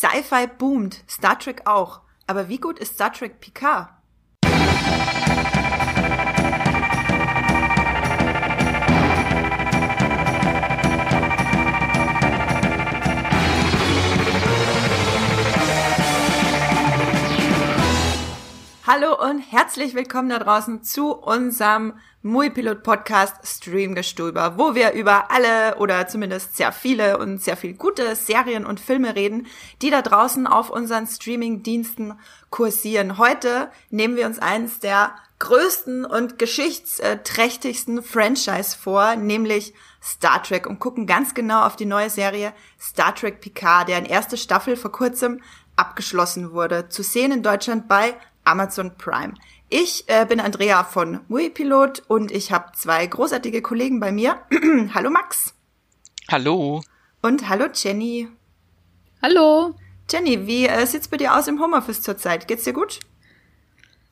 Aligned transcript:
Sci-Fi 0.00 0.46
boomt, 0.46 1.04
Star 1.06 1.38
Trek 1.38 1.66
auch. 1.66 2.00
Aber 2.26 2.48
wie 2.48 2.56
gut 2.56 2.78
ist 2.78 2.94
Star 2.94 3.12
Trek 3.12 3.38
Picard? 3.38 3.90
Hallo 18.92 19.14
und 19.24 19.38
herzlich 19.38 19.94
willkommen 19.94 20.30
da 20.30 20.40
draußen 20.40 20.82
zu 20.82 21.14
unserem 21.14 21.92
Muipilot 22.22 22.82
Podcast 22.82 23.36
Streamgestöber, 23.44 24.58
wo 24.58 24.74
wir 24.74 24.94
über 24.94 25.30
alle 25.30 25.76
oder 25.76 26.08
zumindest 26.08 26.56
sehr 26.56 26.72
viele 26.72 27.18
und 27.18 27.40
sehr 27.40 27.56
viel 27.56 27.74
gute 27.74 28.16
Serien 28.16 28.66
und 28.66 28.80
Filme 28.80 29.14
reden, 29.14 29.46
die 29.80 29.90
da 29.90 30.02
draußen 30.02 30.48
auf 30.48 30.70
unseren 30.70 31.06
Streaming-Diensten 31.06 32.18
kursieren. 32.50 33.16
Heute 33.16 33.70
nehmen 33.90 34.16
wir 34.16 34.26
uns 34.26 34.40
eines 34.40 34.80
der 34.80 35.14
größten 35.38 36.04
und 36.04 36.40
geschichtsträchtigsten 36.40 38.02
Franchise 38.02 38.76
vor, 38.76 39.14
nämlich 39.14 39.72
Star 40.02 40.42
Trek 40.42 40.66
und 40.66 40.80
gucken 40.80 41.06
ganz 41.06 41.32
genau 41.34 41.64
auf 41.64 41.76
die 41.76 41.86
neue 41.86 42.10
Serie 42.10 42.52
Star 42.80 43.14
Trek 43.14 43.40
Picard, 43.40 43.88
deren 43.88 44.04
erste 44.04 44.36
Staffel 44.36 44.74
vor 44.74 44.90
kurzem 44.90 45.40
abgeschlossen 45.76 46.50
wurde. 46.52 46.88
Zu 46.88 47.04
sehen 47.04 47.30
in 47.30 47.42
Deutschland 47.44 47.86
bei 47.86 48.16
Amazon 48.44 48.96
Prime. 48.96 49.34
Ich 49.68 50.04
äh, 50.08 50.26
bin 50.26 50.40
Andrea 50.40 50.84
von 50.84 51.20
Muipilot 51.28 52.02
und 52.08 52.30
ich 52.30 52.52
habe 52.52 52.72
zwei 52.74 53.06
großartige 53.06 53.62
Kollegen 53.62 54.00
bei 54.00 54.12
mir. 54.12 54.40
hallo 54.94 55.10
Max. 55.10 55.54
Hallo. 56.28 56.82
Und 57.22 57.48
hallo 57.48 57.66
Jenny. 57.74 58.28
Hallo. 59.22 59.74
Jenny, 60.10 60.46
wie 60.46 60.66
äh, 60.66 60.86
sieht's 60.86 61.08
bei 61.08 61.16
dir 61.16 61.36
aus 61.36 61.46
im 61.46 61.60
Homeoffice 61.60 62.02
zurzeit? 62.02 62.48
Geht's 62.48 62.64
dir 62.64 62.72
gut? 62.72 63.00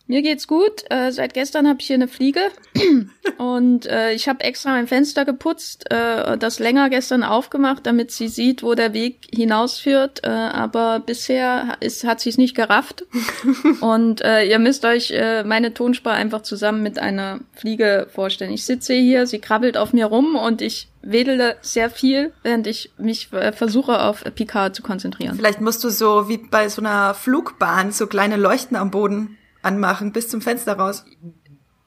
Mir 0.08 0.22
geht's 0.22 0.48
gut. 0.48 0.84
Äh, 0.88 1.12
seit 1.12 1.34
gestern 1.34 1.68
habe 1.68 1.80
ich 1.80 1.86
hier 1.86 1.96
eine 1.96 2.08
Fliege 2.08 2.40
und 3.38 3.84
äh, 3.84 4.14
ich 4.14 4.26
habe 4.26 4.42
extra 4.42 4.70
mein 4.70 4.86
Fenster 4.86 5.26
geputzt, 5.26 5.84
äh, 5.92 6.38
das 6.38 6.58
länger 6.58 6.88
gestern 6.88 7.22
aufgemacht, 7.22 7.84
damit 7.84 8.10
sie 8.10 8.28
sieht, 8.28 8.62
wo 8.62 8.74
der 8.74 8.94
Weg 8.94 9.28
hinausführt. 9.30 10.24
Äh, 10.24 10.28
aber 10.30 11.00
bisher 11.00 11.76
ist, 11.80 12.04
hat 12.04 12.20
sie 12.20 12.30
es 12.30 12.38
nicht 12.38 12.56
gerafft. 12.56 13.04
und 13.82 14.22
äh, 14.22 14.44
ihr 14.44 14.58
müsst 14.58 14.86
euch 14.86 15.10
äh, 15.10 15.44
meine 15.44 15.74
Tonspur 15.74 16.12
einfach 16.12 16.40
zusammen 16.40 16.82
mit 16.82 16.98
einer 16.98 17.40
Fliege 17.52 18.08
vorstellen. 18.10 18.52
Ich 18.52 18.64
sitze 18.64 18.94
hier, 18.94 19.26
sie 19.26 19.40
krabbelt 19.40 19.76
auf 19.76 19.92
mir 19.92 20.06
rum 20.06 20.36
und 20.36 20.62
ich 20.62 20.88
wedele 21.02 21.56
sehr 21.60 21.90
viel, 21.90 22.32
während 22.42 22.66
ich 22.66 22.92
mich 22.96 23.30
äh, 23.34 23.52
versuche 23.52 24.00
auf 24.00 24.24
Picard 24.34 24.74
zu 24.74 24.82
konzentrieren. 24.82 25.36
Vielleicht 25.36 25.60
musst 25.60 25.84
du 25.84 25.90
so 25.90 26.30
wie 26.30 26.38
bei 26.38 26.70
so 26.70 26.80
einer 26.80 27.12
Flugbahn 27.12 27.92
so 27.92 28.06
kleine 28.06 28.36
Leuchten 28.36 28.74
am 28.74 28.90
Boden 28.90 29.36
anmachen, 29.62 30.12
bis 30.12 30.28
zum 30.28 30.40
Fenster 30.40 30.74
raus. 30.74 31.04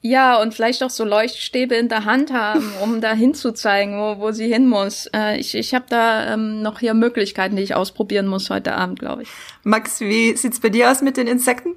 Ja, 0.04 0.42
und 0.42 0.52
vielleicht 0.52 0.82
auch 0.82 0.90
so 0.90 1.04
Leuchtstäbe 1.04 1.76
in 1.76 1.88
der 1.88 2.04
Hand 2.04 2.32
haben, 2.32 2.72
um 2.82 3.00
da 3.00 3.14
hinzuzeigen, 3.14 3.98
wo, 3.98 4.18
wo 4.18 4.32
sie 4.32 4.52
hin 4.52 4.68
muss. 4.68 5.06
Äh, 5.14 5.38
ich 5.38 5.54
ich 5.54 5.74
habe 5.74 5.84
da 5.88 6.34
ähm, 6.34 6.60
noch 6.60 6.80
hier 6.80 6.94
Möglichkeiten, 6.94 7.56
die 7.56 7.62
ich 7.62 7.74
ausprobieren 7.74 8.26
muss 8.26 8.50
heute 8.50 8.74
Abend, 8.74 8.98
glaube 8.98 9.22
ich. 9.22 9.28
Max, 9.62 10.00
wie 10.00 10.36
sieht's 10.36 10.60
bei 10.60 10.70
dir 10.70 10.90
aus 10.90 11.02
mit 11.02 11.16
den 11.16 11.28
Insekten? 11.28 11.76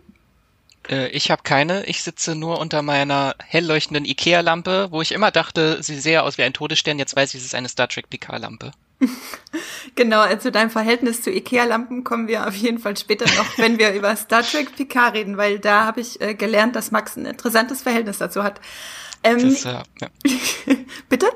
Äh, 0.89 1.09
ich 1.09 1.29
habe 1.29 1.43
keine. 1.43 1.85
Ich 1.85 2.01
sitze 2.01 2.35
nur 2.35 2.59
unter 2.59 2.81
meiner 2.81 3.35
hell 3.45 3.66
leuchtenden 3.66 4.05
Ikea-Lampe, 4.05 4.88
wo 4.89 5.01
ich 5.03 5.11
immer 5.11 5.29
dachte, 5.29 5.81
sie 5.83 5.99
sähe 5.99 6.23
aus 6.23 6.39
wie 6.39 6.43
ein 6.43 6.53
Todesstern. 6.53 6.97
Jetzt 6.97 7.16
weiß 7.16 7.33
ich, 7.35 7.39
es 7.39 7.45
ist 7.45 7.55
eine 7.55 7.69
Star 7.69 7.88
Trek 7.88 8.09
Picard-Lampe. 8.09 8.71
genau, 9.95 10.23
zu 10.23 10.30
also 10.30 10.50
deinem 10.52 10.70
Verhältnis 10.70 11.22
zu 11.22 11.31
Ikea-Lampen 11.31 12.03
kommen 12.03 12.28
wir 12.28 12.48
auf 12.48 12.56
jeden 12.56 12.80
Fall 12.80 12.98
später 12.98 13.25
noch, 13.36 13.58
wenn 13.58 13.80
wir 13.80 13.94
über 13.94 14.16
Star 14.16 14.44
Trek 14.44 14.75
Picard 14.75 15.16
reden, 15.16 15.38
weil 15.38 15.59
da 15.59 15.86
habe 15.86 16.02
ich 16.02 16.22
äh, 16.22 16.34
gelernt, 16.34 16.75
dass 16.75 16.92
Max 16.92 17.16
ein 17.16 17.25
interessantes 17.25 17.81
Verhältnis 17.81 18.17
dazu 18.17 18.44
hat. 18.44 18.59
Ähm, 19.23 19.50
das, 19.50 19.66
äh, 19.66 19.84
ja. 20.02 20.09
bitte? 21.09 21.28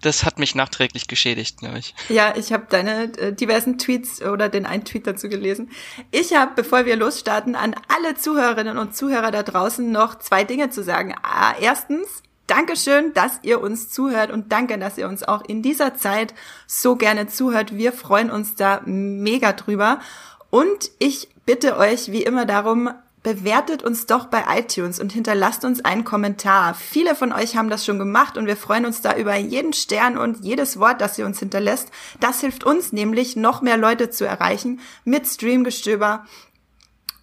Das 0.00 0.24
hat 0.24 0.38
mich 0.38 0.54
nachträglich 0.54 1.08
geschädigt, 1.08 1.58
glaube 1.58 1.78
ich. 1.78 1.94
Ja, 2.08 2.34
ich 2.36 2.52
habe 2.52 2.66
deine 2.68 3.12
äh, 3.18 3.32
diversen 3.32 3.78
Tweets 3.78 4.22
oder 4.22 4.48
den 4.48 4.64
einen 4.64 4.84
Tweet 4.84 5.06
dazu 5.06 5.28
gelesen. 5.28 5.70
Ich 6.12 6.34
habe, 6.34 6.52
bevor 6.54 6.86
wir 6.86 6.94
losstarten, 6.94 7.56
an 7.56 7.74
alle 7.88 8.14
Zuhörerinnen 8.14 8.78
und 8.78 8.96
Zuhörer 8.96 9.32
da 9.32 9.42
draußen 9.42 9.90
noch 9.90 10.18
zwei 10.20 10.44
Dinge 10.44 10.70
zu 10.70 10.84
sagen. 10.84 11.16
Ah, 11.22 11.54
erstens, 11.60 12.22
Dankeschön, 12.48 13.12
dass 13.12 13.40
ihr 13.42 13.60
uns 13.60 13.90
zuhört 13.90 14.30
und 14.30 14.50
danke, 14.52 14.78
dass 14.78 14.96
ihr 14.96 15.06
uns 15.06 15.22
auch 15.22 15.44
in 15.46 15.60
dieser 15.60 15.94
Zeit 15.94 16.32
so 16.66 16.96
gerne 16.96 17.26
zuhört. 17.26 17.76
Wir 17.76 17.92
freuen 17.92 18.30
uns 18.30 18.54
da 18.54 18.80
mega 18.86 19.52
drüber. 19.52 20.00
Und 20.48 20.90
ich 20.98 21.28
bitte 21.44 21.76
euch 21.76 22.10
wie 22.10 22.22
immer 22.22 22.46
darum, 22.46 22.88
bewertet 23.22 23.82
uns 23.82 24.06
doch 24.06 24.28
bei 24.28 24.44
iTunes 24.56 24.98
und 24.98 25.12
hinterlasst 25.12 25.62
uns 25.66 25.84
einen 25.84 26.04
Kommentar. 26.04 26.72
Viele 26.72 27.14
von 27.14 27.34
euch 27.34 27.54
haben 27.54 27.68
das 27.68 27.84
schon 27.84 27.98
gemacht 27.98 28.38
und 28.38 28.46
wir 28.46 28.56
freuen 28.56 28.86
uns 28.86 29.02
da 29.02 29.14
über 29.14 29.36
jeden 29.36 29.74
Stern 29.74 30.16
und 30.16 30.42
jedes 30.42 30.78
Wort, 30.78 31.02
das 31.02 31.18
ihr 31.18 31.26
uns 31.26 31.38
hinterlässt. 31.40 31.90
Das 32.20 32.40
hilft 32.40 32.64
uns 32.64 32.92
nämlich, 32.92 33.36
noch 33.36 33.60
mehr 33.60 33.76
Leute 33.76 34.08
zu 34.08 34.24
erreichen 34.24 34.80
mit 35.04 35.26
Streamgestöber 35.26 36.24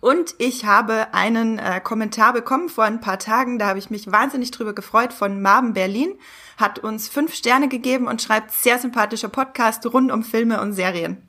und 0.06 0.36
ich 0.38 0.66
habe 0.66 1.16
einen 1.16 1.58
äh, 1.58 1.82
Kommentar 1.84 2.32
bekommen 2.32 2.70
vor 2.70 2.84
ein 2.84 3.02
paar 3.02 3.18
Tagen, 3.18 3.58
da 3.58 3.66
habe 3.66 3.80
ich 3.80 3.90
mich 3.90 4.12
wahnsinnig 4.12 4.52
drüber 4.52 4.74
gefreut, 4.74 5.12
von 5.12 5.42
Marben 5.42 5.74
Berlin, 5.74 6.14
hat 6.58 6.78
uns 6.78 7.10
fünf 7.10 7.34
Sterne 7.34 7.70
gegeben 7.70 8.08
und 8.08 8.22
schreibt 8.22 8.52
sehr 8.52 8.78
sympathischer 8.78 9.30
Podcast 9.30 9.84
rund 9.88 10.12
um 10.12 10.22
Filme 10.22 10.62
und 10.62 10.74
Serien. 10.74 11.28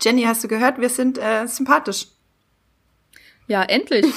Jenny, 0.00 0.22
hast 0.22 0.42
du 0.42 0.48
gehört, 0.48 0.80
wir 0.80 0.88
sind 0.88 1.18
äh, 1.18 1.46
sympathisch. 1.46 2.06
Ja, 3.48 3.62
endlich. 3.62 4.06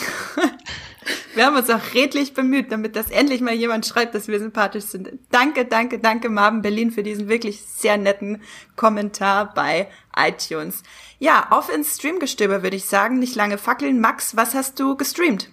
Wir 1.36 1.46
haben 1.46 1.56
uns 1.56 1.70
auch 1.70 1.94
redlich 1.94 2.34
bemüht, 2.34 2.72
damit 2.72 2.96
das 2.96 3.12
endlich 3.12 3.42
mal 3.42 3.54
jemand 3.54 3.86
schreibt, 3.86 4.16
dass 4.16 4.28
wir 4.28 4.40
sympathisch 4.40 4.86
sind. 4.86 5.10
Danke, 5.30 5.66
danke, 5.66 6.00
danke, 6.00 6.30
Marvin 6.30 6.62
Berlin, 6.62 6.92
für 6.92 7.04
diesen 7.04 7.30
wirklich 7.30 7.62
sehr 7.62 7.98
netten 7.98 8.42
Kommentar 8.76 9.54
bei 9.54 9.88
iTunes. 10.18 10.84
Ja, 11.20 11.48
auf 11.52 11.74
ins 11.74 11.98
Streamgestöber 11.98 12.64
würde 12.64 12.78
ich 12.78 12.86
sagen. 12.86 13.20
Nicht 13.20 13.36
lange 13.36 13.58
fackeln. 13.58 14.00
Max, 14.00 14.36
was 14.36 14.56
hast 14.56 14.80
du 14.80 14.96
gestreamt? 14.96 15.50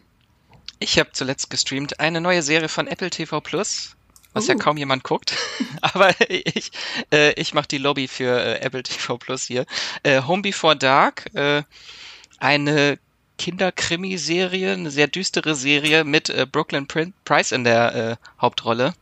Ich 0.79 0.99
habe 0.99 1.11
zuletzt 1.13 1.51
gestreamt 1.51 2.01
eine 2.01 2.21
neue 2.21 2.43
Serie 2.43 2.69
von 2.69 2.87
Apple 2.87 3.11
TV 3.11 3.41
Plus, 3.41 3.97
was 4.33 4.45
uh. 4.45 4.49
ja 4.49 4.55
kaum 4.55 4.77
jemand 4.77 5.05
guckt. 5.05 5.35
Aber 5.83 6.15
ich, 6.29 6.71
äh, 7.13 7.33
ich 7.41 7.53
mache 7.53 7.69
die 7.69 7.79
Lobby 7.79 8.09
für 8.09 8.39
äh, 8.41 8.61
Apple 8.61 8.83
TV 8.83 9.19
Plus 9.19 9.45
hier. 9.45 9.67
Äh, 10.03 10.23
Home 10.23 10.43
Before 10.43 10.77
Dark, 10.77 11.35
äh, 11.35 11.63
eine 12.39 12.99
Kinderkrimiserie, 13.39 14.73
eine 14.73 14.91
sehr 14.91 15.09
düstere 15.09 15.55
Serie 15.55 16.05
mit 16.05 16.31
äh, 16.31 16.47
Brooklyn 16.51 16.87
Price 17.25 17.53
in 17.53 17.65
der 17.65 17.95
äh, 17.95 18.17
Hauptrolle, 18.41 18.95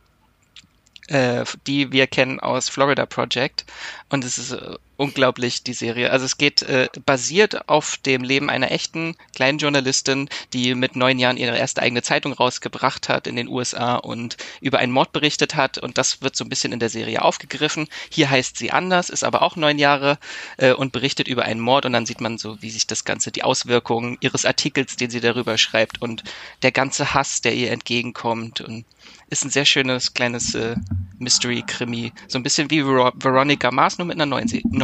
äh, 1.07 1.45
die 1.67 1.91
wir 1.91 2.07
kennen 2.07 2.39
aus 2.39 2.69
Florida 2.69 3.05
Project. 3.05 3.65
Und 4.09 4.23
es 4.23 4.37
ist 4.37 4.51
äh, 4.51 4.75
unglaublich, 4.97 5.63
die 5.63 5.73
Serie. 5.73 6.11
Also 6.11 6.25
es 6.25 6.37
geht 6.37 6.61
äh, 6.63 6.89
basiert 7.05 7.69
auf 7.69 7.97
dem 7.97 8.23
Leben 8.23 8.49
einer 8.49 8.71
echten 8.71 9.15
kleinen 9.35 9.57
Journalistin, 9.57 10.29
die 10.53 10.75
mit 10.75 10.95
neun 10.95 11.19
Jahren 11.19 11.37
ihre 11.37 11.57
erste 11.57 11.81
eigene 11.81 12.01
Zeitung 12.01 12.33
rausgebracht 12.33 13.09
hat 13.09 13.27
in 13.27 13.35
den 13.35 13.47
USA 13.47 13.95
und 13.95 14.37
über 14.61 14.79
einen 14.79 14.91
Mord 14.91 15.11
berichtet 15.11 15.55
hat. 15.55 15.77
Und 15.77 15.97
das 15.97 16.21
wird 16.21 16.35
so 16.35 16.45
ein 16.45 16.49
bisschen 16.49 16.71
in 16.71 16.79
der 16.79 16.89
Serie 16.89 17.21
aufgegriffen. 17.21 17.87
Hier 18.09 18.29
heißt 18.29 18.57
sie 18.57 18.71
anders, 18.71 19.09
ist 19.09 19.23
aber 19.23 19.41
auch 19.41 19.55
neun 19.55 19.79
Jahre 19.79 20.17
äh, 20.57 20.73
und 20.73 20.91
berichtet 20.91 21.27
über 21.27 21.43
einen 21.43 21.59
Mord. 21.59 21.85
Und 21.85 21.93
dann 21.93 22.05
sieht 22.05 22.21
man 22.21 22.37
so, 22.37 22.61
wie 22.61 22.69
sich 22.69 22.87
das 22.87 23.03
Ganze, 23.05 23.31
die 23.31 23.43
Auswirkungen 23.43 24.17
ihres 24.21 24.45
Artikels, 24.45 24.95
den 24.95 25.09
sie 25.09 25.19
darüber 25.19 25.57
schreibt 25.57 26.01
und 26.01 26.23
der 26.61 26.71
ganze 26.71 27.13
Hass, 27.13 27.41
der 27.41 27.53
ihr 27.53 27.71
entgegenkommt. 27.71 28.61
Und 28.61 28.85
ist 29.29 29.43
ein 29.43 29.49
sehr 29.49 29.65
schönes 29.65 30.13
kleines 30.13 30.53
äh, 30.55 30.75
Mystery-Krimi. 31.19 32.13
So 32.27 32.37
ein 32.37 32.43
bisschen 32.43 32.69
wie 32.69 32.83
Ver 32.83 33.11
Veronica 33.15 33.71
Mars, 33.71 33.97
nur 33.97 34.07
mit 34.07 34.15
einer 34.15 34.27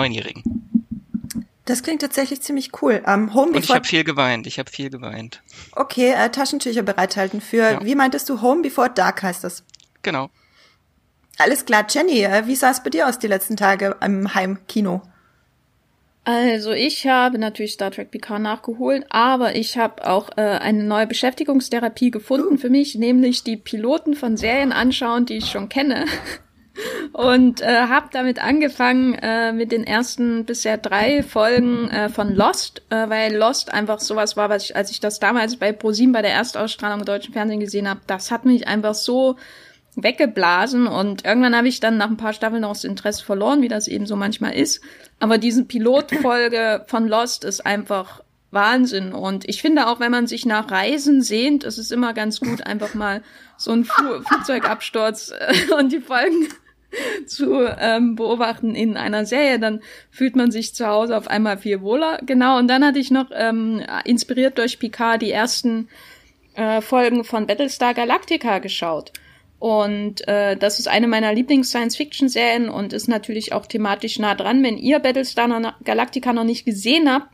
Neunjährigen. 0.01 0.43
Das 1.65 1.83
klingt 1.83 2.01
tatsächlich 2.01 2.41
ziemlich 2.41 2.71
cool. 2.81 3.03
Um, 3.05 3.33
Home 3.35 3.51
Und 3.51 3.63
ich 3.63 3.69
habe 3.69 3.85
viel 3.85 4.03
geweint. 4.03 4.47
Ich 4.47 4.57
habe 4.57 4.69
viel 4.69 4.89
geweint. 4.89 5.41
Okay, 5.73 6.11
äh, 6.11 6.29
Taschentücher 6.29 6.81
bereithalten 6.81 7.39
für, 7.39 7.71
ja. 7.71 7.85
wie 7.85 7.95
meintest 7.95 8.27
du, 8.29 8.41
Home 8.41 8.61
Before 8.63 8.89
Dark 8.89 9.21
heißt 9.21 9.43
das? 9.43 9.63
Genau. 10.01 10.29
Alles 11.37 11.65
klar, 11.65 11.85
Jenny, 11.89 12.23
äh, 12.23 12.47
wie 12.47 12.55
sah 12.55 12.71
es 12.71 12.83
bei 12.83 12.89
dir 12.89 13.07
aus 13.07 13.19
die 13.19 13.27
letzten 13.27 13.57
Tage 13.57 13.95
im 14.01 14.33
Heimkino? 14.33 15.03
Also 16.23 16.71
ich 16.71 17.07
habe 17.07 17.37
natürlich 17.37 17.73
Star 17.73 17.91
Trek 17.91 18.11
Picard 18.11 18.41
nachgeholt, 18.41 19.05
aber 19.09 19.55
ich 19.55 19.77
habe 19.77 20.07
auch 20.07 20.29
äh, 20.37 20.41
eine 20.41 20.83
neue 20.83 21.07
Beschäftigungstherapie 21.07 22.11
gefunden 22.11 22.57
für 22.57 22.69
mich, 22.69 22.95
nämlich 22.95 23.43
die 23.43 23.57
Piloten 23.57 24.15
von 24.15 24.37
Serien 24.37 24.71
anschauen, 24.71 25.25
die 25.25 25.37
ich 25.37 25.49
schon 25.49 25.69
kenne. 25.69 26.05
Und 27.13 27.61
äh, 27.61 27.65
habe 27.65 28.07
damit 28.11 28.41
angefangen 28.41 29.13
äh, 29.15 29.51
mit 29.51 29.71
den 29.71 29.83
ersten 29.83 30.45
bisher 30.45 30.77
drei 30.77 31.23
Folgen 31.23 31.89
äh, 31.89 32.09
von 32.09 32.33
Lost, 32.33 32.81
äh, 32.89 33.09
weil 33.09 33.35
Lost 33.35 33.73
einfach 33.73 33.99
sowas 33.99 34.37
war, 34.37 34.49
was 34.49 34.65
ich, 34.65 34.75
als 34.75 34.91
ich 34.91 34.99
das 34.99 35.19
damals 35.19 35.57
bei 35.57 35.73
ProSieben 35.73 36.13
bei 36.13 36.21
der 36.21 36.31
Erstausstrahlung 36.31 36.99
im 36.99 37.05
deutschen 37.05 37.33
Fernsehen 37.33 37.59
gesehen 37.59 37.89
habe, 37.89 37.99
das 38.07 38.31
hat 38.31 38.45
mich 38.45 38.67
einfach 38.67 38.93
so 38.93 39.35
weggeblasen 39.95 40.87
und 40.87 41.25
irgendwann 41.25 41.55
habe 41.55 41.67
ich 41.67 41.81
dann 41.81 41.97
nach 41.97 42.09
ein 42.09 42.15
paar 42.15 42.31
Staffeln 42.31 42.63
auch 42.63 42.73
das 42.73 42.85
Interesse 42.85 43.25
verloren, 43.25 43.61
wie 43.61 43.67
das 43.67 43.89
eben 43.89 44.05
so 44.05 44.15
manchmal 44.15 44.53
ist. 44.53 44.81
Aber 45.19 45.37
diese 45.37 45.65
Pilotfolge 45.65 46.85
von 46.87 47.07
Lost 47.07 47.43
ist 47.43 47.65
einfach 47.65 48.21
Wahnsinn. 48.51 49.13
Und 49.13 49.47
ich 49.47 49.61
finde 49.61 49.87
auch, 49.87 49.99
wenn 49.99 50.11
man 50.11 50.27
sich 50.27 50.45
nach 50.45 50.69
Reisen 50.69 51.21
sehnt, 51.21 51.63
ist 51.63 51.77
es 51.77 51.91
immer 51.91 52.13
ganz 52.13 52.39
gut, 52.39 52.65
einfach 52.65 52.93
mal 52.93 53.23
so 53.57 53.71
ein 53.71 53.85
Fu 53.85 54.21
Flugzeugabsturz 54.23 55.31
äh, 55.37 55.73
und 55.73 55.91
die 55.91 56.01
Folgen 56.01 56.47
zu 57.25 57.65
ähm, 57.79 58.15
beobachten 58.15 58.75
in 58.75 58.97
einer 58.97 59.25
Serie, 59.25 59.59
dann 59.59 59.81
fühlt 60.09 60.35
man 60.35 60.51
sich 60.51 60.75
zu 60.75 60.87
Hause 60.87 61.17
auf 61.17 61.27
einmal 61.27 61.57
viel 61.57 61.81
wohler. 61.81 62.19
Genau, 62.25 62.57
und 62.57 62.67
dann 62.67 62.85
hatte 62.85 62.99
ich 62.99 63.11
noch 63.11 63.27
ähm, 63.33 63.81
inspiriert 64.05 64.57
durch 64.57 64.79
Picard 64.79 65.21
die 65.21 65.31
ersten 65.31 65.87
äh, 66.55 66.81
Folgen 66.81 67.23
von 67.23 67.47
Battlestar 67.47 67.93
Galactica 67.93 68.59
geschaut. 68.59 69.11
Und 69.59 70.27
äh, 70.27 70.57
das 70.57 70.79
ist 70.79 70.87
eine 70.87 71.07
meiner 71.07 71.33
Lieblings-Science-Fiction-Serien 71.33 72.67
und 72.67 72.93
ist 72.93 73.07
natürlich 73.07 73.53
auch 73.53 73.67
thematisch 73.67 74.17
nah 74.17 74.33
dran. 74.33 74.63
Wenn 74.63 74.77
ihr 74.77 74.97
Battlestar 74.97 75.75
Galactica 75.83 76.33
noch 76.33 76.45
nicht 76.45 76.65
gesehen 76.65 77.11
habt, 77.11 77.27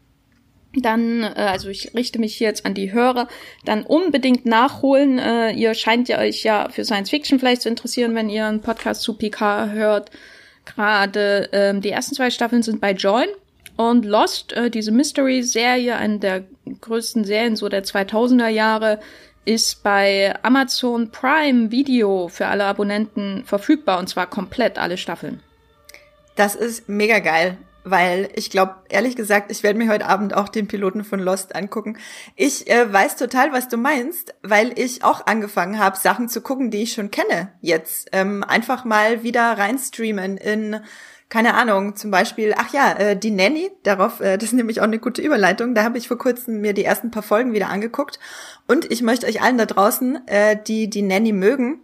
dann, 0.74 1.24
äh, 1.24 1.34
also 1.36 1.70
ich 1.70 1.94
richte 1.94 2.20
mich 2.20 2.36
hier 2.36 2.48
jetzt 2.48 2.66
an 2.66 2.74
die 2.74 2.92
Hörer, 2.92 3.28
dann 3.66 3.84
unbedingt 3.84 4.46
nachholen. 4.46 5.20
Äh, 5.20 5.52
ihr 5.52 5.74
scheint 5.74 6.10
ja 6.10 6.20
euch 6.20 6.44
ja 6.44 6.70
für 6.70 6.86
Science 6.86 7.10
Fiction 7.10 7.40
vielleicht 7.40 7.62
zu 7.62 7.70
interessieren, 7.70 8.16
wenn 8.16 8.30
ihr 8.30 8.46
einen 8.46 8.62
Podcast 8.62 9.02
zu 9.02 9.14
PK 9.14 9.70
hört. 9.72 10.12
Gerade 10.66 11.50
ähm, 11.54 11.82
die 11.82 11.92
ersten 11.92 12.16
zwei 12.16 12.30
Staffeln 12.30 12.64
sind 12.64 12.82
bei 12.82 12.92
Join 12.92 13.28
und 13.78 14.06
Lost, 14.06 14.54
äh, 14.54 14.70
diese 14.70 14.92
Mystery-Serie, 14.92 15.96
eine 15.96 16.20
der 16.20 16.44
größten 16.82 17.24
Serien 17.24 17.56
so 17.56 17.70
der 17.70 17.84
2000er 17.84 18.50
Jahre, 18.50 19.00
ist 19.46 19.82
bei 19.82 20.36
Amazon 20.44 21.10
Prime 21.10 21.72
Video 21.72 22.28
für 22.28 22.48
alle 22.48 22.66
Abonnenten 22.66 23.46
verfügbar 23.46 23.98
und 23.98 24.10
zwar 24.10 24.30
komplett 24.30 24.78
alle 24.78 24.98
Staffeln. 24.98 25.40
Das 26.36 26.54
ist 26.54 26.90
mega 26.90 27.20
geil 27.20 27.58
weil 27.90 28.30
ich 28.36 28.50
glaube, 28.50 28.76
ehrlich 28.90 29.16
gesagt, 29.16 29.52
ich 29.52 29.64
werde 29.64 29.80
mir 29.80 29.90
heute 29.90 30.06
Abend 30.06 30.34
auch 30.34 30.50
den 30.50 30.68
Piloten 30.68 31.04
von 31.04 31.20
Lost 31.20 31.56
angucken. 31.56 31.98
Ich 32.36 32.70
äh, 32.70 32.92
weiß 32.92 33.16
total, 33.16 33.52
was 33.52 33.68
du 33.68 33.78
meinst, 33.78 34.36
weil 34.44 34.78
ich 34.78 35.04
auch 35.04 35.26
angefangen 35.26 35.80
habe, 35.80 35.98
Sachen 35.98 36.30
zu 36.30 36.42
gucken, 36.42 36.72
die 36.72 36.84
ich 36.84 36.94
schon 36.94 37.12
kenne 37.12 37.52
jetzt. 37.62 38.10
Ähm, 38.12 38.44
einfach 38.44 38.86
mal 38.86 39.24
wieder 39.24 39.58
reinstreamen 39.58 40.38
in 40.38 40.80
keine 41.30 41.56
Ahnung, 41.56 41.98
zum 41.98 42.10
Beispiel, 42.10 42.54
ach 42.58 42.72
ja, 42.72 42.94
äh, 42.94 43.18
die 43.18 43.32
Nanny, 43.32 43.70
darauf, 43.84 44.22
äh, 44.22 44.38
das 44.38 44.50
ist 44.50 44.54
nämlich 44.54 44.80
auch 44.80 44.86
eine 44.86 45.00
gute 45.00 45.22
Überleitung, 45.22 45.76
da 45.76 45.84
habe 45.84 45.98
ich 45.98 46.08
vor 46.08 46.18
kurzem 46.18 46.62
mir 46.62 46.74
die 46.74 46.86
ersten 46.86 47.12
paar 47.12 47.24
Folgen 47.24 47.52
wieder 47.52 47.70
angeguckt 47.70 48.18
und 48.66 48.90
ich 48.90 49.02
möchte 49.02 49.28
euch 49.28 49.42
allen 49.42 49.58
da 49.58 49.66
draußen, 49.66 50.26
äh, 50.28 50.58
die 50.66 50.90
die 50.90 51.02
Nanny 51.02 51.34
mögen, 51.34 51.82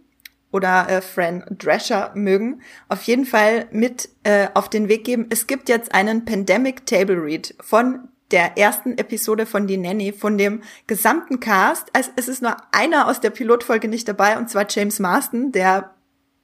oder 0.54 0.88
äh, 0.88 1.00
Fran 1.00 1.44
Drescher 1.50 2.12
mögen, 2.14 2.62
auf 2.88 3.02
jeden 3.02 3.26
Fall 3.26 3.66
mit 3.72 4.08
äh, 4.22 4.46
auf 4.54 4.70
den 4.70 4.88
Weg 4.88 5.02
geben. 5.02 5.26
Es 5.30 5.48
gibt 5.48 5.68
jetzt 5.68 5.92
einen 5.92 6.24
Pandemic 6.24 6.86
Table 6.86 7.20
Read 7.20 7.56
von 7.60 8.08
der 8.30 8.56
ersten 8.56 8.96
Episode 8.96 9.46
von 9.46 9.66
Die 9.66 9.76
Nanny, 9.76 10.12
von 10.12 10.38
dem 10.38 10.62
gesamten 10.86 11.40
Cast. 11.40 11.88
Also 11.92 12.10
es 12.14 12.28
ist 12.28 12.40
nur 12.40 12.56
einer 12.70 13.08
aus 13.08 13.20
der 13.20 13.30
Pilotfolge 13.30 13.88
nicht 13.88 14.06
dabei, 14.06 14.38
und 14.38 14.48
zwar 14.48 14.66
James 14.68 15.00
Marston, 15.00 15.50
der 15.50 15.90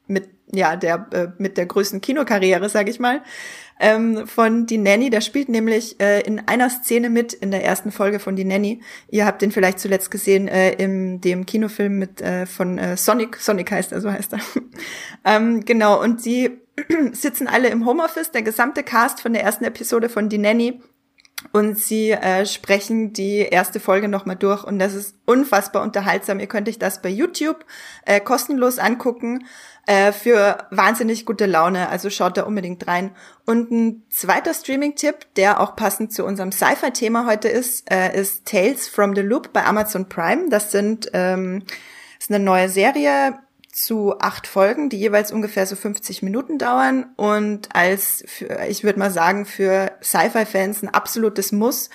mit 0.08 0.28
ja 0.52 0.74
der 0.74 1.06
äh, 1.12 1.28
mit 1.38 1.56
der 1.56 1.66
größten 1.66 2.00
Kinokarriere, 2.00 2.68
sage 2.68 2.90
ich 2.90 2.98
mal, 2.98 3.22
ähm, 3.80 4.26
von 4.26 4.66
Die 4.66 4.78
Nanny. 4.78 5.10
Der 5.10 5.20
spielt 5.20 5.48
nämlich 5.48 5.98
äh, 6.00 6.20
in 6.20 6.46
einer 6.46 6.70
Szene 6.70 7.10
mit 7.10 7.32
in 7.32 7.50
der 7.50 7.64
ersten 7.64 7.90
Folge 7.90 8.20
von 8.20 8.36
Die 8.36 8.44
Nanny. 8.44 8.80
Ihr 9.08 9.26
habt 9.26 9.42
den 9.42 9.50
vielleicht 9.50 9.80
zuletzt 9.80 10.10
gesehen 10.10 10.46
äh, 10.46 10.72
in 10.74 11.20
dem 11.20 11.46
Kinofilm 11.46 11.98
mit 11.98 12.20
äh, 12.20 12.46
von 12.46 12.78
äh, 12.78 12.96
Sonic. 12.96 13.36
Sonic 13.36 13.70
heißt 13.70 13.92
er, 13.92 14.00
so 14.00 14.12
heißt 14.12 14.34
er. 14.34 14.40
ähm, 15.24 15.64
genau, 15.64 16.00
und 16.00 16.20
sie 16.20 16.60
sitzen 17.12 17.48
alle 17.48 17.68
im 17.68 17.86
Homeoffice, 17.86 18.30
der 18.30 18.42
gesamte 18.42 18.82
Cast 18.82 19.20
von 19.20 19.32
der 19.32 19.42
ersten 19.42 19.64
Episode 19.64 20.08
von 20.08 20.28
Die 20.28 20.38
Nanny. 20.38 20.80
Und 21.52 21.78
sie 21.78 22.10
äh, 22.10 22.46
sprechen 22.46 23.12
die 23.12 23.38
erste 23.38 23.80
Folge 23.80 24.08
nochmal 24.08 24.36
durch 24.36 24.62
und 24.64 24.78
das 24.78 24.94
ist 24.94 25.16
unfassbar 25.24 25.82
unterhaltsam. 25.82 26.38
Ihr 26.38 26.46
könnt 26.46 26.68
euch 26.68 26.78
das 26.78 27.02
bei 27.02 27.08
YouTube 27.08 27.64
äh, 28.04 28.20
kostenlos 28.20 28.78
angucken 28.78 29.46
äh, 29.86 30.12
für 30.12 30.68
wahnsinnig 30.70 31.26
gute 31.26 31.46
Laune. 31.46 31.88
Also 31.88 32.10
schaut 32.10 32.36
da 32.36 32.42
unbedingt 32.42 32.86
rein. 32.86 33.10
Und 33.46 33.70
ein 33.70 34.02
zweiter 34.10 34.54
Streaming-Tipp, 34.54 35.34
der 35.36 35.60
auch 35.60 35.76
passend 35.76 36.12
zu 36.12 36.24
unserem 36.24 36.52
Sci-Fi-Thema 36.52 37.26
heute 37.26 37.48
ist, 37.48 37.90
äh, 37.90 38.14
ist 38.14 38.46
Tales 38.46 38.86
from 38.86 39.14
the 39.16 39.22
Loop 39.22 39.52
bei 39.52 39.64
Amazon 39.64 40.08
Prime. 40.08 40.50
Das 40.50 40.70
sind 40.70 41.10
ähm, 41.14 41.64
ist 42.18 42.30
eine 42.30 42.44
neue 42.44 42.68
Serie 42.68 43.38
zu 43.72 44.18
acht 44.18 44.46
Folgen, 44.46 44.88
die 44.88 44.98
jeweils 44.98 45.32
ungefähr 45.32 45.66
so 45.66 45.76
50 45.76 46.22
Minuten 46.22 46.58
dauern 46.58 47.12
und 47.16 47.74
als, 47.74 48.24
für, 48.26 48.66
ich 48.68 48.84
würde 48.84 48.98
mal 48.98 49.10
sagen, 49.10 49.46
für 49.46 49.92
Sci-Fi-Fans 50.02 50.82
ein 50.82 50.88
absolutes 50.88 51.52
Muss. 51.52 51.90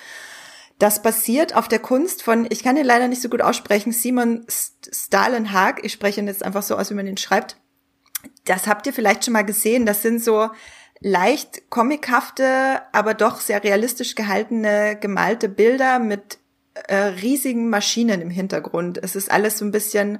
Das 0.78 1.02
basiert 1.02 1.54
auf 1.54 1.68
der 1.68 1.78
Kunst 1.78 2.22
von, 2.22 2.46
ich 2.50 2.62
kann 2.62 2.76
ihn 2.76 2.84
leider 2.84 3.08
nicht 3.08 3.22
so 3.22 3.28
gut 3.28 3.42
aussprechen, 3.42 3.92
Simon 3.92 4.44
Stalenhag. 4.48 5.84
Ich 5.84 5.92
spreche 5.92 6.20
ihn 6.20 6.26
jetzt 6.26 6.44
einfach 6.44 6.62
so 6.62 6.76
aus, 6.76 6.90
wie 6.90 6.94
man 6.94 7.06
ihn 7.06 7.16
schreibt 7.16 7.56
das 8.44 8.66
habt 8.66 8.86
ihr 8.86 8.92
vielleicht 8.92 9.24
schon 9.24 9.32
mal 9.32 9.44
gesehen. 9.44 9.86
Das 9.86 10.02
sind 10.02 10.22
so 10.22 10.50
leicht 11.00 11.70
comichafte, 11.70 12.82
aber 12.92 13.14
doch 13.14 13.40
sehr 13.40 13.62
realistisch 13.62 14.14
gehaltene 14.14 14.96
gemalte 14.98 15.48
Bilder 15.48 15.98
mit 15.98 16.38
äh, 16.88 16.96
riesigen 16.96 17.68
Maschinen 17.68 18.20
im 18.20 18.30
Hintergrund. 18.30 18.98
Es 19.02 19.16
ist 19.16 19.30
alles 19.30 19.58
so 19.58 19.64
ein 19.64 19.72
bisschen, 19.72 20.18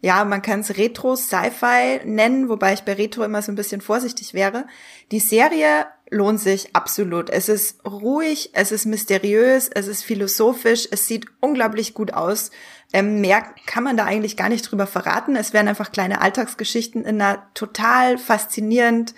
ja, 0.00 0.24
man 0.24 0.42
kann 0.42 0.60
es 0.60 0.76
Retro-Sci-Fi 0.76 2.02
nennen, 2.04 2.48
wobei 2.48 2.72
ich 2.72 2.82
bei 2.82 2.92
Retro 2.92 3.24
immer 3.24 3.42
so 3.42 3.50
ein 3.50 3.56
bisschen 3.56 3.80
vorsichtig 3.80 4.32
wäre. 4.32 4.66
Die 5.10 5.18
Serie 5.18 5.86
lohnt 6.08 6.38
sich 6.38 6.74
absolut. 6.76 7.30
Es 7.30 7.48
ist 7.48 7.84
ruhig, 7.84 8.50
es 8.52 8.70
ist 8.70 8.86
mysteriös, 8.86 9.68
es 9.68 9.88
ist 9.88 10.04
philosophisch, 10.04 10.86
es 10.90 11.08
sieht 11.08 11.26
unglaublich 11.40 11.94
gut 11.94 12.14
aus. 12.14 12.52
Ähm, 12.92 13.20
mehr 13.20 13.42
kann 13.66 13.82
man 13.82 13.96
da 13.96 14.04
eigentlich 14.04 14.36
gar 14.36 14.48
nicht 14.48 14.70
drüber 14.70 14.86
verraten. 14.86 15.34
Es 15.34 15.52
werden 15.52 15.68
einfach 15.68 15.90
kleine 15.90 16.20
Alltagsgeschichten 16.20 17.04
in 17.04 17.20
einer 17.20 17.48
total 17.54 18.18
faszinierend 18.18 19.14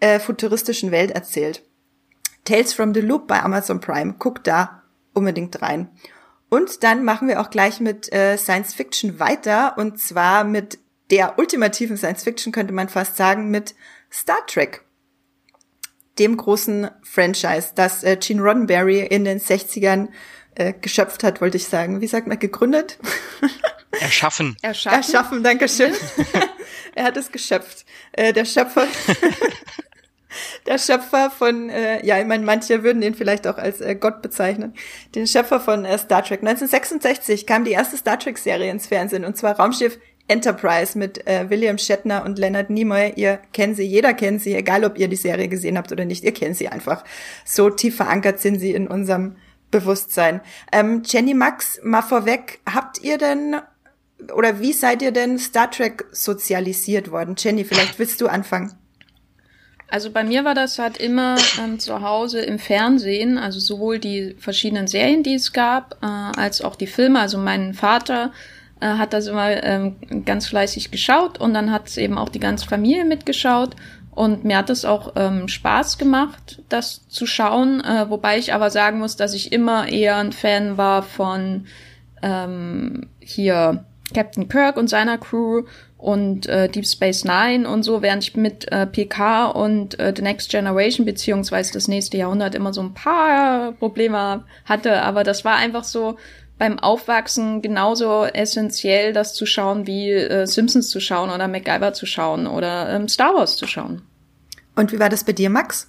äh, 0.00 0.18
futuristischen 0.18 0.90
Welt 0.90 1.10
erzählt. 1.10 1.62
Tales 2.44 2.72
from 2.72 2.94
the 2.94 3.00
Loop 3.00 3.28
bei 3.28 3.42
Amazon 3.42 3.80
Prime. 3.80 4.14
Guckt 4.18 4.46
da 4.46 4.82
unbedingt 5.12 5.60
rein. 5.60 5.90
Und 6.48 6.82
dann 6.84 7.04
machen 7.04 7.28
wir 7.28 7.40
auch 7.40 7.50
gleich 7.50 7.80
mit 7.80 8.12
äh, 8.12 8.36
Science 8.36 8.74
Fiction 8.74 9.18
weiter 9.18 9.76
und 9.76 10.00
zwar 10.00 10.44
mit 10.44 10.78
der 11.10 11.38
ultimativen 11.38 11.96
Science 11.96 12.22
Fiction 12.22 12.52
könnte 12.52 12.72
man 12.72 12.88
fast 12.88 13.16
sagen 13.16 13.50
mit 13.50 13.74
Star 14.10 14.46
Trek 14.46 14.84
dem 16.18 16.36
großen 16.36 16.90
Franchise, 17.02 17.72
das 17.74 18.04
äh, 18.04 18.16
Gene 18.16 18.42
Roddenberry 18.42 19.00
in 19.00 19.24
den 19.24 19.40
60ern 19.40 20.08
äh, 20.54 20.72
geschöpft 20.72 21.24
hat, 21.24 21.40
wollte 21.40 21.56
ich 21.56 21.66
sagen. 21.66 22.00
Wie 22.00 22.06
sagt 22.06 22.26
man, 22.26 22.38
gegründet? 22.38 22.98
Erschaffen. 24.00 24.56
Erschaffen, 24.62 24.98
Erschaffen 24.98 25.42
danke 25.42 25.68
schön. 25.68 25.92
er 26.94 27.04
hat 27.04 27.16
es 27.16 27.32
geschöpft. 27.32 27.84
Äh, 28.12 28.32
der 28.32 28.44
Schöpfer, 28.44 28.86
der 30.66 30.78
Schöpfer 30.78 31.30
von, 31.30 31.70
äh, 31.70 32.04
ja, 32.04 32.18
ich 32.18 32.26
meine, 32.26 32.44
manche 32.44 32.82
würden 32.82 33.02
ihn 33.02 33.14
vielleicht 33.14 33.46
auch 33.46 33.58
als 33.58 33.80
äh, 33.80 33.94
Gott 33.94 34.22
bezeichnen. 34.22 34.74
Den 35.14 35.26
Schöpfer 35.26 35.60
von 35.60 35.84
äh, 35.84 35.98
Star 35.98 36.22
Trek. 36.22 36.40
1966 36.40 37.46
kam 37.46 37.64
die 37.64 37.72
erste 37.72 37.96
Star 37.96 38.18
Trek-Serie 38.18 38.70
ins 38.70 38.86
Fernsehen 38.86 39.24
und 39.24 39.36
zwar 39.36 39.56
Raumschiff 39.56 39.98
Enterprise 40.26 40.98
mit 40.98 41.26
äh, 41.26 41.50
William 41.50 41.76
Shatner 41.76 42.24
und 42.24 42.38
Leonard 42.38 42.70
Nimoy. 42.70 43.12
Ihr 43.16 43.40
kennt 43.52 43.76
sie, 43.76 43.84
jeder 43.84 44.14
kennt 44.14 44.40
sie, 44.40 44.54
egal 44.54 44.84
ob 44.84 44.98
ihr 44.98 45.08
die 45.08 45.16
Serie 45.16 45.48
gesehen 45.48 45.76
habt 45.76 45.92
oder 45.92 46.04
nicht. 46.04 46.24
Ihr 46.24 46.32
kennt 46.32 46.56
sie 46.56 46.68
einfach. 46.68 47.04
So 47.44 47.68
tief 47.68 47.96
verankert 47.96 48.40
sind 48.40 48.58
sie 48.58 48.72
in 48.72 48.88
unserem 48.88 49.36
Bewusstsein. 49.70 50.40
Ähm, 50.72 51.02
Jenny 51.04 51.34
Max, 51.34 51.78
mal 51.82 52.02
vorweg, 52.02 52.60
habt 52.64 53.02
ihr 53.02 53.18
denn 53.18 53.56
oder 54.32 54.60
wie 54.60 54.72
seid 54.72 55.02
ihr 55.02 55.12
denn 55.12 55.38
Star 55.38 55.70
Trek 55.70 56.06
sozialisiert 56.12 57.10
worden? 57.10 57.34
Jenny, 57.36 57.64
vielleicht 57.64 57.98
willst 57.98 58.20
du 58.20 58.28
anfangen. 58.28 58.72
Also 59.94 60.10
bei 60.10 60.24
mir 60.24 60.44
war 60.44 60.54
das 60.54 60.80
halt 60.80 60.96
immer 60.96 61.36
ähm, 61.62 61.78
zu 61.78 62.02
Hause 62.02 62.40
im 62.40 62.58
Fernsehen, 62.58 63.38
also 63.38 63.60
sowohl 63.60 64.00
die 64.00 64.34
verschiedenen 64.40 64.88
Serien, 64.88 65.22
die 65.22 65.34
es 65.34 65.52
gab, 65.52 65.98
äh, 66.02 66.06
als 66.36 66.62
auch 66.62 66.74
die 66.74 66.88
Filme. 66.88 67.20
Also 67.20 67.38
mein 67.38 67.74
Vater 67.74 68.32
äh, 68.80 68.88
hat 68.88 69.12
das 69.12 69.28
immer 69.28 69.62
ähm, 69.62 69.94
ganz 70.24 70.48
fleißig 70.48 70.90
geschaut 70.90 71.38
und 71.38 71.54
dann 71.54 71.70
hat 71.70 71.86
es 71.86 71.96
eben 71.96 72.18
auch 72.18 72.28
die 72.28 72.40
ganze 72.40 72.66
Familie 72.66 73.04
mitgeschaut. 73.04 73.76
Und 74.10 74.44
mir 74.44 74.56
hat 74.56 74.68
es 74.68 74.84
auch 74.84 75.12
ähm, 75.14 75.46
Spaß 75.46 75.96
gemacht, 75.96 76.60
das 76.68 77.06
zu 77.06 77.24
schauen, 77.24 77.80
äh, 77.80 78.10
wobei 78.10 78.38
ich 78.38 78.52
aber 78.52 78.70
sagen 78.70 78.98
muss, 78.98 79.14
dass 79.14 79.32
ich 79.32 79.52
immer 79.52 79.86
eher 79.86 80.16
ein 80.16 80.32
Fan 80.32 80.76
war 80.76 81.04
von 81.04 81.66
ähm, 82.20 83.10
hier 83.20 83.84
Captain 84.12 84.48
Kirk 84.48 84.76
und 84.76 84.90
seiner 84.90 85.18
Crew 85.18 85.62
und 86.04 86.46
äh, 86.46 86.68
Deep 86.68 86.86
Space 86.86 87.24
Nine 87.24 87.66
und 87.66 87.82
so, 87.82 88.02
während 88.02 88.22
ich 88.22 88.36
mit 88.36 88.70
äh, 88.70 88.86
PK 88.86 89.46
und 89.46 89.98
äh, 89.98 90.12
The 90.14 90.20
Next 90.20 90.50
Generation 90.50 91.06
beziehungsweise 91.06 91.72
das 91.72 91.88
nächste 91.88 92.18
Jahrhundert 92.18 92.54
immer 92.54 92.74
so 92.74 92.82
ein 92.82 92.92
paar 92.92 93.72
Probleme 93.72 94.44
hatte, 94.66 95.00
aber 95.00 95.24
das 95.24 95.46
war 95.46 95.56
einfach 95.56 95.84
so 95.84 96.18
beim 96.58 96.78
Aufwachsen 96.78 97.62
genauso 97.62 98.24
essentiell, 98.24 99.14
das 99.14 99.32
zu 99.32 99.46
schauen, 99.46 99.86
wie 99.86 100.10
äh, 100.10 100.46
Simpsons 100.46 100.90
zu 100.90 101.00
schauen 101.00 101.30
oder 101.30 101.48
MacGyver 101.48 101.94
zu 101.94 102.04
schauen 102.04 102.46
oder 102.46 102.90
ähm, 102.90 103.08
Star 103.08 103.34
Wars 103.34 103.56
zu 103.56 103.66
schauen. 103.66 104.02
Und 104.76 104.92
wie 104.92 104.98
war 104.98 105.08
das 105.08 105.24
bei 105.24 105.32
dir, 105.32 105.48
Max? 105.48 105.88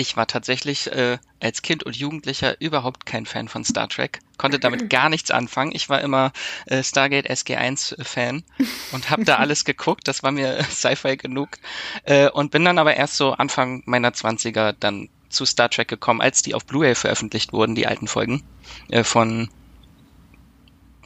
Ich 0.00 0.16
war 0.16 0.28
tatsächlich 0.28 0.92
äh, 0.92 1.18
als 1.40 1.60
Kind 1.60 1.82
und 1.82 1.96
Jugendlicher 1.96 2.60
überhaupt 2.60 3.04
kein 3.04 3.26
Fan 3.26 3.48
von 3.48 3.64
Star 3.64 3.88
Trek, 3.88 4.20
konnte 4.38 4.60
damit 4.60 4.88
gar 4.90 5.08
nichts 5.08 5.32
anfangen. 5.32 5.72
Ich 5.74 5.88
war 5.88 6.00
immer 6.00 6.32
äh, 6.66 6.84
Stargate 6.84 7.28
SG1 7.28 8.02
Fan 8.04 8.44
und 8.92 9.10
habe 9.10 9.24
da 9.24 9.36
alles 9.38 9.64
geguckt. 9.64 10.06
Das 10.06 10.22
war 10.22 10.30
mir 10.30 10.62
Sci-Fi 10.70 11.16
genug 11.16 11.58
äh, 12.04 12.30
und 12.30 12.52
bin 12.52 12.64
dann 12.64 12.78
aber 12.78 12.94
erst 12.94 13.16
so 13.16 13.32
Anfang 13.32 13.82
meiner 13.86 14.12
Zwanziger 14.12 14.72
dann 14.72 15.08
zu 15.30 15.44
Star 15.44 15.68
Trek 15.68 15.88
gekommen, 15.88 16.20
als 16.20 16.42
die 16.42 16.54
auf 16.54 16.64
Blu-ray 16.64 16.94
veröffentlicht 16.94 17.52
wurden, 17.52 17.74
die 17.74 17.88
alten 17.88 18.06
Folgen 18.06 18.44
äh, 18.90 19.02
von 19.02 19.50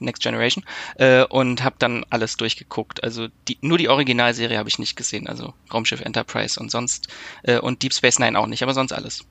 Next 0.05 0.23
Generation 0.23 0.65
äh, 0.97 1.25
und 1.25 1.65
habe 1.65 1.77
dann 1.79 2.05
alles 2.11 2.37
durchgeguckt. 2.37 3.03
Also 3.03 3.29
die, 3.49 3.59
nur 3.61 3.79
die 3.79 3.89
Originalserie 3.89 4.59
habe 4.59 4.69
ich 4.69 4.79
nicht 4.79 4.97
gesehen, 4.97 5.27
also 5.27 5.55
Raumschiff 5.73 6.01
Enterprise 6.01 6.59
und 6.61 6.71
sonst 6.71 7.09
äh, 7.43 7.59
und 7.59 7.83
Deep 7.83 7.95
Space 7.95 8.19
Nine 8.19 8.39
auch 8.39 8.47
nicht, 8.47 8.63
aber 8.63 8.75
sonst 8.75 8.93
alles. 8.93 9.25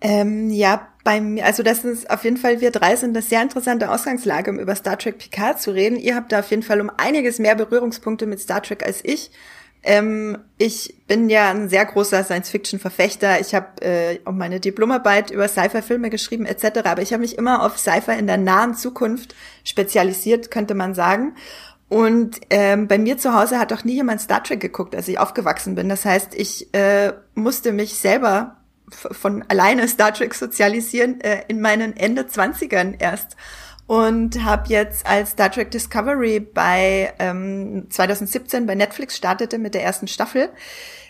Ähm, 0.00 0.50
ja, 0.50 0.88
beim, 1.04 1.38
also 1.42 1.62
das 1.62 1.84
ist 1.84 2.10
auf 2.10 2.24
jeden 2.24 2.36
Fall, 2.36 2.60
wir 2.60 2.70
drei 2.70 2.96
sind 2.96 3.16
eine 3.16 3.22
sehr 3.22 3.40
interessante 3.40 3.90
Ausgangslage, 3.90 4.50
um 4.50 4.58
über 4.58 4.74
Star 4.76 4.98
Trek 4.98 5.18
Picard 5.18 5.60
zu 5.60 5.70
reden. 5.70 5.98
Ihr 5.98 6.14
habt 6.14 6.32
da 6.32 6.40
auf 6.40 6.50
jeden 6.50 6.62
Fall 6.62 6.80
um 6.80 6.90
einiges 6.96 7.38
mehr 7.38 7.54
Berührungspunkte 7.54 8.26
mit 8.26 8.40
Star 8.40 8.62
Trek 8.62 8.84
als 8.84 9.02
ich. 9.04 9.30
Ähm, 9.86 10.38
ich 10.58 10.96
bin 11.06 11.30
ja 11.30 11.50
ein 11.50 11.68
sehr 11.68 11.84
großer 11.84 12.24
Science-Fiction-Verfechter. 12.24 13.40
Ich 13.40 13.54
habe 13.54 13.80
äh, 13.82 14.18
auch 14.24 14.32
meine 14.32 14.58
Diplomarbeit 14.58 15.30
über 15.30 15.46
Sci-Fi-Filme 15.46 16.10
geschrieben 16.10 16.44
etc. 16.44 16.80
Aber 16.84 17.02
ich 17.02 17.12
habe 17.12 17.20
mich 17.20 17.38
immer 17.38 17.64
auf 17.64 17.78
Sci-Fi 17.78 18.18
in 18.18 18.26
der 18.26 18.36
nahen 18.36 18.74
Zukunft 18.74 19.36
spezialisiert, 19.62 20.50
könnte 20.50 20.74
man 20.74 20.94
sagen. 20.94 21.36
Und 21.88 22.40
ähm, 22.50 22.88
bei 22.88 22.98
mir 22.98 23.16
zu 23.16 23.32
Hause 23.32 23.60
hat 23.60 23.72
auch 23.72 23.84
nie 23.84 23.94
jemand 23.94 24.20
Star 24.20 24.42
Trek 24.42 24.58
geguckt, 24.58 24.96
als 24.96 25.06
ich 25.06 25.20
aufgewachsen 25.20 25.76
bin. 25.76 25.88
Das 25.88 26.04
heißt, 26.04 26.34
ich 26.34 26.74
äh, 26.74 27.12
musste 27.36 27.70
mich 27.70 27.94
selber 27.94 28.56
von 28.90 29.44
alleine 29.46 29.86
Star 29.86 30.12
Trek 30.12 30.34
sozialisieren 30.34 31.20
äh, 31.20 31.42
in 31.46 31.60
meinen 31.60 31.96
Ende 31.96 32.26
Zwanzigern 32.26 32.96
erst 32.98 33.36
und 33.86 34.42
habe 34.44 34.68
jetzt 34.68 35.06
als 35.06 35.30
Star 35.30 35.50
Trek 35.50 35.70
Discovery 35.70 36.40
bei 36.40 37.12
ähm, 37.18 37.86
2017 37.90 38.66
bei 38.66 38.74
Netflix 38.74 39.16
startete 39.16 39.58
mit 39.58 39.74
der 39.74 39.84
ersten 39.84 40.08
Staffel, 40.08 40.50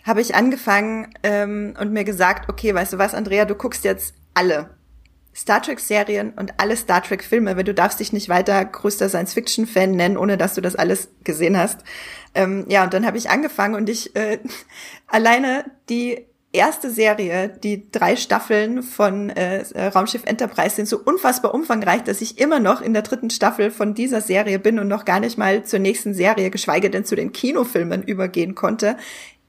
habe 0.04 0.20
ich 0.20 0.34
angefangen 0.34 1.14
ähm, 1.22 1.74
und 1.80 1.92
mir 1.92 2.04
gesagt, 2.04 2.48
okay, 2.48 2.74
weißt 2.74 2.92
du 2.92 2.98
was, 2.98 3.14
Andrea, 3.14 3.44
du 3.44 3.54
guckst 3.54 3.84
jetzt 3.84 4.14
alle 4.34 4.70
Star 5.34 5.60
Trek 5.60 5.80
Serien 5.80 6.32
und 6.32 6.54
alle 6.58 6.76
Star 6.76 7.02
Trek 7.02 7.22
Filme, 7.22 7.56
weil 7.56 7.64
du 7.64 7.74
darfst 7.74 8.00
dich 8.00 8.12
nicht 8.12 8.28
weiter 8.28 8.64
größter 8.64 9.08
Science 9.08 9.34
Fiction 9.34 9.66
Fan 9.66 9.90
nennen, 9.92 10.16
ohne 10.16 10.38
dass 10.38 10.54
du 10.54 10.62
das 10.62 10.76
alles 10.76 11.08
gesehen 11.24 11.58
hast. 11.58 11.80
Ähm, 12.34 12.64
ja, 12.68 12.84
und 12.84 12.94
dann 12.94 13.04
habe 13.04 13.18
ich 13.18 13.28
angefangen 13.28 13.74
und 13.74 13.88
ich 13.88 14.16
äh, 14.16 14.38
alleine 15.06 15.64
die 15.88 16.26
erste 16.56 16.90
Serie, 16.90 17.48
die 17.48 17.90
drei 17.90 18.16
Staffeln 18.16 18.82
von 18.82 19.30
äh, 19.30 19.64
Raumschiff 19.88 20.24
Enterprise 20.24 20.76
sind 20.76 20.88
so 20.88 20.98
unfassbar 20.98 21.54
umfangreich, 21.54 22.02
dass 22.02 22.20
ich 22.20 22.38
immer 22.38 22.58
noch 22.58 22.80
in 22.80 22.92
der 22.92 23.02
dritten 23.02 23.30
Staffel 23.30 23.70
von 23.70 23.94
dieser 23.94 24.20
Serie 24.20 24.58
bin 24.58 24.78
und 24.78 24.88
noch 24.88 25.04
gar 25.04 25.20
nicht 25.20 25.38
mal 25.38 25.64
zur 25.64 25.78
nächsten 25.78 26.14
Serie, 26.14 26.50
geschweige 26.50 26.90
denn 26.90 27.04
zu 27.04 27.14
den 27.14 27.32
Kinofilmen 27.32 28.02
übergehen 28.02 28.54
konnte. 28.54 28.96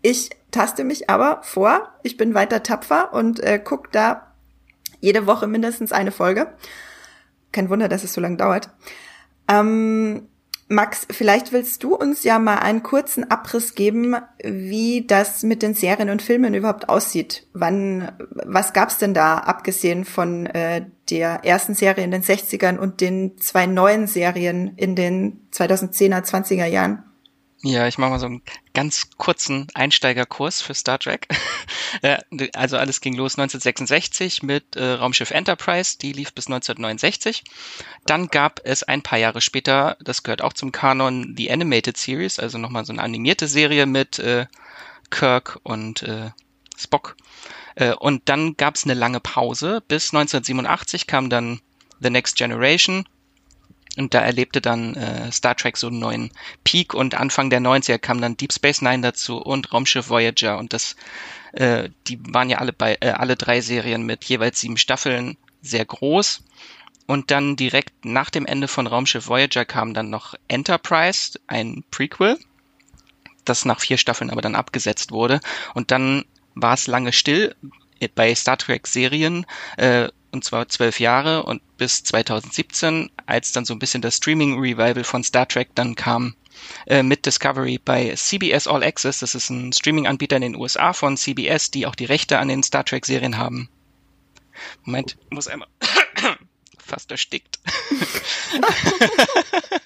Ich 0.01 0.29
taste 0.51 0.83
mich 0.83 1.09
aber 1.09 1.39
vor, 1.43 1.89
ich 2.03 2.17
bin 2.17 2.33
weiter 2.33 2.61
tapfer 2.63 3.13
und 3.13 3.39
äh, 3.39 3.59
guck 3.63 3.91
da 3.91 4.33
jede 4.99 5.25
Woche 5.25 5.47
mindestens 5.47 5.91
eine 5.91 6.11
Folge. 6.11 6.53
Kein 7.51 7.69
Wunder, 7.69 7.87
dass 7.87 8.03
es 8.03 8.13
so 8.13 8.21
lange 8.21 8.37
dauert. 8.37 8.69
Ähm, 9.49 10.27
Max, 10.69 11.07
vielleicht 11.09 11.53
willst 11.53 11.83
du 11.83 11.95
uns 11.95 12.23
ja 12.23 12.39
mal 12.39 12.57
einen 12.57 12.83
kurzen 12.83 13.29
Abriss 13.31 13.73
geben, 13.73 14.17
wie 14.43 15.05
das 15.07 15.43
mit 15.43 15.61
den 15.61 15.73
Serien 15.73 16.09
und 16.09 16.21
Filmen 16.21 16.53
überhaupt 16.53 16.89
aussieht. 16.89 17.47
Wann, 17.53 18.11
was 18.29 18.73
gab's 18.73 18.97
denn 18.97 19.13
da, 19.13 19.37
abgesehen 19.37 20.03
von 20.03 20.45
äh, 20.47 20.85
der 21.09 21.45
ersten 21.45 21.73
Serie 21.73 22.03
in 22.03 22.11
den 22.11 22.21
60ern 22.21 22.77
und 22.77 22.99
den 22.99 23.37
zwei 23.37 23.65
neuen 23.65 24.07
Serien 24.07 24.73
in 24.75 24.95
den 24.95 25.47
2010er, 25.53 26.25
20er 26.25 26.65
Jahren? 26.65 27.03
Ja, 27.63 27.87
ich 27.87 27.97
mache 27.97 28.11
mal 28.11 28.19
so 28.19 28.27
einen 28.27 28.43
ganz 28.75 29.09
kurzen 29.17 29.67
Einsteigerkurs 29.73 30.61
für 30.61 30.73
Star 30.73 30.99
Trek. 30.99 31.27
Äh, 32.01 32.17
also 32.53 32.77
alles 32.77 32.99
ging 32.99 33.15
los 33.15 33.39
1966 33.39 34.43
mit 34.43 34.75
äh, 34.75 34.91
Raumschiff 34.91 35.31
Enterprise, 35.31 35.97
die 35.97 36.11
lief 36.11 36.33
bis 36.33 36.47
1969. 36.47 37.45
Dann 38.05 38.27
gab 38.27 38.59
es 38.65 38.83
ein 38.83 39.01
paar 39.01 39.17
Jahre 39.17 39.39
später, 39.39 39.95
das 40.01 40.21
gehört 40.21 40.41
auch 40.41 40.51
zum 40.51 40.73
Kanon, 40.73 41.33
die 41.35 41.49
Animated 41.49 41.95
Series, 41.95 42.39
also 42.39 42.57
nochmal 42.57 42.83
so 42.83 42.91
eine 42.91 43.01
animierte 43.01 43.47
Serie 43.47 43.85
mit 43.85 44.19
äh, 44.19 44.47
Kirk 45.09 45.59
und 45.63 46.03
äh, 46.03 46.31
Spock. 46.77 47.15
Äh, 47.75 47.93
und 47.93 48.27
dann 48.27 48.57
gab 48.57 48.75
es 48.75 48.83
eine 48.83 48.93
lange 48.93 49.21
Pause. 49.21 49.81
Bis 49.87 50.13
1987 50.13 51.07
kam 51.07 51.29
dann 51.29 51.61
The 52.01 52.09
Next 52.09 52.35
Generation 52.35 53.07
und 53.97 54.13
da 54.13 54.21
erlebte 54.21 54.61
dann 54.61 54.95
äh, 54.95 55.31
Star 55.31 55.55
Trek 55.55 55.77
so 55.77 55.87
einen 55.87 55.99
neuen 55.99 56.31
Peak 56.63 56.93
und 56.93 57.15
Anfang 57.15 57.49
der 57.49 57.59
90er 57.59 57.97
kam 57.97 58.21
dann 58.21 58.37
Deep 58.37 58.53
Space 58.53 58.81
Nine 58.81 59.01
dazu 59.01 59.37
und 59.37 59.73
Raumschiff 59.73 60.09
Voyager 60.09 60.57
und 60.57 60.73
das, 60.73 60.95
äh, 61.53 61.89
die 62.07 62.19
waren 62.33 62.49
ja 62.49 62.59
alle 62.59 62.73
bei, 62.73 62.97
äh, 63.01 63.09
alle 63.09 63.35
drei 63.35 63.61
Serien 63.61 64.03
mit 64.03 64.25
jeweils 64.25 64.59
sieben 64.59 64.77
Staffeln 64.77 65.37
sehr 65.61 65.85
groß. 65.85 66.43
Und 67.09 67.31
dann 67.31 67.55
direkt 67.55 68.03
nach 68.03 68.29
dem 68.29 68.45
Ende 68.45 68.67
von 68.67 68.85
Raumschiff 68.85 69.27
Voyager 69.29 69.63
kam 69.63 69.93
dann 69.93 70.09
noch 70.09 70.35
Enterprise, 70.49 71.39
ein 71.47 71.85
Prequel, 71.89 72.37
das 73.45 73.63
nach 73.63 73.79
vier 73.79 73.97
Staffeln 73.97 74.29
aber 74.29 74.41
dann 74.41 74.55
abgesetzt 74.55 75.11
wurde. 75.11 75.39
Und 75.73 75.91
dann 75.91 76.25
war 76.53 76.73
es 76.73 76.87
lange 76.87 77.13
still 77.13 77.55
bei 78.15 78.35
Star 78.35 78.57
Trek 78.57 78.87
Serien. 78.87 79.45
Äh, 79.77 80.09
und 80.31 80.43
zwar 80.43 80.67
zwölf 80.69 80.99
Jahre 80.99 81.43
und 81.43 81.61
bis 81.77 82.03
2017, 82.03 83.09
als 83.25 83.51
dann 83.51 83.65
so 83.65 83.73
ein 83.73 83.79
bisschen 83.79 84.01
das 84.01 84.17
Streaming-Revival 84.17 85.03
von 85.03 85.23
Star 85.23 85.47
Trek 85.47 85.69
dann 85.75 85.95
kam 85.95 86.35
äh, 86.87 87.03
mit 87.03 87.25
Discovery 87.25 87.79
bei 87.83 88.13
CBS 88.15 88.67
All 88.67 88.83
Access. 88.83 89.19
Das 89.19 89.35
ist 89.35 89.49
ein 89.49 89.73
Streaming-Anbieter 89.73 90.35
in 90.35 90.41
den 90.41 90.55
USA 90.55 90.93
von 90.93 91.17
CBS, 91.17 91.71
die 91.71 91.85
auch 91.85 91.95
die 91.95 92.05
Rechte 92.05 92.39
an 92.39 92.47
den 92.47 92.63
Star 92.63 92.83
Trek-Serien 92.83 93.37
haben. 93.37 93.69
Moment, 94.83 95.17
muss 95.29 95.47
einmal 95.47 95.67
fast 96.77 97.11
erstickt. 97.11 97.59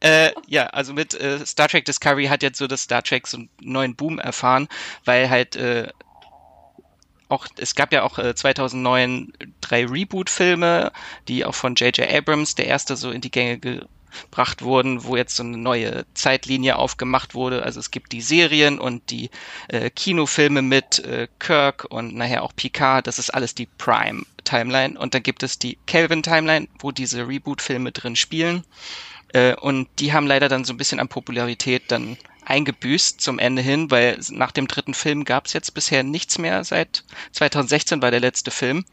äh, 0.00 0.32
ja, 0.46 0.66
also 0.66 0.92
mit 0.92 1.14
äh, 1.14 1.44
Star 1.44 1.68
Trek 1.68 1.84
Discovery 1.84 2.26
hat 2.26 2.42
jetzt 2.42 2.58
so 2.58 2.66
das 2.66 2.82
Star 2.82 3.02
Trek 3.02 3.26
so 3.26 3.38
einen 3.38 3.50
neuen 3.60 3.96
Boom 3.96 4.18
erfahren, 4.18 4.68
weil 5.04 5.28
halt 5.28 5.56
äh, 5.56 5.88
auch, 7.30 7.46
es 7.56 7.74
gab 7.74 7.92
ja 7.92 8.02
auch 8.02 8.18
äh, 8.18 8.34
2009 8.34 9.32
drei 9.60 9.86
Reboot-Filme, 9.86 10.92
die 11.28 11.44
auch 11.44 11.54
von 11.54 11.74
J.J. 11.74 12.10
Abrams, 12.10 12.54
der 12.54 12.66
erste, 12.66 12.96
so 12.96 13.10
in 13.10 13.20
die 13.20 13.30
Gänge 13.30 13.58
gebracht 13.58 14.62
wurden, 14.62 15.04
wo 15.04 15.16
jetzt 15.16 15.36
so 15.36 15.42
eine 15.42 15.56
neue 15.56 16.04
Zeitlinie 16.14 16.76
aufgemacht 16.76 17.34
wurde. 17.34 17.62
Also 17.62 17.80
es 17.80 17.90
gibt 17.90 18.12
die 18.12 18.20
Serien 18.20 18.78
und 18.78 19.10
die 19.10 19.30
äh, 19.68 19.90
Kinofilme 19.90 20.62
mit 20.62 20.98
äh, 21.00 21.28
Kirk 21.38 21.86
und 21.88 22.14
nachher 22.14 22.42
auch 22.42 22.54
Picard. 22.54 23.06
Das 23.06 23.18
ist 23.18 23.30
alles 23.30 23.54
die 23.54 23.66
Prime-Timeline. 23.66 24.98
Und 24.98 25.14
dann 25.14 25.22
gibt 25.22 25.42
es 25.42 25.58
die 25.58 25.78
Kelvin-Timeline, 25.86 26.68
wo 26.78 26.90
diese 26.90 27.28
Reboot-Filme 27.28 27.92
drin 27.92 28.16
spielen. 28.16 28.64
Äh, 29.32 29.54
und 29.54 29.88
die 29.98 30.12
haben 30.12 30.26
leider 30.26 30.48
dann 30.48 30.64
so 30.64 30.72
ein 30.72 30.78
bisschen 30.78 31.00
an 31.00 31.08
Popularität 31.08 31.84
dann 31.88 32.16
eingebüßt 32.50 33.20
zum 33.20 33.38
Ende 33.38 33.62
hin, 33.62 33.90
weil 33.90 34.18
nach 34.30 34.50
dem 34.50 34.66
dritten 34.66 34.92
Film 34.92 35.24
gab 35.24 35.46
es 35.46 35.52
jetzt 35.52 35.72
bisher 35.72 36.02
nichts 36.02 36.36
mehr. 36.36 36.64
Seit 36.64 37.04
2016 37.32 38.02
war 38.02 38.10
der 38.10 38.20
letzte 38.20 38.50
Film. 38.50 38.84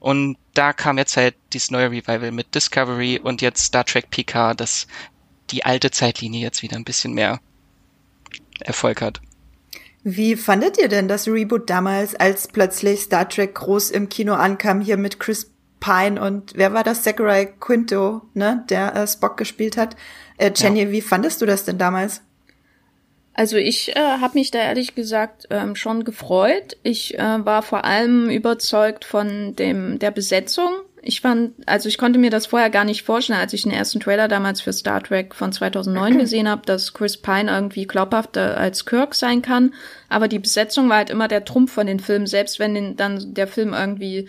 Und 0.00 0.36
da 0.52 0.72
kam 0.72 0.98
jetzt 0.98 1.16
halt 1.16 1.36
dieses 1.52 1.70
neue 1.70 1.90
Revival 1.90 2.32
mit 2.32 2.54
Discovery 2.54 3.20
und 3.22 3.40
jetzt 3.40 3.64
Star 3.64 3.84
Trek 3.84 4.10
Picard, 4.10 4.60
das 4.60 4.86
die 5.50 5.64
alte 5.64 5.90
Zeitlinie 5.90 6.40
jetzt 6.40 6.62
wieder 6.62 6.76
ein 6.76 6.84
bisschen 6.84 7.14
mehr 7.14 7.40
Erfolg 8.60 9.00
hat. 9.00 9.20
Wie 10.02 10.36
fandet 10.36 10.76
ihr 10.78 10.88
denn 10.88 11.08
das 11.08 11.28
Reboot 11.28 11.70
damals, 11.70 12.14
als 12.14 12.48
plötzlich 12.48 13.00
Star 13.00 13.28
Trek 13.28 13.54
groß 13.54 13.90
im 13.90 14.08
Kino 14.08 14.34
ankam, 14.34 14.80
hier 14.80 14.96
mit 14.96 15.18
Chris 15.18 15.50
Pine 15.80 16.20
und 16.20 16.52
wer 16.56 16.72
war 16.72 16.82
das? 16.82 17.02
Zachary 17.02 17.48
Quinto, 17.60 18.22
ne, 18.34 18.64
der 18.68 18.94
äh, 18.96 19.06
Spock 19.06 19.36
gespielt 19.36 19.76
hat. 19.76 19.96
Äh, 20.36 20.50
Jenny, 20.54 20.84
ja. 20.84 20.90
wie 20.90 21.00
fandest 21.00 21.40
du 21.40 21.46
das 21.46 21.64
denn 21.64 21.78
damals? 21.78 22.22
Also 23.34 23.56
ich 23.56 23.94
äh, 23.96 24.00
habe 24.00 24.38
mich 24.38 24.52
da 24.52 24.60
ehrlich 24.60 24.94
gesagt 24.94 25.48
ähm, 25.50 25.74
schon 25.74 26.04
gefreut. 26.04 26.76
Ich 26.84 27.18
äh, 27.18 27.44
war 27.44 27.62
vor 27.62 27.84
allem 27.84 28.30
überzeugt 28.30 29.04
von 29.04 29.56
dem 29.56 29.98
der 29.98 30.12
Besetzung. 30.12 30.70
Ich 31.02 31.20
fand, 31.20 31.52
also 31.66 31.88
ich 31.88 31.98
konnte 31.98 32.18
mir 32.18 32.30
das 32.30 32.46
vorher 32.46 32.70
gar 32.70 32.84
nicht 32.84 33.02
vorstellen, 33.02 33.40
als 33.40 33.52
ich 33.52 33.64
den 33.64 33.72
ersten 33.72 34.00
Trailer 34.00 34.28
damals 34.28 34.60
für 34.62 34.72
Star 34.72 35.02
Trek 35.02 35.34
von 35.34 35.52
2009 35.52 36.16
gesehen 36.18 36.48
habe, 36.48 36.62
dass 36.64 36.94
Chris 36.94 37.16
Pine 37.16 37.50
irgendwie 37.50 37.86
glaubhafter 37.86 38.56
als 38.56 38.86
Kirk 38.86 39.16
sein 39.16 39.42
kann. 39.42 39.74
Aber 40.08 40.28
die 40.28 40.38
Besetzung 40.38 40.88
war 40.88 40.98
halt 40.98 41.10
immer 41.10 41.26
der 41.26 41.44
Trumpf 41.44 41.72
von 41.72 41.88
den 41.88 42.00
Filmen, 42.00 42.28
selbst 42.28 42.60
wenn 42.60 42.74
den, 42.74 42.96
dann 42.96 43.34
der 43.34 43.48
Film 43.48 43.74
irgendwie 43.74 44.28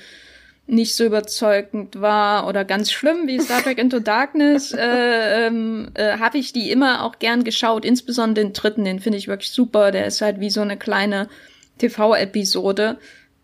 nicht 0.68 0.96
so 0.96 1.06
überzeugend 1.06 2.02
war 2.02 2.48
oder 2.48 2.66
ganz 2.66 2.92
schlimm 2.92 3.28
wie 3.28 3.40
Star 3.40 3.62
Trek 3.62 3.78
Into 3.78 4.00
Darkness, 4.00 4.72
äh, 4.72 5.48
ähm, 5.48 5.90
äh, 5.94 6.18
habe 6.18 6.40
ich 6.40 6.54
die 6.54 6.72
immer 6.72 7.04
auch 7.04 7.20
gern 7.20 7.44
geschaut. 7.44 7.86
Insbesondere 7.86 8.46
den 8.46 8.54
dritten, 8.54 8.84
den 8.84 9.00
finde 9.00 9.20
ich 9.20 9.28
wirklich 9.28 9.52
super. 9.52 9.92
Der 9.92 10.08
ist 10.08 10.22
halt 10.22 10.40
wie 10.40 10.50
so 10.50 10.62
eine 10.62 10.78
kleine 10.78 11.28
TV-Episode 11.78 12.98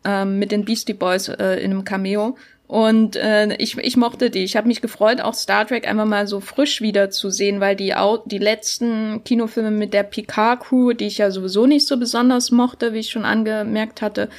ähm, 0.03 0.39
mit 0.39 0.51
den 0.51 0.65
Beastie 0.65 0.93
Boys 0.93 1.27
äh, 1.27 1.57
in 1.57 1.71
einem 1.71 1.85
Cameo. 1.85 2.37
Und 2.65 3.17
äh, 3.17 3.53
ich, 3.57 3.77
ich 3.77 3.97
mochte 3.97 4.29
die. 4.29 4.43
Ich 4.43 4.55
habe 4.55 4.67
mich 4.67 4.81
gefreut, 4.81 5.21
auch 5.21 5.33
Star 5.33 5.67
Trek 5.67 5.87
einfach 5.87 6.05
mal 6.05 6.25
so 6.25 6.39
frisch 6.39 6.81
wieder 6.81 7.09
zu 7.09 7.29
sehen, 7.29 7.59
weil 7.59 7.75
die, 7.75 7.93
die 8.25 8.37
letzten 8.37 9.23
Kinofilme 9.25 9.71
mit 9.71 9.93
der 9.93 10.03
Picard-Crew, 10.03 10.93
die 10.93 11.07
ich 11.07 11.17
ja 11.17 11.29
sowieso 11.29 11.67
nicht 11.67 11.85
so 11.85 11.97
besonders 11.97 12.49
mochte, 12.49 12.93
wie 12.93 12.99
ich 12.99 13.09
schon 13.09 13.25
angemerkt 13.25 14.01
hatte, 14.01 14.29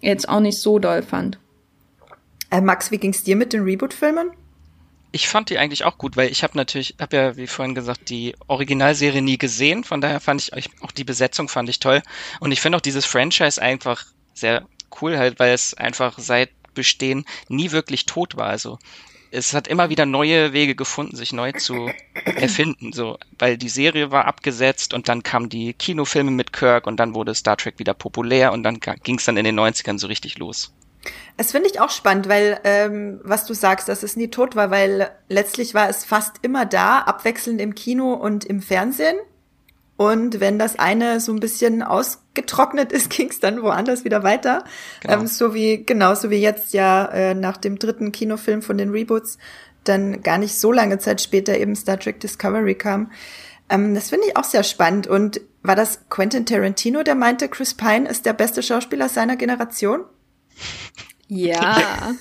jetzt 0.00 0.28
auch 0.28 0.40
nicht 0.40 0.58
so 0.58 0.80
doll 0.80 1.02
fand. 1.02 1.38
Äh, 2.56 2.62
Max, 2.62 2.90
wie 2.90 2.96
ging's 2.96 3.22
dir 3.22 3.36
mit 3.36 3.52
den 3.52 3.64
Reboot-Filmen? 3.64 4.30
Ich 5.12 5.28
fand 5.28 5.50
die 5.50 5.58
eigentlich 5.58 5.84
auch 5.84 5.98
gut, 5.98 6.16
weil 6.16 6.30
ich 6.30 6.42
habe 6.42 6.56
natürlich, 6.56 6.94
habe 6.98 7.16
ja 7.16 7.36
wie 7.36 7.46
vorhin 7.46 7.74
gesagt, 7.74 8.08
die 8.08 8.34
Originalserie 8.46 9.20
nie 9.20 9.36
gesehen. 9.36 9.84
Von 9.84 10.00
daher 10.00 10.20
fand 10.20 10.50
ich 10.54 10.70
auch 10.80 10.92
die 10.92 11.04
Besetzung 11.04 11.48
fand 11.48 11.68
ich 11.68 11.80
toll. 11.80 12.02
Und 12.40 12.52
ich 12.52 12.60
finde 12.62 12.76
auch 12.76 12.82
dieses 12.82 13.04
Franchise 13.04 13.60
einfach 13.60 14.06
sehr 14.32 14.66
cool 15.00 15.18
halt, 15.18 15.38
weil 15.38 15.52
es 15.52 15.74
einfach 15.74 16.18
seit 16.18 16.50
Bestehen 16.72 17.26
nie 17.48 17.72
wirklich 17.72 18.06
tot 18.06 18.36
war. 18.36 18.46
Also 18.46 18.78
es 19.30 19.52
hat 19.52 19.68
immer 19.68 19.90
wieder 19.90 20.06
neue 20.06 20.54
Wege 20.54 20.74
gefunden, 20.74 21.14
sich 21.14 21.34
neu 21.34 21.52
zu 21.52 21.90
erfinden. 22.24 22.92
So, 22.92 23.18
weil 23.38 23.58
die 23.58 23.68
Serie 23.68 24.10
war 24.10 24.24
abgesetzt 24.24 24.94
und 24.94 25.08
dann 25.08 25.22
kamen 25.22 25.50
die 25.50 25.74
Kinofilme 25.74 26.30
mit 26.30 26.54
Kirk 26.54 26.86
und 26.86 26.96
dann 26.96 27.14
wurde 27.14 27.34
Star 27.34 27.58
Trek 27.58 27.78
wieder 27.78 27.92
populär 27.92 28.52
und 28.52 28.62
dann 28.62 28.80
ging 28.80 29.18
es 29.18 29.26
dann 29.26 29.36
in 29.36 29.44
den 29.44 29.60
90ern 29.60 29.98
so 29.98 30.06
richtig 30.06 30.38
los. 30.38 30.72
Es 31.36 31.52
finde 31.52 31.68
ich 31.68 31.80
auch 31.80 31.90
spannend, 31.90 32.28
weil 32.28 32.58
ähm, 32.64 33.20
was 33.22 33.44
du 33.46 33.54
sagst, 33.54 33.88
dass 33.88 34.02
es 34.02 34.16
nie 34.16 34.28
tot 34.28 34.56
war, 34.56 34.70
weil 34.70 35.10
letztlich 35.28 35.74
war 35.74 35.88
es 35.88 36.04
fast 36.04 36.36
immer 36.42 36.64
da, 36.64 37.00
abwechselnd 37.00 37.60
im 37.60 37.74
Kino 37.74 38.14
und 38.14 38.44
im 38.44 38.62
Fernsehen. 38.62 39.16
Und 39.96 40.40
wenn 40.40 40.58
das 40.58 40.78
eine 40.78 41.20
so 41.20 41.32
ein 41.32 41.40
bisschen 41.40 41.82
ausgetrocknet 41.82 42.92
ist, 42.92 43.10
ging 43.10 43.30
es 43.30 43.40
dann 43.40 43.62
woanders 43.62 44.04
wieder 44.04 44.22
weiter. 44.22 44.64
Genau. 45.00 45.20
Ähm, 45.20 45.26
so 45.26 45.54
wie, 45.54 45.84
genauso 45.84 46.30
wie 46.30 46.40
jetzt 46.40 46.72
ja 46.72 47.06
äh, 47.06 47.34
nach 47.34 47.56
dem 47.56 47.78
dritten 47.78 48.12
Kinofilm 48.12 48.62
von 48.62 48.78
den 48.78 48.90
Reboots 48.90 49.38
dann 49.84 50.22
gar 50.22 50.38
nicht 50.38 50.58
so 50.58 50.72
lange 50.72 50.98
Zeit 50.98 51.20
später 51.20 51.56
eben 51.56 51.76
Star 51.76 51.98
Trek 51.98 52.20
Discovery 52.20 52.74
kam. 52.74 53.10
Ähm, 53.68 53.94
das 53.94 54.10
finde 54.10 54.26
ich 54.28 54.36
auch 54.36 54.44
sehr 54.44 54.64
spannend. 54.64 55.06
Und 55.06 55.40
war 55.62 55.76
das 55.76 56.08
Quentin 56.08 56.46
Tarantino, 56.46 57.02
der 57.02 57.14
meinte, 57.14 57.48
Chris 57.48 57.74
Pine 57.74 58.08
ist 58.08 58.26
der 58.26 58.32
beste 58.32 58.62
Schauspieler 58.62 59.08
seiner 59.08 59.36
Generation? 59.36 60.04
Ja. 61.28 62.14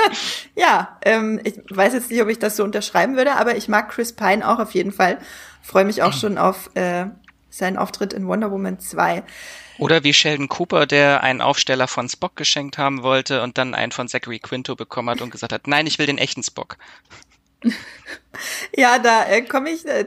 ja, 0.54 0.98
ähm, 1.02 1.40
ich 1.44 1.54
weiß 1.68 1.94
jetzt 1.94 2.10
nicht, 2.10 2.22
ob 2.22 2.28
ich 2.28 2.38
das 2.38 2.56
so 2.56 2.64
unterschreiben 2.64 3.16
würde, 3.16 3.34
aber 3.34 3.56
ich 3.56 3.68
mag 3.68 3.90
Chris 3.90 4.12
Pine 4.12 4.48
auch 4.48 4.58
auf 4.58 4.74
jeden 4.74 4.92
Fall. 4.92 5.18
Freue 5.62 5.84
mich 5.84 6.02
auch 6.02 6.12
schon 6.12 6.38
auf 6.38 6.70
äh, 6.74 7.06
seinen 7.50 7.76
Auftritt 7.76 8.12
in 8.12 8.26
Wonder 8.26 8.50
Woman 8.50 8.78
2. 8.78 9.22
Oder 9.78 10.04
wie 10.04 10.12
Sheldon 10.12 10.48
Cooper, 10.48 10.86
der 10.86 11.22
einen 11.22 11.40
Aufsteller 11.40 11.88
von 11.88 12.08
Spock 12.08 12.36
geschenkt 12.36 12.78
haben 12.78 13.02
wollte 13.02 13.42
und 13.42 13.58
dann 13.58 13.74
einen 13.74 13.92
von 13.92 14.06
Zachary 14.08 14.38
Quinto 14.38 14.76
bekommen 14.76 15.10
hat 15.10 15.20
und 15.20 15.30
gesagt 15.30 15.52
hat, 15.52 15.66
nein, 15.66 15.86
ich 15.86 15.98
will 15.98 16.06
den 16.06 16.18
echten 16.18 16.42
Spock. 16.42 16.76
Ja, 18.74 18.98
da 18.98 19.26
äh, 19.26 19.42
komme 19.42 19.70
ich, 19.70 19.86
äh, 19.86 20.06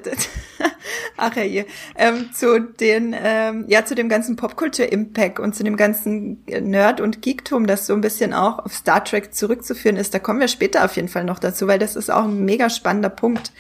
ach 1.18 1.36
ja, 1.36 1.64
ähm, 1.96 2.32
zu 2.34 2.60
den, 2.60 3.16
ähm, 3.18 3.66
ja, 3.68 3.86
zu 3.86 3.94
dem 3.94 4.10
ganzen 4.10 4.36
Popkultur-Impact 4.36 5.40
und 5.40 5.56
zu 5.56 5.64
dem 5.64 5.78
ganzen 5.78 6.44
Nerd- 6.46 7.02
und 7.02 7.22
Geektum, 7.22 7.68
das 7.68 7.86
so 7.86 7.94
ein 7.94 8.02
bisschen 8.02 8.34
auch 8.34 8.60
auf 8.60 8.74
Star 8.74 9.04
Trek 9.04 9.34
zurückzuführen 9.34 9.98
ist. 9.98 10.14
Da 10.14 10.20
kommen 10.20 10.40
wir 10.40 10.48
später 10.48 10.84
auf 10.84 10.96
jeden 10.96 11.08
Fall 11.08 11.24
noch 11.24 11.40
dazu, 11.40 11.68
weil 11.68 11.80
das 11.80 11.96
ist 11.96 12.10
auch 12.10 12.24
ein 12.24 12.44
mega 12.46 12.70
spannender 12.70 13.10
Punkt. 13.10 13.52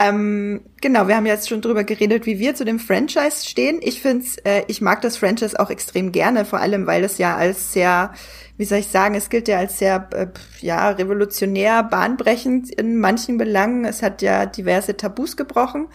Ähm, 0.00 0.60
genau, 0.80 1.08
wir 1.08 1.16
haben 1.16 1.26
jetzt 1.26 1.48
schon 1.48 1.60
drüber 1.60 1.82
geredet, 1.82 2.24
wie 2.24 2.38
wir 2.38 2.54
zu 2.54 2.64
dem 2.64 2.78
Franchise 2.78 3.44
stehen. 3.44 3.80
Ich 3.82 4.00
finde, 4.00 4.24
äh, 4.44 4.62
ich 4.68 4.80
mag 4.80 5.02
das 5.02 5.16
Franchise 5.16 5.58
auch 5.58 5.70
extrem 5.70 6.12
gerne, 6.12 6.44
vor 6.44 6.60
allem, 6.60 6.86
weil 6.86 7.02
es 7.02 7.18
ja 7.18 7.36
als 7.36 7.72
sehr, 7.72 8.12
wie 8.56 8.64
soll 8.64 8.78
ich 8.78 8.88
sagen, 8.88 9.16
es 9.16 9.28
gilt 9.28 9.48
ja 9.48 9.58
als 9.58 9.78
sehr, 9.78 10.08
äh, 10.12 10.28
ja, 10.60 10.90
revolutionär, 10.90 11.82
bahnbrechend 11.82 12.70
in 12.70 12.98
manchen 13.00 13.38
Belangen. 13.38 13.84
Es 13.84 14.02
hat 14.02 14.22
ja 14.22 14.46
diverse 14.46 14.96
Tabus 14.96 15.36
gebrochen. 15.36 15.88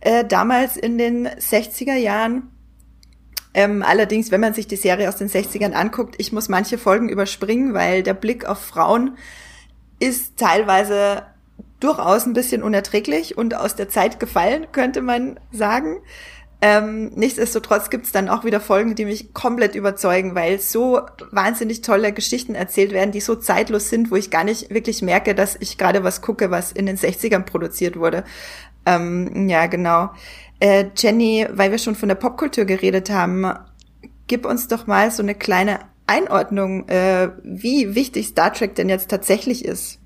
Äh, 0.00 0.24
damals 0.24 0.76
in 0.76 0.96
den 0.96 1.26
60er 1.26 1.96
Jahren. 1.96 2.52
Ähm, 3.52 3.82
allerdings, 3.82 4.30
wenn 4.30 4.40
man 4.40 4.54
sich 4.54 4.68
die 4.68 4.76
Serie 4.76 5.08
aus 5.08 5.16
den 5.16 5.28
60ern 5.28 5.72
anguckt, 5.72 6.14
ich 6.18 6.30
muss 6.30 6.48
manche 6.48 6.78
Folgen 6.78 7.08
überspringen, 7.08 7.74
weil 7.74 8.04
der 8.04 8.14
Blick 8.14 8.44
auf 8.44 8.60
Frauen 8.60 9.18
ist 9.98 10.36
teilweise 10.38 11.24
durchaus 11.80 12.26
ein 12.26 12.34
bisschen 12.34 12.62
unerträglich 12.62 13.36
und 13.36 13.54
aus 13.54 13.74
der 13.74 13.88
Zeit 13.88 14.20
gefallen, 14.20 14.66
könnte 14.72 15.00
man 15.02 15.40
sagen. 15.50 15.98
Ähm, 16.62 17.10
nichtsdestotrotz 17.14 17.88
gibt's 17.88 18.12
dann 18.12 18.28
auch 18.28 18.44
wieder 18.44 18.60
Folgen, 18.60 18.94
die 18.94 19.06
mich 19.06 19.32
komplett 19.32 19.74
überzeugen, 19.74 20.34
weil 20.34 20.58
so 20.60 21.00
wahnsinnig 21.30 21.80
tolle 21.80 22.12
Geschichten 22.12 22.54
erzählt 22.54 22.92
werden, 22.92 23.12
die 23.12 23.20
so 23.20 23.34
zeitlos 23.34 23.88
sind, 23.88 24.10
wo 24.10 24.16
ich 24.16 24.30
gar 24.30 24.44
nicht 24.44 24.68
wirklich 24.68 25.00
merke, 25.00 25.34
dass 25.34 25.56
ich 25.58 25.78
gerade 25.78 26.04
was 26.04 26.20
gucke, 26.20 26.50
was 26.50 26.72
in 26.72 26.84
den 26.84 26.98
60ern 26.98 27.44
produziert 27.44 27.96
wurde. 27.96 28.24
Ähm, 28.84 29.48
ja, 29.48 29.66
genau. 29.66 30.10
Äh, 30.58 30.86
Jenny, 30.94 31.46
weil 31.50 31.70
wir 31.70 31.78
schon 31.78 31.94
von 31.94 32.10
der 32.10 32.16
Popkultur 32.16 32.66
geredet 32.66 33.08
haben, 33.08 33.46
gib 34.26 34.44
uns 34.44 34.68
doch 34.68 34.86
mal 34.86 35.10
so 35.10 35.22
eine 35.22 35.34
kleine 35.34 35.80
Einordnung, 36.06 36.88
äh, 36.88 37.30
wie 37.42 37.94
wichtig 37.94 38.26
Star 38.26 38.52
Trek 38.52 38.74
denn 38.74 38.90
jetzt 38.90 39.08
tatsächlich 39.08 39.64
ist. 39.64 39.99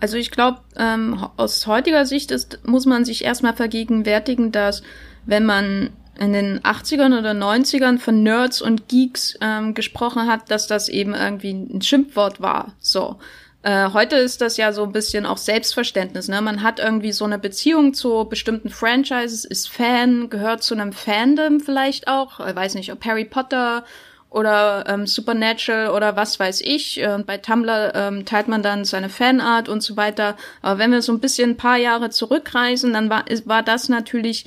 Also 0.00 0.16
ich 0.16 0.30
glaube, 0.30 0.60
ähm, 0.76 1.26
aus 1.36 1.66
heutiger 1.66 2.06
Sicht 2.06 2.30
ist, 2.30 2.60
muss 2.66 2.86
man 2.86 3.04
sich 3.04 3.24
erstmal 3.24 3.54
vergegenwärtigen, 3.54 4.50
dass 4.50 4.82
wenn 5.26 5.44
man 5.44 5.90
in 6.18 6.32
den 6.32 6.60
80ern 6.60 7.18
oder 7.18 7.30
90ern 7.30 7.98
von 7.98 8.22
Nerds 8.22 8.60
und 8.60 8.88
Geeks 8.88 9.38
ähm, 9.40 9.74
gesprochen 9.74 10.26
hat, 10.26 10.50
dass 10.50 10.66
das 10.66 10.88
eben 10.88 11.14
irgendwie 11.14 11.52
ein 11.52 11.82
Schimpfwort 11.82 12.40
war. 12.40 12.74
So. 12.78 13.18
Äh, 13.62 13.90
heute 13.92 14.16
ist 14.16 14.40
das 14.40 14.56
ja 14.56 14.72
so 14.72 14.84
ein 14.84 14.92
bisschen 14.92 15.26
auch 15.26 15.36
Selbstverständnis. 15.36 16.28
Ne? 16.28 16.40
Man 16.40 16.62
hat 16.62 16.78
irgendwie 16.78 17.12
so 17.12 17.24
eine 17.24 17.38
Beziehung 17.38 17.92
zu 17.94 18.24
bestimmten 18.24 18.70
Franchises, 18.70 19.44
ist 19.44 19.68
Fan, 19.68 20.30
gehört 20.30 20.62
zu 20.62 20.74
einem 20.74 20.92
Fandom 20.92 21.60
vielleicht 21.60 22.08
auch. 22.08 22.38
Weiß 22.40 22.74
nicht, 22.74 22.92
ob 22.92 23.04
Harry 23.04 23.24
Potter 23.26 23.84
oder 24.30 24.84
ähm, 24.86 25.06
Supernatural 25.06 25.90
oder 25.90 26.16
was 26.16 26.38
weiß 26.38 26.60
ich. 26.62 27.02
Und 27.04 27.26
bei 27.26 27.36
Tumblr 27.36 27.92
ähm, 27.94 28.24
teilt 28.24 28.48
man 28.48 28.62
dann 28.62 28.84
seine 28.84 29.08
Fanart 29.08 29.68
und 29.68 29.82
so 29.82 29.96
weiter. 29.96 30.36
Aber 30.62 30.78
wenn 30.78 30.92
wir 30.92 31.02
so 31.02 31.12
ein 31.12 31.20
bisschen 31.20 31.50
ein 31.50 31.56
paar 31.56 31.76
Jahre 31.76 32.10
zurückreisen, 32.10 32.92
dann 32.92 33.10
war, 33.10 33.24
war 33.44 33.62
das 33.62 33.88
natürlich 33.88 34.46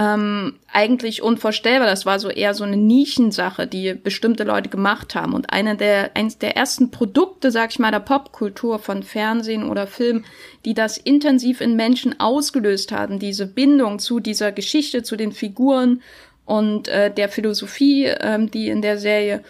ähm, 0.00 0.54
eigentlich 0.72 1.22
unvorstellbar. 1.22 1.86
Das 1.86 2.06
war 2.06 2.18
so 2.18 2.30
eher 2.30 2.54
so 2.54 2.64
eine 2.64 2.78
Nischensache, 2.78 3.66
die 3.66 3.92
bestimmte 3.92 4.44
Leute 4.44 4.70
gemacht 4.70 5.14
haben. 5.14 5.34
Und 5.34 5.52
eine 5.52 5.76
der, 5.76 6.16
eins 6.16 6.38
der 6.38 6.56
ersten 6.56 6.90
Produkte, 6.90 7.50
sag 7.50 7.70
ich 7.70 7.78
mal, 7.78 7.90
der 7.90 8.00
Popkultur 8.00 8.78
von 8.78 9.02
Fernsehen 9.02 9.68
oder 9.68 9.86
Film, 9.86 10.24
die 10.64 10.72
das 10.72 10.96
intensiv 10.96 11.60
in 11.60 11.76
Menschen 11.76 12.18
ausgelöst 12.18 12.92
haben, 12.92 13.18
diese 13.18 13.46
Bindung 13.46 13.98
zu 13.98 14.20
dieser 14.20 14.52
Geschichte, 14.52 15.02
zu 15.02 15.16
den 15.16 15.32
Figuren 15.32 16.02
und 16.50 16.88
äh, 16.88 17.14
der 17.14 17.28
Philosophie, 17.28 18.06
ähm, 18.06 18.50
die 18.50 18.70
in 18.70 18.82
der 18.82 18.98
Serie 18.98 19.44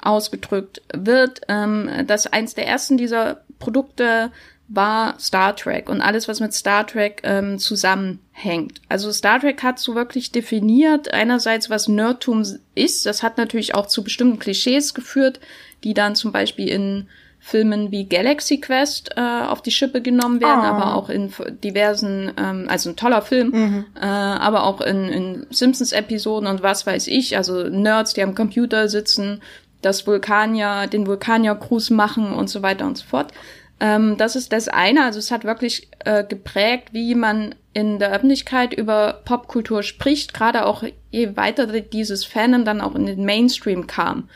ausgedrückt 0.00 0.80
wird. 0.94 1.42
Ähm, 1.48 1.90
dass 2.06 2.26
eins 2.26 2.54
der 2.54 2.66
ersten 2.66 2.96
dieser 2.96 3.42
Produkte 3.58 4.32
war 4.66 5.20
Star 5.20 5.54
Trek 5.54 5.90
und 5.90 6.00
alles, 6.00 6.28
was 6.28 6.40
mit 6.40 6.54
Star 6.54 6.86
Trek 6.86 7.20
ähm, 7.24 7.58
zusammenhängt. 7.58 8.80
Also 8.88 9.12
Star 9.12 9.38
Trek 9.38 9.62
hat 9.62 9.78
so 9.78 9.94
wirklich 9.94 10.32
definiert, 10.32 11.12
einerseits, 11.12 11.68
was 11.68 11.88
Nerdtum 11.88 12.42
ist. 12.74 13.04
Das 13.04 13.22
hat 13.22 13.36
natürlich 13.36 13.74
auch 13.74 13.86
zu 13.86 14.02
bestimmten 14.02 14.38
Klischees 14.38 14.94
geführt, 14.94 15.40
die 15.84 15.92
dann 15.92 16.16
zum 16.16 16.32
Beispiel 16.32 16.68
in 16.68 17.06
Filmen 17.46 17.92
wie 17.92 18.08
Galaxy 18.08 18.60
Quest 18.60 19.12
äh, 19.16 19.20
auf 19.20 19.62
die 19.62 19.70
Schippe 19.70 20.02
genommen 20.02 20.40
werden, 20.40 20.62
oh. 20.62 20.64
aber 20.64 20.96
auch 20.96 21.08
in 21.08 21.32
diversen, 21.62 22.32
ähm, 22.36 22.66
also 22.68 22.90
ein 22.90 22.96
toller 22.96 23.22
Film, 23.22 23.50
mhm. 23.50 23.84
äh, 23.94 24.04
aber 24.04 24.64
auch 24.64 24.80
in, 24.80 25.04
in 25.04 25.46
Simpsons-Episoden 25.50 26.48
und 26.48 26.64
was 26.64 26.88
weiß 26.88 27.06
ich, 27.06 27.36
also 27.36 27.68
Nerds, 27.68 28.14
die 28.14 28.24
am 28.24 28.34
Computer 28.34 28.88
sitzen, 28.88 29.42
das 29.80 30.08
Vulkanier, 30.08 30.88
den 30.88 31.06
Vulkanier-Cruise 31.06 31.94
machen 31.94 32.32
und 32.32 32.50
so 32.50 32.62
weiter 32.62 32.84
und 32.84 32.98
so 32.98 33.04
fort. 33.04 33.32
Ähm, 33.78 34.16
das 34.16 34.34
ist 34.34 34.52
das 34.52 34.66
eine, 34.66 35.04
also 35.04 35.20
es 35.20 35.30
hat 35.30 35.44
wirklich 35.44 35.88
äh, 36.04 36.24
geprägt, 36.24 36.88
wie 36.94 37.14
man 37.14 37.54
in 37.72 38.00
der 38.00 38.10
Öffentlichkeit 38.10 38.74
über 38.74 39.20
Popkultur 39.24 39.84
spricht, 39.84 40.34
gerade 40.34 40.66
auch 40.66 40.82
je 41.12 41.36
weiter 41.36 41.68
dieses 41.68 42.24
Fandom 42.24 42.64
dann 42.64 42.80
auch 42.80 42.96
in 42.96 43.06
den 43.06 43.24
Mainstream 43.24 43.86
kam. 43.86 44.28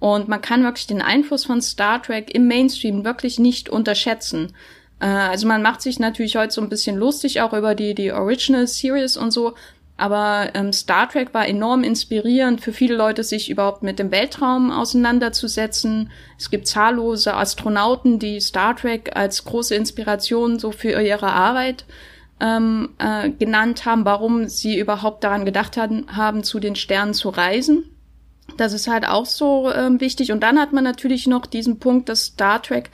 Und 0.00 0.28
man 0.28 0.40
kann 0.40 0.62
wirklich 0.62 0.86
den 0.86 1.02
Einfluss 1.02 1.44
von 1.44 1.60
Star 1.60 2.02
Trek 2.02 2.32
im 2.34 2.46
Mainstream 2.46 3.04
wirklich 3.04 3.38
nicht 3.38 3.68
unterschätzen. 3.68 4.52
Äh, 5.00 5.06
also 5.06 5.46
man 5.46 5.62
macht 5.62 5.82
sich 5.82 5.98
natürlich 5.98 6.36
heute 6.36 6.52
so 6.52 6.60
ein 6.60 6.68
bisschen 6.68 6.96
lustig 6.96 7.40
auch 7.40 7.52
über 7.52 7.74
die, 7.74 7.94
die 7.94 8.12
Original 8.12 8.66
Series 8.66 9.16
und 9.16 9.32
so. 9.32 9.54
Aber 9.96 10.50
ähm, 10.54 10.72
Star 10.72 11.08
Trek 11.08 11.34
war 11.34 11.48
enorm 11.48 11.82
inspirierend 11.82 12.60
für 12.60 12.72
viele 12.72 12.94
Leute, 12.94 13.24
sich 13.24 13.50
überhaupt 13.50 13.82
mit 13.82 13.98
dem 13.98 14.12
Weltraum 14.12 14.70
auseinanderzusetzen. 14.70 16.10
Es 16.38 16.50
gibt 16.50 16.68
zahllose 16.68 17.34
Astronauten, 17.34 18.20
die 18.20 18.40
Star 18.40 18.76
Trek 18.76 19.16
als 19.16 19.44
große 19.44 19.74
Inspiration 19.74 20.60
so 20.60 20.70
für 20.70 21.02
ihre 21.02 21.32
Arbeit 21.32 21.84
ähm, 22.38 22.90
äh, 22.98 23.30
genannt 23.30 23.86
haben, 23.86 24.04
warum 24.04 24.46
sie 24.46 24.78
überhaupt 24.78 25.24
daran 25.24 25.44
gedacht 25.44 25.76
haben, 25.76 26.06
haben, 26.16 26.44
zu 26.44 26.60
den 26.60 26.76
Sternen 26.76 27.12
zu 27.12 27.28
reisen. 27.28 27.82
Das 28.58 28.72
ist 28.72 28.88
halt 28.88 29.06
auch 29.06 29.26
so 29.26 29.72
ähm, 29.72 30.00
wichtig. 30.00 30.32
Und 30.32 30.42
dann 30.42 30.58
hat 30.58 30.72
man 30.72 30.84
natürlich 30.84 31.26
noch 31.26 31.46
diesen 31.46 31.78
Punkt, 31.78 32.08
dass 32.08 32.26
Star 32.26 32.62
Trek 32.62 32.90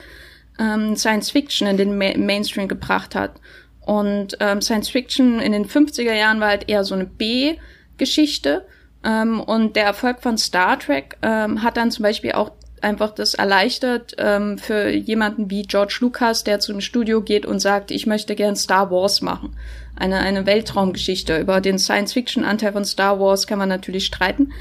ähm, 0.59 0.95
Science 0.95 1.31
Fiction 1.31 1.67
in 1.67 1.77
den 1.77 1.97
Ma 1.97 2.17
Mainstream 2.17 2.67
gebracht 2.67 3.15
hat. 3.15 3.39
Und 3.81 4.37
ähm, 4.39 4.61
Science 4.61 4.89
Fiction 4.89 5.39
in 5.39 5.51
den 5.51 5.65
50er 5.65 6.13
Jahren 6.13 6.39
war 6.39 6.49
halt 6.49 6.69
eher 6.69 6.83
so 6.83 6.95
eine 6.95 7.05
B-Geschichte. 7.05 8.65
Ähm, 9.03 9.39
und 9.39 9.75
der 9.75 9.85
Erfolg 9.85 10.21
von 10.21 10.37
Star 10.37 10.79
Trek 10.79 11.17
ähm, 11.21 11.61
hat 11.61 11.77
dann 11.77 11.91
zum 11.91 12.03
Beispiel 12.03 12.31
auch 12.31 12.51
einfach 12.81 13.11
das 13.11 13.33
erleichtert 13.33 14.15
ähm, 14.17 14.57
für 14.57 14.89
jemanden 14.89 15.49
wie 15.49 15.63
George 15.63 15.97
Lucas, 16.01 16.43
der 16.43 16.59
zum 16.59 16.81
Studio 16.81 17.21
geht 17.21 17.45
und 17.45 17.59
sagt, 17.59 17.89
ich 17.91 18.05
möchte 18.05 18.35
gern 18.35 18.55
Star 18.55 18.91
Wars 18.91 19.21
machen. 19.21 19.55
Eine, 19.95 20.19
eine 20.19 20.45
Weltraumgeschichte. 20.45 21.39
Über 21.39 21.61
den 21.61 21.79
Science-Fiction-Anteil 21.79 22.73
von 22.73 22.85
Star 22.85 23.19
Wars 23.19 23.47
kann 23.47 23.59
man 23.59 23.69
natürlich 23.69 24.05
streiten. 24.05 24.51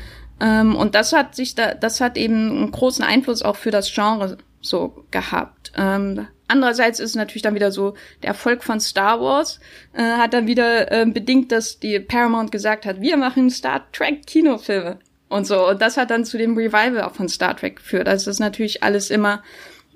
Ähm, 0.40 0.76
und 0.76 0.94
das 0.94 1.12
hat 1.12 1.34
sich 1.34 1.54
da, 1.54 1.74
das 1.74 2.00
hat 2.00 2.16
eben 2.16 2.50
einen 2.50 2.70
großen 2.70 3.04
Einfluss 3.04 3.42
auch 3.42 3.56
für 3.56 3.70
das 3.70 3.92
Genre 3.92 4.38
so 4.60 5.04
gehabt. 5.10 5.72
Ähm, 5.76 6.26
Andererseits 6.46 7.00
ist 7.00 7.14
natürlich 7.14 7.42
dann 7.42 7.54
wieder 7.54 7.72
so, 7.72 7.94
der 8.22 8.28
Erfolg 8.28 8.62
von 8.62 8.78
Star 8.78 9.20
Wars 9.20 9.60
äh, 9.94 10.02
hat 10.02 10.34
dann 10.34 10.46
wieder 10.46 10.92
äh, 10.92 11.06
bedingt, 11.06 11.50
dass 11.52 11.80
die 11.80 11.98
Paramount 12.00 12.52
gesagt 12.52 12.84
hat, 12.84 13.00
wir 13.00 13.16
machen 13.16 13.48
Star 13.48 13.90
Trek 13.92 14.26
Kinofilme 14.26 14.98
und 15.28 15.46
so. 15.46 15.68
Und 15.68 15.80
das 15.80 15.96
hat 15.96 16.10
dann 16.10 16.24
zu 16.24 16.36
dem 16.36 16.56
Revival 16.56 17.00
auch 17.00 17.14
von 17.14 17.28
Star 17.28 17.56
Trek 17.56 17.76
geführt. 17.76 18.08
Also 18.08 18.26
das 18.26 18.36
ist 18.36 18.40
natürlich 18.40 18.82
alles 18.82 19.10
immer 19.10 19.42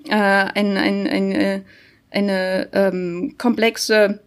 äh, 0.07 0.15
ein, 0.15 0.75
ein, 0.75 1.07
ein, 1.07 1.31
äh, 1.31 1.61
eine 2.09 2.69
ähm, 2.73 3.35
komplexe 3.37 4.19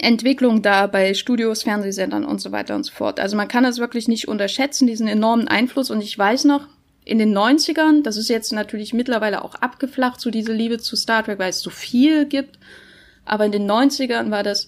Entwicklung 0.00 0.62
da 0.62 0.86
bei 0.86 1.14
Studios, 1.14 1.62
Fernsehsendern 1.62 2.24
und 2.24 2.40
so 2.40 2.50
weiter 2.52 2.74
und 2.74 2.84
so 2.84 2.92
fort. 2.92 3.20
Also 3.20 3.36
man 3.36 3.48
kann 3.48 3.64
das 3.64 3.78
wirklich 3.78 4.08
nicht 4.08 4.26
unterschätzen, 4.26 4.86
diesen 4.86 5.06
enormen 5.06 5.48
Einfluss. 5.48 5.90
Und 5.90 6.00
ich 6.00 6.18
weiß 6.18 6.44
noch, 6.44 6.66
in 7.04 7.18
den 7.18 7.36
90ern, 7.36 8.02
das 8.02 8.16
ist 8.16 8.28
jetzt 8.28 8.52
natürlich 8.52 8.92
mittlerweile 8.92 9.44
auch 9.44 9.54
abgeflacht, 9.54 10.20
so 10.20 10.30
diese 10.30 10.52
Liebe 10.52 10.78
zu 10.78 10.96
Star 10.96 11.24
Trek, 11.24 11.38
weil 11.38 11.50
es 11.50 11.60
so 11.60 11.70
viel 11.70 12.26
gibt. 12.26 12.58
Aber 13.24 13.44
in 13.44 13.52
den 13.52 13.70
90ern 13.70 14.32
war 14.32 14.42
das 14.42 14.66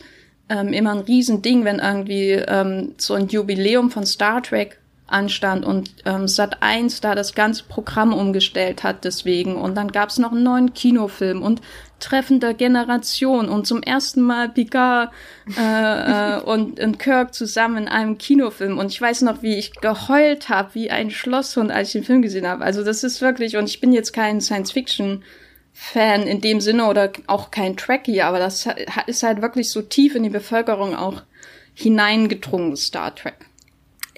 ähm, 0.49 0.73
immer 0.73 0.93
ein 0.93 1.01
Riesending, 1.01 1.65
wenn 1.65 1.81
irgendwie 1.81 2.33
ähm, 2.33 2.95
so 2.97 3.15
ein 3.15 3.29
Jubiläum 3.29 3.91
von 3.91 4.07
Star 4.07 4.41
Trek 4.41 4.79
anstand 5.09 5.65
und 5.65 5.91
ähm, 6.05 6.29
Sat 6.29 6.63
1 6.63 7.01
da 7.01 7.15
das 7.15 7.35
ganze 7.35 7.65
Programm 7.65 8.13
umgestellt 8.13 8.85
hat 8.85 9.05
deswegen 9.05 9.57
und 9.57 9.75
dann 9.75 9.91
gab's 9.91 10.19
noch 10.19 10.33
einen 10.33 10.43
neuen 10.43 10.75
Kinofilm 10.75 11.43
und 11.43 11.63
Treffen 12.01 12.41
der 12.41 12.55
Generation 12.55 13.49
und 13.49 13.67
zum 13.67 13.83
ersten 13.83 14.23
Mal 14.23 14.49
Picard 14.49 15.13
äh, 15.57 16.37
äh, 16.37 16.41
und, 16.41 16.79
und 16.79 16.99
Kirk 16.99 17.35
zusammen 17.35 17.79
in 17.79 17.89
einem 17.89 18.19
Kinofilm 18.19 18.79
und 18.79 18.87
ich 18.87 19.01
weiß 19.01 19.23
noch, 19.23 19.43
wie 19.43 19.57
ich 19.57 19.73
geheult 19.73 20.49
habe 20.49 20.75
wie 20.75 20.91
ein 20.91 21.11
Schlosshund, 21.11 21.71
als 21.71 21.89
ich 21.89 21.93
den 21.95 22.05
Film 22.05 22.23
gesehen 22.23 22.47
habe. 22.47 22.65
Also 22.65 22.85
das 22.85 23.05
ist 23.05 23.21
wirklich 23.21 23.57
und 23.57 23.69
ich 23.69 23.81
bin 23.81 23.93
jetzt 23.93 24.13
kein 24.13 24.41
Science 24.41 24.73
Fiction 24.73 25.25
Fan 25.73 26.23
in 26.23 26.41
dem 26.41 26.61
Sinne 26.61 26.87
oder 26.87 27.13
auch 27.29 27.51
kein 27.51 27.77
Trekkie, 27.77 28.23
aber 28.23 28.39
das 28.39 28.69
ist 29.07 29.23
halt 29.23 29.43
wirklich 29.43 29.71
so 29.71 29.81
tief 29.83 30.15
in 30.15 30.25
die 30.25 30.29
Bevölkerung 30.29 30.97
auch 30.97 31.23
hineingedrungen 31.75 32.77
Star 32.77 33.15
Trek. 33.15 33.37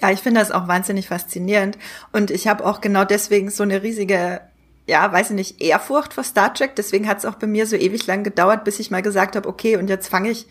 Ja, 0.01 0.09
ich 0.09 0.19
finde 0.19 0.39
das 0.39 0.51
auch 0.51 0.67
wahnsinnig 0.67 1.07
faszinierend. 1.07 1.77
Und 2.11 2.31
ich 2.31 2.47
habe 2.47 2.65
auch 2.65 2.81
genau 2.81 3.05
deswegen 3.05 3.51
so 3.51 3.61
eine 3.63 3.83
riesige, 3.83 4.41
ja, 4.87 5.11
weiß 5.11 5.31
ich 5.31 5.35
nicht, 5.35 5.61
Ehrfurcht 5.61 6.13
vor 6.13 6.23
Star 6.23 6.53
Trek. 6.53 6.75
Deswegen 6.75 7.07
hat 7.07 7.19
es 7.19 7.25
auch 7.25 7.35
bei 7.35 7.47
mir 7.47 7.65
so 7.67 7.75
ewig 7.75 8.07
lang 8.07 8.23
gedauert, 8.23 8.63
bis 8.63 8.79
ich 8.79 8.91
mal 8.91 9.01
gesagt 9.01 9.35
habe, 9.35 9.47
okay, 9.47 9.77
und 9.77 9.89
jetzt 9.89 10.09
fange 10.09 10.29
ich, 10.29 10.47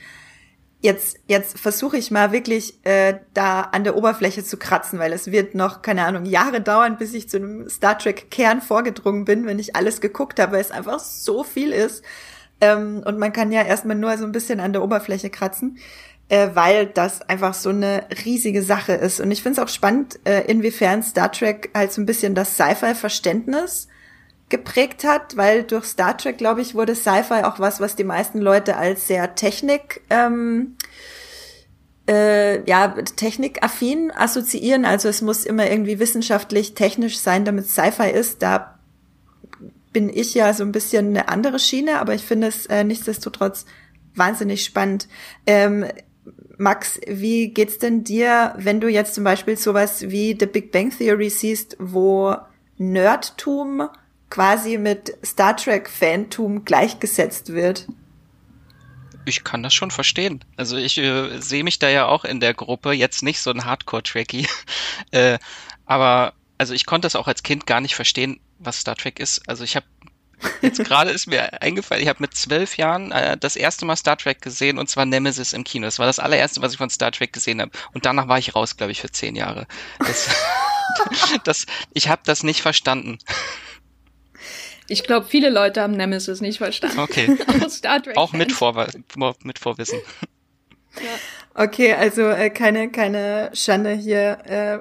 jetzt, 0.80 1.18
jetzt 1.26 1.58
versuche 1.58 1.96
ich 1.96 2.10
mal 2.10 2.32
wirklich 2.32 2.84
äh, 2.84 3.18
da 3.34 3.62
an 3.62 3.84
der 3.84 3.96
Oberfläche 3.96 4.44
zu 4.44 4.56
kratzen, 4.56 4.98
weil 4.98 5.12
es 5.12 5.30
wird 5.30 5.54
noch, 5.54 5.82
keine 5.82 6.04
Ahnung, 6.04 6.24
Jahre 6.24 6.60
dauern, 6.60 6.96
bis 6.96 7.12
ich 7.14 7.28
zu 7.28 7.36
einem 7.36 7.68
Star 7.68 7.98
Trek-Kern 7.98 8.62
vorgedrungen 8.62 9.24
bin, 9.24 9.46
wenn 9.46 9.58
ich 9.58 9.76
alles 9.76 10.00
geguckt 10.00 10.40
habe, 10.40 10.52
weil 10.52 10.60
es 10.60 10.70
einfach 10.70 11.00
so 11.00 11.44
viel 11.44 11.72
ist. 11.72 12.02
Ähm, 12.60 13.02
und 13.04 13.18
man 13.18 13.32
kann 13.32 13.52
ja 13.52 13.62
erstmal 13.62 13.96
nur 13.96 14.16
so 14.16 14.24
ein 14.24 14.32
bisschen 14.32 14.60
an 14.60 14.72
der 14.72 14.82
Oberfläche 14.82 15.30
kratzen 15.30 15.78
äh, 16.30 16.50
weil 16.54 16.86
das 16.86 17.22
einfach 17.22 17.54
so 17.54 17.70
eine 17.70 18.06
riesige 18.24 18.62
Sache 18.62 18.92
ist. 18.92 19.20
Und 19.20 19.30
ich 19.30 19.42
finde 19.42 19.60
es 19.60 19.66
auch 19.66 19.72
spannend, 19.72 20.20
äh, 20.24 20.42
inwiefern 20.46 21.02
Star 21.02 21.30
Trek 21.30 21.70
halt 21.74 21.92
so 21.92 22.00
ein 22.00 22.06
bisschen 22.06 22.34
das 22.34 22.54
Sci-Fi-Verständnis 22.54 23.88
geprägt 24.50 25.04
hat, 25.04 25.36
weil 25.36 25.62
durch 25.62 25.86
Star 25.86 26.16
Trek, 26.16 26.36
glaube 26.36 26.60
ich, 26.60 26.74
wurde 26.74 26.94
Sci-Fi 26.94 27.44
auch 27.44 27.58
was, 27.58 27.80
was 27.80 27.96
die 27.96 28.04
meisten 28.04 28.40
Leute 28.40 28.76
als 28.76 29.06
sehr 29.06 29.34
Technik, 29.34 30.02
ähm, 30.10 30.76
äh, 32.08 32.68
ja, 32.68 32.88
technikaffin 32.88 34.10
assoziieren. 34.10 34.84
Also 34.84 35.08
es 35.08 35.22
muss 35.22 35.46
immer 35.46 35.70
irgendwie 35.70 35.98
wissenschaftlich, 35.98 36.74
technisch 36.74 37.18
sein, 37.18 37.44
damit 37.44 37.68
Sci-Fi 37.68 38.10
ist. 38.10 38.42
Da 38.42 38.78
bin 39.92 40.08
ich 40.08 40.34
ja 40.34 40.52
so 40.52 40.64
ein 40.64 40.72
bisschen 40.72 41.08
eine 41.08 41.28
andere 41.28 41.58
Schiene, 41.58 42.00
aber 42.00 42.14
ich 42.14 42.22
finde 42.22 42.48
es 42.48 42.66
äh, 42.66 42.84
nichtsdestotrotz 42.84 43.64
wahnsinnig 44.14 44.64
spannend. 44.64 45.08
Ähm, 45.46 45.86
Max, 46.58 47.00
wie 47.06 47.48
geht's 47.48 47.78
denn 47.78 48.04
dir, 48.04 48.54
wenn 48.58 48.80
du 48.80 48.88
jetzt 48.88 49.14
zum 49.14 49.24
Beispiel 49.24 49.56
sowas 49.56 50.10
wie 50.10 50.36
The 50.38 50.46
Big 50.46 50.72
Bang 50.72 50.90
Theory 50.90 51.30
siehst, 51.30 51.76
wo 51.78 52.36
Nerdtum 52.76 53.88
quasi 54.30 54.78
mit 54.78 55.16
Star 55.24 55.56
Trek 55.56 55.90
Fantum 55.90 56.64
gleichgesetzt 56.64 57.52
wird? 57.52 57.86
Ich 59.26 59.44
kann 59.44 59.62
das 59.62 59.74
schon 59.74 59.90
verstehen. 59.90 60.44
Also 60.56 60.76
ich 60.76 60.96
äh, 60.98 61.38
sehe 61.40 61.64
mich 61.64 61.78
da 61.78 61.88
ja 61.88 62.06
auch 62.06 62.24
in 62.24 62.40
der 62.40 62.54
Gruppe, 62.54 62.92
jetzt 62.92 63.22
nicht 63.22 63.40
so 63.40 63.50
ein 63.50 63.64
Hardcore-Trekkie, 63.64 64.46
äh, 65.10 65.38
aber 65.84 66.32
also 66.56 66.74
ich 66.74 66.86
konnte 66.86 67.06
das 67.06 67.16
auch 67.16 67.26
als 67.26 67.42
Kind 67.42 67.66
gar 67.66 67.80
nicht 67.80 67.94
verstehen, 67.94 68.40
was 68.58 68.80
Star 68.80 68.94
Trek 68.94 69.18
ist. 69.18 69.48
Also 69.48 69.64
ich 69.64 69.76
habe 69.76 69.86
Jetzt 70.62 70.78
gerade 70.84 71.10
ist 71.10 71.26
mir 71.26 71.60
eingefallen, 71.62 72.02
ich 72.02 72.08
habe 72.08 72.22
mit 72.22 72.34
zwölf 72.34 72.76
Jahren 72.76 73.12
äh, 73.12 73.36
das 73.36 73.56
erste 73.56 73.84
Mal 73.84 73.96
Star 73.96 74.16
Trek 74.16 74.40
gesehen 74.40 74.78
und 74.78 74.88
zwar 74.88 75.04
Nemesis 75.04 75.52
im 75.52 75.64
Kino. 75.64 75.86
Das 75.86 75.98
war 75.98 76.06
das 76.06 76.18
allererste, 76.18 76.62
was 76.62 76.72
ich 76.72 76.78
von 76.78 76.90
Star 76.90 77.12
Trek 77.12 77.32
gesehen 77.32 77.60
habe. 77.60 77.72
Und 77.92 78.06
danach 78.06 78.28
war 78.28 78.38
ich 78.38 78.54
raus, 78.54 78.76
glaube 78.76 78.92
ich, 78.92 79.00
für 79.00 79.10
zehn 79.10 79.36
Jahre. 79.36 79.66
Das, 79.98 80.28
das, 81.44 81.66
ich 81.92 82.08
habe 82.08 82.22
das 82.24 82.42
nicht 82.42 82.62
verstanden. 82.62 83.18
Ich 84.90 85.04
glaube, 85.04 85.26
viele 85.26 85.50
Leute 85.50 85.82
haben 85.82 85.92
Nemesis 85.92 86.40
nicht 86.40 86.58
verstanden. 86.58 86.98
Okay. 86.98 87.38
Auch, 88.16 88.16
Auch 88.16 88.32
mit, 88.32 88.52
Vor 88.52 88.74
mit 89.44 89.58
Vorwissen. 89.58 90.00
Ja. 90.96 91.62
Okay, 91.62 91.92
also 91.92 92.22
äh, 92.22 92.50
keine 92.50 92.90
keine 92.90 93.50
Schande 93.54 93.92
hier 93.92 94.38
äh, 94.46 94.78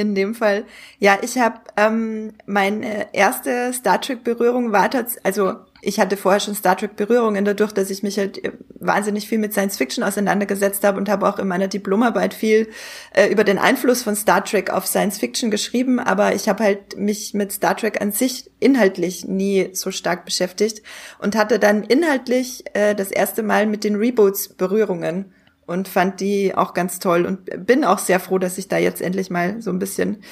in 0.00 0.14
dem 0.14 0.36
Fall. 0.36 0.64
Ja, 1.00 1.18
ich 1.22 1.38
habe 1.38 1.60
ähm, 1.76 2.34
meine 2.46 3.12
erste 3.12 3.72
Star 3.72 4.00
Trek 4.00 4.22
Berührung 4.22 4.70
war 4.70 4.90
tatsächlich, 4.90 5.26
also 5.26 5.54
ich 5.80 6.00
hatte 6.00 6.16
vorher 6.16 6.40
schon 6.40 6.54
Star 6.54 6.76
Trek 6.76 6.96
Berührungen 6.96 7.44
dadurch, 7.44 7.72
dass 7.72 7.90
ich 7.90 8.02
mich 8.02 8.18
halt 8.18 8.40
wahnsinnig 8.80 9.28
viel 9.28 9.38
mit 9.38 9.52
Science 9.52 9.76
Fiction 9.76 10.02
auseinandergesetzt 10.02 10.84
habe 10.84 10.98
und 10.98 11.08
habe 11.08 11.28
auch 11.28 11.38
in 11.38 11.46
meiner 11.46 11.68
Diplomarbeit 11.68 12.34
viel 12.34 12.68
äh, 13.14 13.28
über 13.28 13.44
den 13.44 13.58
Einfluss 13.58 14.02
von 14.02 14.16
Star 14.16 14.44
Trek 14.44 14.70
auf 14.70 14.86
Science 14.86 15.18
Fiction 15.18 15.50
geschrieben, 15.50 16.00
aber 16.00 16.34
ich 16.34 16.48
habe 16.48 16.64
halt 16.64 16.96
mich 16.96 17.34
mit 17.34 17.52
Star 17.52 17.76
Trek 17.76 18.00
an 18.00 18.12
sich 18.12 18.50
inhaltlich 18.60 19.26
nie 19.26 19.70
so 19.72 19.90
stark 19.90 20.24
beschäftigt 20.24 20.82
und 21.20 21.36
hatte 21.36 21.58
dann 21.58 21.84
inhaltlich 21.84 22.64
äh, 22.74 22.94
das 22.94 23.10
erste 23.10 23.42
Mal 23.42 23.66
mit 23.66 23.84
den 23.84 23.96
Reboots 23.96 24.54
Berührungen 24.54 25.32
und 25.66 25.86
fand 25.86 26.20
die 26.20 26.54
auch 26.54 26.74
ganz 26.74 26.98
toll 26.98 27.26
und 27.26 27.66
bin 27.66 27.84
auch 27.84 27.98
sehr 27.98 28.20
froh, 28.20 28.38
dass 28.38 28.58
ich 28.58 28.68
da 28.68 28.78
jetzt 28.78 29.02
endlich 29.02 29.30
mal 29.30 29.60
so 29.60 29.70
ein 29.70 29.78
bisschen 29.78 30.22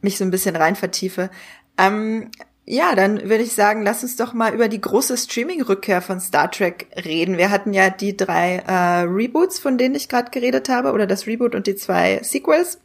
mich 0.00 0.18
so 0.18 0.24
ein 0.24 0.32
bisschen 0.32 0.56
rein 0.56 0.76
vertiefe. 0.76 1.30
Ähm, 1.78 2.30
ja, 2.64 2.94
dann 2.94 3.22
würde 3.28 3.42
ich 3.42 3.54
sagen, 3.54 3.82
lass 3.82 4.04
uns 4.04 4.16
doch 4.16 4.34
mal 4.34 4.54
über 4.54 4.68
die 4.68 4.80
große 4.80 5.16
Streaming-Rückkehr 5.16 6.00
von 6.00 6.20
Star 6.20 6.50
Trek 6.50 6.86
reden. 7.04 7.36
Wir 7.36 7.50
hatten 7.50 7.72
ja 7.72 7.90
die 7.90 8.16
drei 8.16 8.62
äh, 8.66 9.02
Reboots, 9.02 9.58
von 9.58 9.78
denen 9.78 9.96
ich 9.96 10.08
gerade 10.08 10.30
geredet 10.30 10.68
habe, 10.68 10.92
oder 10.92 11.08
das 11.08 11.26
Reboot 11.26 11.56
und 11.56 11.66
die 11.66 11.74
zwei 11.74 12.20
Sequels. 12.22 12.78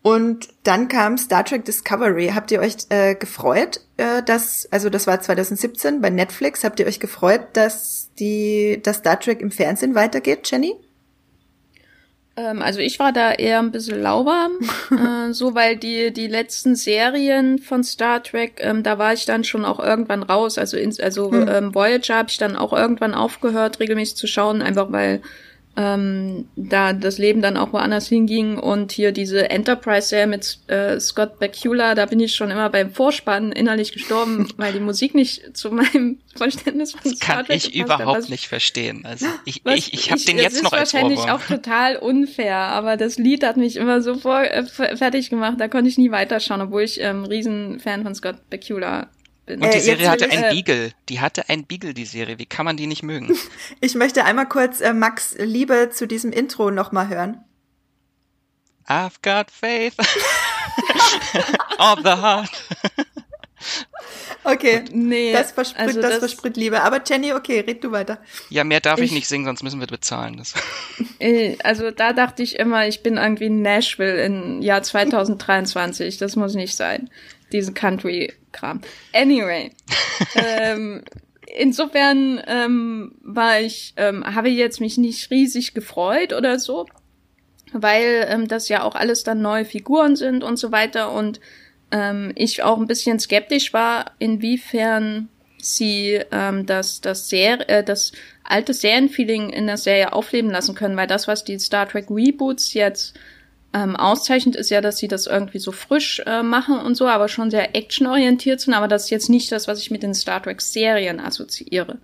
Und 0.00 0.48
dann 0.62 0.88
kam 0.88 1.18
Star 1.18 1.44
Trek 1.44 1.64
Discovery. 1.64 2.32
Habt 2.34 2.52
ihr 2.52 2.60
euch 2.60 2.76
äh, 2.90 3.14
gefreut, 3.14 3.80
äh, 3.96 4.22
dass, 4.22 4.68
also 4.70 4.90
das 4.90 5.06
war 5.06 5.20
2017 5.20 6.00
bei 6.00 6.10
Netflix, 6.10 6.62
habt 6.62 6.78
ihr 6.78 6.86
euch 6.86 7.00
gefreut, 7.00 7.40
dass 7.54 8.10
die, 8.18 8.80
dass 8.82 8.98
Star 8.98 9.18
Trek 9.18 9.40
im 9.40 9.50
Fernsehen 9.50 9.94
weitergeht, 9.94 10.48
Jenny? 10.48 10.74
Ähm, 12.36 12.62
also 12.62 12.80
ich 12.80 12.98
war 12.98 13.12
da 13.12 13.32
eher 13.32 13.60
ein 13.60 13.70
bisschen 13.70 14.02
lauwarm, 14.02 14.52
äh, 14.90 15.32
so 15.32 15.54
weil 15.54 15.76
die 15.76 16.12
die 16.12 16.26
letzten 16.26 16.74
Serien 16.74 17.58
von 17.58 17.84
Star 17.84 18.22
Trek, 18.22 18.54
ähm, 18.58 18.82
da 18.82 18.98
war 18.98 19.12
ich 19.12 19.24
dann 19.24 19.44
schon 19.44 19.64
auch 19.64 19.78
irgendwann 19.78 20.22
raus. 20.22 20.58
Also 20.58 20.76
ins, 20.76 20.98
also 20.98 21.30
hm. 21.30 21.48
ähm, 21.48 21.74
Voyager 21.74 22.16
habe 22.16 22.30
ich 22.30 22.38
dann 22.38 22.56
auch 22.56 22.72
irgendwann 22.72 23.14
aufgehört, 23.14 23.78
regelmäßig 23.80 24.16
zu 24.16 24.26
schauen, 24.26 24.62
einfach 24.62 24.90
weil 24.90 25.20
ähm, 25.76 26.46
da 26.56 26.92
das 26.92 27.18
Leben 27.18 27.42
dann 27.42 27.56
auch 27.56 27.72
woanders 27.72 28.08
hinging 28.08 28.58
und 28.58 28.92
hier 28.92 29.12
diese 29.12 29.50
Enterprise-Serie 29.50 30.26
mit 30.26 30.58
äh, 30.68 31.00
Scott 31.00 31.38
Bakula, 31.40 31.94
da 31.94 32.06
bin 32.06 32.20
ich 32.20 32.34
schon 32.34 32.50
immer 32.50 32.70
beim 32.70 32.92
Vorspann 32.92 33.50
innerlich 33.50 33.92
gestorben, 33.92 34.48
weil 34.56 34.72
die 34.72 34.80
Musik 34.80 35.14
nicht 35.14 35.56
zu 35.56 35.70
meinem 35.70 36.18
Verständnis 36.36 36.92
von 36.92 37.00
das 37.04 37.14
Star 37.14 37.42
kann 37.44 37.56
ich 37.56 37.74
überhaupt 37.74 38.22
hat. 38.22 38.28
nicht 38.28 38.46
verstehen. 38.46 39.04
Also 39.04 39.26
ich, 39.44 39.64
was, 39.64 39.74
ich, 39.74 39.94
ich 39.94 40.10
habe 40.10 40.20
den 40.20 40.38
jetzt 40.38 40.62
noch 40.62 40.72
als 40.72 40.92
Das 40.92 41.00
ist 41.00 41.02
wahrscheinlich 41.02 41.30
auch 41.30 41.42
total 41.42 41.96
unfair, 41.96 42.56
aber 42.56 42.96
das 42.96 43.18
Lied 43.18 43.44
hat 43.44 43.56
mich 43.56 43.76
immer 43.76 44.00
so 44.00 44.14
vor, 44.14 44.42
äh, 44.42 44.64
fertig 44.64 45.30
gemacht, 45.30 45.56
da 45.58 45.68
konnte 45.68 45.88
ich 45.88 45.98
nie 45.98 46.10
weiterschauen, 46.12 46.60
obwohl 46.60 46.82
ich 46.82 47.00
ähm, 47.00 47.24
Riesenfan 47.24 48.04
von 48.04 48.14
Scott 48.14 48.36
Bakula 48.48 49.08
bin. 49.44 49.62
Und 49.62 49.72
die 49.72 49.78
äh, 49.78 49.80
Serie 49.80 50.10
hatte 50.10 50.30
einen 50.30 50.44
äh, 50.44 50.50
Beagle. 50.50 50.92
Die 51.08 51.20
hatte 51.20 51.48
einen 51.48 51.64
Beagle, 51.64 51.94
die 51.94 52.04
Serie. 52.04 52.38
Wie 52.38 52.46
kann 52.46 52.64
man 52.64 52.76
die 52.76 52.86
nicht 52.86 53.02
mögen? 53.02 53.36
ich 53.80 53.94
möchte 53.94 54.24
einmal 54.24 54.48
kurz 54.48 54.80
äh, 54.80 54.92
Max 54.92 55.34
Liebe 55.38 55.90
zu 55.90 56.06
diesem 56.06 56.32
Intro 56.32 56.70
nochmal 56.70 57.08
hören. 57.08 57.44
I've 58.86 59.22
got 59.22 59.50
faith 59.50 59.94
of 61.78 61.98
the 62.02 62.10
heart. 62.10 62.50
Okay, 64.46 64.84
nee, 64.92 65.32
das 65.32 65.52
verspricht, 65.52 65.80
also 65.80 66.02
das, 66.02 66.10
das 66.10 66.18
verspricht 66.18 66.58
Liebe. 66.58 66.82
Aber 66.82 67.00
Jenny, 67.02 67.32
okay, 67.32 67.60
red 67.60 67.82
du 67.82 67.92
weiter. 67.92 68.18
Ja, 68.50 68.62
mehr 68.62 68.80
darf 68.80 68.98
ich, 68.98 69.06
ich 69.06 69.12
nicht 69.12 69.26
singen, 69.26 69.46
sonst 69.46 69.62
müssen 69.62 69.80
wir 69.80 69.86
bezahlen. 69.86 70.36
Das. 70.36 70.52
Äh, 71.18 71.56
also 71.64 71.90
da 71.90 72.12
dachte 72.12 72.42
ich 72.42 72.58
immer, 72.58 72.86
ich 72.86 73.02
bin 73.02 73.16
irgendwie 73.16 73.46
in 73.46 73.62
Nashville 73.62 74.22
im 74.22 74.60
Jahr 74.60 74.82
2023. 74.82 76.18
Das 76.18 76.36
muss 76.36 76.54
nicht 76.54 76.76
sein 76.76 77.08
diesen 77.54 77.72
Country-Kram. 77.72 78.82
Anyway. 79.14 79.70
ähm, 80.34 81.02
insofern 81.46 82.42
ähm, 82.46 83.12
war 83.22 83.60
ich, 83.60 83.94
ähm, 83.96 84.24
habe 84.34 84.50
ich 84.50 84.58
jetzt 84.58 84.80
mich 84.80 84.98
nicht 84.98 85.30
riesig 85.30 85.72
gefreut 85.72 86.32
oder 86.34 86.58
so, 86.58 86.86
weil 87.72 88.26
ähm, 88.28 88.48
das 88.48 88.68
ja 88.68 88.82
auch 88.82 88.94
alles 88.94 89.22
dann 89.24 89.40
neue 89.40 89.64
Figuren 89.64 90.16
sind 90.16 90.44
und 90.44 90.58
so 90.58 90.72
weiter 90.72 91.12
und 91.12 91.40
ähm, 91.90 92.32
ich 92.34 92.62
auch 92.62 92.78
ein 92.78 92.86
bisschen 92.86 93.18
skeptisch 93.20 93.72
war, 93.72 94.12
inwiefern 94.18 95.28
sie 95.58 96.20
ähm, 96.30 96.66
das, 96.66 97.00
das, 97.00 97.28
Ser 97.28 97.68
äh, 97.68 97.84
das 97.84 98.12
alte 98.42 98.74
Serienfeeling 98.74 99.50
in 99.50 99.66
der 99.66 99.78
Serie 99.78 100.12
aufleben 100.12 100.50
lassen 100.50 100.74
können, 100.74 100.96
weil 100.96 101.06
das, 101.06 101.28
was 101.28 101.44
die 101.44 101.58
Star 101.58 101.88
Trek 101.88 102.10
Reboots 102.10 102.74
jetzt 102.74 103.14
ähm, 103.74 103.96
auszeichnend 103.96 104.54
ist 104.54 104.70
ja, 104.70 104.80
dass 104.80 104.98
sie 104.98 105.08
das 105.08 105.26
irgendwie 105.26 105.58
so 105.58 105.72
frisch 105.72 106.22
äh, 106.26 106.44
machen 106.44 106.78
und 106.78 106.94
so, 106.94 107.08
aber 107.08 107.26
schon 107.26 107.50
sehr 107.50 107.74
actionorientiert 107.74 108.60
sind. 108.60 108.72
Aber 108.72 108.86
das 108.86 109.04
ist 109.04 109.10
jetzt 109.10 109.28
nicht 109.28 109.50
das, 109.50 109.66
was 109.66 109.80
ich 109.80 109.90
mit 109.90 110.04
den 110.04 110.14
Star 110.14 110.40
Trek-Serien 110.40 111.18
assoziiere. 111.18 111.98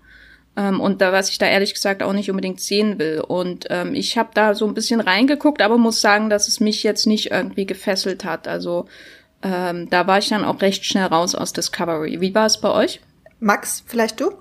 Ähm, 0.57 0.81
und 0.81 1.01
da, 1.01 1.13
was 1.13 1.31
ich 1.31 1.39
da 1.39 1.47
ehrlich 1.47 1.73
gesagt 1.73 2.03
auch 2.03 2.13
nicht 2.13 2.29
unbedingt 2.29 2.61
sehen 2.61 2.99
will. 2.99 3.21
Und 3.21 3.67
ähm, 3.71 3.95
ich 3.95 4.19
habe 4.19 4.31
da 4.35 4.55
so 4.55 4.67
ein 4.67 4.75
bisschen 4.75 5.01
reingeguckt, 5.01 5.63
aber 5.63 5.79
muss 5.79 6.01
sagen, 6.01 6.29
dass 6.29 6.49
es 6.49 6.59
mich 6.59 6.83
jetzt 6.83 7.07
nicht 7.07 7.31
irgendwie 7.31 7.67
gefesselt 7.67 8.25
hat. 8.25 8.49
Also 8.49 8.87
ähm, 9.45 9.89
da 9.91 10.09
war 10.09 10.19
ich 10.19 10.29
dann 10.29 10.45
auch 10.45 10.61
recht 10.61 10.85
schnell 10.85 11.07
raus 11.07 11.37
aus 11.37 11.53
Discovery. 11.53 12.21
Wie 12.21 12.35
war 12.35 12.47
es 12.47 12.61
bei 12.61 12.71
euch? 12.73 13.01
Max, 13.39 13.85
vielleicht 13.87 14.21
du? 14.21 14.33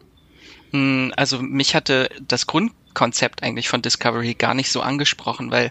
Hm, 0.72 1.14
also 1.16 1.40
mich 1.40 1.76
hatte 1.76 2.10
das 2.28 2.48
Grundkonzept 2.48 3.44
eigentlich 3.44 3.70
von 3.70 3.84
Discovery 3.84 4.34
gar 4.34 4.56
nicht 4.56 4.72
so 4.72 4.82
angesprochen, 4.82 5.52
weil 5.52 5.70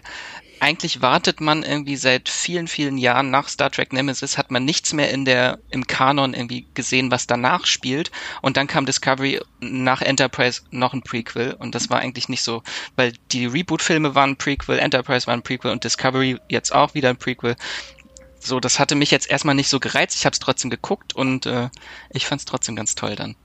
eigentlich 0.61 1.01
wartet 1.01 1.41
man 1.41 1.63
irgendwie 1.63 1.95
seit 1.95 2.29
vielen, 2.29 2.67
vielen 2.67 2.97
Jahren 2.97 3.29
nach 3.29 3.47
Star 3.47 3.71
Trek 3.71 3.93
Nemesis, 3.93 4.37
hat 4.37 4.51
man 4.51 4.65
nichts 4.65 4.93
mehr 4.93 5.11
in 5.11 5.25
der, 5.25 5.59
im 5.69 5.87
Kanon 5.87 6.33
irgendwie 6.33 6.67
gesehen, 6.73 7.11
was 7.11 7.27
danach 7.27 7.65
spielt. 7.65 8.11
Und 8.41 8.57
dann 8.57 8.67
kam 8.67 8.85
Discovery 8.85 9.39
nach 9.59 10.01
Enterprise 10.01 10.61
noch 10.71 10.93
ein 10.93 11.01
Prequel. 11.01 11.53
Und 11.53 11.75
das 11.75 11.89
war 11.89 11.99
eigentlich 11.99 12.29
nicht 12.29 12.43
so, 12.43 12.63
weil 12.95 13.13
die 13.31 13.45
Reboot-Filme 13.45 14.15
waren 14.15 14.31
ein 14.31 14.37
Prequel, 14.37 14.79
Enterprise 14.79 15.27
war 15.27 15.33
ein 15.33 15.43
Prequel 15.43 15.71
und 15.71 15.83
Discovery 15.83 16.39
jetzt 16.49 16.73
auch 16.73 16.93
wieder 16.93 17.09
ein 17.09 17.17
Prequel. 17.17 17.55
So, 18.39 18.59
das 18.59 18.79
hatte 18.79 18.95
mich 18.95 19.11
jetzt 19.11 19.29
erstmal 19.29 19.55
nicht 19.55 19.69
so 19.69 19.79
gereizt. 19.79 20.15
Ich 20.15 20.25
habe 20.25 20.33
es 20.33 20.39
trotzdem 20.39 20.69
geguckt 20.69 21.13
und 21.13 21.45
äh, 21.45 21.69
ich 22.11 22.25
fand 22.25 22.39
es 22.39 22.45
trotzdem 22.45 22.75
ganz 22.75 22.95
toll 22.95 23.15
dann. 23.15 23.35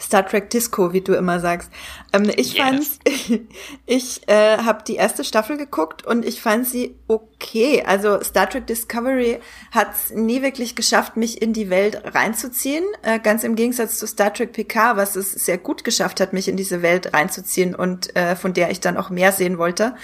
Star 0.00 0.26
Trek 0.26 0.50
Disco, 0.50 0.92
wie 0.92 1.00
du 1.00 1.14
immer 1.14 1.40
sagst. 1.40 1.70
Ähm, 2.12 2.30
ich 2.36 2.54
yes. 2.54 2.62
fand's, 2.62 2.98
ich 3.86 4.28
äh, 4.28 4.58
habe 4.58 4.84
die 4.86 4.96
erste 4.96 5.24
Staffel 5.24 5.56
geguckt 5.56 6.04
und 6.04 6.24
ich 6.24 6.40
fand 6.40 6.66
sie 6.66 6.96
okay. 7.08 7.82
Also 7.86 8.22
Star 8.22 8.48
Trek 8.48 8.66
Discovery 8.66 9.40
hat's 9.70 10.10
nie 10.10 10.42
wirklich 10.42 10.74
geschafft, 10.74 11.16
mich 11.16 11.40
in 11.40 11.52
die 11.52 11.70
Welt 11.70 12.02
reinzuziehen. 12.04 12.84
Äh, 13.02 13.20
ganz 13.20 13.44
im 13.44 13.56
Gegensatz 13.56 13.98
zu 13.98 14.06
Star 14.06 14.32
Trek 14.32 14.52
PK, 14.52 14.96
was 14.96 15.16
es 15.16 15.32
sehr 15.32 15.58
gut 15.58 15.84
geschafft 15.84 16.20
hat, 16.20 16.32
mich 16.32 16.48
in 16.48 16.56
diese 16.56 16.82
Welt 16.82 17.14
reinzuziehen 17.14 17.74
und 17.74 18.14
äh, 18.16 18.36
von 18.36 18.52
der 18.52 18.70
ich 18.70 18.80
dann 18.80 18.96
auch 18.96 19.10
mehr 19.10 19.32
sehen 19.32 19.58
wollte. 19.58 19.94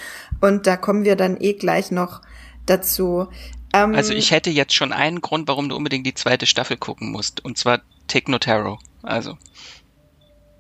Und 0.41 0.67
da 0.67 0.77
kommen 0.77 1.05
wir 1.05 1.17
dann 1.17 1.37
eh 1.41 1.55
gleich 1.55 1.91
noch 1.91 2.21
dazu. 2.67 3.29
Ähm, 3.73 3.95
also 3.95 4.13
ich 4.13 4.31
hätte 4.31 4.51
jetzt 4.51 4.75
schon 4.75 4.93
einen 4.93 5.21
Grund, 5.21 5.49
warum 5.49 5.69
du 5.69 5.77
unbedingt 5.77 6.07
die 6.07 6.15
zweite 6.15 6.47
Staffel 6.47 6.77
gucken 6.77 7.11
musst. 7.11 7.45
Und 7.45 7.59
zwar 7.59 7.83
Technotaro. 8.07 8.79
Also. 9.03 9.37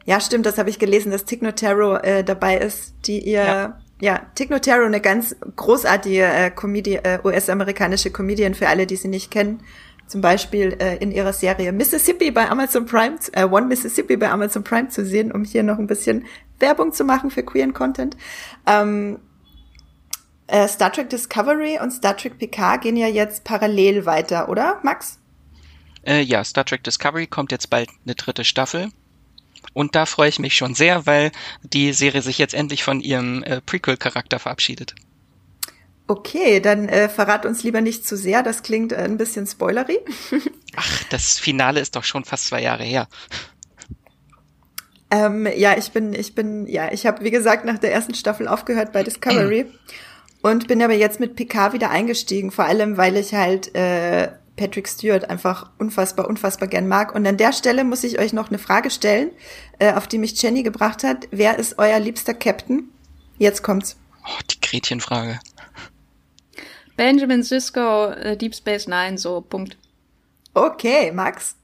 Ja, 0.06 0.20
stimmt, 0.20 0.46
das 0.46 0.58
habe 0.58 0.70
ich 0.70 0.78
gelesen, 0.78 1.12
dass 1.12 1.24
Tignotaro 1.24 1.96
äh, 1.96 2.24
dabei 2.24 2.58
ist, 2.58 2.94
die 3.06 3.20
ihr 3.20 3.44
ja. 3.44 3.80
Ja, 4.00 4.22
Tignotaro, 4.34 4.84
eine 4.84 5.00
ganz 5.00 5.36
großartige 5.56 6.24
äh, 6.24 6.50
Comedi 6.50 6.94
äh, 6.96 7.18
US-amerikanische 7.22 8.10
Comedian 8.10 8.54
für 8.54 8.68
alle, 8.68 8.86
die 8.86 8.96
sie 8.96 9.08
nicht 9.08 9.30
kennen. 9.30 9.62
Zum 10.06 10.22
Beispiel 10.22 10.76
äh, 10.80 10.96
in 10.96 11.12
ihrer 11.12 11.34
Serie 11.34 11.70
Mississippi 11.70 12.30
bei 12.30 12.48
Amazon 12.48 12.86
Prime, 12.86 13.16
äh, 13.32 13.44
One 13.44 13.66
Mississippi 13.66 14.16
bei 14.16 14.30
Amazon 14.30 14.64
Prime 14.64 14.88
zu 14.88 15.04
sehen, 15.04 15.30
um 15.30 15.44
hier 15.44 15.62
noch 15.62 15.78
ein 15.78 15.86
bisschen 15.86 16.24
Werbung 16.58 16.92
zu 16.92 17.04
machen 17.04 17.30
für 17.30 17.42
queeren 17.42 17.74
Content. 17.74 18.16
Ähm, 18.66 19.18
äh, 20.46 20.66
Star 20.66 20.92
Trek 20.92 21.10
Discovery 21.10 21.78
und 21.80 21.92
Star 21.92 22.16
Trek 22.16 22.38
Picard 22.38 22.80
gehen 22.80 22.96
ja 22.96 23.06
jetzt 23.06 23.44
parallel 23.44 24.06
weiter, 24.06 24.48
oder, 24.48 24.80
Max? 24.82 25.18
Äh, 26.04 26.22
ja, 26.22 26.42
Star 26.42 26.64
Trek 26.64 26.82
Discovery 26.82 27.26
kommt 27.26 27.52
jetzt 27.52 27.68
bald 27.68 27.90
eine 28.04 28.14
dritte 28.14 28.44
Staffel. 28.44 28.88
Und 29.72 29.94
da 29.94 30.06
freue 30.06 30.28
ich 30.28 30.38
mich 30.38 30.54
schon 30.54 30.74
sehr, 30.74 31.06
weil 31.06 31.32
die 31.62 31.92
Serie 31.92 32.22
sich 32.22 32.38
jetzt 32.38 32.54
endlich 32.54 32.82
von 32.82 33.00
ihrem 33.00 33.42
äh, 33.42 33.60
Prequel-Charakter 33.60 34.38
verabschiedet. 34.38 34.94
Okay, 36.10 36.58
dann 36.58 36.88
äh, 36.88 37.08
verrat 37.08 37.46
uns 37.46 37.62
lieber 37.62 37.80
nicht 37.80 38.04
zu 38.04 38.16
sehr. 38.16 38.42
Das 38.42 38.64
klingt 38.64 38.90
äh, 38.92 38.96
ein 38.96 39.16
bisschen 39.16 39.46
spoilery. 39.46 40.00
Ach, 40.76 41.04
das 41.04 41.38
Finale 41.38 41.78
ist 41.78 41.94
doch 41.94 42.02
schon 42.02 42.24
fast 42.24 42.46
zwei 42.46 42.62
Jahre 42.62 42.82
her. 42.82 43.06
Ähm, 45.12 45.46
ja, 45.56 45.76
ich 45.76 45.92
bin, 45.92 46.12
ich 46.12 46.34
bin, 46.34 46.66
ja, 46.66 46.92
ich 46.92 47.06
habe 47.06 47.24
wie 47.24 47.30
gesagt 47.30 47.64
nach 47.64 47.78
der 47.78 47.92
ersten 47.92 48.14
Staffel 48.14 48.48
aufgehört 48.48 48.92
bei 48.92 49.04
Discovery 49.04 49.66
und 50.42 50.66
bin 50.66 50.82
aber 50.82 50.94
jetzt 50.94 51.20
mit 51.20 51.36
Picard 51.36 51.74
wieder 51.74 51.90
eingestiegen. 51.90 52.50
Vor 52.50 52.64
allem, 52.64 52.96
weil 52.96 53.16
ich 53.16 53.32
halt 53.32 53.72
äh, 53.76 54.30
Patrick 54.60 54.88
Stewart 54.88 55.30
einfach 55.30 55.70
unfassbar, 55.78 56.28
unfassbar 56.28 56.68
gern 56.68 56.86
mag. 56.86 57.14
Und 57.14 57.26
an 57.26 57.38
der 57.38 57.54
Stelle 57.54 57.82
muss 57.82 58.04
ich 58.04 58.18
euch 58.18 58.34
noch 58.34 58.50
eine 58.50 58.58
Frage 58.58 58.90
stellen, 58.90 59.30
äh, 59.78 59.94
auf 59.94 60.06
die 60.06 60.18
mich 60.18 60.40
Jenny 60.42 60.62
gebracht 60.62 61.02
hat. 61.02 61.28
Wer 61.30 61.58
ist 61.58 61.78
euer 61.78 61.98
liebster 61.98 62.34
Captain? 62.34 62.90
Jetzt 63.38 63.62
kommt's. 63.62 63.96
Oh, 64.22 64.38
die 64.50 64.60
Gretchenfrage. 64.60 65.40
Benjamin 66.94 67.42
Sisko, 67.42 68.08
äh, 68.10 68.36
Deep 68.36 68.54
Space 68.54 68.86
Nine, 68.86 69.16
so, 69.16 69.40
Punkt. 69.40 69.78
Okay, 70.52 71.10
Max. 71.10 71.56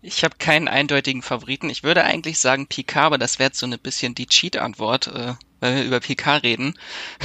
Ich 0.00 0.22
habe 0.22 0.36
keinen 0.38 0.68
eindeutigen 0.68 1.22
Favoriten. 1.22 1.68
Ich 1.70 1.82
würde 1.82 2.04
eigentlich 2.04 2.38
sagen 2.38 2.68
Picard, 2.68 3.06
aber 3.06 3.18
das 3.18 3.40
wäre 3.40 3.48
jetzt 3.48 3.58
so 3.58 3.66
ein 3.66 3.76
bisschen 3.80 4.14
die 4.14 4.26
Cheat-Antwort, 4.26 5.08
äh, 5.08 5.34
weil 5.58 5.74
wir 5.74 5.84
über 5.84 5.98
Picard 5.98 6.44
reden. 6.44 6.78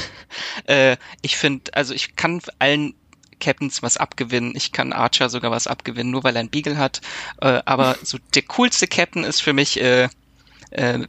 äh, 0.65 0.97
ich 1.21 1.38
finde, 1.38 1.71
also 1.76 1.93
ich 1.93 2.15
kann 2.15 2.41
allen 2.58 2.95
Captains 3.44 3.84
was 3.84 3.98
abgewinnen. 3.98 4.54
Ich 4.56 4.72
kann 4.72 4.94
Archer 4.94 5.30
sogar 5.30 5.52
was 5.52 5.68
abgewinnen, 5.68 6.12
nur 6.12 6.24
weil 6.24 6.36
er 6.36 6.42
einen 6.42 6.50
Beagle 6.50 6.78
hat. 6.78 7.02
Äh, 7.42 7.62
aber 7.66 7.98
so 8.04 8.18
der 8.36 8.44
coolste 8.44 8.88
Captain 8.88 9.24
ist 9.24 9.42
für 9.42 9.54
mich 9.54 9.82
äh, 9.82 10.08
äh, 10.72 11.00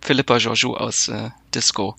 Philippa 0.00 0.38
Georgiou 0.38 0.74
aus 0.74 1.08
äh, 1.08 1.30
Disco. 1.54 1.94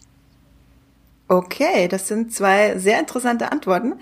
Okay, 1.32 1.88
das 1.88 2.08
sind 2.08 2.34
zwei 2.34 2.80
sehr 2.80 3.00
interessante 3.00 3.52
Antworten. 3.52 3.94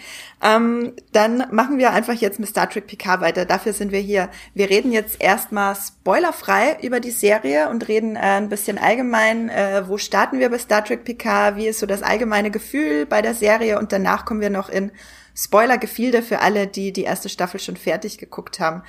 Ähm, 0.42 0.94
dann 1.12 1.44
machen 1.52 1.78
wir 1.78 1.92
einfach 1.92 2.14
jetzt 2.14 2.40
mit 2.40 2.48
Star 2.48 2.70
Trek 2.70 2.88
PK 2.88 3.20
weiter. 3.20 3.44
Dafür 3.44 3.74
sind 3.74 3.92
wir 3.92 4.00
hier. 4.00 4.30
Wir 4.54 4.70
reden 4.70 4.94
jetzt 4.94 5.22
erstmal 5.22 5.76
spoilerfrei 5.76 6.78
über 6.82 7.02
die 7.02 7.12
Serie 7.12 7.68
und 7.68 7.90
reden 7.90 8.16
äh, 8.16 8.20
ein 8.20 8.48
bisschen 8.48 8.78
allgemein, 8.78 9.50
äh, 9.50 9.84
wo 9.90 9.98
starten 9.98 10.40
wir 10.40 10.50
bei 10.50 10.58
Star 10.58 10.86
Trek 10.86 11.04
PK, 11.04 11.58
wie 11.58 11.68
ist 11.68 11.80
so 11.80 11.86
das 11.86 12.02
allgemeine 12.02 12.50
Gefühl 12.50 13.06
bei 13.06 13.22
der 13.22 13.34
Serie 13.34 13.78
und 13.78 13.92
danach 13.92 14.24
kommen 14.24 14.40
wir 14.40 14.50
noch 14.50 14.70
in 14.70 14.92
Spoiler 15.38 15.78
Gefilde 15.78 16.24
für 16.24 16.40
alle, 16.40 16.66
die 16.66 16.92
die 16.92 17.04
erste 17.04 17.30
Staffel 17.30 17.60
schon 17.60 17.78
fertig 17.78 18.18
geguckt 18.18 18.60
haben. 18.60 18.82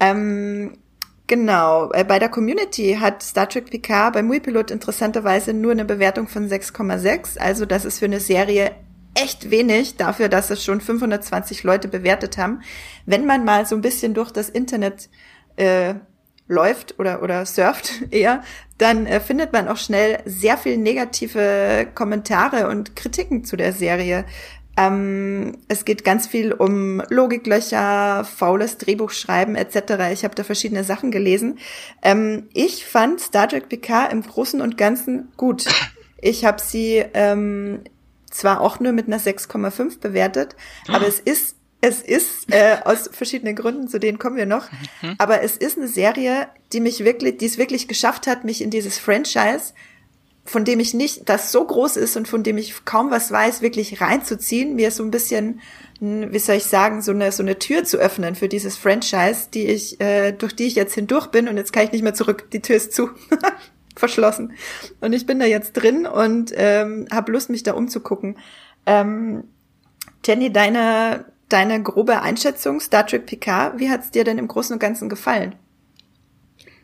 Ähm, 0.00 0.78
genau, 1.26 1.92
äh, 1.92 2.02
bei 2.02 2.18
der 2.18 2.30
Community 2.30 2.96
hat 2.98 3.22
Star 3.22 3.48
Trek 3.48 3.70
Picard 3.70 4.14
beim 4.14 4.26
Muipilot 4.26 4.70
interessanterweise 4.70 5.52
nur 5.52 5.72
eine 5.72 5.84
Bewertung 5.84 6.28
von 6.28 6.48
6,6. 6.48 7.38
Also 7.38 7.66
das 7.66 7.84
ist 7.84 7.98
für 7.98 8.06
eine 8.06 8.20
Serie 8.20 8.72
echt 9.14 9.50
wenig 9.50 9.96
dafür, 9.96 10.30
dass 10.30 10.48
es 10.48 10.64
schon 10.64 10.80
520 10.80 11.62
Leute 11.62 11.88
bewertet 11.88 12.38
haben. 12.38 12.62
Wenn 13.04 13.26
man 13.26 13.44
mal 13.44 13.66
so 13.66 13.74
ein 13.74 13.82
bisschen 13.82 14.14
durch 14.14 14.30
das 14.30 14.48
Internet 14.48 15.10
äh, 15.56 15.94
läuft 16.48 16.98
oder, 16.98 17.22
oder 17.22 17.44
surft 17.44 17.92
eher, 18.10 18.42
dann 18.78 19.06
äh, 19.06 19.20
findet 19.20 19.52
man 19.52 19.68
auch 19.68 19.76
schnell 19.76 20.20
sehr 20.24 20.56
viel 20.56 20.78
negative 20.78 21.86
Kommentare 21.94 22.68
und 22.68 22.96
Kritiken 22.96 23.44
zu 23.44 23.56
der 23.56 23.72
Serie. 23.72 24.24
Ähm, 24.76 25.58
es 25.68 25.84
geht 25.84 26.04
ganz 26.04 26.26
viel 26.26 26.52
um 26.52 27.02
Logiklöcher, 27.10 28.24
faules 28.24 28.78
Drehbuchschreiben 28.78 29.54
etc. 29.54 30.12
Ich 30.12 30.24
habe 30.24 30.34
da 30.34 30.44
verschiedene 30.44 30.84
Sachen 30.84 31.10
gelesen. 31.10 31.58
Ähm, 32.02 32.48
ich 32.54 32.86
fand 32.86 33.20
Star 33.20 33.48
Trek 33.48 33.68
PK 33.68 34.06
im 34.06 34.22
Großen 34.22 34.60
und 34.60 34.78
Ganzen 34.78 35.28
gut. 35.36 35.66
Ich 36.20 36.44
habe 36.44 36.60
sie 36.60 37.04
ähm, 37.14 37.80
zwar 38.30 38.60
auch 38.60 38.80
nur 38.80 38.92
mit 38.92 39.08
einer 39.08 39.20
6,5 39.20 40.00
bewertet, 40.00 40.56
aber 40.88 41.06
es 41.06 41.20
ist 41.20 41.56
es 41.84 42.00
ist 42.00 42.52
äh, 42.52 42.76
aus 42.84 43.10
verschiedenen 43.12 43.56
Gründen, 43.56 43.88
zu 43.88 43.98
denen 43.98 44.20
kommen 44.20 44.36
wir 44.36 44.46
noch, 44.46 44.70
mhm. 45.02 45.16
aber 45.18 45.42
es 45.42 45.56
ist 45.56 45.76
eine 45.76 45.88
Serie, 45.88 46.46
die 46.72 46.78
mich 46.78 47.04
wirklich, 47.04 47.38
die 47.38 47.46
es 47.46 47.58
wirklich 47.58 47.88
geschafft 47.88 48.28
hat, 48.28 48.44
mich 48.44 48.62
in 48.62 48.70
dieses 48.70 48.98
Franchise 48.98 49.74
von 50.44 50.64
dem 50.64 50.80
ich 50.80 50.92
nicht, 50.94 51.28
das 51.28 51.52
so 51.52 51.64
groß 51.64 51.96
ist 51.96 52.16
und 52.16 52.26
von 52.26 52.42
dem 52.42 52.58
ich 52.58 52.84
kaum 52.84 53.10
was 53.10 53.30
weiß, 53.30 53.62
wirklich 53.62 54.00
reinzuziehen, 54.00 54.74
mir 54.74 54.90
so 54.90 55.02
ein 55.04 55.10
bisschen, 55.10 55.60
wie 56.00 56.38
soll 56.38 56.56
ich 56.56 56.64
sagen, 56.64 57.00
so 57.00 57.12
eine, 57.12 57.30
so 57.30 57.42
eine 57.42 57.58
Tür 57.58 57.84
zu 57.84 57.98
öffnen 57.98 58.34
für 58.34 58.48
dieses 58.48 58.76
Franchise, 58.76 59.48
die 59.54 59.66
ich, 59.66 60.00
äh, 60.00 60.32
durch 60.32 60.54
die 60.56 60.64
ich 60.64 60.74
jetzt 60.74 60.94
hindurch 60.94 61.28
bin 61.28 61.48
und 61.48 61.56
jetzt 61.56 61.72
kann 61.72 61.84
ich 61.84 61.92
nicht 61.92 62.02
mehr 62.02 62.14
zurück, 62.14 62.50
die 62.52 62.60
Tür 62.60 62.76
ist 62.76 62.92
zu. 62.92 63.10
verschlossen. 63.96 64.54
Und 65.00 65.12
ich 65.12 65.26
bin 65.26 65.38
da 65.38 65.46
jetzt 65.46 65.74
drin 65.74 66.06
und 66.06 66.52
ähm, 66.54 67.06
habe 67.12 67.32
Lust, 67.32 67.50
mich 67.50 67.62
da 67.62 67.74
umzugucken. 67.74 68.38
Ähm, 68.86 69.44
Jenny, 70.24 70.52
deine, 70.52 71.26
deine 71.48 71.82
grobe 71.82 72.22
Einschätzung, 72.22 72.80
Star 72.80 73.06
Trek 73.06 73.26
Picard, 73.26 73.78
wie 73.78 73.90
hat's 73.90 74.10
dir 74.10 74.24
denn 74.24 74.38
im 74.38 74.48
Großen 74.48 74.72
und 74.72 74.80
Ganzen 74.80 75.08
gefallen? 75.08 75.54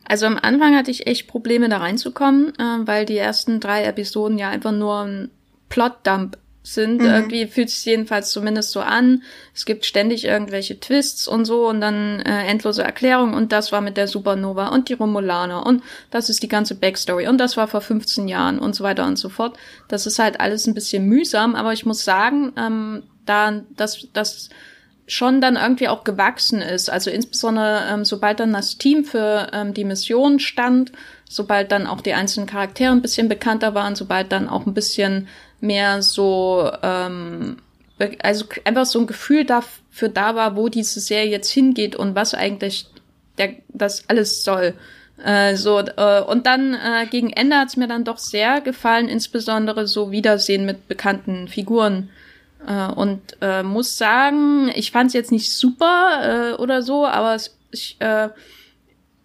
Also 0.09 0.27
am 0.27 0.39
Anfang 0.41 0.75
hatte 0.75 0.91
ich 0.91 1.07
echt 1.07 1.29
Probleme 1.29 1.69
da 1.69 1.79
reinzukommen, 1.79 2.55
äh, 2.59 2.87
weil 2.87 3.05
die 3.05 3.19
ersten 3.19 3.61
drei 3.61 3.85
Episoden 3.85 4.39
ja 4.39 4.49
einfach 4.49 4.73
nur 4.73 5.03
ein 5.05 5.31
Plot-Dump 5.69 6.39
sind. 6.63 7.01
Mhm. 7.01 7.07
Irgendwie 7.07 7.47
fühlt 7.47 7.69
es 7.69 7.85
jedenfalls 7.85 8.31
zumindest 8.31 8.73
so 8.73 8.81
an. 8.81 9.23
Es 9.55 9.65
gibt 9.65 9.85
ständig 9.87 10.25
irgendwelche 10.25 10.81
Twists 10.81 11.29
und 11.29 11.45
so 11.45 11.69
und 11.69 11.81
dann 11.81 12.21
äh, 12.21 12.47
endlose 12.47 12.83
Erklärungen 12.83 13.35
und 13.35 13.53
das 13.53 13.71
war 13.71 13.81
mit 13.81 13.97
der 13.97 14.09
Supernova 14.09 14.69
und 14.69 14.89
die 14.89 14.95
Romulaner 14.95 15.67
und 15.67 15.83
das 16.11 16.31
ist 16.31 16.43
die 16.43 16.49
ganze 16.49 16.75
Backstory 16.75 17.27
und 17.29 17.39
das 17.39 17.57
war 17.57 17.69
vor 17.69 17.81
15 17.81 18.29
Jahren 18.29 18.59
und 18.59 18.75
so 18.75 18.85
weiter 18.85 19.07
und 19.07 19.17
so 19.17 19.29
fort. 19.29 19.57
Das 19.89 20.07
ist 20.07 20.19
halt 20.19 20.41
alles 20.41 20.67
ein 20.67 20.75
bisschen 20.75 21.07
mühsam, 21.07 21.55
aber 21.55 21.73
ich 21.73 21.87
muss 21.87 22.05
sagen, 22.05 22.53
ähm, 22.57 23.03
da 23.25 23.63
das, 23.77 24.09
das 24.13 24.49
schon 25.09 25.41
dann 25.41 25.57
irgendwie 25.57 25.89
auch 25.89 26.05
gewachsen 26.05 26.61
ist. 26.61 26.91
Also 26.91 27.11
insbesondere 27.11 27.83
ähm, 27.91 28.05
sobald 28.05 28.41
dann 28.41 28.53
das 28.53 28.77
Team 28.79 29.05
für 29.05 29.49
ähm, 29.53 29.75
die 29.75 29.85
Mission 29.85 30.39
stand, 30.39 30.93
sobald 31.29 31.73
dann 31.73 31.87
auch 31.87 32.03
die 32.03 32.13
einzelnen 32.13 32.47
Charaktere 32.47 32.93
ein 32.93 33.03
bisschen 33.03 33.29
bekannter 33.29 33.75
waren, 33.75 33.97
sobald 33.97 34.31
dann 34.31 34.49
auch 34.49 34.67
ein 34.67 34.75
bisschen 34.75 35.29
mehr 35.61 36.03
so, 36.03 36.71
ähm, 36.83 37.57
also 38.23 38.45
einfach 38.65 38.87
so 38.87 39.01
ein 39.01 39.07
Gefühl 39.07 39.45
dafür 39.45 40.11
da 40.11 40.35
war, 40.35 40.57
wo 40.57 40.69
diese 40.69 41.01
Serie 41.01 41.31
jetzt 41.31 41.51
hingeht 41.51 41.97
und 41.97 42.15
was 42.15 42.35
eigentlich 42.35 42.87
der, 43.39 43.55
das 43.69 44.05
alles 44.09 44.45
soll. 44.45 44.75
Äh, 45.25 45.57
so, 45.57 45.81
äh, 45.81 46.21
und 46.21 46.47
dann 46.47 46.75
äh, 46.75 47.07
gegen 47.07 47.31
Ende 47.31 47.57
hat's 47.57 47.77
mir 47.77 47.89
dann 47.89 48.05
doch 48.05 48.19
sehr 48.19 48.61
gefallen, 48.61 49.09
insbesondere 49.09 49.87
so 49.87 50.11
Wiedersehen 50.11 50.67
mit 50.67 50.87
bekannten 50.87 51.49
Figuren 51.49 52.11
äh, 52.67 52.93
und 52.93 53.21
äh, 53.41 53.63
muss 53.63 53.97
sagen, 53.97 54.71
ich 54.75 54.91
fand 54.91 55.09
es 55.09 55.15
jetzt 55.15 55.33
nicht 55.33 55.53
super 55.53 56.55
äh, 56.57 56.61
oder 56.61 56.83
so, 56.83 57.07
aber 57.07 57.35
es, 57.35 57.57
ich, 57.71 57.97
äh, 58.01 58.29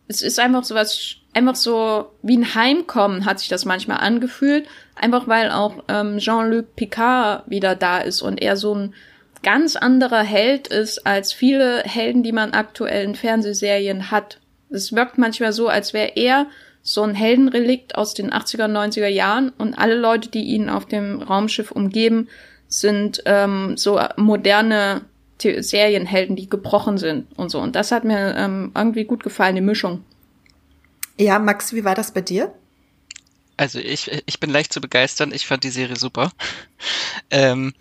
es 0.08 0.22
ist 0.22 0.40
einfach 0.40 0.64
so 0.64 0.76
was, 0.76 1.16
einfach 1.34 1.56
so 1.56 2.12
wie 2.22 2.38
ein 2.38 2.56
Heimkommen 2.56 3.26
hat 3.26 3.40
sich 3.40 3.50
das 3.50 3.66
manchmal 3.66 3.98
angefühlt. 3.98 4.68
Einfach 4.96 5.28
weil 5.28 5.52
auch 5.52 5.84
ähm, 5.88 6.20
Jean-Luc 6.20 6.76
Picard 6.76 7.50
wieder 7.50 7.76
da 7.76 8.00
ist 8.00 8.22
und 8.22 8.42
er 8.42 8.58
so 8.58 8.76
ein 8.76 8.94
ganz 9.42 9.76
anderer 9.76 10.22
Held 10.22 10.68
ist 10.68 11.06
als 11.06 11.34
viele 11.34 11.84
Helden, 11.84 12.24
die 12.24 12.32
man 12.32 12.52
aktuell 12.52 13.04
in 13.04 13.16
Fernsehserien 13.16 14.12
hat. 14.12 14.40
Es 14.70 14.94
wirkt 14.94 15.18
manchmal 15.18 15.52
so, 15.52 15.68
als 15.68 15.94
wäre 15.94 16.14
er 16.16 16.48
so 16.82 17.02
ein 17.04 17.16
Heldenrelikt 17.16 17.96
aus 17.96 18.14
den 18.14 18.32
80er, 18.32 18.68
90er 18.68 19.08
Jahren 19.08 19.50
und 19.58 19.74
alle 19.74 19.96
Leute, 19.96 20.30
die 20.30 20.44
ihn 20.44 20.70
auf 20.70 20.86
dem 20.86 21.22
Raumschiff 21.22 21.72
umgeben, 21.72 22.30
sind 22.80 23.22
ähm, 23.26 23.78
so 23.78 24.00
moderne 24.18 25.02
Serienhelden, 25.40 26.36
die 26.36 26.50
gebrochen 26.50 26.98
sind 26.98 27.28
und 27.38 27.50
so. 27.50 27.60
Und 27.60 27.76
das 27.76 27.92
hat 27.92 28.04
mir 28.04 28.36
ähm, 28.36 28.72
irgendwie 28.76 29.04
gut 29.04 29.24
gefallen, 29.24 29.56
die 29.56 29.62
Mischung. 29.62 30.04
Ja, 31.18 31.38
Max, 31.38 31.74
wie 31.74 31.84
war 31.84 31.96
das 31.96 32.14
bei 32.14 32.22
dir? 32.22 32.54
Also 33.58 33.80
ich, 33.80 34.10
ich 34.26 34.40
bin 34.40 34.50
leicht 34.50 34.74
zu 34.74 34.82
begeistern. 34.82 35.32
Ich 35.34 35.46
fand 35.46 35.64
die 35.64 35.70
Serie 35.70 35.96
super. 35.96 36.32
ähm, 37.30 37.74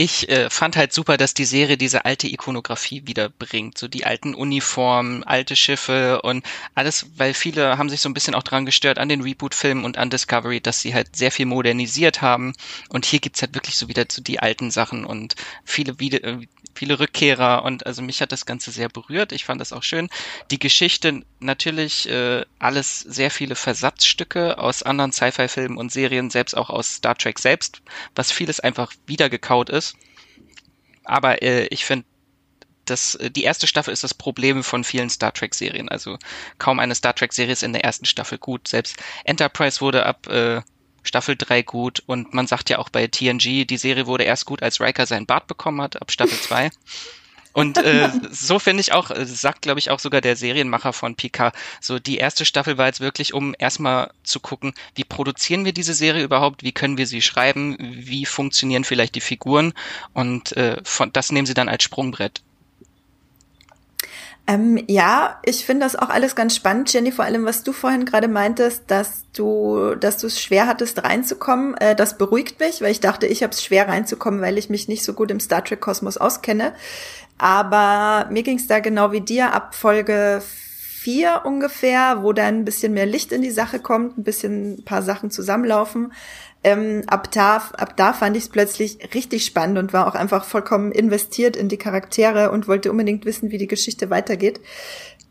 ich 0.00 0.28
äh, 0.28 0.48
fand 0.48 0.76
halt 0.76 0.92
super, 0.92 1.16
dass 1.16 1.34
die 1.34 1.44
Serie 1.44 1.76
diese 1.76 2.04
alte 2.04 2.28
Ikonografie 2.28 3.08
wiederbringt, 3.08 3.76
so 3.76 3.88
die 3.88 4.06
alten 4.06 4.32
Uniformen, 4.32 5.24
alte 5.24 5.56
Schiffe 5.56 6.22
und 6.22 6.46
alles, 6.76 7.06
weil 7.16 7.34
viele 7.34 7.78
haben 7.78 7.90
sich 7.90 8.00
so 8.00 8.08
ein 8.08 8.14
bisschen 8.14 8.36
auch 8.36 8.44
dran 8.44 8.64
gestört 8.64 9.00
an 9.00 9.08
den 9.08 9.22
Reboot-Filmen 9.22 9.84
und 9.84 9.98
an 9.98 10.08
Discovery, 10.08 10.60
dass 10.60 10.80
sie 10.80 10.94
halt 10.94 11.16
sehr 11.16 11.32
viel 11.32 11.46
modernisiert 11.46 12.22
haben. 12.22 12.52
Und 12.90 13.06
hier 13.06 13.18
gibt's 13.18 13.42
halt 13.42 13.56
wirklich 13.56 13.76
so 13.76 13.88
wieder 13.88 14.04
so 14.08 14.22
die 14.22 14.38
alten 14.38 14.70
Sachen 14.70 15.04
und 15.04 15.34
viele 15.64 15.98
wieder, 15.98 16.22
äh, 16.22 16.46
viele 16.78 17.00
Rückkehrer 17.00 17.64
und 17.64 17.86
also 17.86 18.02
mich 18.02 18.22
hat 18.22 18.30
das 18.30 18.46
Ganze 18.46 18.70
sehr 18.70 18.88
berührt. 18.88 19.32
Ich 19.32 19.44
fand 19.44 19.60
das 19.60 19.72
auch 19.72 19.82
schön. 19.82 20.08
Die 20.52 20.60
Geschichte 20.60 21.22
natürlich 21.40 22.08
äh, 22.08 22.44
alles 22.58 23.00
sehr 23.00 23.30
viele 23.30 23.56
Versatzstücke 23.56 24.58
aus 24.58 24.84
anderen 24.84 25.12
Sci-Fi-Filmen 25.12 25.76
und 25.76 25.90
Serien, 25.90 26.30
selbst 26.30 26.56
auch 26.56 26.70
aus 26.70 26.94
Star 26.94 27.16
Trek 27.16 27.40
selbst, 27.40 27.82
was 28.14 28.30
vieles 28.30 28.60
einfach 28.60 28.92
wiedergekaut 29.06 29.70
ist. 29.70 29.96
Aber 31.04 31.42
äh, 31.42 31.66
ich 31.66 31.84
finde, 31.84 32.06
das, 32.84 33.16
äh, 33.16 33.30
die 33.30 33.42
erste 33.42 33.66
Staffel 33.66 33.92
ist 33.92 34.04
das 34.04 34.14
Problem 34.14 34.62
von 34.62 34.84
vielen 34.84 35.10
Star 35.10 35.32
Trek-Serien. 35.32 35.88
Also 35.88 36.16
kaum 36.58 36.78
eine 36.78 36.94
Star 36.94 37.14
Trek-Serie 37.14 37.52
ist 37.52 37.64
in 37.64 37.72
der 37.72 37.84
ersten 37.84 38.04
Staffel 38.06 38.38
gut. 38.38 38.68
Selbst 38.68 38.96
Enterprise 39.24 39.80
wurde 39.80 40.06
ab 40.06 40.28
äh, 40.28 40.62
Staffel 41.08 41.36
3 41.36 41.62
gut 41.62 42.02
und 42.06 42.34
man 42.34 42.46
sagt 42.46 42.70
ja 42.70 42.78
auch 42.78 42.88
bei 42.88 43.06
TNG, 43.08 43.66
die 43.66 43.78
Serie 43.78 44.06
wurde 44.06 44.24
erst 44.24 44.46
gut, 44.46 44.62
als 44.62 44.80
Riker 44.80 45.06
seinen 45.06 45.26
Bart 45.26 45.46
bekommen 45.46 45.80
hat, 45.82 46.00
ab 46.00 46.12
Staffel 46.12 46.38
2. 46.38 46.70
Und 47.52 47.78
äh, 47.78 48.10
so 48.30 48.58
finde 48.58 48.82
ich 48.82 48.92
auch, 48.92 49.10
äh, 49.10 49.26
sagt 49.26 49.62
glaube 49.62 49.80
ich 49.80 49.90
auch 49.90 49.98
sogar 49.98 50.20
der 50.20 50.36
Serienmacher 50.36 50.92
von 50.92 51.16
Picard, 51.16 51.54
so 51.80 51.98
die 51.98 52.18
erste 52.18 52.44
Staffel 52.44 52.78
war 52.78 52.86
jetzt 52.86 53.00
wirklich, 53.00 53.34
um 53.34 53.54
erstmal 53.58 54.12
zu 54.22 54.38
gucken, 54.38 54.74
wie 54.94 55.04
produzieren 55.04 55.64
wir 55.64 55.72
diese 55.72 55.94
Serie 55.94 56.22
überhaupt, 56.22 56.62
wie 56.62 56.72
können 56.72 56.98
wir 56.98 57.06
sie 57.06 57.22
schreiben, 57.22 57.76
wie 57.80 58.26
funktionieren 58.26 58.84
vielleicht 58.84 59.14
die 59.14 59.20
Figuren 59.20 59.72
und 60.12 60.56
äh, 60.56 60.76
von, 60.84 61.12
das 61.12 61.32
nehmen 61.32 61.46
sie 61.46 61.54
dann 61.54 61.68
als 61.68 61.82
Sprungbrett. 61.82 62.42
Ähm, 64.48 64.82
ja, 64.88 65.38
ich 65.44 65.66
finde 65.66 65.84
das 65.84 65.94
auch 65.94 66.08
alles 66.08 66.34
ganz 66.34 66.56
spannend, 66.56 66.90
Jenny, 66.90 67.12
vor 67.12 67.26
allem, 67.26 67.44
was 67.44 67.64
du 67.64 67.72
vorhin 67.74 68.06
gerade 68.06 68.28
meintest, 68.28 68.84
dass 68.86 69.24
du, 69.36 69.94
dass 69.94 70.16
du 70.16 70.26
es 70.26 70.40
schwer 70.40 70.66
hattest, 70.66 71.04
reinzukommen. 71.04 71.76
Äh, 71.76 71.94
das 71.94 72.16
beruhigt 72.16 72.58
mich, 72.58 72.80
weil 72.80 72.90
ich 72.90 73.00
dachte, 73.00 73.26
ich 73.26 73.42
habe 73.42 73.52
es 73.52 73.62
schwer 73.62 73.88
reinzukommen, 73.88 74.40
weil 74.40 74.56
ich 74.56 74.70
mich 74.70 74.88
nicht 74.88 75.04
so 75.04 75.12
gut 75.12 75.30
im 75.30 75.38
Star 75.38 75.62
Trek-Kosmos 75.62 76.16
auskenne. 76.16 76.72
Aber 77.36 78.26
mir 78.30 78.42
ging 78.42 78.56
es 78.56 78.66
da 78.66 78.80
genau 78.80 79.12
wie 79.12 79.20
dir 79.20 79.52
ab 79.52 79.74
Folge 79.74 80.40
vier 81.08 81.40
ungefähr, 81.46 82.22
wo 82.22 82.34
dann 82.34 82.56
ein 82.56 82.64
bisschen 82.66 82.92
mehr 82.92 83.06
Licht 83.06 83.32
in 83.32 83.40
die 83.40 83.50
Sache 83.50 83.78
kommt, 83.78 84.18
ein 84.18 84.24
bisschen 84.24 84.74
ein 84.74 84.84
paar 84.84 85.00
Sachen 85.00 85.30
zusammenlaufen. 85.30 86.12
Ähm, 86.62 87.04
ab, 87.06 87.32
da, 87.32 87.56
ab 87.56 87.96
da 87.96 88.12
fand 88.12 88.36
ich 88.36 88.42
es 88.42 88.48
plötzlich 88.50 88.98
richtig 89.14 89.46
spannend 89.46 89.78
und 89.78 89.94
war 89.94 90.06
auch 90.06 90.14
einfach 90.14 90.44
vollkommen 90.44 90.92
investiert 90.92 91.56
in 91.56 91.70
die 91.70 91.78
Charaktere 91.78 92.50
und 92.50 92.68
wollte 92.68 92.90
unbedingt 92.90 93.24
wissen, 93.24 93.50
wie 93.50 93.56
die 93.56 93.66
Geschichte 93.66 94.10
weitergeht. 94.10 94.60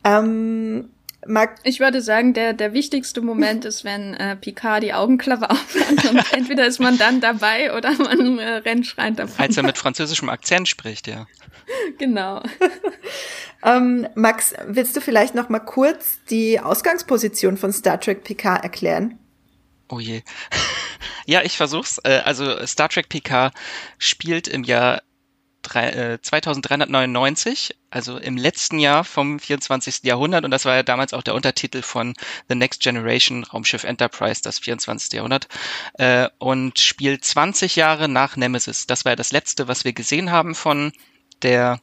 Ähm, 0.04 0.90
Mag 1.26 1.56
ich 1.64 1.80
würde 1.80 2.02
sagen, 2.02 2.34
der, 2.34 2.54
der 2.54 2.74
wichtigste 2.74 3.22
Moment 3.22 3.66
ist, 3.66 3.84
wenn 3.84 4.14
äh, 4.14 4.36
Picard 4.36 4.84
die 4.84 4.94
Augenklappe 4.94 5.50
aufhat 5.50 6.06
und 6.10 6.24
entweder 6.34 6.68
ist 6.68 6.80
man 6.80 6.98
dann 6.98 7.22
dabei 7.22 7.76
oder 7.76 7.92
man 7.94 8.38
äh, 8.38 8.58
rennt 8.58 8.86
schreiend 8.86 9.20
davon. 9.20 9.44
Als 9.44 9.58
er 9.58 9.64
mit 9.64 9.78
französischem 9.78 10.30
Akzent 10.30 10.68
spricht, 10.68 11.08
ja. 11.08 11.26
Genau. 11.98 12.42
ähm, 13.64 14.08
Max, 14.16 14.54
willst 14.68 14.96
du 14.96 15.02
vielleicht 15.02 15.36
noch 15.36 15.50
mal 15.50 15.60
kurz 15.60 16.20
die 16.30 16.60
Ausgangsposition 16.60 17.58
von 17.58 17.74
Star 17.74 18.00
Trek 18.00 18.24
Picard 18.24 18.64
erklären? 18.64 19.18
Oh 19.90 20.00
je. 20.00 20.22
ja, 21.26 21.42
ich 21.44 21.58
versuch's. 21.58 22.00
Äh, 22.04 22.22
also 22.24 22.66
Star 22.66 22.90
Trek 22.90 23.10
PK 23.10 23.52
spielt 23.98 24.48
im 24.48 24.64
Jahr 24.64 25.02
2399, 25.68 27.70
äh, 27.70 27.74
also 27.90 28.18
im 28.18 28.38
letzten 28.38 28.80
Jahr 28.80 29.04
vom 29.04 29.40
24. 29.40 30.04
Jahrhundert 30.04 30.46
und 30.46 30.52
das 30.52 30.66
war 30.66 30.76
ja 30.76 30.84
damals 30.84 31.14
auch 31.14 31.24
der 31.24 31.36
Untertitel 31.36 31.82
von 31.82 32.14
The 32.50 32.56
Next 32.56 32.82
Generation 32.82 33.44
Raumschiff 33.44 33.84
Enterprise, 33.84 34.42
das 34.44 34.60
24. 34.60 35.14
Jahrhundert 35.14 35.48
äh, 35.94 36.30
und 36.38 36.80
spielt 36.80 37.24
20 37.24 37.76
Jahre 37.76 38.08
nach 38.08 38.36
Nemesis. 38.36 38.88
Das 38.88 39.06
war 39.06 39.14
ja 39.14 39.16
das 39.16 39.32
letzte, 39.32 39.68
was 39.68 39.86
wir 39.86 39.94
gesehen 39.94 40.32
haben 40.32 40.56
von 40.56 40.92
der 41.42 41.80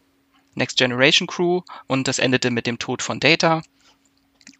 Next 0.54 0.78
Generation 0.78 1.26
Crew 1.26 1.62
und 1.86 2.08
das 2.08 2.18
endete 2.18 2.50
mit 2.50 2.66
dem 2.66 2.78
Tod 2.78 3.02
von 3.02 3.20
Data 3.20 3.62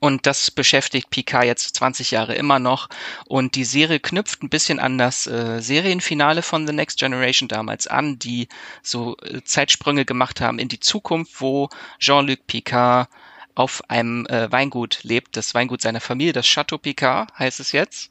Und 0.05 0.26
das 0.26 0.50
beschäftigt 0.50 1.09
Picard 1.09 1.46
jetzt 1.46 1.76
20 1.76 2.11
Jahre 2.11 2.34
immer 2.34 2.59
noch. 2.59 2.90
Und 3.24 3.55
die 3.55 3.64
Serie 3.64 4.00
knüpft 4.00 4.42
ein 4.42 4.50
bisschen 4.50 4.78
an 4.78 4.98
das 4.98 5.26
äh, 5.26 5.62
Serienfinale 5.62 6.42
von 6.42 6.66
The 6.66 6.74
Next 6.74 6.98
Generation 6.98 7.48
damals 7.48 7.86
an, 7.86 8.18
die 8.18 8.48
so 8.82 9.16
äh, 9.22 9.42
Zeitsprünge 9.44 10.05
gemacht 10.05 10.42
haben 10.42 10.59
in 10.59 10.68
die 10.68 10.78
Zukunft, 10.78 11.40
wo 11.40 11.70
Jean-Luc 12.00 12.46
Picard 12.46 13.09
auf 13.55 13.80
einem 13.88 14.26
äh, 14.26 14.52
Weingut 14.52 15.05
lebt, 15.05 15.38
das 15.38 15.55
Weingut 15.55 15.80
seiner 15.80 16.02
Familie, 16.02 16.34
das 16.34 16.48
Chateau 16.48 16.76
Picard 16.76 17.32
heißt 17.38 17.61
es 17.61 17.72
jetzt. 17.72 18.11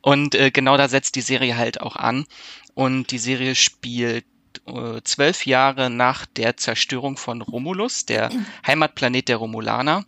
Und 0.00 0.34
äh, 0.34 0.50
genau 0.50 0.78
da 0.78 0.88
setzt 0.88 1.16
die 1.16 1.20
Serie 1.20 1.58
halt 1.58 1.82
auch 1.82 1.96
an. 1.96 2.24
Und 2.72 3.10
die 3.10 3.18
Serie 3.18 3.56
spielt 3.56 4.24
äh, 4.66 5.02
zwölf 5.04 5.44
Jahre 5.44 5.90
nach 5.90 6.24
der 6.24 6.56
Zerstörung 6.56 7.18
von 7.18 7.42
Romulus, 7.42 8.06
der 8.06 8.30
Heimatplanet 8.66 9.28
der 9.28 9.36
Romulaner 9.36 10.06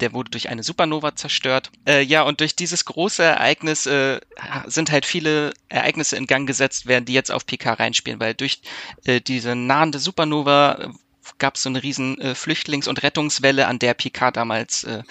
der 0.00 0.12
wurde 0.12 0.30
durch 0.30 0.48
eine 0.48 0.62
Supernova 0.62 1.16
zerstört. 1.16 1.70
Äh, 1.86 2.02
ja, 2.02 2.22
und 2.22 2.40
durch 2.40 2.56
dieses 2.56 2.84
große 2.84 3.22
Ereignis 3.22 3.86
äh, 3.86 4.20
sind 4.66 4.90
halt 4.90 5.06
viele 5.06 5.52
Ereignisse 5.68 6.16
in 6.16 6.26
Gang 6.26 6.46
gesetzt 6.46 6.86
werden, 6.86 7.04
die 7.04 7.14
jetzt 7.14 7.30
auf 7.30 7.46
PK 7.46 7.74
reinspielen, 7.74 8.20
weil 8.20 8.34
durch 8.34 8.60
äh, 9.04 9.20
diese 9.20 9.54
nahende 9.54 9.98
Supernova 9.98 10.92
gab 11.38 11.56
es 11.56 11.62
so 11.62 11.68
eine 11.68 11.82
riesen 11.82 12.20
äh, 12.20 12.34
Flüchtlings- 12.34 12.88
und 12.88 13.02
Rettungswelle, 13.02 13.66
an 13.66 13.78
der 13.78 13.94
Picard 13.94 14.36
damals 14.36 14.84
äh, 14.84 15.02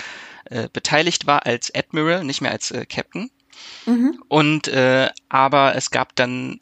äh, 0.46 0.70
beteiligt 0.72 1.26
war 1.26 1.46
als 1.46 1.74
Admiral, 1.74 2.24
nicht 2.24 2.42
mehr 2.42 2.52
als 2.52 2.72
äh, 2.72 2.86
Captain. 2.86 3.32
Mhm. 3.86 4.22
Und 4.28 4.68
äh, 4.68 5.10
aber 5.30 5.76
es 5.76 5.92
gab 5.92 6.16
dann 6.16 6.60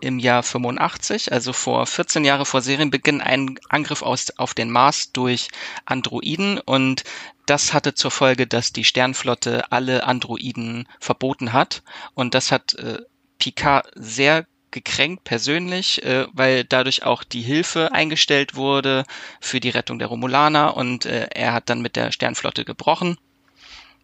im 0.00 0.18
Jahr 0.18 0.42
85, 0.42 1.32
also 1.32 1.52
vor 1.52 1.86
14 1.86 2.24
Jahre 2.24 2.46
vor 2.46 2.62
Serienbeginn, 2.62 3.20
einen 3.20 3.58
Angriff 3.68 4.02
aus, 4.02 4.30
auf 4.38 4.54
den 4.54 4.70
Mars 4.70 5.12
durch 5.12 5.48
Androiden. 5.84 6.58
Und 6.58 7.04
das 7.46 7.72
hatte 7.72 7.94
zur 7.94 8.10
Folge, 8.10 8.46
dass 8.46 8.72
die 8.72 8.84
Sternflotte 8.84 9.70
alle 9.72 10.04
Androiden 10.04 10.88
verboten 11.00 11.52
hat. 11.52 11.82
Und 12.14 12.34
das 12.34 12.52
hat 12.52 12.74
äh, 12.74 12.98
Picard 13.38 13.90
sehr 13.94 14.46
gekränkt 14.70 15.24
persönlich, 15.24 16.02
äh, 16.04 16.26
weil 16.32 16.64
dadurch 16.64 17.04
auch 17.04 17.24
die 17.24 17.42
Hilfe 17.42 17.92
eingestellt 17.92 18.56
wurde 18.56 19.04
für 19.40 19.60
die 19.60 19.70
Rettung 19.70 19.98
der 19.98 20.08
Romulaner. 20.08 20.76
Und 20.76 21.06
äh, 21.06 21.28
er 21.34 21.52
hat 21.52 21.70
dann 21.70 21.82
mit 21.82 21.96
der 21.96 22.12
Sternflotte 22.12 22.64
gebrochen 22.64 23.16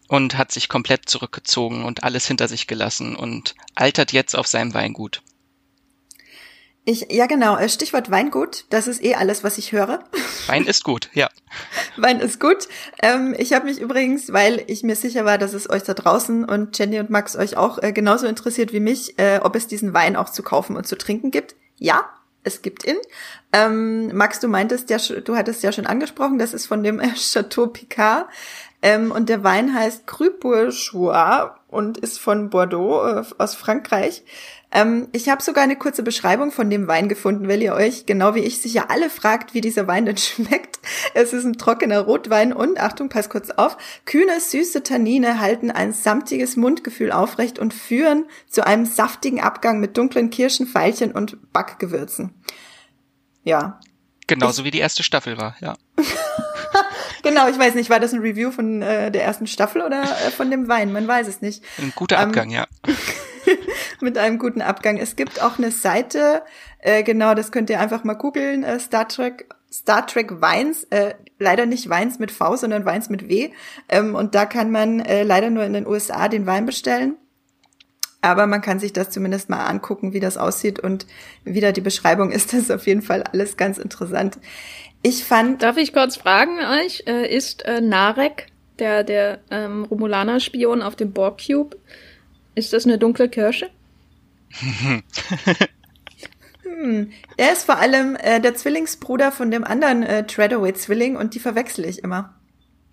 und 0.09 0.37
hat 0.37 0.53
sich 0.53 0.69
komplett 0.69 1.09
zurückgezogen 1.09 1.85
und 1.85 2.05
alles 2.05 2.27
hinter 2.27 2.47
sich 2.47 2.67
gelassen 2.67 3.17
und 3.17 3.55
altert 3.75 4.13
jetzt 4.13 4.37
auf 4.37 4.47
seinem 4.47 4.75
Weingut. 4.75 5.23
Ich, 6.85 7.13
ja 7.13 7.27
genau, 7.27 7.57
äh, 7.57 7.69
Stichwort 7.69 8.11
Weingut, 8.11 8.65
das 8.71 8.89
ist 8.89 9.05
eh 9.05 9.15
alles, 9.15 9.45
was 9.45 9.57
ich 9.57 9.71
höre. 9.71 10.03
Wein 10.49 10.65
ist 10.65 10.83
gut, 10.83 11.11
ja. 11.13 11.29
Wein 11.97 12.19
ist 12.19 12.41
gut. 12.41 12.67
Ähm, 13.01 13.37
ich 13.39 13.53
habe 13.53 13.67
mich 13.67 13.81
übrigens, 13.81 14.33
weil 14.33 14.65
ich 14.67 14.83
mir 14.83 14.97
sicher 14.97 15.25
war, 15.25 15.39
dass 15.39 15.53
es 15.53 15.71
euch 15.71 15.85
da 15.85 15.95
draußen 15.95 16.45
und 16.45 16.77
Jenny 16.77 16.99
und 16.99 17.09
Max 17.09 17.37
euch 17.37 17.57
auch 17.57 17.81
äh, 17.81 17.93
genauso 17.93 18.27
interessiert 18.27 18.73
wie 18.73 18.81
mich, 18.81 19.17
äh, 19.21 19.39
ob 19.41 19.55
es 19.55 19.69
diesen 19.69 19.95
Wein 19.95 20.17
auch 20.17 20.31
zu 20.31 20.43
kaufen 20.43 20.77
und 20.77 20.87
zu 20.89 20.99
trinken 20.99 21.31
gibt. 21.31 21.55
Ja, 21.79 22.05
es 22.43 22.63
gibt 22.63 22.85
ihn. 22.85 22.97
Ähm, 23.53 24.17
Max, 24.17 24.41
du 24.41 24.49
meintest 24.49 24.91
ja, 24.91 24.99
du 24.99 25.37
hattest 25.37 25.63
ja 25.63 25.71
schon 25.71 25.87
angesprochen, 25.87 26.39
das 26.39 26.53
ist 26.53 26.67
von 26.67 26.83
dem 26.83 26.99
äh, 26.99 27.15
Chateau 27.15 27.69
Picard. 27.69 28.27
Ähm, 28.85 29.13
und 29.13 29.29
der 29.29 29.45
Wein 29.45 29.73
heißt 29.73 30.09
Cru 30.09 30.31
Bourgeois 30.31 31.53
und 31.69 31.99
ist 31.99 32.19
von 32.19 32.51
Bordeaux 32.51 33.07
äh, 33.07 33.23
aus 33.39 33.55
Frankreich. 33.55 34.25
Ähm, 34.75 35.09
ich 35.13 35.29
habe 35.29 35.43
sogar 35.43 35.63
eine 35.63 35.77
kurze 35.77 36.03
Beschreibung 36.03 36.51
von 36.51 36.71
dem 36.71 36.89
Wein 36.89 37.11
gefunden, 37.11 37.47
weil 37.47 37.63
ihr 37.63 37.75
euch, 37.75 38.07
genau 38.07 38.35
wie 38.35 38.41
ich, 38.41 38.63
sicher 38.63 38.91
alle 38.91 39.11
fragt, 39.11 39.53
wie 39.53 39.61
dieser 39.61 39.87
Wein 39.87 40.07
denn 40.07 40.17
schmeckt. 40.19 40.79
Es 41.13 41.35
ist 41.35 41.45
ein 41.45 41.59
trockener 41.59 42.01
Rotwein 42.01 42.55
und, 42.55 42.81
Achtung, 42.81 43.11
pass 43.11 43.29
kurz 43.29 43.51
auf, 43.51 43.77
kühne, 44.07 44.41
süße 44.41 44.83
Tannine 44.83 45.41
halten 45.41 45.71
ein 45.71 45.93
samtiges 45.93 46.57
Mundgefühl 46.57 47.13
aufrecht 47.13 47.59
und 47.59 47.75
führen 47.75 48.25
zu 48.49 48.67
einem 48.67 48.87
saftigen 48.87 49.43
Abgang 49.43 49.79
mit 49.79 49.99
dunklen 49.99 50.31
Kirschen, 50.31 50.67
Veilchen 50.67 51.13
und 51.13 51.53
Backgewürzen. 51.53 52.33
Ja. 53.45 53.79
Genauso 54.27 54.63
ich, 54.63 54.67
wie 54.67 54.71
die 54.71 54.79
erste 54.79 55.03
Staffel 55.03 55.37
war, 55.37 55.55
ja. 55.61 55.77
genau, 57.23 57.47
ich 57.49 57.59
weiß 57.59 57.75
nicht, 57.75 57.91
war 57.91 58.01
das 58.01 58.15
ein 58.15 58.21
Review 58.21 58.51
von 58.51 58.81
äh, 58.81 59.11
der 59.11 59.25
ersten 59.25 59.47
Staffel 59.47 59.83
oder 59.83 60.03
äh, 60.03 60.31
von 60.31 60.51
dem 60.51 60.69
Wein? 60.69 60.93
Man 60.93 61.07
weiß 61.07 61.29
es 61.29 61.43
nicht. 61.43 61.63
Ein 61.77 61.93
guter 61.95 62.17
ähm, 62.17 62.29
Abgang, 62.29 62.51
ja. 62.51 62.67
mit 64.01 64.19
einem 64.19 64.39
guten 64.39 64.63
Abgang. 64.63 64.99
Es 64.99 65.17
gibt 65.17 65.43
auch 65.43 65.59
eine 65.59 65.71
Seite, 65.71 66.43
äh, 66.79 67.03
genau, 67.03 67.35
das 67.35 67.53
könnt 67.53 67.71
ihr 67.71 67.81
einfach 67.81 68.05
mal 68.05 68.15
googeln, 68.15 68.65
äh, 68.65 68.79
Star 68.79 69.09
Trek 69.09 69.47
Star 69.73 70.07
Trek 70.07 70.43
Weins, 70.43 70.85
äh, 70.91 71.15
leider 71.39 71.65
nicht 71.65 71.89
Weins 71.89 72.19
mit 72.19 72.31
V, 72.31 72.57
sondern 72.57 72.85
Weins 72.85 73.09
mit 73.09 73.29
W. 73.29 73.51
Ähm, 73.89 74.15
und 74.15 74.35
da 74.35 74.45
kann 74.45 74.71
man 74.71 75.01
äh, 75.01 75.23
leider 75.23 75.49
nur 75.49 75.65
in 75.65 75.73
den 75.73 75.87
USA 75.87 76.29
den 76.29 76.47
Wein 76.47 76.67
bestellen. 76.67 77.17
Aber 78.21 78.47
man 78.47 78.61
kann 78.61 78.79
sich 78.79 78.93
das 78.93 79.11
zumindest 79.11 79.51
mal 79.51 79.65
angucken, 79.65 80.13
wie 80.13 80.21
das 80.21 80.37
aussieht 80.37 80.79
und 80.79 81.07
wie 81.45 81.61
da 81.61 81.73
die 81.73 81.81
Beschreibung 81.81 82.31
ist. 82.31 82.53
Das 82.53 82.61
ist 82.61 82.71
auf 82.71 82.87
jeden 82.87 83.03
Fall 83.03 83.23
alles 83.23 83.57
ganz 83.57 83.79
interessant. 83.79 84.39
Ich 85.03 85.25
fand. 85.25 85.63
Darf 85.63 85.77
ich 85.77 85.93
kurz 85.93 86.17
fragen 86.17 86.59
euch, 86.61 87.03
äh, 87.07 87.35
ist 87.35 87.65
äh, 87.65 87.81
Narek, 87.81 88.47
der, 88.79 89.03
der 89.03 89.41
ähm, 89.51 89.85
Romulaner-Spion 89.85 90.83
auf 90.83 90.95
dem 90.95 91.13
Borg 91.13 91.41
Cube, 91.45 91.77
ist 92.55 92.73
das 92.73 92.85
eine 92.85 92.99
dunkle 92.99 93.29
Kirsche? 93.29 93.71
hm. 96.63 97.13
Er 97.37 97.53
ist 97.53 97.65
vor 97.65 97.79
allem 97.79 98.17
äh, 98.17 98.41
der 98.41 98.55
Zwillingsbruder 98.55 99.33
von 99.33 99.51
dem 99.51 99.65
anderen 99.65 100.03
äh, 100.03 100.27
Treadaway-Zwilling 100.27 101.17
und 101.17 101.35
die 101.35 101.41
verwechsel 101.41 101.85
ich 101.85 102.03
immer. 102.03 102.35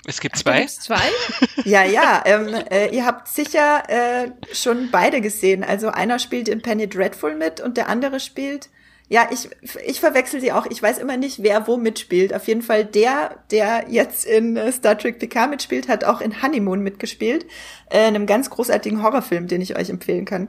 Es 0.05 0.21
gibt 0.21 0.37
zwei? 0.37 0.65
Ach, 0.65 0.69
zwei? 0.69 1.01
ja, 1.65 1.83
ja. 1.83 2.23
Ähm, 2.25 2.53
äh, 2.71 2.95
ihr 2.95 3.05
habt 3.05 3.27
sicher 3.27 3.83
äh, 3.89 4.31
schon 4.53 4.89
beide 4.91 5.21
gesehen. 5.21 5.63
Also 5.63 5.89
einer 5.89 6.19
spielt 6.19 6.47
in 6.47 6.61
Penny 6.61 6.87
Dreadful 6.87 7.35
mit 7.35 7.59
und 7.59 7.77
der 7.77 7.89
andere 7.89 8.19
spielt 8.19 8.69
ja, 9.11 9.27
ich, 9.31 9.49
ich 9.85 9.99
verwechsel 9.99 10.39
sie 10.39 10.51
auch. 10.51 10.67
Ich 10.69 10.81
weiß 10.81 10.99
immer 10.99 11.17
nicht, 11.17 11.41
wer 11.41 11.67
wo 11.67 11.77
mitspielt. 11.77 12.31
Auf 12.31 12.47
jeden 12.47 12.61
Fall 12.61 12.85
der, 12.85 13.39
der 13.49 13.85
jetzt 13.89 14.23
in 14.23 14.55
äh, 14.55 14.71
Star 14.71 14.97
Trek 14.97 15.17
PK 15.17 15.47
mitspielt, 15.47 15.87
hat 15.87 16.03
auch 16.03 16.21
in 16.21 16.43
Honeymoon 16.43 16.81
mitgespielt. 16.81 17.47
Äh, 17.89 18.01
einem 18.01 18.27
ganz 18.27 18.51
großartigen 18.51 19.01
Horrorfilm, 19.01 19.47
den 19.47 19.61
ich 19.61 19.75
euch 19.75 19.89
empfehlen 19.89 20.25
kann. 20.25 20.47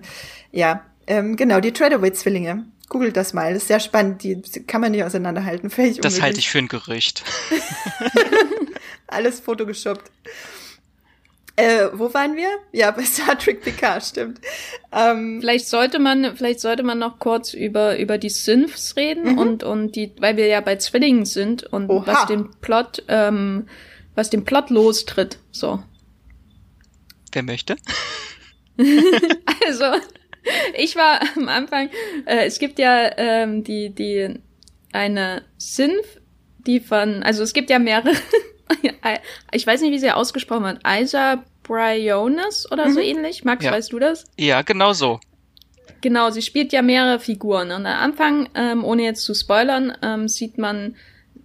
Ja, 0.53 0.85
ähm, 1.07 1.37
genau, 1.37 1.61
die 1.61 1.73
Treadaway-Zwillinge. 1.73 2.67
Googelt 2.91 3.17
das 3.17 3.33
mal. 3.33 3.55
Das 3.55 3.63
ist 3.63 3.69
sehr 3.69 3.81
spannend. 3.81 4.23
Die 4.25 4.43
kann 4.67 4.83
man 4.83 4.93
nicht 4.93 5.05
auseinanderhalten. 5.05 5.71
Völlig 5.71 5.99
das 6.01 6.21
halte 6.21 6.39
ich 6.39 6.51
für 6.51 6.59
ein 6.59 6.69
Gerücht. 6.69 7.25
Alles 9.07 9.41
photogeshoppt. 9.41 10.11
Äh, 11.61 11.91
wo 11.93 12.13
waren 12.15 12.37
wir? 12.37 12.49
Ja, 12.73 12.91
bei 12.91 13.03
Star 13.05 13.39
Trek 13.39 13.61
PK, 13.63 14.01
stimmt. 14.01 14.41
Ähm, 14.93 15.39
vielleicht 15.41 15.69
sollte 15.69 15.99
man, 15.99 16.37
vielleicht 16.37 16.61
sollte 16.61 16.83
man 16.83 16.99
noch 16.99 17.19
kurz 17.19 17.53
über, 17.53 17.99
über 17.99 18.19
die 18.19 18.31
Synths 18.31 18.97
reden 18.97 19.33
mhm. 19.33 19.39
und, 19.39 19.63
und 19.63 19.97
die, 19.97 20.13
weil 20.19 20.37
wir 20.37 20.47
ja 20.47 20.61
bei 20.61 20.77
Zwillingen 20.77 21.27
sind 21.27 21.65
und 21.65 21.91
Oha. 21.91 22.07
was 22.07 22.27
den 22.27 22.51
Plot, 22.61 23.05
ähm, 23.09 23.67
was 24.15 24.31
den 24.31 24.45
Plot 24.45 24.71
lostritt, 24.71 25.39
so. 25.51 25.83
Wer 27.33 27.43
möchte? 27.43 27.77
also, 29.67 29.85
ich 30.77 30.97
war 30.97 31.21
am 31.37 31.49
Anfang, 31.49 31.91
äh, 32.25 32.47
es 32.47 32.59
gibt 32.59 32.79
ja 32.79 33.11
ähm, 33.19 33.65
die, 33.65 33.95
die, 33.95 34.41
eine 34.93 35.43
Synth, 35.59 36.21
die 36.67 36.81
von, 36.81 37.23
also 37.23 37.43
es 37.43 37.53
gibt 37.53 37.71
ja 37.71 37.79
mehrere 37.79 38.13
ich 39.53 39.67
weiß 39.67 39.81
nicht, 39.81 39.93
wie 39.93 39.99
sie 39.99 40.11
ausgesprochen 40.11 40.65
wird. 40.65 40.81
Isa 40.87 41.45
Bryones 41.71 42.71
oder 42.73 42.89
mhm. 42.89 42.93
so 42.93 43.01
ähnlich. 43.01 43.45
Max, 43.45 43.65
ja. 43.65 43.71
weißt 43.71 43.93
du 43.93 44.01
das? 44.01 44.25
Ja, 44.37 44.63
genau 44.63 44.93
so. 44.93 45.21
Genau, 46.01 46.31
sie 46.31 46.43
spielt 46.43 46.73
ja 46.73 46.83
mehrere 46.83 47.21
Figuren. 47.21 47.71
Und 47.71 47.87
am 47.87 48.03
Anfang, 48.03 48.49
ähm, 48.55 48.85
ohne 48.85 49.03
jetzt 49.03 49.23
zu 49.23 49.35
spoilern, 49.35 49.93
ähm, 50.03 50.27
sieht 50.27 50.59
man 50.59 50.97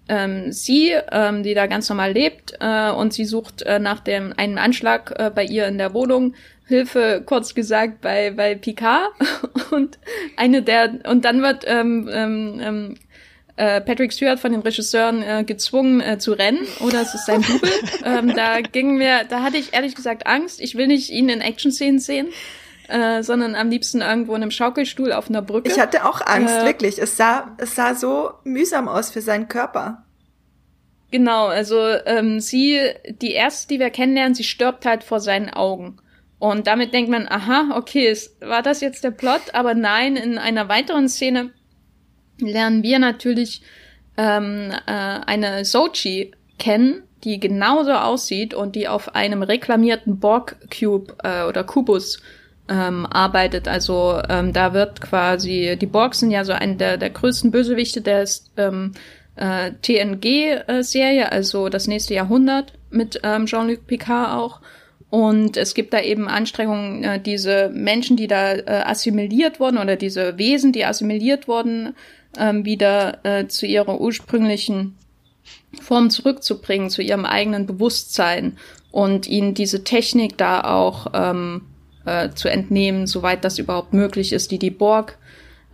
ähm, 0.08 0.52
sie, 0.52 0.96
ähm, 1.12 1.44
die 1.44 1.54
da 1.54 1.68
ganz 1.68 1.90
normal 1.90 2.14
lebt, 2.14 2.54
äh, 2.60 2.90
und 2.90 3.14
sie 3.14 3.26
sucht 3.26 3.62
äh, 3.64 3.80
nach 3.80 4.00
dem 4.00 4.34
einem 4.38 4.58
Anschlag 4.58 5.14
äh, 5.18 5.32
bei 5.34 5.44
ihr 5.44 5.68
in 5.68 5.78
der 5.78 5.94
Wohnung 5.94 6.34
Hilfe, 6.68 7.22
kurz 7.24 7.54
gesagt, 7.54 8.02
bei 8.02 8.32
bei 8.32 8.56
Picard 8.56 9.12
und 9.72 10.00
eine 10.38 10.64
der 10.64 11.00
und 11.08 11.24
dann 11.26 11.44
wird 11.44 11.64
ähm, 11.68 12.10
ähm, 12.12 12.60
ähm, 12.64 12.96
äh, 13.58 13.82
Patrick 13.82 14.12
Stewart 14.12 14.40
von 14.40 14.52
den 14.52 14.62
Regisseuren 14.62 15.24
äh, 15.24 15.44
gezwungen 15.46 16.02
äh, 16.02 16.18
zu 16.18 16.34
rennen 16.34 16.68
oder 16.82 17.02
es 17.02 17.14
ist 17.14 17.26
sein 17.26 17.42
Double. 17.48 17.72
ähm, 18.04 18.36
da 18.36 18.62
ging 18.62 18.98
mir, 18.98 19.24
da 19.30 19.42
hatte 19.42 19.58
ich 19.58 19.74
ehrlich 19.74 19.96
gesagt 19.96 20.28
Angst. 20.28 20.60
Ich 20.60 20.76
will 20.76 20.88
nicht 20.88 21.10
ihn 21.10 21.30
in 21.30 21.42
Action-Szenen 21.42 22.00
sehen. 22.00 22.28
Äh, 22.88 23.24
sondern 23.24 23.56
am 23.56 23.72
liebsten 23.72 24.02
irgendwo 24.02 24.36
in 24.36 24.44
einem 24.44 24.52
Schaukelstuhl 24.52 25.12
auf 25.12 25.28
einer 25.28 25.42
Brücke. 25.42 25.72
Ich 25.72 25.80
hatte 25.80 26.06
auch 26.06 26.22
Angst, 26.22 26.54
äh, 26.54 26.66
wirklich. 26.66 27.02
Es 27.02 27.18
sah, 27.18 27.56
es 27.58 27.74
sah 27.74 27.96
so 27.96 28.30
mühsam 28.44 28.88
aus 28.88 29.10
für 29.10 29.22
seinen 29.22 29.48
Körper. 29.48 30.06
Genau, 31.10 31.48
also 31.48 31.80
ähm, 32.06 32.40
sie, 32.40 32.80
die 33.22 33.32
erste, 33.32 33.70
die 33.70 33.80
wir 33.80 33.90
kennenlernen, 33.90 34.36
sie 34.36 34.44
stirbt 34.44 34.86
halt 34.86 35.04
vor 35.04 35.20
seinen 35.20 35.50
Augen. 35.50 35.98
Und 36.38 36.68
damit 36.68 36.94
denkt 36.94 37.10
man, 37.10 37.28
aha, 37.28 37.76
okay, 37.76 38.08
ist, 38.08 38.40
war 38.42 38.62
das 38.62 38.82
jetzt 38.82 39.04
der 39.04 39.12
Plot? 39.12 39.42
Aber 39.54 39.74
nein, 39.74 40.16
in 40.16 40.38
einer 40.38 40.70
weiteren 40.70 41.10
Szene 41.10 41.54
lernen 42.40 42.84
wir 42.84 43.00
natürlich 43.00 43.62
ähm, 44.18 44.72
äh, 44.86 44.92
eine 44.92 45.66
Sochi 45.66 46.32
kennen, 46.58 47.04
die 47.24 47.40
genauso 47.40 47.94
aussieht 47.94 48.54
und 48.54 48.76
die 48.76 48.88
auf 48.88 49.16
einem 49.16 49.42
reklamierten 49.42 50.20
Borg-Cube 50.20 51.16
äh, 51.24 51.44
oder 51.44 51.64
Kubus 51.64 52.22
ähm, 52.70 53.06
arbeitet. 53.06 53.68
Also 53.68 54.22
ähm, 54.30 54.54
da 54.54 54.74
wird 54.74 55.02
quasi, 55.02 55.78
die 55.80 55.86
Borg 55.86 56.16
sind 56.16 56.32
ja 56.32 56.44
so 56.46 56.54
ein 56.54 56.78
der, 56.78 56.98
der 56.98 57.10
größten 57.10 57.52
Bösewichte 57.52 58.02
der 58.02 58.28
ähm, 58.58 58.94
äh, 59.36 59.72
TNG-Serie, 59.82 61.32
also 61.32 61.70
das 61.70 61.88
nächste 61.88 62.14
Jahrhundert 62.14 62.74
mit 62.90 63.20
ähm, 63.24 63.46
Jean-Luc 63.46 63.86
Picard 63.88 64.34
auch. 64.34 64.62
Und 65.10 65.56
es 65.56 65.76
gibt 65.76 65.94
da 65.94 66.02
eben 66.02 66.28
Anstrengungen, 66.28 67.04
äh, 67.04 67.20
diese 67.20 67.70
Menschen, 67.70 68.18
die 68.18 68.28
da 68.28 68.54
äh, 68.54 68.64
assimiliert 68.86 69.60
wurden 69.60 69.78
oder 69.78 69.96
diese 69.96 70.38
Wesen, 70.38 70.72
die 70.72 70.86
assimiliert 70.86 71.48
wurden, 71.48 71.96
ähm, 72.38 72.66
wieder 72.66 73.20
äh, 73.24 73.48
zu 73.48 73.66
ihrer 73.66 74.00
ursprünglichen 74.00 74.98
Form 75.82 76.10
zurückzubringen, 76.10 76.90
zu 76.90 77.02
ihrem 77.02 77.26
eigenen 77.26 77.66
Bewusstsein 77.66 78.58
und 78.92 79.28
ihnen 79.28 79.54
diese 79.54 79.84
Technik 79.84 80.38
da 80.38 80.62
auch 80.62 81.08
ähm, 81.14 81.62
äh, 82.06 82.30
zu 82.30 82.48
entnehmen, 82.48 83.08
soweit 83.08 83.44
das 83.44 83.60
überhaupt 83.60 83.94
möglich 83.94 84.32
ist, 84.32 84.52
die 84.52 84.60
die 84.60 84.72
Borg 84.72 85.18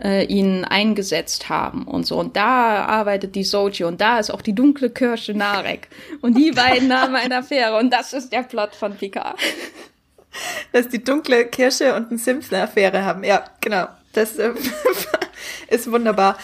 äh, 0.04 0.26
ihnen 0.26 0.66
eingesetzt 0.66 1.50
haben 1.50 1.84
und 1.84 2.06
so. 2.06 2.18
Und 2.20 2.36
da 2.36 2.86
arbeitet 2.86 3.36
die 3.36 3.44
Soji 3.44 3.86
und 3.86 4.02
da 4.02 4.20
ist 4.20 4.32
auch 4.32 4.42
die 4.42 4.56
dunkle 4.56 4.90
Kirsche 4.90 5.34
Narek. 5.34 5.88
Und 6.22 6.38
die 6.38 6.52
beiden 6.52 6.92
haben 6.94 7.16
eine 7.16 7.38
Affäre 7.38 7.78
und 7.78 7.92
das 7.92 8.14
ist 8.14 8.32
der 8.34 8.44
Plot 8.44 8.76
von 8.76 8.96
Picard. 8.96 9.38
Dass 10.72 10.88
die 10.88 11.04
dunkle 11.04 11.46
Kirsche 11.46 11.94
und 11.94 12.12
ein 12.12 12.18
Sims 12.18 12.52
eine 12.52 12.64
Affäre 12.64 13.04
haben. 13.04 13.24
Ja, 13.24 13.44
genau. 13.60 13.88
Das 14.14 14.38
äh, 14.38 14.52
ist 15.72 15.92
wunderbar. 15.92 16.38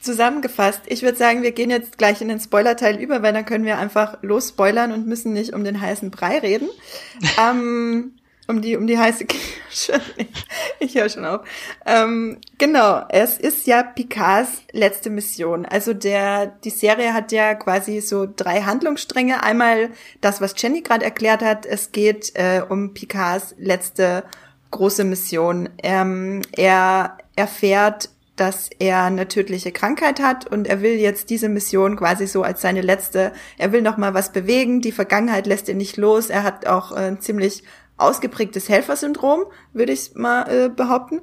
Zusammengefasst, 0.00 0.80
ich 0.86 1.02
würde 1.02 1.18
sagen, 1.18 1.42
wir 1.42 1.52
gehen 1.52 1.68
jetzt 1.68 1.98
gleich 1.98 2.22
in 2.22 2.28
den 2.28 2.40
Spoiler-Teil 2.40 2.96
über, 2.98 3.22
weil 3.22 3.34
dann 3.34 3.44
können 3.44 3.66
wir 3.66 3.76
einfach 3.76 4.18
los 4.22 4.48
spoilern 4.48 4.92
und 4.92 5.06
müssen 5.06 5.34
nicht 5.34 5.52
um 5.52 5.62
den 5.62 5.78
heißen 5.78 6.10
Brei 6.10 6.38
reden. 6.38 6.70
ähm, 7.38 8.14
um 8.50 8.60
die, 8.60 8.76
um 8.76 8.86
die 8.86 8.98
heiße 8.98 9.24
Kirsche. 9.24 10.00
ich 10.80 10.96
höre 10.96 11.08
schon 11.08 11.24
auf. 11.24 11.42
Ähm, 11.86 12.38
genau, 12.58 13.04
es 13.08 13.38
ist 13.38 13.66
ja 13.66 13.82
Picards 13.82 14.62
letzte 14.72 15.08
Mission. 15.08 15.64
Also 15.64 15.94
der, 15.94 16.46
die 16.46 16.70
Serie 16.70 17.14
hat 17.14 17.32
ja 17.32 17.54
quasi 17.54 18.00
so 18.00 18.26
drei 18.34 18.62
Handlungsstränge. 18.62 19.42
Einmal 19.42 19.90
das, 20.20 20.40
was 20.40 20.54
Jenny 20.56 20.82
gerade 20.82 21.04
erklärt 21.04 21.42
hat. 21.42 21.64
Es 21.64 21.92
geht 21.92 22.32
äh, 22.34 22.62
um 22.68 22.92
Picards 22.92 23.54
letzte 23.56 24.24
große 24.70 25.04
Mission. 25.04 25.68
Ähm, 25.82 26.42
er 26.52 27.18
erfährt, 27.36 28.10
dass 28.40 28.70
er 28.78 29.02
eine 29.02 29.28
tödliche 29.28 29.70
Krankheit 29.70 30.20
hat 30.20 30.46
und 30.46 30.66
er 30.66 30.80
will 30.80 30.94
jetzt 30.94 31.28
diese 31.28 31.50
Mission 31.50 31.96
quasi 31.96 32.26
so 32.26 32.42
als 32.42 32.62
seine 32.62 32.80
letzte, 32.80 33.32
er 33.58 33.72
will 33.72 33.82
noch 33.82 33.98
mal 33.98 34.14
was 34.14 34.32
bewegen, 34.32 34.80
die 34.80 34.92
Vergangenheit 34.92 35.46
lässt 35.46 35.68
ihn 35.68 35.76
nicht 35.76 35.98
los, 35.98 36.30
er 36.30 36.42
hat 36.42 36.66
auch 36.66 36.96
äh, 36.96 37.18
ziemlich 37.18 37.64
ausgeprägtes 37.98 38.68
Helfersyndrom, 38.68 39.44
würde 39.74 39.92
ich 39.92 40.14
mal 40.14 40.48
äh, 40.48 40.68
behaupten. 40.70 41.20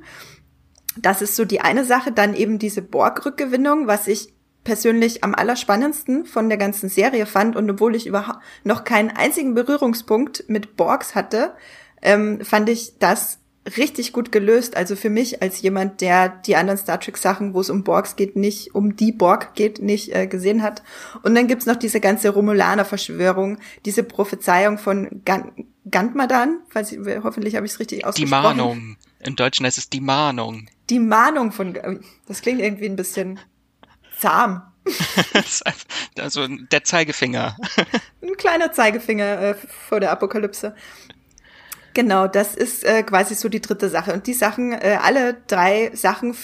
Das 0.96 1.22
ist 1.22 1.36
so 1.36 1.46
die 1.46 1.62
eine 1.62 1.86
Sache. 1.86 2.12
Dann 2.12 2.36
eben 2.36 2.60
diese 2.60 2.82
Borg-Rückgewinnung, 2.82 3.88
was 3.88 4.08
ich 4.08 4.34
persönlich 4.64 5.24
am 5.24 5.34
allerspannendsten 5.34 6.26
von 6.26 6.50
der 6.50 6.58
ganzen 6.58 6.90
Serie 6.90 7.26
fand. 7.26 7.56
Und 7.56 7.70
obwohl 7.70 7.96
ich 7.96 8.08
überhaupt 8.08 8.40
noch 8.64 8.84
keinen 8.84 9.10
einzigen 9.10 9.54
Berührungspunkt 9.54 10.46
mit 10.48 10.76
Borgs 10.76 11.16
hatte, 11.16 11.56
ähm, 12.02 12.42
fand 12.44 12.70
ich 12.70 13.00
das 13.00 13.40
richtig 13.76 14.14
gut 14.14 14.32
gelöst. 14.32 14.78
Also 14.78 14.96
für 14.96 15.10
mich 15.10 15.42
als 15.42 15.62
jemand, 15.62 16.02
der 16.02 16.30
die 16.30 16.56
anderen 16.56 16.78
Star 16.78 17.00
Trek 17.00 17.18
Sachen, 17.18 17.54
wo 17.54 17.60
es 17.60 17.70
um 17.70 17.84
Borgs 17.84 18.16
geht, 18.16 18.36
nicht 18.36 18.74
um 18.74 18.96
die 18.96 19.12
Borg 19.12 19.56
geht, 19.56 19.82
nicht 19.82 20.16
äh, 20.16 20.28
gesehen 20.28 20.64
hat. 20.64 20.84
Und 21.24 21.36
dann 21.36 21.48
gibt's 21.48 21.66
noch 21.66 21.76
diese 21.76 22.00
ganze 22.00 22.30
Romulaner 22.30 22.86
Verschwörung, 22.86 23.58
diese 23.86 24.04
Prophezeiung 24.04 24.78
von 24.78 25.22
Gan 25.26 25.52
Gantmadan, 25.90 26.60
falls 26.68 26.92
ich, 26.92 27.00
hoffentlich 27.24 27.56
habe 27.56 27.66
ich 27.66 27.72
es 27.72 27.80
richtig 27.80 28.06
ausgesprochen. 28.06 28.58
Die 28.58 28.58
Mahnung. 28.58 28.98
In 29.20 29.38
Deutschen 29.38 29.66
heißt 29.66 29.78
es 29.78 29.90
die 29.90 30.02
Mahnung. 30.02 30.68
Die 30.90 31.00
Mahnung 31.00 31.54
von, 31.54 31.78
das 32.28 32.42
klingt 32.42 32.60
irgendwie 32.60 32.88
ein 32.88 32.98
bisschen 32.98 33.40
zahm. 34.20 34.64
also 36.20 36.48
der 36.48 36.84
Zeigefinger. 36.84 37.56
ein 38.22 38.38
kleiner 38.38 38.72
Zeigefinger 38.72 39.42
äh, 39.42 39.54
vor 39.54 40.00
der 40.00 40.12
Apokalypse. 40.12 40.76
Genau, 41.98 42.28
das 42.28 42.54
ist 42.54 42.84
äh, 42.84 43.02
quasi 43.02 43.34
so 43.34 43.50
die 43.50 43.60
dritte 43.60 43.90
Sache. 43.90 44.14
Und 44.14 44.28
die 44.28 44.36
Sachen, 44.36 44.72
äh, 44.72 45.00
alle 45.02 45.36
drei 45.48 45.90
Sachen 45.96 46.36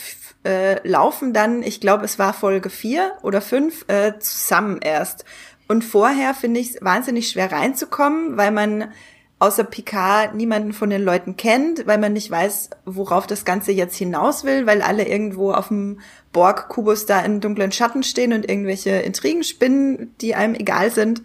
äh, 0.44 0.80
laufen 0.88 1.32
dann, 1.32 1.62
ich 1.62 1.80
glaube, 1.80 2.06
es 2.06 2.18
war 2.18 2.34
Folge 2.34 2.72
vier 2.72 3.12
oder 3.22 3.40
fünf, 3.40 3.86
äh, 3.88 4.18
zusammen 4.18 4.80
erst. 4.82 5.26
Und 5.68 5.84
vorher 5.84 6.34
finde 6.34 6.60
ich 6.60 6.72
es 6.72 6.82
wahnsinnig 6.82 7.30
schwer 7.30 7.52
reinzukommen, 7.52 8.36
weil 8.36 8.50
man 8.50 8.92
außer 9.38 9.64
Picard 9.64 10.34
niemanden 10.34 10.74
von 10.74 10.90
den 10.90 11.04
Leuten 11.04 11.38
kennt, 11.38 11.86
weil 11.86 12.00
man 12.00 12.14
nicht 12.14 12.32
weiß, 12.32 12.72
worauf 12.86 13.28
das 13.28 13.46
Ganze 13.46 13.74
jetzt 13.74 13.96
hinaus 13.96 14.46
will, 14.46 14.66
weil 14.66 14.82
alle 14.82 15.08
irgendwo 15.08 15.52
auf 15.52 15.68
dem 15.68 16.00
Borg-Kubus 16.32 17.06
da 17.06 17.20
in 17.20 17.42
dunklen 17.42 17.72
Schatten 17.72 18.02
stehen 18.02 18.34
und 18.34 18.50
irgendwelche 18.50 18.90
Intrigen 18.90 19.44
spinnen, 19.44 20.16
die 20.20 20.34
einem 20.34 20.56
egal 20.56 20.90
sind. 20.90 21.22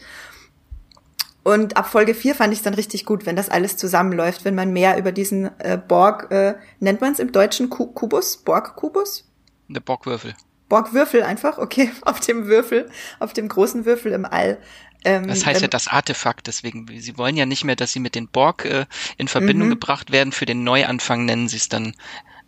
Und 1.48 1.78
ab 1.78 1.88
Folge 1.88 2.12
4 2.12 2.34
fand 2.34 2.52
ich 2.52 2.58
es 2.58 2.62
dann 2.62 2.74
richtig 2.74 3.06
gut, 3.06 3.24
wenn 3.24 3.34
das 3.34 3.48
alles 3.48 3.78
zusammenläuft, 3.78 4.44
wenn 4.44 4.54
man 4.54 4.70
mehr 4.70 4.98
über 4.98 5.12
diesen 5.12 5.46
äh, 5.60 5.78
Borg, 5.78 6.30
äh, 6.30 6.56
nennt 6.78 7.00
man 7.00 7.12
es 7.12 7.20
im 7.20 7.32
Deutschen 7.32 7.70
Ku 7.70 7.86
Kubus? 7.86 8.36
Borg-Kubus? 8.36 9.26
Der 9.66 9.80
Borgwürfel. 9.80 10.34
Borgwürfel 10.68 11.22
einfach, 11.22 11.56
okay, 11.56 11.90
auf 12.02 12.20
dem 12.20 12.48
Würfel, 12.48 12.90
auf 13.18 13.32
dem 13.32 13.48
großen 13.48 13.86
Würfel 13.86 14.12
im 14.12 14.26
All 14.26 14.58
ähm, 15.04 15.26
das 15.28 15.46
heißt 15.46 15.62
ja 15.62 15.68
das 15.68 15.88
Artefakt, 15.88 16.48
deswegen, 16.48 16.86
sie 16.98 17.16
wollen 17.16 17.36
ja 17.36 17.46
nicht 17.46 17.64
mehr, 17.64 17.76
dass 17.76 17.92
sie 17.92 18.00
mit 18.00 18.14
den 18.14 18.28
Borg 18.28 18.66
äh, 18.66 18.84
in 19.16 19.28
Verbindung 19.28 19.68
mhm. 19.68 19.72
gebracht 19.72 20.10
werden. 20.10 20.32
Für 20.32 20.44
den 20.44 20.64
Neuanfang 20.64 21.24
nennen 21.24 21.48
sie 21.48 21.56
es 21.56 21.70
dann 21.70 21.94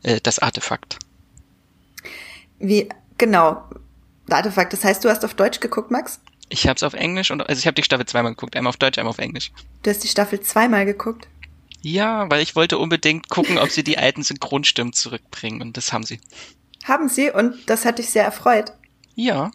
äh, 0.03 0.20
das 0.20 0.40
Artefakt. 0.40 0.98
Wie, 2.59 2.88
genau, 3.16 3.64
Artefakt. 4.28 4.74
Das 4.74 4.84
heißt, 4.84 5.03
du 5.05 5.09
hast 5.09 5.24
auf 5.24 5.34
Deutsch 5.34 5.61
geguckt, 5.61 5.90
Max? 5.90 6.20
Ich 6.53 6.66
habe 6.66 6.76
es 6.76 6.82
auf 6.82 6.94
Englisch 6.94 7.30
und 7.30 7.40
also 7.48 7.59
ich 7.59 7.66
habe 7.66 7.76
die 7.76 7.84
Staffel 7.84 8.07
zweimal 8.07 8.32
geguckt, 8.32 8.57
einmal 8.57 8.70
auf 8.70 8.76
Deutsch, 8.76 8.98
einmal 8.98 9.11
auf 9.11 9.18
Englisch. 9.18 9.53
Du 9.82 9.90
hast 9.90 10.03
die 10.03 10.09
Staffel 10.09 10.40
zweimal 10.40 10.84
geguckt? 10.84 11.28
Ja, 11.80 12.28
weil 12.28 12.42
ich 12.42 12.57
wollte 12.57 12.76
unbedingt 12.76 13.28
gucken, 13.30 13.57
ob 13.57 13.70
sie 13.70 13.84
die 13.84 13.96
alten 13.96 14.22
Synchronstimmen 14.22 14.92
zurückbringen 14.92 15.62
und 15.62 15.76
das 15.76 15.92
haben 15.92 16.05
sie. 16.05 16.20
Haben 16.84 17.09
sie 17.09 17.30
und 17.30 17.70
das 17.70 17.84
hat 17.84 17.98
dich 17.98 18.11
sehr 18.11 18.24
erfreut. 18.24 18.72
Ja. 19.14 19.53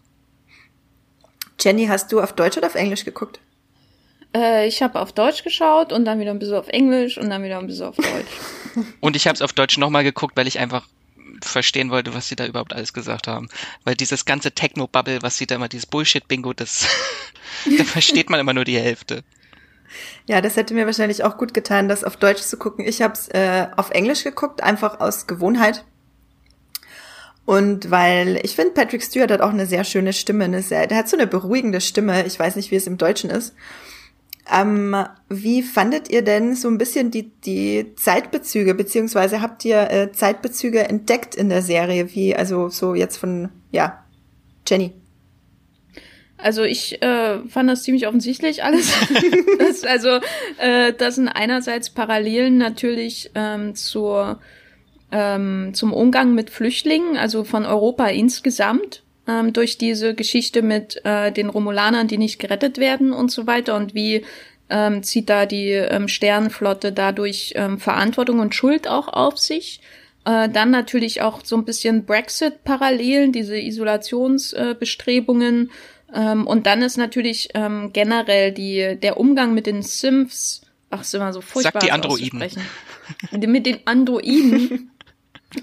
Jenny, 1.60 1.86
hast 1.86 2.10
du 2.12 2.20
auf 2.20 2.32
Deutsch 2.32 2.56
oder 2.56 2.66
auf 2.66 2.74
Englisch 2.74 3.04
geguckt? 3.04 3.40
Äh, 4.34 4.66
ich 4.66 4.82
habe 4.82 5.00
auf 5.00 5.12
Deutsch 5.12 5.44
geschaut 5.44 5.92
und 5.92 6.04
dann 6.04 6.18
wieder 6.18 6.30
ein 6.30 6.38
bisschen 6.38 6.56
auf 6.56 6.68
Englisch 6.68 7.18
und 7.18 7.30
dann 7.30 7.42
wieder 7.42 7.58
ein 7.58 7.66
bisschen 7.66 7.86
auf 7.86 7.96
Deutsch. 7.96 8.86
und 9.00 9.16
ich 9.16 9.26
habe 9.26 9.34
es 9.34 9.42
auf 9.42 9.52
Deutsch 9.52 9.78
nochmal 9.78 10.02
geguckt, 10.02 10.36
weil 10.36 10.46
ich 10.46 10.58
einfach 10.58 10.86
verstehen 11.42 11.90
wollte, 11.90 12.14
was 12.14 12.28
sie 12.28 12.36
da 12.36 12.46
überhaupt 12.46 12.72
alles 12.72 12.92
gesagt 12.92 13.26
haben. 13.28 13.48
Weil 13.84 13.94
dieses 13.94 14.24
ganze 14.24 14.52
Techno-Bubble, 14.52 15.22
was 15.22 15.38
sie 15.38 15.46
da 15.46 15.56
immer, 15.56 15.68
dieses 15.68 15.86
Bullshit-Bingo, 15.86 16.52
das, 16.52 16.86
da 17.78 17.84
versteht 17.84 18.30
man 18.30 18.40
immer 18.40 18.54
nur 18.54 18.64
die 18.64 18.78
Hälfte. 18.78 19.22
Ja, 20.26 20.40
das 20.40 20.56
hätte 20.56 20.74
mir 20.74 20.86
wahrscheinlich 20.86 21.24
auch 21.24 21.38
gut 21.38 21.54
getan, 21.54 21.88
das 21.88 22.04
auf 22.04 22.16
Deutsch 22.16 22.42
zu 22.42 22.56
gucken. 22.56 22.84
Ich 22.86 23.02
habe 23.02 23.14
es 23.14 23.28
äh, 23.28 23.68
auf 23.76 23.90
Englisch 23.90 24.24
geguckt, 24.24 24.62
einfach 24.62 25.00
aus 25.00 25.26
Gewohnheit. 25.26 25.84
Und 27.44 27.92
weil 27.92 28.40
ich 28.42 28.56
finde, 28.56 28.72
Patrick 28.72 29.02
Stewart 29.02 29.30
hat 29.30 29.40
auch 29.40 29.50
eine 29.50 29.66
sehr 29.66 29.84
schöne 29.84 30.12
Stimme, 30.12 30.44
eine 30.44 30.62
sehr, 30.62 30.88
der 30.88 30.98
hat 30.98 31.08
so 31.08 31.16
eine 31.16 31.28
beruhigende 31.28 31.80
Stimme. 31.80 32.26
Ich 32.26 32.38
weiß 32.38 32.56
nicht, 32.56 32.72
wie 32.72 32.76
es 32.76 32.88
im 32.88 32.98
Deutschen 32.98 33.30
ist. 33.30 33.54
Ähm, 34.52 34.96
wie 35.28 35.62
fandet 35.62 36.08
ihr 36.08 36.22
denn 36.22 36.54
so 36.54 36.68
ein 36.68 36.78
bisschen 36.78 37.10
die, 37.10 37.30
die 37.44 37.94
Zeitbezüge, 37.96 38.74
beziehungsweise 38.74 39.42
habt 39.42 39.64
ihr 39.64 39.90
äh, 39.90 40.12
Zeitbezüge 40.12 40.84
entdeckt 40.84 41.34
in 41.34 41.48
der 41.48 41.62
Serie? 41.62 42.14
Wie, 42.14 42.36
also 42.36 42.68
so 42.68 42.94
jetzt 42.94 43.16
von, 43.16 43.48
ja, 43.72 44.04
Jenny. 44.66 44.92
Also 46.38 46.62
ich 46.62 47.02
äh, 47.02 47.40
fand 47.48 47.68
das 47.68 47.82
ziemlich 47.82 48.06
offensichtlich 48.06 48.62
alles. 48.62 48.92
das, 49.58 49.84
also 49.84 50.20
äh, 50.58 50.92
das 50.92 51.16
sind 51.16 51.28
einerseits 51.28 51.90
Parallelen 51.90 52.58
natürlich 52.58 53.30
ähm, 53.34 53.74
zur 53.74 54.38
ähm, 55.12 55.72
zum 55.72 55.92
Umgang 55.92 56.34
mit 56.34 56.50
Flüchtlingen, 56.50 57.16
also 57.16 57.44
von 57.44 57.64
Europa 57.64 58.06
insgesamt, 58.06 59.02
ähm, 59.28 59.52
durch 59.52 59.78
diese 59.78 60.14
Geschichte 60.14 60.62
mit 60.62 61.04
äh, 61.04 61.32
den 61.32 61.48
Romulanern, 61.48 62.08
die 62.08 62.18
nicht 62.18 62.38
gerettet 62.38 62.78
werden 62.78 63.12
und 63.12 63.30
so 63.30 63.46
weiter 63.46 63.76
und 63.76 63.94
wie 63.94 64.24
ähm, 64.68 65.02
zieht 65.02 65.28
da 65.28 65.46
die 65.46 65.70
ähm, 65.70 66.08
Sternenflotte 66.08 66.92
dadurch 66.92 67.52
ähm, 67.56 67.78
Verantwortung 67.78 68.40
und 68.40 68.54
Schuld 68.54 68.88
auch 68.88 69.08
auf 69.08 69.38
sich. 69.38 69.80
Äh, 70.24 70.48
dann 70.48 70.70
natürlich 70.70 71.22
auch 71.22 71.44
so 71.44 71.56
ein 71.56 71.64
bisschen 71.64 72.04
Brexit-Parallelen, 72.04 73.32
diese 73.32 73.58
Isolationsbestrebungen. 73.58 75.70
Äh, 76.12 76.32
ähm, 76.32 76.46
und 76.46 76.66
dann 76.66 76.82
ist 76.82 76.96
natürlich 76.96 77.50
ähm, 77.54 77.90
generell 77.92 78.52
die, 78.52 78.96
der 79.00 79.18
Umgang 79.18 79.54
mit 79.54 79.66
den 79.66 79.82
Symphs, 79.82 80.62
ach, 80.90 81.02
ist 81.02 81.14
immer 81.14 81.32
so 81.32 81.40
furchtbar. 81.40 81.80
Sag 81.80 81.86
die 81.86 81.92
Androiden. 81.92 82.42
mit 83.30 83.66
den 83.66 83.78
Androiden 83.84 84.90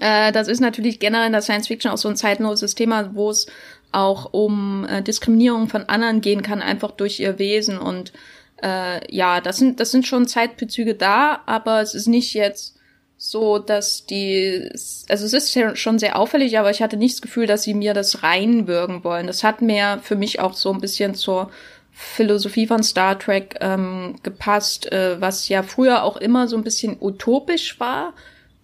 Äh, 0.00 0.32
das 0.32 0.48
ist 0.48 0.60
natürlich 0.60 0.98
generell 0.98 1.26
in 1.26 1.32
der 1.32 1.42
Science 1.42 1.68
Fiction 1.68 1.90
auch 1.90 1.98
so 1.98 2.08
ein 2.08 2.16
zeitloses 2.16 2.74
Thema, 2.74 3.10
wo 3.14 3.30
es 3.30 3.46
auch 3.92 4.32
um 4.32 4.86
äh, 4.88 5.02
Diskriminierung 5.02 5.68
von 5.68 5.84
anderen 5.88 6.20
gehen 6.20 6.42
kann, 6.42 6.62
einfach 6.62 6.90
durch 6.90 7.20
ihr 7.20 7.38
Wesen. 7.38 7.78
Und 7.78 8.12
äh, 8.62 9.00
ja, 9.14 9.40
das 9.40 9.58
sind, 9.58 9.80
das 9.80 9.90
sind 9.90 10.06
schon 10.06 10.26
Zeitbezüge 10.26 10.94
da, 10.94 11.42
aber 11.46 11.80
es 11.80 11.94
ist 11.94 12.08
nicht 12.08 12.34
jetzt 12.34 12.74
so, 13.16 13.58
dass 13.58 14.04
die, 14.06 14.68
also 15.08 15.24
es 15.24 15.32
ist 15.32 15.78
schon 15.78 15.98
sehr 15.98 16.18
auffällig, 16.18 16.58
aber 16.58 16.70
ich 16.70 16.82
hatte 16.82 16.96
nicht 16.96 17.14
das 17.14 17.22
Gefühl, 17.22 17.46
dass 17.46 17.62
sie 17.62 17.74
mir 17.74 17.94
das 17.94 18.22
reinwürgen 18.22 19.04
wollen. 19.04 19.26
Das 19.26 19.44
hat 19.44 19.62
mehr 19.62 20.00
für 20.02 20.16
mich 20.16 20.40
auch 20.40 20.54
so 20.54 20.72
ein 20.72 20.80
bisschen 20.80 21.14
zur 21.14 21.50
Philosophie 21.92 22.66
von 22.66 22.82
Star 22.82 23.18
Trek 23.18 23.56
ähm, 23.60 24.16
gepasst, 24.22 24.90
äh, 24.90 25.20
was 25.20 25.48
ja 25.48 25.62
früher 25.62 26.02
auch 26.02 26.16
immer 26.16 26.48
so 26.48 26.56
ein 26.56 26.64
bisschen 26.64 26.96
utopisch 27.00 27.78
war, 27.78 28.14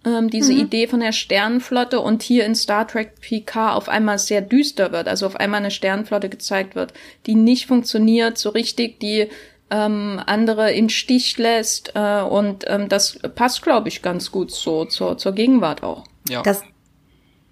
ähm, 0.05 0.29
diese 0.29 0.53
mhm. 0.53 0.61
Idee 0.61 0.87
von 0.87 0.99
der 0.99 1.11
Sternenflotte 1.11 1.99
und 1.99 2.23
hier 2.23 2.45
in 2.45 2.55
Star 2.55 2.87
Trek 2.87 3.21
PK 3.21 3.73
auf 3.73 3.87
einmal 3.87 4.17
sehr 4.17 4.41
düster 4.41 4.91
wird, 4.91 5.07
also 5.07 5.25
auf 5.27 5.35
einmal 5.35 5.59
eine 5.59 5.71
Sternenflotte 5.71 6.29
gezeigt 6.29 6.75
wird, 6.75 6.93
die 7.27 7.35
nicht 7.35 7.67
funktioniert 7.67 8.37
so 8.37 8.49
richtig, 8.49 8.99
die 8.99 9.27
ähm, 9.69 10.21
andere 10.25 10.73
im 10.73 10.89
Stich 10.89 11.37
lässt 11.37 11.93
äh, 11.95 12.21
und 12.21 12.65
ähm, 12.67 12.89
das 12.89 13.19
passt, 13.35 13.61
glaube 13.61 13.89
ich, 13.89 14.01
ganz 14.01 14.31
gut 14.31 14.51
so 14.51 14.85
zur, 14.85 15.17
zur 15.17 15.31
Gegenwart 15.33 15.83
auch. 15.83 16.03
Ja. 16.27 16.41
Das, 16.41 16.61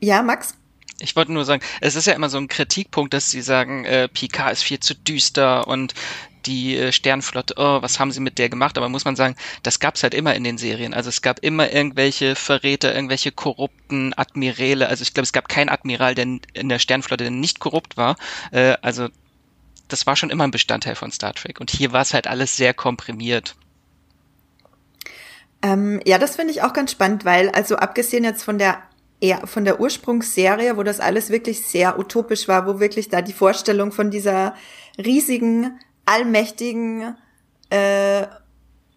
ja, 0.02 0.22
Max? 0.22 0.56
Ich 1.02 1.16
wollte 1.16 1.32
nur 1.32 1.46
sagen, 1.46 1.62
es 1.80 1.96
ist 1.96 2.08
ja 2.08 2.14
immer 2.14 2.30
so 2.30 2.38
ein 2.38 2.50
Kritikpunkt, 2.50 3.14
dass 3.14 3.32
sie 3.32 3.42
sagen, 3.42 3.86
äh, 3.86 4.10
Picard 4.10 4.52
ist 4.52 4.64
viel 4.64 4.80
zu 4.82 4.96
düster 4.96 5.68
und 5.68 5.94
die 6.46 6.78
äh, 6.78 6.92
Sternflotte, 6.92 7.56
oh, 7.58 7.82
was 7.82 8.00
haben 8.00 8.12
sie 8.12 8.20
mit 8.20 8.38
der 8.38 8.50
gemacht? 8.50 8.78
Aber 8.78 8.90
muss 8.90 9.06
man 9.06 9.16
sagen, 9.16 9.36
das 9.64 9.80
gab's 9.80 10.04
halt 10.04 10.14
immer 10.14 10.36
in 10.36 10.44
den 10.44 10.58
Serien. 10.58 10.94
Also 10.94 11.10
es 11.10 11.22
gab 11.22 11.40
immer 11.40 11.72
irgendwelche 11.72 12.36
Verräter, 12.36 12.94
irgendwelche 12.94 13.32
korrupten 13.32 14.14
Admiräle. 14.14 14.88
Also 14.88 15.02
ich 15.02 15.14
glaube, 15.14 15.26
es 15.26 15.34
gab 15.34 15.50
keinen 15.50 15.70
Admiral, 15.70 16.16
der 16.16 16.26
in 16.54 16.70
der 16.70 16.80
Sternflotte 16.80 17.24
der 17.24 17.32
nicht 17.32 17.60
korrupt 17.60 17.98
war. 17.98 18.16
Äh, 18.52 18.78
also 18.82 19.10
das 19.88 20.06
war 20.06 20.16
schon 20.16 20.30
immer 20.30 20.46
ein 20.46 20.52
Bestandteil 20.52 20.96
von 20.96 21.12
Star 21.12 21.34
Trek. 21.34 21.60
Und 21.60 21.72
hier 21.72 21.92
war 21.92 22.02
es 22.02 22.14
halt 22.14 22.28
alles 22.28 22.56
sehr 22.56 22.74
komprimiert. 22.74 23.56
Ähm, 25.62 26.00
ja, 26.06 26.18
das 26.18 26.38
finde 26.38 26.54
ich 26.54 26.62
auch 26.62 26.74
ganz 26.74 26.92
spannend, 26.92 27.26
weil 27.26 27.50
also 27.50 27.76
abgesehen 27.76 28.24
jetzt 28.24 28.44
von 28.44 28.58
der 28.58 28.82
eher 29.22 29.46
von 29.48 29.66
der 29.66 29.80
Ursprungsserie, 29.80 30.78
wo 30.78 30.84
das 30.84 31.00
alles 31.00 31.30
wirklich 31.30 31.66
sehr 31.66 32.00
utopisch 32.00 32.48
war, 32.48 32.66
wo 32.66 32.80
wirklich 32.80 33.10
da 33.10 33.22
die 33.22 33.34
Vorstellung 33.34 33.92
von 33.92 34.12
dieser 34.12 34.56
riesigen, 34.98 35.80
allmächtigen 36.10 37.16
äh, 37.70 38.26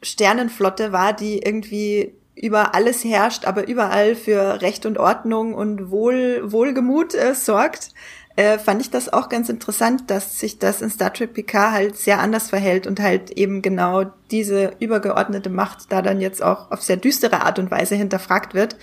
Sternenflotte 0.02 0.92
war, 0.92 1.12
die 1.12 1.38
irgendwie 1.38 2.14
über 2.34 2.74
alles 2.74 3.04
herrscht, 3.04 3.44
aber 3.44 3.68
überall 3.68 4.16
für 4.16 4.62
Recht 4.62 4.86
und 4.86 4.98
Ordnung 4.98 5.54
und 5.54 5.90
Wohl, 5.90 6.50
Wohlgemut 6.50 7.14
äh, 7.14 7.34
sorgt 7.34 7.90
äh, 8.36 8.58
fand 8.58 8.80
ich 8.80 8.90
das 8.90 9.12
auch 9.12 9.28
ganz 9.28 9.48
interessant, 9.48 10.10
dass 10.10 10.40
sich 10.40 10.58
das 10.58 10.80
in 10.80 10.90
Star 10.90 11.12
Trek 11.12 11.34
PK 11.34 11.72
halt 11.72 11.96
sehr 11.96 12.20
anders 12.20 12.48
verhält 12.48 12.86
und 12.86 13.00
halt 13.00 13.30
eben 13.32 13.60
genau 13.60 14.04
diese 14.30 14.72
übergeordnete 14.80 15.50
Macht 15.50 15.92
da 15.92 16.00
dann 16.00 16.20
jetzt 16.20 16.42
auch 16.42 16.70
auf 16.70 16.82
sehr 16.82 16.96
düstere 16.96 17.42
Art 17.42 17.58
und 17.58 17.70
Weise 17.70 17.94
hinterfragt 17.94 18.54
wird. 18.54 18.76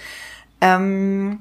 Ähm, 0.62 1.40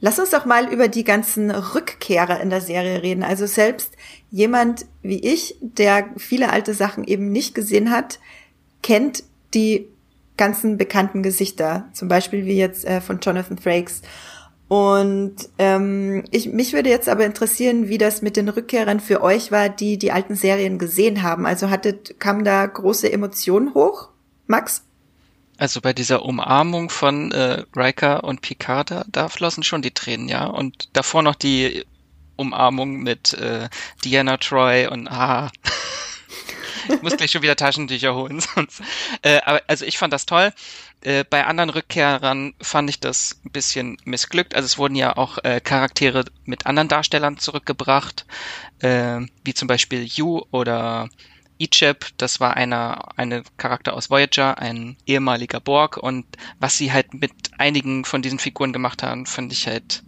lass 0.00 0.18
uns 0.18 0.30
doch 0.30 0.44
mal 0.44 0.72
über 0.72 0.88
die 0.88 1.04
ganzen 1.04 1.50
Rückkehrer 1.50 2.40
in 2.40 2.50
der 2.50 2.60
Serie 2.60 3.02
reden. 3.02 3.22
Also 3.22 3.46
selbst 3.46 3.92
jemand 4.30 4.86
wie 5.02 5.20
ich, 5.20 5.56
der 5.60 6.08
viele 6.16 6.50
alte 6.50 6.74
Sachen 6.74 7.04
eben 7.04 7.30
nicht 7.30 7.54
gesehen 7.54 7.90
hat, 7.90 8.18
kennt 8.82 9.24
die 9.54 9.88
ganzen 10.36 10.76
bekannten 10.78 11.22
Gesichter, 11.22 11.88
zum 11.92 12.08
Beispiel 12.08 12.46
wie 12.46 12.56
jetzt 12.56 12.84
äh, 12.84 13.00
von 13.00 13.18
Jonathan 13.20 13.58
Frakes. 13.58 14.02
Und 14.68 15.48
ähm, 15.56 16.24
ich, 16.30 16.52
mich 16.52 16.74
würde 16.74 16.90
jetzt 16.90 17.08
aber 17.08 17.24
interessieren, 17.24 17.88
wie 17.88 17.98
das 17.98 18.20
mit 18.20 18.36
den 18.36 18.50
Rückkehrern 18.50 19.00
für 19.00 19.22
euch 19.22 19.50
war, 19.50 19.70
die 19.70 19.98
die 19.98 20.12
alten 20.12 20.36
Serien 20.36 20.78
gesehen 20.78 21.22
haben. 21.22 21.46
Also 21.46 21.70
hattet, 21.70 22.20
kam 22.20 22.44
da 22.44 22.66
große 22.66 23.10
Emotionen 23.10 23.74
hoch, 23.74 24.10
Max? 24.46 24.84
Also 25.58 25.80
bei 25.80 25.92
dieser 25.92 26.24
Umarmung 26.24 26.88
von 26.88 27.32
äh, 27.32 27.64
Riker 27.76 28.22
und 28.22 28.42
Picard, 28.42 28.92
da, 28.92 29.04
da 29.08 29.28
flossen 29.28 29.64
schon 29.64 29.82
die 29.82 29.90
Tränen, 29.90 30.28
ja. 30.28 30.46
Und 30.46 30.96
davor 30.96 31.22
noch 31.22 31.34
die 31.34 31.84
Umarmung 32.36 33.02
mit 33.02 33.34
äh, 33.34 33.68
Diana 34.04 34.36
Troy 34.36 34.86
und 34.86 35.08
ah. 35.08 35.50
ich 36.88 37.02
muss 37.02 37.16
gleich 37.16 37.32
schon 37.32 37.42
wieder 37.42 37.56
Taschentücher 37.56 38.14
holen, 38.14 38.40
sonst. 38.54 38.80
Äh, 39.22 39.40
aber 39.44 39.60
also 39.66 39.84
ich 39.84 39.98
fand 39.98 40.12
das 40.12 40.26
toll. 40.26 40.52
Äh, 41.00 41.24
bei 41.28 41.44
anderen 41.44 41.70
Rückkehrern 41.70 42.54
fand 42.60 42.88
ich 42.88 43.00
das 43.00 43.40
ein 43.44 43.50
bisschen 43.50 43.98
missglückt. 44.04 44.54
Also 44.54 44.66
es 44.66 44.78
wurden 44.78 44.94
ja 44.94 45.16
auch 45.16 45.38
äh, 45.42 45.60
Charaktere 45.60 46.24
mit 46.44 46.66
anderen 46.66 46.88
Darstellern 46.88 47.38
zurückgebracht, 47.38 48.26
äh, 48.78 49.20
wie 49.42 49.54
zum 49.54 49.66
Beispiel 49.66 50.04
Yu 50.04 50.42
oder 50.52 51.08
Icheb, 51.58 52.06
das 52.16 52.40
war 52.40 52.56
einer, 52.56 53.18
eine 53.18 53.42
Charakter 53.56 53.94
aus 53.94 54.10
Voyager, 54.10 54.58
ein 54.58 54.96
ehemaliger 55.06 55.60
Borg 55.60 55.96
und 55.96 56.24
was 56.58 56.76
sie 56.76 56.92
halt 56.92 57.14
mit 57.14 57.32
einigen 57.58 58.04
von 58.04 58.22
diesen 58.22 58.38
Figuren 58.38 58.72
gemacht 58.72 59.02
haben, 59.02 59.26
fand 59.26 59.52
ich 59.52 59.66
halt 59.66 60.02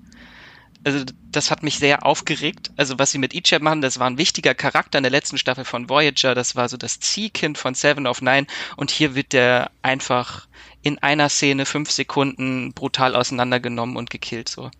also 0.84 1.04
das 1.30 1.50
hat 1.50 1.62
mich 1.62 1.78
sehr 1.78 2.06
aufgeregt. 2.06 2.70
Also 2.76 2.98
was 2.98 3.12
sie 3.12 3.18
mit 3.18 3.34
Ichab 3.34 3.62
machen, 3.62 3.82
das 3.82 3.98
war 3.98 4.08
ein 4.08 4.18
wichtiger 4.18 4.54
Charakter 4.54 4.98
in 4.98 5.04
der 5.04 5.10
letzten 5.10 5.38
Staffel 5.38 5.64
von 5.64 5.88
Voyager. 5.88 6.34
Das 6.34 6.56
war 6.56 6.68
so 6.68 6.76
das 6.76 7.00
Ziehkind 7.00 7.58
von 7.58 7.74
Seven 7.74 8.06
of 8.06 8.22
Nine. 8.22 8.46
Und 8.76 8.90
hier 8.90 9.14
wird 9.14 9.32
der 9.32 9.70
einfach 9.82 10.48
in 10.82 10.98
einer 10.98 11.28
Szene 11.28 11.66
fünf 11.66 11.90
Sekunden 11.90 12.72
brutal 12.72 13.14
auseinandergenommen 13.14 13.96
und 13.96 14.10
gekillt. 14.10 14.48
So, 14.48 14.70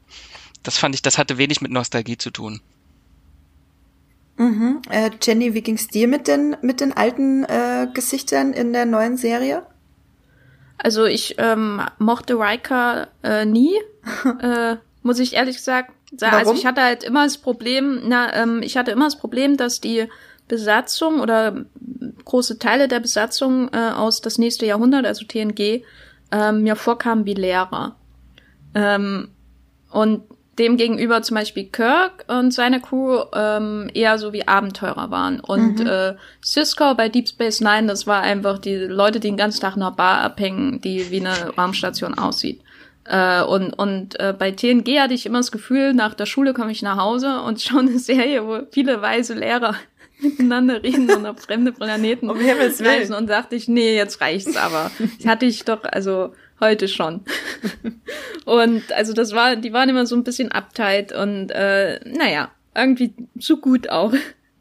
das 0.63 0.79
fand 0.79 0.95
ich, 0.95 1.03
das 1.03 1.19
hatte 1.19 1.39
wenig 1.39 1.61
mit 1.61 1.71
Nostalgie 1.71 2.17
zu 2.17 2.31
tun. 2.31 2.61
Mhm. 4.41 4.81
Äh, 4.89 5.11
Jenny, 5.21 5.53
wie 5.53 5.61
ging's 5.61 5.89
dir 5.89 6.09
mit 6.09 6.27
den 6.27 6.57
mit 6.63 6.81
den 6.81 6.95
alten 6.97 7.45
äh, 7.45 7.89
Gesichtern 7.93 8.55
in 8.55 8.73
der 8.73 8.87
neuen 8.87 9.19
Serie? 9.19 9.65
Also 10.79 11.05
ich 11.05 11.35
ähm, 11.37 11.83
mochte 11.99 12.39
Riker 12.39 13.09
äh, 13.23 13.45
nie. 13.45 13.75
äh, 14.41 14.77
muss 15.03 15.19
ich 15.19 15.35
ehrlich 15.35 15.57
gesagt 15.57 15.93
sagen. 16.17 16.37
Also 16.37 16.55
ich 16.55 16.65
hatte 16.65 16.81
halt 16.81 17.05
immer 17.05 17.25
das 17.25 17.37
Problem, 17.37 18.01
na, 18.07 18.35
ähm, 18.35 18.63
ich 18.63 18.79
hatte 18.79 18.93
immer 18.93 19.05
das 19.05 19.19
Problem, 19.19 19.59
dass 19.59 19.83
die 19.83 20.07
Besatzung 20.49 21.21
oder 21.21 21.67
große 22.25 22.59
Teile 22.59 22.89
der 22.89 23.01
Besatzung 23.01 23.69
äh, 23.75 23.91
aus 23.91 24.23
das 24.23 24.39
nächste 24.39 24.65
Jahrhundert, 24.65 25.05
also 25.05 25.27
TNG, 25.27 25.85
ähm, 26.33 26.63
mir 26.63 26.77
vorkamen 26.77 27.27
wie 27.27 27.35
Lehrer. 27.35 27.95
Ähm, 28.75 29.29
und 29.91 30.23
dem 30.59 30.77
gegenüber 30.77 31.23
zum 31.23 31.37
Beispiel 31.37 31.65
Kirk 31.65 32.25
und 32.29 32.53
seine 32.53 32.81
Crew 32.81 33.23
ähm, 33.33 33.91
eher 33.95 34.19
so 34.19 34.33
wie 34.33 34.47
Abenteurer 34.47 35.11
waren. 35.11 35.41
Und 35.41 35.81
mhm. 35.81 35.87
äh, 35.87 36.15
Cisco 36.45 36.95
bei 36.95 37.09
Deep 37.09 37.29
Space 37.29 37.61
Nine, 37.61 37.87
das 37.87 38.07
war 38.07 38.21
einfach 38.23 38.59
die 38.59 38.77
Leute, 38.77 39.21
die 39.21 39.29
den 39.29 39.37
ganzen 39.37 39.61
Tag 39.61 39.77
in 39.77 39.83
einer 39.83 39.93
Bar 39.93 40.21
abhängen, 40.21 40.81
die 40.81 41.11
wie 41.11 41.21
eine 41.21 41.55
Raumstation 41.57 42.15
aussieht. 42.15 42.61
Äh, 43.05 43.43
und 43.43 43.73
und 43.73 44.21
äh, 44.21 44.35
bei 44.39 44.51
TNG 44.51 45.01
hatte 45.01 45.15
ich 45.15 45.27
immer 45.27 45.39
das 45.39 45.51
Gefühl, 45.53 45.95
nach 45.95 46.15
der 46.15 46.27
Schule 46.27 46.53
komme 46.53 46.73
ich 46.73 46.83
nach 46.83 46.99
Hause 46.99 47.41
und 47.41 47.61
schaue 47.63 47.81
eine 47.81 47.99
Serie, 47.99 48.47
wo 48.47 48.61
viele 48.71 49.01
weise 49.01 49.35
Lehrer 49.35 49.75
miteinander 50.21 50.83
reden 50.83 51.11
und 51.11 51.27
auf 51.27 51.41
fremde 51.41 51.73
Planeten 51.73 52.29
um 52.31 52.39
Willen. 52.39 53.15
Und 53.15 53.31
dachte 53.31 53.57
ich, 53.57 53.69
nee, 53.69 53.97
jetzt 53.97 54.21
reicht's 54.21 54.57
aber. 54.57 54.91
Das 55.19 55.27
hatte 55.27 55.47
ich 55.47 55.65
doch, 55.65 55.85
also 55.85 56.35
heute 56.61 56.89
schon. 56.89 57.23
und 58.45 58.93
also 58.93 59.13
das 59.13 59.35
war, 59.35 59.57
die 59.57 59.73
waren 59.73 59.89
immer 59.89 60.07
so 60.07 60.17
ein 60.17 60.25
bisschen 60.25 60.53
uptight 60.53 61.13
und 61.13 61.51
äh, 61.51 62.01
naja, 62.05 62.51
irgendwie 62.75 63.13
zu 63.39 63.61
gut 63.61 63.89
auch. 63.91 64.13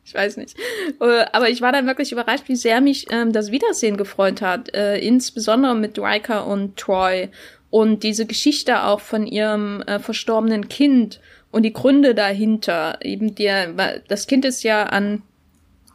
Ich 0.06 0.16
weiß 0.16 0.38
nicht. 0.38 0.58
Äh, 1.00 1.26
aber 1.34 1.50
ich 1.50 1.62
war 1.62 1.72
dann 1.72 1.86
wirklich 1.86 2.12
überrascht, 2.12 2.45
wie 2.47 2.56
sehr 2.56 2.82
mich 2.82 3.06
ähm, 3.12 3.32
das 3.32 3.52
Wiedersehen 3.52 3.95
gefreut 3.95 4.41
hat. 4.41 4.74
Äh, 4.74 4.97
insbesondere 4.97 5.76
mit 5.76 6.00
Riker 6.00 6.47
und 6.47 6.78
Troy 6.78 7.30
und 7.70 8.02
diese 8.02 8.26
Geschichte 8.26 8.86
auch 8.86 9.02
von 9.02 9.28
ihrem 9.28 9.84
äh, 9.84 10.00
verstorbenen 10.00 10.68
Kind 10.68 11.20
und 11.52 11.62
die 11.62 11.74
Gründe 11.74 12.16
dahinter. 12.16 12.97
Eben 13.04 13.36
der, 13.36 14.00
das 14.08 14.26
Kind 14.26 14.45
ist 14.45 14.64
ja 14.64 14.84
an 14.84 15.22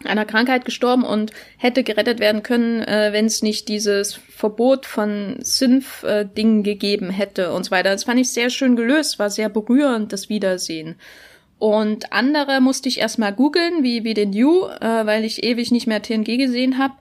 einer 0.07 0.25
Krankheit 0.25 0.65
gestorben 0.65 1.05
und 1.05 1.33
hätte 1.59 1.83
gerettet 1.83 2.21
werden 2.21 2.43
können, 2.43 2.83
äh, 2.83 3.13
wenn 3.13 3.27
es 3.27 3.43
nicht 3.43 3.69
dieses 3.69 4.15
Verbot 4.15 4.87
von 4.87 5.37
Synth-Dingen 5.41 6.61
äh, 6.61 6.63
gegeben 6.63 7.11
hätte 7.11 7.53
und 7.53 7.65
so 7.65 7.71
weiter. 7.71 7.91
Das 7.91 8.05
fand 8.05 8.21
ich 8.21 8.33
sehr 8.33 8.51
schön 8.51 8.77
gelöst, 8.77 9.19
war 9.19 9.31
sehr 9.31 9.49
berührend, 9.49 10.13
das 10.13 10.29
Wiedersehen. 10.29 10.97
Und 11.59 12.13
andere 12.13 12.61
musste 12.61 12.89
ich 12.89 12.99
erstmal 12.99 13.33
googeln, 13.33 13.83
wie, 13.83 14.05
wie 14.05 14.15
den 14.15 14.33
You, 14.33 14.67
äh, 14.67 15.07
weil 15.07 15.25
ich 15.25 15.45
ewig 15.45 15.71
nicht 15.71 15.87
mehr 15.87 16.03
TNG 16.03 16.37
gesehen 16.37 16.79
habe. 16.79 16.95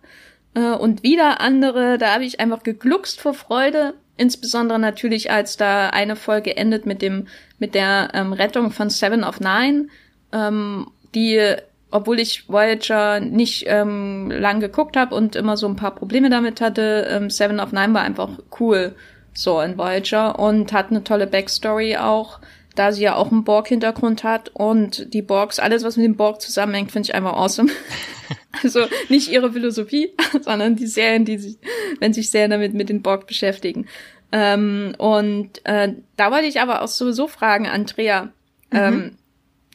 Äh, 0.54 0.72
und 0.76 1.04
wieder 1.04 1.42
andere, 1.42 1.98
da 1.98 2.14
habe 2.14 2.26
ich 2.26 2.40
einfach 2.40 2.64
gegluckst 2.64 3.20
vor 3.20 3.34
Freude. 3.34 3.96
Insbesondere 4.16 4.80
natürlich, 4.80 5.32
als 5.32 5.58
da 5.58 5.90
eine 5.90 6.16
Folge 6.16 6.56
endet 6.56 6.86
mit 6.86 7.02
dem, 7.02 7.28
mit 7.58 7.74
der 7.74 8.12
ähm, 8.14 8.32
Rettung 8.32 8.72
von 8.72 8.90
Seven 8.90 9.24
of 9.24 9.40
Nine, 9.40 9.88
ähm, 10.32 10.88
die, 11.16 11.56
obwohl 11.94 12.20
ich 12.20 12.50
Voyager 12.50 13.20
nicht 13.20 13.66
ähm, 13.68 14.32
lang 14.32 14.60
geguckt 14.60 14.98
habe 14.98 15.14
und 15.14 15.36
immer 15.36 15.58
so 15.58 15.68
ein 15.68 15.76
paar 15.76 15.94
Probleme 15.94 16.30
damit 16.30 16.60
hatte, 16.60 17.08
ähm, 17.10 17.30
Seven 17.30 17.60
of 17.60 17.72
Nine 17.72 17.94
war 17.94 18.02
einfach 18.02 18.40
cool 18.60 18.96
so 19.34 19.62
in 19.62 19.78
Voyager 19.78 20.40
und 20.40 20.74
hat 20.74 20.90
eine 20.90 21.04
tolle 21.04 21.28
Backstory 21.28 21.98
auch. 21.98 22.40
da 22.76 22.92
sie 22.92 23.04
ja 23.04 23.16
auch 23.16 23.32
einen 23.32 23.44
Borg-Hintergrund 23.44 24.24
hat 24.24 24.50
und 24.56 25.14
die 25.14 25.22
Borgs, 25.22 25.60
alles 25.60 25.84
was 25.84 25.96
mit 25.96 26.08
dem 26.08 26.16
Borg 26.16 26.42
zusammenhängt, 26.42 26.92
finde 26.92 27.08
ich 27.08 27.14
einfach 27.14 27.34
awesome. 27.34 27.72
also 28.64 28.88
nicht 29.10 29.32
ihre 29.32 29.52
Philosophie, 29.54 30.12
sondern 30.42 30.76
die 30.76 30.88
Serien, 30.88 31.24
die 31.24 31.38
sich, 31.38 31.58
wenn 32.00 32.14
sich 32.14 32.32
Serien 32.32 32.50
damit 32.50 32.74
mit 32.74 32.90
den 32.90 33.04
Borg 33.04 33.28
beschäftigen. 33.28 33.86
Ähm, 34.32 34.96
und 34.98 35.64
äh, 35.66 35.94
da 36.18 36.32
wollte 36.32 36.48
ich 36.48 36.60
aber 36.60 36.82
auch 36.82 36.88
sowieso 36.88 37.28
fragen, 37.28 37.68
Andrea, 37.68 38.24
mhm. 38.72 38.80
ähm, 38.80 39.18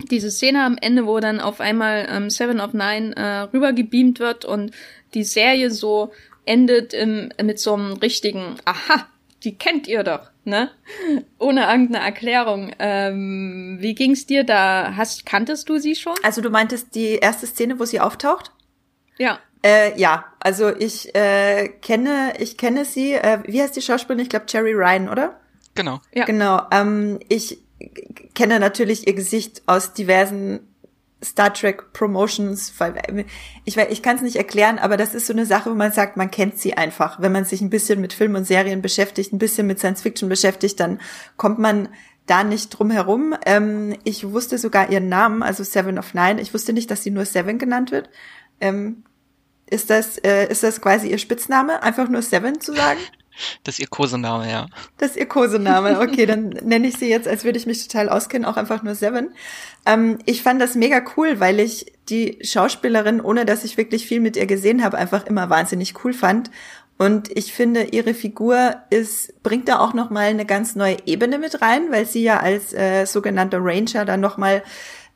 diese 0.03 0.31
Szene 0.31 0.65
am 0.65 0.79
Ende, 0.81 1.07
wo 1.07 1.21
dann 1.21 1.41
auf 1.41 1.61
einmal 1.61 2.07
ähm, 2.11 2.31
Seven 2.31 2.61
of 2.61 2.73
Nine 2.73 3.17
äh, 3.17 3.41
rübergebeamt 3.53 4.21
wird 4.21 4.45
und 4.45 4.73
die 5.15 5.25
Serie 5.25 5.71
so 5.71 6.13
endet 6.45 6.95
im, 6.95 7.31
mit 7.43 7.59
so 7.59 7.75
einem 7.75 7.95
richtigen 7.95 8.57
Aha, 8.65 9.07
die 9.45 9.57
kennt 9.57 9.87
ihr 9.87 10.03
doch, 10.03 10.31
ne? 10.45 10.71
Ohne 11.39 11.71
irgendeine 11.71 12.05
Erklärung. 12.05 12.73
Ähm, 12.79 13.79
wie 13.81 13.95
ging's 13.95 14.27
dir 14.27 14.45
da? 14.45 14.95
Hast, 14.97 15.27
kanntest 15.27 15.69
du 15.69 15.79
sie 15.79 15.95
schon? 15.95 16.15
Also 16.23 16.41
du 16.41 16.51
meintest 16.51 16.95
die 16.95 17.17
erste 17.17 17.47
Szene, 17.47 17.79
wo 17.79 17.85
sie 17.85 18.01
auftaucht? 18.01 18.53
Ja. 19.19 19.39
Äh, 19.65 19.99
ja, 19.99 20.25
also 20.41 20.75
ich 20.75 21.15
äh, 21.15 21.69
kenne, 21.83 22.35
ich 22.39 22.57
kenne 22.57 22.85
sie. 22.85 23.15
Äh, 23.15 23.41
wie 23.47 23.61
heißt 23.61 23.77
die 23.77 23.83
Schauspielerin? 23.83 24.23
Ich 24.23 24.31
glaube 24.31 24.47
Cherry 24.47 24.73
Ryan, 24.73 25.09
oder? 25.09 25.41
Genau. 25.75 26.01
Ja. 26.15 26.25
Genau. 26.25 26.63
Ähm, 26.71 27.19
ich 27.29 27.59
kenne 28.35 28.61
natürlich 28.61 29.07
ihr 29.07 29.15
Gesicht 29.15 29.63
aus 29.67 29.93
diversen 29.93 30.61
Star 31.23 31.53
Trek 31.53 31.93
Promotions. 31.93 32.73
Ich, 33.65 33.77
ich 33.77 34.03
kann 34.03 34.17
es 34.17 34.23
nicht 34.23 34.37
erklären, 34.37 34.79
aber 34.79 34.97
das 34.97 35.15
ist 35.15 35.27
so 35.27 35.33
eine 35.33 35.47
Sache, 35.47 35.71
wo 35.71 35.75
man 35.75 35.91
sagt, 35.91 36.17
man 36.17 36.31
kennt 36.31 36.59
sie 36.59 36.75
einfach. 36.75 37.21
Wenn 37.21 37.33
man 37.33 37.45
sich 37.45 37.61
ein 37.61 37.71
bisschen 37.71 38.01
mit 38.01 38.13
Film 38.13 38.37
und 38.37 38.47
Serien 38.47 38.83
beschäftigt, 38.83 39.33
ein 39.33 39.39
bisschen 39.39 39.67
mit 39.67 39.79
Science 39.79 40.03
Fiction 40.03 40.29
beschäftigt, 40.29 40.79
dann 40.79 41.01
kommt 41.37 41.59
man 41.59 41.89
da 42.27 42.45
nicht 42.45 42.71
drum 42.71 42.91
herum. 42.91 43.35
Ähm, 43.47 43.97
ich 44.05 44.31
wusste 44.31 44.59
sogar 44.59 44.91
ihren 44.91 45.09
Namen, 45.09 45.43
also 45.43 45.65
Seven 45.65 45.99
of 45.99 46.15
Nine. 46.15 46.41
Ich 46.41 46.55
wusste 46.55 46.73
nicht, 46.73 46.91
dass 46.91 47.03
sie 47.03 47.11
nur 47.11 47.25
Seven 47.25 47.59
genannt 47.59 47.91
wird. 47.91 48.11
Ähm, 48.61 49.03
ist 49.67 49.91
das, 49.91 50.19
äh, 50.19 50.47
ist 50.49 50.63
das 50.63 50.81
quasi 50.81 51.11
ihr 51.11 51.19
Spitzname, 51.19 51.83
einfach 51.83 52.09
nur 52.09 52.23
Seven 52.23 52.61
zu 52.61 52.75
sagen? 52.75 53.01
Das 53.65 53.75
ist 53.75 53.81
ihr 53.81 53.89
Kosename, 53.89 54.51
ja. 54.51 54.67
Das 54.99 55.11
ist 55.11 55.17
ihr 55.17 55.27
Kosename. 55.27 56.01
Okay, 56.01 56.27
dann 56.27 56.49
nenne 56.49 56.89
ich 56.89 56.97
sie 56.97 57.09
jetzt, 57.09 57.29
als 57.29 57.45
würde 57.45 57.59
ich 57.59 57.67
mich 57.67 57.87
total 57.87 58.09
auskennen, 58.09 58.47
auch 58.47 58.57
einfach 58.57 58.83
nur 58.83 58.95
Seven. 58.95 59.31
Ähm, 59.87 60.19
ich 60.25 60.43
fand 60.43 60.61
das 60.61 60.75
mega 60.75 61.03
cool, 61.17 61.41
weil 61.41 61.61
ich 61.61 61.93
die 62.09 62.39
Schauspielerin, 62.43 63.21
ohne 63.21 63.45
dass 63.45 63.65
ich 63.65 63.77
wirklich 63.77 64.07
viel 64.07 64.21
mit 64.21 64.37
ihr 64.37 64.47
gesehen 64.47 64.83
habe, 64.83 64.99
einfach 64.99 65.27
immer 65.27 65.51
wahnsinnig 65.51 66.05
cool 66.05 66.13
fand. 66.13 66.51
Und 66.99 67.31
ich 67.37 67.53
finde, 67.53 67.85
ihre 67.85 68.13
Figur 68.13 68.75
ist, 68.91 69.41
bringt 69.45 69.69
da 69.69 69.79
auch 69.79 69.95
nochmal 69.95 70.27
eine 70.27 70.45
ganz 70.45 70.75
neue 70.75 70.97
Ebene 71.07 71.39
mit 71.39 71.63
rein, 71.63 71.91
weil 71.91 72.07
sie 72.07 72.25
ja 72.25 72.41
als 72.41 72.73
äh, 72.73 73.07
sogenannter 73.07 73.59
Ranger 73.61 74.05
dann 74.05 74.21
nochmal 74.21 74.65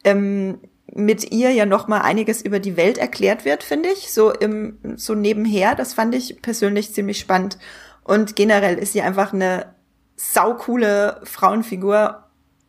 ähm, 0.04 0.60
mit 0.94 1.32
ihr 1.32 1.50
ja 1.50 1.66
noch 1.66 1.88
mal 1.88 2.02
einiges 2.02 2.42
über 2.42 2.60
die 2.60 2.76
Welt 2.76 2.98
erklärt 2.98 3.44
wird, 3.44 3.62
finde 3.62 3.88
ich, 3.88 4.12
so 4.12 4.30
im 4.30 4.78
so 4.96 5.14
nebenher. 5.14 5.74
Das 5.74 5.94
fand 5.94 6.14
ich 6.14 6.40
persönlich 6.40 6.94
ziemlich 6.94 7.18
spannend. 7.18 7.58
Und 8.04 8.36
generell 8.36 8.78
ist 8.78 8.92
sie 8.92 9.02
einfach 9.02 9.32
eine 9.32 9.74
saukoole 10.16 11.20
Frauenfigur, 11.24 12.24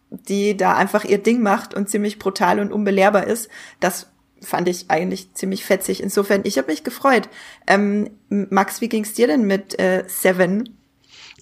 die 0.10 0.56
da 0.56 0.76
einfach 0.76 1.04
ihr 1.04 1.18
Ding 1.18 1.42
macht 1.42 1.74
und 1.74 1.90
ziemlich 1.90 2.20
brutal 2.20 2.60
und 2.60 2.72
unbelehrbar 2.72 3.26
ist. 3.26 3.50
Das 3.80 4.08
fand 4.42 4.68
ich 4.68 4.90
eigentlich 4.90 5.34
ziemlich 5.34 5.64
fetzig. 5.66 6.04
Insofern, 6.04 6.42
ich 6.44 6.58
habe 6.58 6.72
mich 6.72 6.84
gefreut. 6.84 7.30
Ähm, 7.68 8.12
Max, 8.30 8.82
wie 8.82 8.90
ging's 8.90 9.14
dir 9.14 9.28
denn 9.28 9.46
mit 9.46 9.80
äh, 9.80 10.04
Seven? 10.08 10.78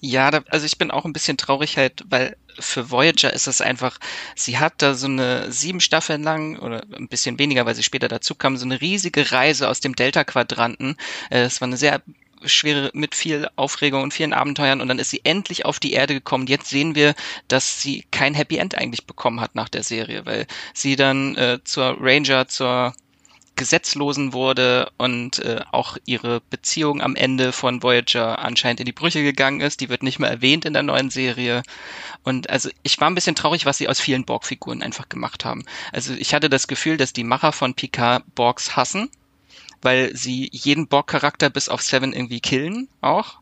Ja, 0.00 0.30
da, 0.30 0.42
also 0.48 0.66
ich 0.66 0.78
bin 0.78 0.90
auch 0.90 1.04
ein 1.04 1.12
bisschen 1.12 1.36
traurig 1.36 1.76
halt, 1.76 2.04
weil 2.08 2.36
für 2.58 2.90
Voyager 2.90 3.32
ist 3.32 3.46
es 3.46 3.60
einfach, 3.60 3.98
sie 4.34 4.58
hat 4.58 4.74
da 4.78 4.94
so 4.94 5.06
eine 5.06 5.50
sieben 5.52 5.80
Staffeln 5.80 6.22
lang 6.22 6.58
oder 6.58 6.84
ein 6.96 7.08
bisschen 7.08 7.38
weniger, 7.38 7.66
weil 7.66 7.74
sie 7.74 7.84
später 7.84 8.08
dazu 8.08 8.34
kam, 8.34 8.56
so 8.56 8.64
eine 8.64 8.80
riesige 8.80 9.30
Reise 9.30 9.68
aus 9.68 9.80
dem 9.80 9.94
Delta-Quadranten. 9.94 10.96
Äh, 11.30 11.42
es 11.42 11.60
war 11.60 11.68
eine 11.68 11.76
sehr 11.76 12.02
schwere, 12.44 12.90
mit 12.94 13.14
viel 13.14 13.48
Aufregung 13.56 14.02
und 14.02 14.14
vielen 14.14 14.32
Abenteuern 14.32 14.80
und 14.80 14.88
dann 14.88 14.98
ist 14.98 15.10
sie 15.10 15.20
endlich 15.24 15.64
auf 15.64 15.80
die 15.80 15.92
Erde 15.92 16.14
gekommen. 16.14 16.46
Jetzt 16.46 16.68
sehen 16.68 16.94
wir, 16.94 17.14
dass 17.48 17.80
sie 17.80 18.04
kein 18.10 18.34
Happy 18.34 18.56
End 18.56 18.76
eigentlich 18.76 19.06
bekommen 19.06 19.40
hat 19.40 19.54
nach 19.54 19.68
der 19.68 19.82
Serie, 19.82 20.26
weil 20.26 20.46
sie 20.74 20.96
dann 20.96 21.36
äh, 21.36 21.58
zur 21.64 21.96
Ranger, 22.00 22.48
zur 22.48 22.94
Gesetzlosen 23.54 24.32
wurde 24.32 24.90
und 24.96 25.38
äh, 25.40 25.60
auch 25.72 25.98
ihre 26.06 26.40
Beziehung 26.40 27.02
am 27.02 27.14
Ende 27.14 27.52
von 27.52 27.82
Voyager 27.82 28.38
anscheinend 28.38 28.80
in 28.80 28.86
die 28.86 28.92
Brüche 28.92 29.22
gegangen 29.22 29.60
ist. 29.60 29.80
Die 29.80 29.88
wird 29.88 30.02
nicht 30.02 30.18
mehr 30.18 30.30
erwähnt 30.30 30.64
in 30.64 30.72
der 30.72 30.82
neuen 30.82 31.10
Serie. 31.10 31.62
Und 32.22 32.48
also 32.48 32.70
ich 32.82 32.98
war 33.00 33.10
ein 33.10 33.14
bisschen 33.14 33.34
traurig, 33.34 33.66
was 33.66 33.78
sie 33.78 33.88
aus 33.88 34.00
vielen 34.00 34.24
Borg-Figuren 34.24 34.82
einfach 34.82 35.08
gemacht 35.08 35.44
haben. 35.44 35.64
Also 35.92 36.14
ich 36.14 36.34
hatte 36.34 36.48
das 36.48 36.66
Gefühl, 36.66 36.96
dass 36.96 37.12
die 37.12 37.24
Macher 37.24 37.52
von 37.52 37.74
Picard 37.74 38.24
Borgs 38.34 38.74
hassen 38.74 39.10
weil 39.82 40.16
sie 40.16 40.48
jeden 40.52 40.88
Borg-Charakter 40.88 41.50
bis 41.50 41.68
auf 41.68 41.82
Seven 41.82 42.12
irgendwie 42.12 42.40
killen 42.40 42.88
auch. 43.00 43.40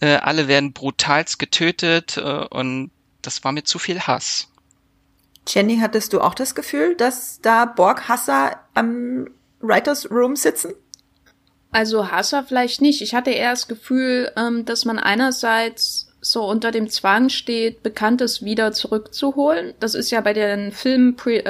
Äh, 0.00 0.16
alle 0.16 0.48
werden 0.48 0.72
brutalst 0.72 1.38
getötet 1.38 2.16
äh, 2.16 2.46
und 2.50 2.90
das 3.22 3.44
war 3.44 3.52
mir 3.52 3.64
zu 3.64 3.78
viel 3.78 4.00
Hass. 4.00 4.48
Jenny, 5.46 5.78
hattest 5.78 6.12
du 6.12 6.20
auch 6.20 6.34
das 6.34 6.54
Gefühl, 6.54 6.96
dass 6.96 7.40
da 7.40 7.64
Borg-Hasser 7.64 8.60
am 8.74 9.28
Writers 9.60 10.10
Room 10.10 10.36
sitzen? 10.36 10.74
Also 11.70 12.10
Hasser 12.10 12.44
vielleicht 12.44 12.80
nicht. 12.82 13.00
Ich 13.00 13.14
hatte 13.14 13.30
eher 13.30 13.50
das 13.50 13.66
Gefühl, 13.66 14.30
ähm, 14.36 14.64
dass 14.64 14.84
man 14.84 14.98
einerseits 14.98 16.11
so 16.24 16.44
unter 16.44 16.70
dem 16.70 16.88
Zwang 16.88 17.28
steht, 17.30 17.82
Bekanntes 17.82 18.44
wieder 18.44 18.70
zurückzuholen. 18.70 19.74
Das 19.80 19.96
ist 19.96 20.12
ja 20.12 20.20
bei 20.20 20.32
den 20.32 20.70
Film-Reboots 20.70 21.46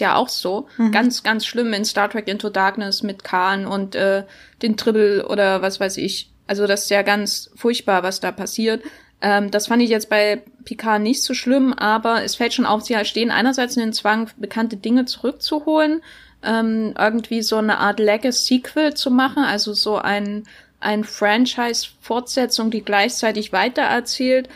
äh, 0.00 0.04
ähm, 0.04 0.08
ja 0.08 0.14
auch 0.14 0.28
so. 0.28 0.68
Mhm. 0.78 0.92
Ganz, 0.92 1.24
ganz 1.24 1.44
schlimm 1.44 1.72
in 1.72 1.84
Star 1.84 2.08
Trek 2.08 2.28
Into 2.28 2.48
Darkness 2.48 3.02
mit 3.02 3.24
Khan 3.24 3.66
und 3.66 3.96
äh, 3.96 4.22
den 4.62 4.76
Tribble 4.76 5.26
oder 5.26 5.62
was 5.62 5.80
weiß 5.80 5.96
ich. 5.96 6.30
Also 6.46 6.68
das 6.68 6.84
ist 6.84 6.90
ja 6.90 7.02
ganz 7.02 7.50
furchtbar, 7.56 8.04
was 8.04 8.20
da 8.20 8.30
passiert. 8.30 8.84
Ähm, 9.20 9.50
das 9.50 9.66
fand 9.66 9.82
ich 9.82 9.90
jetzt 9.90 10.08
bei 10.08 10.42
Picard 10.64 11.02
nicht 11.02 11.24
so 11.24 11.34
schlimm, 11.34 11.72
aber 11.72 12.22
es 12.22 12.36
fällt 12.36 12.54
schon 12.54 12.66
auf, 12.66 12.82
sie 12.82 12.96
stehen 13.04 13.32
einerseits 13.32 13.76
in 13.76 13.82
den 13.82 13.92
Zwang, 13.92 14.30
bekannte 14.36 14.76
Dinge 14.76 15.06
zurückzuholen, 15.06 16.02
ähm, 16.44 16.94
irgendwie 16.96 17.42
so 17.42 17.56
eine 17.56 17.78
Art 17.78 17.98
Legacy-Sequel 17.98 18.94
zu 18.94 19.10
machen, 19.10 19.42
also 19.42 19.74
so 19.74 19.96
ein 19.96 20.44
ein 20.80 21.04
Franchise-Fortsetzung, 21.04 22.70
die 22.70 22.82
gleichzeitig 22.82 23.52
weitererzählt, 23.52 24.48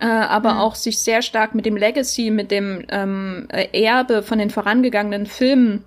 äh, 0.00 0.06
aber 0.06 0.54
mhm. 0.54 0.60
auch 0.60 0.74
sich 0.74 0.98
sehr 1.00 1.22
stark 1.22 1.54
mit 1.54 1.66
dem 1.66 1.76
Legacy, 1.76 2.30
mit 2.30 2.50
dem 2.50 2.84
ähm, 2.88 3.48
Erbe 3.50 4.22
von 4.22 4.38
den 4.38 4.50
vorangegangenen 4.50 5.26
Filmen 5.26 5.84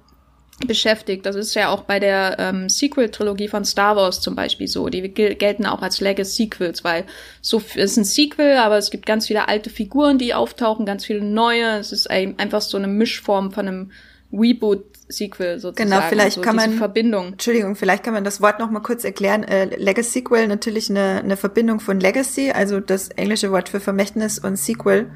beschäftigt. 0.66 1.26
Das 1.26 1.36
ist 1.36 1.54
ja 1.54 1.70
auch 1.70 1.82
bei 1.82 2.00
der 2.00 2.38
ähm, 2.40 2.70
Sequel-Trilogie 2.70 3.50
von 3.50 3.66
Star 3.66 3.96
Wars 3.96 4.22
zum 4.22 4.36
Beispiel 4.36 4.68
so. 4.68 4.88
Die 4.88 5.02
gel 5.14 5.36
gelten 5.36 5.66
auch 5.66 5.82
als 5.82 6.00
Legacy-Sequels, 6.00 6.84
weil 6.84 7.06
so 7.42 7.58
es 7.58 7.76
ist 7.76 7.98
ein 7.98 8.06
Sequel, 8.06 8.58
aber 8.58 8.78
es 8.78 8.90
gibt 8.90 9.06
ganz 9.06 9.28
viele 9.28 9.50
alte 9.50 9.70
Figuren, 9.70 10.18
die 10.18 10.34
auftauchen, 10.34 10.86
ganz 10.86 11.06
viele 11.06 11.22
neue. 11.22 11.78
Es 11.78 11.92
ist 11.92 12.10
einfach 12.10 12.62
so 12.62 12.78
eine 12.78 12.88
Mischform 12.88 13.52
von 13.52 13.68
einem 13.68 13.92
Reboot 14.32 14.95
Sequel 15.08 15.60
sozusagen. 15.60 15.90
Genau, 15.90 16.02
vielleicht 16.08 16.36
so 16.36 16.42
kann 16.42 16.56
man 16.56 16.74
Verbindung. 16.74 17.34
Entschuldigung, 17.34 17.76
vielleicht 17.76 18.04
kann 18.04 18.14
man 18.14 18.24
das 18.24 18.42
Wort 18.42 18.60
noch 18.60 18.72
mal 18.72 18.80
kurz 18.82 19.04
erklären. 19.04 19.44
Äh, 19.44 19.76
Legacy 19.76 20.20
Sequel 20.20 20.48
natürlich 20.48 20.90
eine, 20.90 21.22
eine 21.24 21.38
Verbindung 21.38 21.80
von 21.80 22.00
Legacy, 22.00 22.52
also 22.52 22.80
das 22.80 23.10
englische 23.10 23.52
Wort 23.52 23.70
für 23.70 23.80
Vermächtnis 23.80 24.40
und 24.40 24.58
Sequel, 24.58 25.12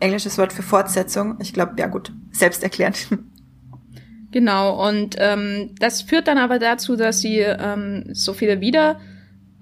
englisches 0.00 0.38
Wort 0.38 0.52
für 0.52 0.62
Fortsetzung. 0.62 1.38
Ich 1.40 1.52
glaube, 1.52 1.74
ja 1.78 1.86
gut, 1.86 2.12
selbsterklärend. 2.32 3.08
Genau, 4.30 4.86
und 4.86 5.16
ähm, 5.18 5.74
das 5.78 6.02
führt 6.02 6.28
dann 6.28 6.36
aber 6.36 6.58
dazu, 6.58 6.96
dass 6.96 7.20
sie 7.20 7.38
ähm, 7.38 8.04
so 8.12 8.34
viele 8.34 8.60
wieder 8.60 9.00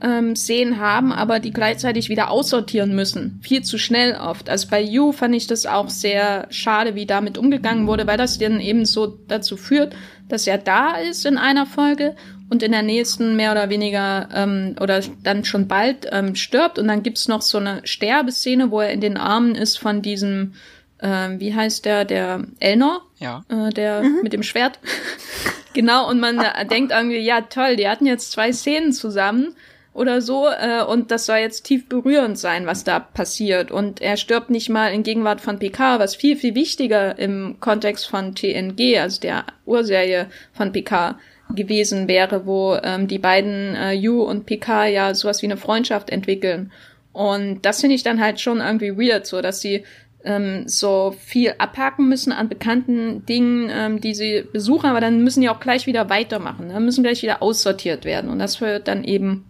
ähm, 0.03 0.37
Szenen 0.37 0.79
haben, 0.79 1.13
aber 1.13 1.41
die 1.41 1.53
gleichzeitig 1.53 2.09
wieder 2.09 2.31
aussortieren 2.31 2.95
müssen. 2.95 3.41
Viel 3.43 3.63
zu 3.63 3.79
schnell 3.79 4.15
oft. 4.15 4.51
Also 4.51 4.69
bei 4.69 4.83
You 4.83 5.13
fand 5.13 5.35
ich 5.35 5.47
das 5.47 5.65
auch 5.65 5.89
sehr 5.89 6.47
schade, 6.51 6.95
wie 6.95 7.07
damit 7.07 7.39
umgegangen 7.39 7.87
wurde, 7.87 8.07
weil 8.07 8.19
das 8.19 8.39
dann 8.39 8.61
eben 8.61 8.85
so 8.85 9.19
dazu 9.29 9.57
führt, 9.57 9.97
dass 10.29 10.47
er 10.47 10.59
da 10.59 10.97
ist 10.97 11.25
in 11.25 11.39
einer 11.39 11.65
Folge 11.65 12.15
und 12.51 12.63
in 12.63 12.73
der 12.73 12.83
nächsten 12.83 13.37
mehr 13.37 13.53
oder 13.53 13.71
weniger 13.71 14.29
ähm, 14.35 14.77
oder 14.81 15.01
dann 15.23 15.45
schon 15.45 15.67
bald 15.67 16.07
ähm, 16.13 16.35
stirbt 16.35 16.79
und 16.79 16.89
dann 16.89 17.03
gibt's 17.03 17.27
noch 17.27 17.43
so 17.43 17.59
eine 17.59 17.81
Sterbeszene, 17.85 18.71
wo 18.71 18.81
er 18.81 18.91
in 18.91 19.01
den 19.01 19.17
Armen 19.17 19.55
ist 19.55 19.79
von 19.79 20.03
diesem 20.03 20.53
ähm, 21.01 21.41
wie 21.41 21.55
heißt 21.55 21.85
der, 21.85 22.05
der 22.07 22.45
Elnor, 22.59 23.03
ja. 23.19 23.45
äh, 23.49 23.71
der 23.71 24.03
mhm. 24.03 24.21
mit 24.23 24.33
dem 24.33 24.43
Schwert. 24.43 24.79
genau, 25.75 26.09
und 26.09 26.21
man 26.21 26.43
denkt 26.71 26.93
irgendwie, 26.93 27.19
ja 27.19 27.43
toll, 27.43 27.77
die 27.77 27.89
hatten 27.89 28.07
jetzt 28.07 28.33
zwei 28.33 28.53
Szenen 28.53 28.93
zusammen 28.93 29.55
oder 29.97 30.21
so 30.21 30.47
äh, 30.47 30.83
und 30.83 31.11
das 31.11 31.27
soll 31.27 31.39
jetzt 31.39 31.63
tief 31.63 31.89
berührend 31.89 32.39
sein, 32.39 32.67
was 32.67 32.85
da 32.85 33.01
passiert 33.01 33.71
und 33.71 34.01
er 34.01 34.17
stirbt 34.17 34.51
nicht 34.51 34.69
mal 34.69 34.93
in 34.93 35.03
Gegenwart 35.03 35.41
von 35.41 35.59
PK, 35.59 35.99
was 35.99 36.15
viel 36.15 36.37
viel 36.37 36.55
wichtiger 36.55 37.19
im 37.19 37.57
Kontext 37.61 38.07
von 38.07 38.35
TNG, 38.35 38.99
also 38.99 39.21
der 39.21 39.45
Urserie 39.65 40.27
von 40.53 40.73
PK 40.73 41.19
gewesen 41.55 42.09
wäre, 42.09 42.47
wo 42.47 42.77
ähm, 42.83 43.09
die 43.09 43.19
beiden 43.19 43.75
äh, 43.75 43.93
Yu 43.93 44.23
und 44.23 44.47
PK 44.47 44.87
ja 44.87 45.15
sowas 45.15 45.43
wie 45.43 45.47
eine 45.47 45.57
Freundschaft 45.57 46.11
entwickeln 46.11 46.73
und 47.13 47.63
das 47.63 47.81
finde 47.81 47.97
ich 47.97 48.03
dann 48.03 48.21
halt 48.21 48.41
schon 48.41 48.59
irgendwie 48.59 48.97
weird, 48.97 49.27
so 49.27 49.41
dass 49.41 49.61
sie 49.61 49.85
ähm, 50.27 50.65
so 50.67 51.15
viel 51.19 51.55
abhaken 51.57 52.09
müssen 52.09 52.33
an 52.33 52.49
bekannten 52.49 53.25
Dingen, 53.25 53.71
ähm, 53.73 54.01
die 54.01 54.13
sie 54.13 54.45
besuchen, 54.53 54.91
aber 54.91 55.01
dann 55.01 55.23
müssen 55.23 55.41
die 55.41 55.49
auch 55.49 55.61
gleich 55.61 55.87
wieder 55.87 56.11
weitermachen, 56.11 56.67
ne? 56.67 56.81
müssen 56.81 57.05
gleich 57.05 57.23
wieder 57.23 57.43
aussortiert 57.43 58.05
werden. 58.05 58.29
Und 58.29 58.41
das 58.41 58.57
führt 58.57 58.89
dann 58.89 59.05
eben 59.05 59.47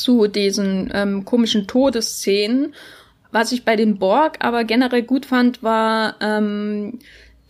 zu 0.00 0.26
diesen 0.26 0.90
ähm, 0.92 1.24
komischen 1.24 1.66
Todesszenen. 1.66 2.74
Was 3.32 3.52
ich 3.52 3.64
bei 3.64 3.76
den 3.76 3.98
Borg 3.98 4.38
aber 4.40 4.64
generell 4.64 5.02
gut 5.02 5.26
fand, 5.26 5.62
war 5.62 6.16
ähm, 6.20 6.98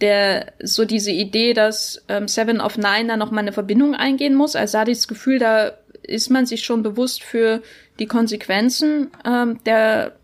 der 0.00 0.52
so 0.62 0.84
diese 0.84 1.10
Idee, 1.10 1.54
dass 1.54 2.04
ähm, 2.08 2.28
Seven 2.28 2.60
of 2.60 2.76
Nine 2.76 3.06
da 3.08 3.16
noch 3.16 3.30
mal 3.30 3.40
eine 3.40 3.52
Verbindung 3.52 3.94
eingehen 3.94 4.34
muss. 4.34 4.56
Also 4.56 4.72
da 4.72 4.80
hatte 4.80 4.90
ich 4.90 4.98
das 4.98 5.08
Gefühl, 5.08 5.38
da 5.38 5.72
ist 6.02 6.30
man 6.30 6.46
sich 6.46 6.64
schon 6.64 6.82
bewusst 6.82 7.22
für 7.22 7.62
die 7.98 8.06
Konsequenzen 8.06 9.10
ähm, 9.24 9.58
der 9.64 10.16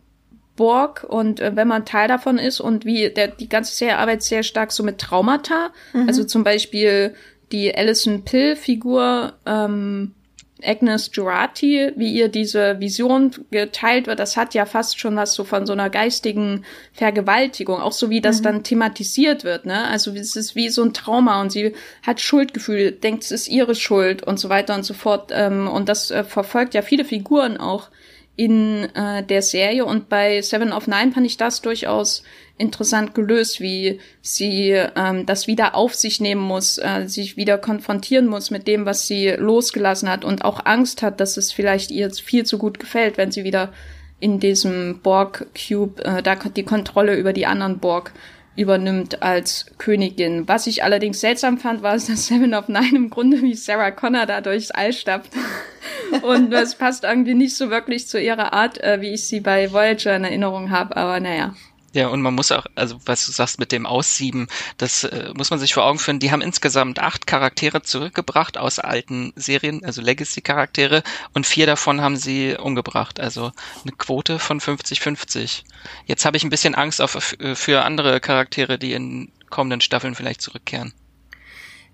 Borg 0.57 1.05
und 1.09 1.41
äh, 1.41 1.55
wenn 1.55 1.69
man 1.69 1.85
Teil 1.85 2.09
davon 2.09 2.39
ist 2.39 2.61
und 2.61 2.85
wie 2.85 3.11
der 3.11 3.29
die 3.29 3.49
ganze 3.49 3.75
Serie 3.75 3.99
arbeitet 3.99 4.23
sehr 4.23 4.43
stark 4.43 4.73
so 4.73 4.83
mit 4.83 4.99
Traumata. 4.99 5.71
Mhm. 5.93 6.09
Also 6.09 6.25
zum 6.25 6.45
Beispiel 6.45 7.15
die 7.53 7.75
Alison 7.75 8.25
Pill-Figur 8.25 9.35
ähm, 9.45 10.15
Agnes 10.63 11.11
Jurati, 11.13 11.93
wie 11.97 12.13
ihr 12.13 12.29
diese 12.29 12.81
Vision 12.81 13.31
geteilt 13.51 14.07
wird, 14.07 14.19
das 14.19 14.37
hat 14.37 14.55
ja 14.55 14.65
fast 14.65 14.99
schon 14.99 15.17
was 15.17 15.35
so 15.35 15.45
von 15.45 15.67
so 15.67 15.75
einer 15.75 15.91
geistigen 15.91 16.65
Vergewaltigung, 16.93 17.81
auch 17.81 17.93
so 17.93 18.09
wie 18.09 18.23
das 18.23 18.39
mhm. 18.39 18.45
dann 18.45 18.63
thematisiert 18.63 19.45
wird, 19.45 19.67
ne? 19.67 19.87
Also 19.89 20.13
es 20.13 20.35
ist 20.35 20.57
wie 20.57 20.71
so 20.71 20.83
ein 20.83 20.95
Trauma 20.95 21.41
und 21.41 21.53
sie 21.53 21.75
hat 22.03 22.21
Schuldgefühl, 22.21 22.93
denkt, 22.93 23.25
es 23.25 23.31
ist 23.31 23.49
ihre 23.49 23.75
Schuld 23.75 24.23
und 24.23 24.39
so 24.39 24.49
weiter 24.49 24.75
und 24.75 24.85
so 24.85 24.95
fort. 24.95 25.31
Ähm, 25.33 25.69
und 25.69 25.89
das 25.89 26.11
äh, 26.11 26.25
verfolgt 26.25 26.75
ja 26.75 26.83
viele 26.83 27.05
Figuren 27.05 27.59
auch 27.59 27.91
in 28.37 28.85
äh, 28.95 29.23
der 29.25 29.43
Serie. 29.43 29.85
Und 29.85 30.09
bei 30.09 30.43
Seven 30.43 30.73
of 30.73 30.87
Nine 30.87 31.13
fand 31.13 31.27
ich 31.27 31.37
das 31.37 31.63
durchaus 31.63 32.23
interessant 32.59 33.15
gelöst, 33.15 33.61
wie 33.61 34.01
sie 34.23 34.71
ähm, 34.71 35.27
das 35.27 35.47
wieder 35.47 35.75
auf 35.75 35.95
sich 35.95 36.21
nehmen 36.21 36.41
muss, 36.41 36.79
äh, 36.79 37.07
sich 37.07 37.37
wieder 37.37 37.59
konfrontieren 37.59 38.27
muss 38.27 38.51
mit 38.51 38.67
dem, 38.67 38.87
was 38.87 39.07
sie 39.07 39.29
losgelassen 39.31 40.09
hat 40.09 40.25
und 40.25 40.45
auch 40.45 40.65
Angst 40.65 41.03
hat, 41.03 41.21
dass 41.21 41.37
es 41.37 41.53
vielleicht 41.53 41.91
ihr 41.91 42.11
viel 42.11 42.45
zu 42.45 42.57
gut 42.59 42.79
gefällt, 42.79 43.19
wenn 43.19 43.31
sie 43.31 43.45
wieder 43.45 43.73
in 44.21 44.41
diesem 44.41 45.01
Borg 45.03 45.47
Cube 45.55 46.03
äh, 46.03 46.23
da 46.23 46.37
die 46.37 46.63
Kontrolle 46.63 47.17
über 47.17 47.33
die 47.33 47.47
anderen 47.47 47.79
Borg 47.79 48.13
übernimmt 48.57 49.23
als 49.23 49.67
Königin. 49.79 50.49
Was 50.49 50.67
ich 50.67 50.83
allerdings 50.83 51.21
seltsam 51.21 51.59
fand, 51.59 51.83
war, 51.83 51.93
dass 51.95 52.27
Seven 52.27 52.55
of 52.55 52.69
Nine 52.69 52.97
im 52.97 53.11
Grunde 53.11 53.43
wie 53.43 53.55
Sarah 53.55 53.91
Connor 53.91 54.27
da 54.27 54.41
durchs 54.41 54.71
All 54.71 54.93
stapft. 54.93 55.33
Und 56.23 56.51
das 56.51 56.75
passt 56.75 57.05
irgendwie 57.05 57.35
nicht 57.35 57.57
so 57.57 57.71
wirklich 57.71 58.07
zu 58.09 58.21
ihrer 58.21 58.53
Art, 58.53 58.83
äh, 58.83 59.01
wie 59.01 59.13
ich 59.13 59.27
sie 59.27 59.41
bei 59.41 59.73
Voyager 59.73 60.17
in 60.17 60.25
Erinnerung 60.25 60.71
habe, 60.71 60.97
aber 60.97 61.21
naja. 61.21 61.55
Ja, 61.97 62.09
und 62.09 62.21
man 62.21 62.35
muss 62.35 62.53
auch, 62.53 62.67
also 62.75 63.01
was 63.07 63.25
du 63.25 63.33
sagst 63.33 63.59
mit 63.59 63.73
dem 63.73 63.87
Aussieben, 63.87 64.49
das 64.77 65.05
äh, 65.05 65.33
muss 65.35 65.49
man 65.49 65.59
sich 65.59 65.73
vor 65.73 65.87
Augen 65.87 65.99
führen. 65.99 66.19
Die 66.19 66.31
haben 66.31 66.43
insgesamt 66.43 66.99
acht 66.99 67.27
Charaktere 67.27 67.81
zurückgebracht 67.81 68.59
aus 68.59 68.79
alten 68.79 69.33
Serien, 69.35 69.83
also 69.83 70.03
Legacy-Charaktere, 70.03 71.03
und 71.33 71.47
vier 71.47 71.65
davon 71.65 72.03
haben 72.03 72.19
sie 72.19 72.55
umgebracht. 72.55 73.19
Also 73.19 73.51
eine 73.83 73.93
Quote 73.97 74.39
von 74.39 74.61
50-50. 74.61 75.63
Jetzt 76.05 76.27
habe 76.27 76.37
ich 76.37 76.45
ein 76.45 76.51
bisschen 76.51 76.75
Angst 76.75 77.01
auf, 77.01 77.35
für 77.55 77.83
andere 77.83 78.21
Charaktere, 78.21 78.79
die 78.79 78.93
in 78.93 79.33
kommenden 79.49 79.81
Staffeln 79.81 80.15
vielleicht 80.15 80.43
zurückkehren. 80.43 80.93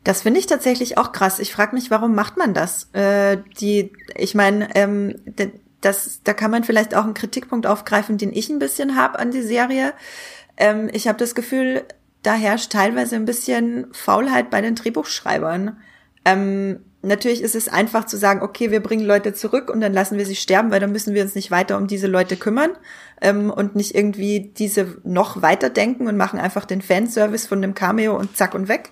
Das 0.02 0.22
finde 0.22 0.40
ich 0.40 0.46
tatsächlich 0.46 0.98
auch 0.98 1.12
krass. 1.12 1.38
Ich 1.38 1.52
frage 1.52 1.76
mich, 1.76 1.92
warum 1.92 2.16
macht 2.16 2.36
man 2.36 2.54
das? 2.54 2.92
Äh, 2.92 3.38
die, 3.60 3.92
ich 4.16 4.34
meine, 4.34 4.74
ähm, 4.74 5.14
das, 5.82 6.20
da 6.24 6.32
kann 6.32 6.50
man 6.50 6.64
vielleicht 6.64 6.94
auch 6.94 7.04
einen 7.04 7.14
Kritikpunkt 7.14 7.66
aufgreifen, 7.66 8.16
den 8.16 8.32
ich 8.32 8.48
ein 8.48 8.58
bisschen 8.58 8.96
habe 8.96 9.18
an 9.18 9.30
die 9.30 9.42
Serie. 9.42 9.92
Ähm, 10.56 10.88
ich 10.92 11.08
habe 11.08 11.18
das 11.18 11.34
Gefühl, 11.34 11.84
da 12.22 12.34
herrscht 12.34 12.72
teilweise 12.72 13.16
ein 13.16 13.24
bisschen 13.24 13.88
Faulheit 13.92 14.48
bei 14.48 14.60
den 14.60 14.76
Drehbuchschreibern. 14.76 15.76
Ähm, 16.24 16.80
natürlich 17.02 17.42
ist 17.42 17.56
es 17.56 17.68
einfach 17.68 18.06
zu 18.06 18.16
sagen, 18.16 18.42
okay, 18.42 18.70
wir 18.70 18.80
bringen 18.80 19.04
Leute 19.04 19.34
zurück 19.34 19.68
und 19.70 19.80
dann 19.80 19.92
lassen 19.92 20.18
wir 20.18 20.26
sie 20.26 20.36
sterben, 20.36 20.70
weil 20.70 20.80
dann 20.80 20.92
müssen 20.92 21.14
wir 21.14 21.22
uns 21.22 21.34
nicht 21.34 21.50
weiter 21.50 21.76
um 21.76 21.88
diese 21.88 22.06
Leute 22.06 22.36
kümmern 22.36 22.70
ähm, 23.20 23.50
und 23.50 23.74
nicht 23.74 23.94
irgendwie 23.94 24.52
diese 24.56 24.98
noch 25.02 25.42
weiter 25.42 25.68
denken 25.68 26.06
und 26.06 26.16
machen 26.16 26.38
einfach 26.38 26.64
den 26.64 26.80
Fanservice 26.80 27.46
von 27.46 27.60
dem 27.60 27.74
Cameo 27.74 28.16
und 28.16 28.36
zack 28.36 28.54
und 28.54 28.68
weg. 28.68 28.90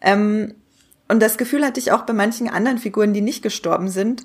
Ähm, 0.00 0.54
und 1.08 1.20
das 1.20 1.36
Gefühl 1.36 1.64
hatte 1.64 1.80
ich 1.80 1.90
auch 1.90 2.02
bei 2.02 2.12
manchen 2.12 2.48
anderen 2.48 2.78
Figuren, 2.78 3.12
die 3.12 3.22
nicht 3.22 3.42
gestorben 3.42 3.88
sind, 3.88 4.24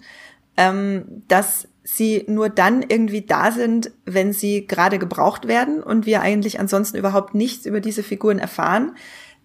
ähm, 0.57 1.23
dass 1.27 1.67
sie 1.83 2.23
nur 2.27 2.49
dann 2.49 2.81
irgendwie 2.81 3.21
da 3.21 3.51
sind, 3.51 3.91
wenn 4.05 4.31
sie 4.31 4.65
gerade 4.67 4.99
gebraucht 4.99 5.47
werden 5.47 5.83
und 5.83 6.05
wir 6.05 6.21
eigentlich 6.21 6.59
ansonsten 6.59 6.97
überhaupt 6.97 7.35
nichts 7.35 7.65
über 7.65 7.81
diese 7.81 8.03
Figuren 8.03 8.39
erfahren. 8.39 8.95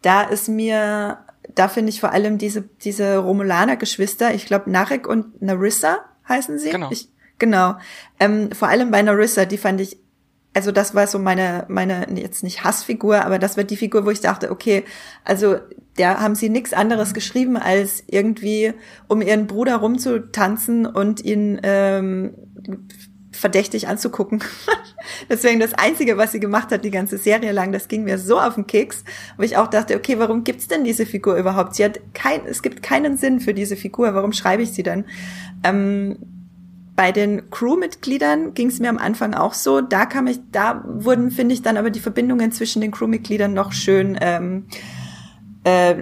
Da 0.02 0.22
ist 0.22 0.48
mir, 0.48 1.18
da 1.54 1.68
finde 1.68 1.90
ich 1.90 2.00
vor 2.00 2.12
allem 2.12 2.38
diese, 2.38 2.62
diese 2.82 3.18
Romulaner-Geschwister, 3.18 4.34
ich 4.34 4.46
glaube 4.46 4.70
Narek 4.70 5.08
und 5.08 5.42
Narissa 5.42 5.98
heißen 6.28 6.58
sie. 6.58 6.70
Genau. 6.70 6.90
Ich, 6.92 7.08
genau. 7.38 7.76
Ähm, 8.20 8.52
vor 8.52 8.68
allem 8.68 8.92
bei 8.92 9.02
Narissa, 9.02 9.44
die 9.44 9.58
fand 9.58 9.80
ich 9.80 9.98
also 10.54 10.72
das 10.72 10.92
war 10.94 11.06
so 11.06 11.20
meine, 11.20 11.66
meine, 11.68 12.08
jetzt 12.16 12.42
nicht 12.42 12.64
Hassfigur, 12.64 13.24
aber 13.24 13.38
das 13.38 13.56
war 13.56 13.62
die 13.62 13.76
Figur, 13.76 14.04
wo 14.04 14.10
ich 14.10 14.20
dachte, 14.20 14.50
okay, 14.50 14.84
also 15.24 15.58
da 15.98 16.20
haben 16.20 16.34
sie 16.34 16.48
nichts 16.48 16.72
anderes 16.72 17.14
geschrieben, 17.14 17.56
als 17.56 18.04
irgendwie, 18.06 18.72
um 19.08 19.20
ihren 19.20 19.46
Bruder 19.46 19.76
rumzutanzen 19.76 20.86
und 20.86 21.24
ihn 21.24 21.60
ähm, 21.62 22.34
verdächtig 23.32 23.88
anzugucken. 23.88 24.42
Deswegen 25.30 25.60
das 25.60 25.74
Einzige, 25.74 26.16
was 26.16 26.32
sie 26.32 26.40
gemacht 26.40 26.70
hat, 26.70 26.84
die 26.84 26.90
ganze 26.90 27.18
Serie 27.18 27.52
lang, 27.52 27.72
das 27.72 27.88
ging 27.88 28.04
mir 28.04 28.18
so 28.18 28.38
auf 28.38 28.54
den 28.56 28.66
Keks, 28.66 29.04
wo 29.36 29.42
ich 29.42 29.56
auch 29.56 29.68
dachte, 29.68 29.96
okay, 29.96 30.18
warum 30.18 30.44
gibt's 30.44 30.68
denn 30.68 30.84
diese 30.84 31.06
Figur 31.06 31.36
überhaupt? 31.36 31.74
Sie 31.74 31.84
hat 31.84 32.00
kein, 32.14 32.44
es 32.46 32.62
gibt 32.62 32.82
keinen 32.82 33.16
Sinn 33.16 33.40
für 33.40 33.54
diese 33.54 33.76
Figur, 33.76 34.14
warum 34.14 34.32
schreibe 34.32 34.62
ich 34.62 34.72
sie 34.72 34.82
denn? 34.82 35.04
Ähm, 35.64 36.18
bei 36.96 37.12
den 37.12 37.48
Crewmitgliedern 37.50 38.54
ging 38.54 38.66
es 38.68 38.80
mir 38.80 38.88
am 38.88 38.98
Anfang 38.98 39.32
auch 39.34 39.54
so. 39.54 39.80
Da 39.80 40.04
kam 40.04 40.26
ich, 40.26 40.40
da 40.50 40.84
wurden, 40.84 41.30
finde 41.30 41.54
ich, 41.54 41.62
dann 41.62 41.76
aber 41.76 41.90
die 41.90 42.00
Verbindungen 42.00 42.50
zwischen 42.50 42.82
den 42.82 42.90
Crewmitgliedern 42.90 43.54
noch 43.54 43.70
schön. 43.70 44.18
Ähm, 44.20 44.64
äh, 45.68 45.96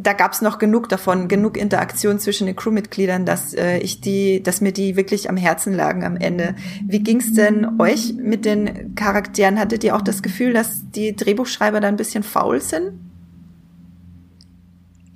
da 0.00 0.12
gab 0.12 0.32
es 0.32 0.42
noch 0.42 0.58
genug 0.58 0.88
davon, 0.88 1.28
genug 1.28 1.56
Interaktion 1.56 2.18
zwischen 2.18 2.46
den 2.46 2.56
Crewmitgliedern, 2.56 3.26
dass 3.26 3.52
äh, 3.54 3.78
ich 3.78 4.00
die, 4.00 4.42
dass 4.42 4.60
mir 4.60 4.72
die 4.72 4.96
wirklich 4.96 5.28
am 5.28 5.36
Herzen 5.36 5.74
lagen 5.74 6.04
am 6.04 6.16
Ende. 6.16 6.54
Wie 6.86 7.00
ging's 7.00 7.32
denn 7.34 7.80
euch 7.80 8.14
mit 8.14 8.44
den 8.44 8.94
Charakteren? 8.94 9.58
Hattet 9.58 9.84
ihr 9.84 9.96
auch 9.96 10.02
das 10.02 10.22
Gefühl, 10.22 10.52
dass 10.52 10.90
die 10.90 11.16
Drehbuchschreiber 11.16 11.80
da 11.80 11.88
ein 11.88 11.96
bisschen 11.96 12.22
faul 12.22 12.60
sind? 12.60 12.92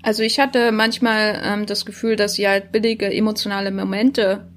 Also 0.03 0.25
ich 0.25 0.41
hatte 0.41 0.73
manchmal 0.73 1.41
ähm, 1.45 1.67
das 1.67 1.87
Gefühl, 1.87 2.17
dass 2.17 2.35
sie 2.35 2.49
halt 2.49 2.73
billige 2.73 3.13
emotionale 3.13 3.71
Momente 3.71 4.49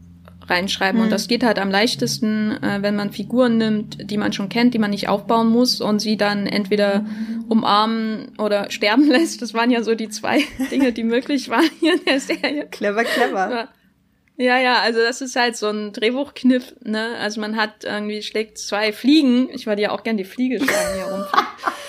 reinschreiben. 0.48 1.00
Mhm. 1.00 1.06
Und 1.06 1.10
das 1.12 1.28
geht 1.28 1.44
halt 1.44 1.60
am 1.60 1.70
leichtesten, 1.70 2.52
äh, 2.64 2.82
wenn 2.82 2.96
man 2.96 3.12
Figuren 3.12 3.58
nimmt, 3.58 4.10
die 4.10 4.18
man 4.18 4.34
schon 4.34 4.50
kennt, 4.50 4.74
die 4.74 4.80
man 4.80 4.92
nicht 4.92 5.08
aufbauen 5.08 5.50
muss 5.50 5.82
und 5.82 6.00
sie 6.00 6.18
dann 6.18 6.48
entweder 6.48 7.06
umarmen 7.48 8.32
oder 8.38 8.70
sterben 8.72 9.08
lässt. 9.08 9.42
Das 9.42 9.54
waren 9.54 9.72
ja 9.72 9.84
so 9.84 9.96
die 9.96 10.10
zwei 10.10 10.44
Dinge, 10.72 10.92
die 10.92 11.04
möglich 11.04 11.50
waren 11.50 11.70
hier 11.80 11.94
in 11.94 12.06
der 12.06 12.20
Serie. 12.20 12.68
Clever, 12.68 13.04
clever. 13.04 13.70
Ja, 14.38 14.60
ja, 14.60 14.80
also 14.82 15.00
das 15.00 15.22
ist 15.22 15.38
halt 15.38 15.56
so 15.56 15.70
ein 15.70 15.94
Drehbuchkniff, 15.94 16.76
ne? 16.84 17.16
Also 17.20 17.40
man 17.40 17.56
hat 17.56 17.86
irgendwie 17.86 18.22
schlägt 18.22 18.58
zwei 18.58 18.92
Fliegen. 18.92 19.50
Ich 19.54 19.66
würde 19.66 19.82
ja 19.82 19.92
auch 19.92 20.04
gern 20.04 20.18
die 20.18 20.26
Fliege 20.26 20.58
schlagen 20.58 20.96
hier 20.96 21.06
rum. 21.06 21.24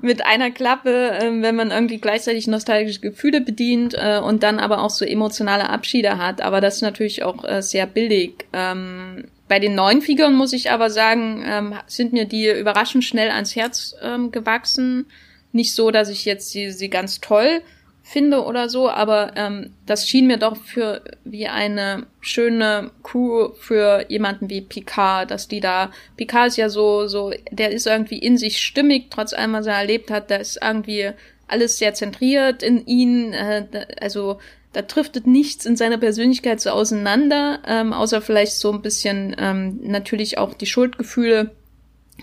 mit 0.00 0.24
einer 0.24 0.50
Klappe, 0.50 1.12
äh, 1.12 1.42
wenn 1.42 1.56
man 1.56 1.70
irgendwie 1.70 1.98
gleichzeitig 1.98 2.46
nostalgische 2.46 3.00
Gefühle 3.00 3.40
bedient 3.40 3.94
äh, 3.94 4.18
und 4.18 4.42
dann 4.42 4.58
aber 4.58 4.82
auch 4.82 4.90
so 4.90 5.04
emotionale 5.04 5.68
Abschiede 5.70 6.18
hat. 6.18 6.40
Aber 6.40 6.60
das 6.60 6.76
ist 6.76 6.82
natürlich 6.82 7.22
auch 7.22 7.44
äh, 7.44 7.62
sehr 7.62 7.86
billig. 7.86 8.46
Ähm, 8.52 9.24
bei 9.48 9.58
den 9.58 9.74
neuen 9.74 10.02
Figuren 10.02 10.34
muss 10.34 10.52
ich 10.52 10.70
aber 10.70 10.90
sagen, 10.90 11.44
ähm, 11.46 11.74
sind 11.86 12.12
mir 12.12 12.24
die 12.24 12.50
überraschend 12.50 13.04
schnell 13.04 13.30
ans 13.30 13.54
Herz 13.54 13.94
ähm, 14.02 14.32
gewachsen. 14.32 15.06
Nicht 15.52 15.74
so, 15.74 15.90
dass 15.90 16.08
ich 16.08 16.24
jetzt 16.24 16.50
sie, 16.50 16.70
sie 16.72 16.90
ganz 16.90 17.20
toll 17.20 17.62
finde 18.08 18.44
oder 18.44 18.68
so, 18.68 18.88
aber 18.88 19.32
ähm, 19.34 19.70
das 19.84 20.08
schien 20.08 20.28
mir 20.28 20.36
doch 20.36 20.56
für 20.56 21.02
wie 21.24 21.48
eine 21.48 22.06
schöne 22.20 22.92
Crew 23.02 23.48
für 23.58 24.04
jemanden 24.08 24.48
wie 24.48 24.60
Picard, 24.60 25.32
dass 25.32 25.48
die 25.48 25.58
da 25.58 25.90
Picard 26.16 26.46
ist 26.46 26.56
ja 26.56 26.68
so 26.68 27.08
so, 27.08 27.32
der 27.50 27.72
ist 27.72 27.88
irgendwie 27.88 28.18
in 28.18 28.38
sich 28.38 28.60
stimmig, 28.60 29.10
trotz 29.10 29.32
allem 29.32 29.54
was 29.54 29.66
er 29.66 29.74
erlebt 29.74 30.12
hat, 30.12 30.30
da 30.30 30.36
ist 30.36 30.60
irgendwie 30.62 31.10
alles 31.48 31.78
sehr 31.78 31.94
zentriert 31.94 32.62
in 32.62 32.86
ihn, 32.86 33.32
äh, 33.32 33.66
also 34.00 34.38
da 34.72 34.82
driftet 34.82 35.26
nichts 35.26 35.66
in 35.66 35.74
seiner 35.74 35.98
Persönlichkeit 35.98 36.60
so 36.60 36.70
auseinander, 36.70 37.58
ähm, 37.66 37.92
außer 37.92 38.22
vielleicht 38.22 38.52
so 38.52 38.70
ein 38.70 38.82
bisschen 38.82 39.34
ähm, 39.36 39.80
natürlich 39.82 40.38
auch 40.38 40.54
die 40.54 40.66
Schuldgefühle 40.66 41.50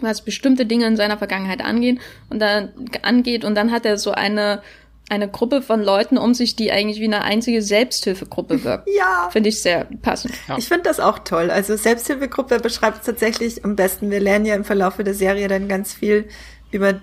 was 0.01 0.21
bestimmte 0.21 0.65
Dinge 0.65 0.87
in 0.87 0.95
seiner 0.95 1.17
Vergangenheit 1.17 1.63
angehen 1.63 1.99
und 2.29 2.39
dann 2.39 2.69
angeht 3.01 3.45
und 3.45 3.55
dann 3.55 3.71
hat 3.71 3.85
er 3.85 3.97
so 3.97 4.11
eine 4.11 4.61
eine 5.09 5.27
Gruppe 5.29 5.61
von 5.61 5.81
Leuten 5.81 6.17
um 6.17 6.33
sich, 6.33 6.55
die 6.55 6.71
eigentlich 6.71 6.99
wie 6.99 7.05
eine 7.05 7.23
einzige 7.23 7.61
Selbsthilfegruppe 7.61 8.63
wirkt. 8.63 8.89
Ja. 8.95 9.29
Finde 9.31 9.49
ich 9.49 9.61
sehr 9.61 9.85
passend. 10.01 10.33
Ja. 10.47 10.57
Ich 10.57 10.67
finde 10.67 10.83
das 10.83 10.99
auch 10.99 11.19
toll. 11.19 11.51
Also 11.51 11.75
Selbsthilfegruppe 11.75 12.59
beschreibt 12.59 12.99
es 12.99 13.05
tatsächlich 13.05 13.63
am 13.65 13.75
besten. 13.75 14.11
Wir 14.11 14.19
lernen 14.19 14.45
ja 14.45 14.55
im 14.55 14.63
Verlauf 14.63 14.97
der 14.97 15.13
Serie 15.13 15.47
dann 15.47 15.67
ganz 15.67 15.93
viel 15.93 16.27
über 16.71 17.01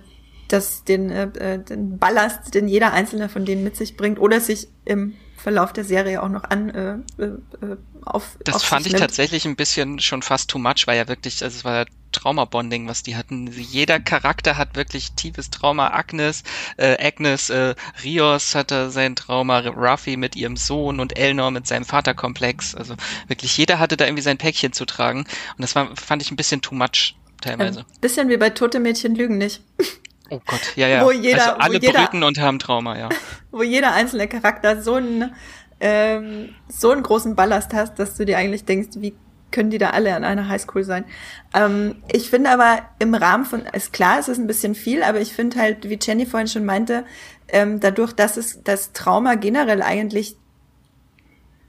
das, 0.49 0.85
den, 0.85 1.11
äh, 1.11 1.59
den 1.59 1.99
Ballast, 1.99 2.55
den 2.55 2.67
jeder 2.67 2.93
einzelne 2.93 3.29
von 3.29 3.45
denen 3.45 3.63
mit 3.63 3.77
sich 3.77 3.97
bringt 3.97 4.19
oder 4.19 4.41
sich 4.41 4.69
im 4.85 5.15
Verlauf 5.43 5.73
der 5.73 5.85
Serie 5.85 6.23
auch 6.23 6.29
noch 6.29 6.45
an 6.45 6.71
äh, 6.71 7.23
äh, 7.23 7.77
auf. 8.05 8.37
Das 8.45 8.57
auf 8.57 8.63
fand 8.63 8.87
ich 8.87 8.93
nimmt. 8.93 9.03
tatsächlich 9.03 9.47
ein 9.47 9.57
bisschen 9.57 9.99
schon 9.99 10.23
fast 10.23 10.51
too 10.51 10.59
much, 10.59 10.87
weil 10.87 10.97
ja 10.97 11.09
wirklich, 11.09 11.43
also 11.43 11.57
es 11.57 11.65
war 11.65 11.79
ja 11.81 11.85
Trauma-Bonding, 12.13 12.89
was 12.89 13.03
die 13.03 13.17
hatten. 13.17 13.47
Jeder 13.47 14.01
Charakter 14.01 14.59
hat 14.59 14.77
wirklich 14.77 15.13
tiefes 15.13 15.51
Trauma. 15.51 15.89
Agnes, 15.93 16.43
äh, 16.77 16.97
Agnes, 17.01 17.51
äh, 17.51 17.75
Rios 18.05 18.55
hatte 18.55 18.91
sein 18.91 19.17
Trauma, 19.17 19.61
Ruffy 19.61 20.17
mit 20.17 20.37
ihrem 20.37 20.57
Sohn 20.57 21.01
und 21.01 21.17
Elnor 21.19 21.51
mit 21.51 21.67
seinem 21.67 21.85
Vaterkomplex. 21.85 22.75
Also 22.75 22.95
wirklich 23.29 23.57
jeder 23.57 23.79
hatte 23.79 23.97
da 23.97 24.05
irgendwie 24.05 24.23
sein 24.23 24.39
Päckchen 24.39 24.73
zu 24.73 24.85
tragen. 24.85 25.21
Und 25.21 25.63
das 25.63 25.75
war, 25.75 25.95
fand 25.97 26.23
ich 26.23 26.31
ein 26.31 26.37
bisschen 26.37 26.61
too 26.63 26.75
much 26.75 27.15
teilweise. 27.41 27.81
Ein 27.81 28.01
bisschen 28.01 28.29
wie 28.29 28.37
bei 28.37 28.51
Tote 28.51 28.81
Mädchen 28.81 29.15
lügen 29.15 29.39
nicht. 29.39 29.63
Oh 30.31 30.41
Gott, 30.47 30.77
ja, 30.77 30.89
ja. 30.89 31.05
Wo 31.05 31.11
jeder, 31.11 31.43
also 31.43 31.59
alle 31.59 31.75
wo 31.75 31.87
jeder, 31.87 32.01
brüten 32.01 32.23
und 32.23 32.39
haben 32.39 32.59
Trauma, 32.59 32.97
ja. 32.97 33.09
Wo 33.51 33.63
jeder 33.63 33.93
einzelne 33.93 34.29
Charakter 34.29 34.81
so 34.81 34.95
einen, 34.95 35.35
ähm, 35.81 36.55
so 36.69 36.91
einen 36.91 37.03
großen 37.03 37.35
Ballast 37.35 37.75
hast, 37.75 37.99
dass 37.99 38.17
du 38.17 38.25
dir 38.25 38.39
eigentlich 38.39 38.65
denkst, 38.65 38.91
wie 38.99 39.15
können 39.51 39.71
die 39.71 39.79
da 39.79 39.91
alle 39.91 40.15
an 40.15 40.23
einer 40.23 40.49
Highschool 40.49 40.85
sein? 40.85 41.05
Ähm, 41.53 41.97
ich 42.13 42.31
finde 42.31 42.51
aber 42.51 42.83
im 43.01 43.15
Rahmen 43.15 43.45
von, 43.45 43.63
ist 43.67 43.93
klar, 43.93 44.21
es 44.21 44.29
ist 44.29 44.39
ein 44.39 44.47
bisschen 44.47 44.77
viel, 44.77 45.03
aber 45.03 45.21
ich 45.21 45.33
finde 45.33 45.59
halt, 45.59 45.89
wie 45.89 45.99
Jenny 46.01 46.27
vorhin 46.27 46.47
schon 46.47 46.65
meinte, 46.65 47.05
ähm, 47.49 47.81
dadurch, 47.81 48.13
dass 48.13 48.37
es 48.37 48.63
das 48.63 48.93
Trauma 48.93 49.35
generell 49.35 49.83
eigentlich 49.83 50.37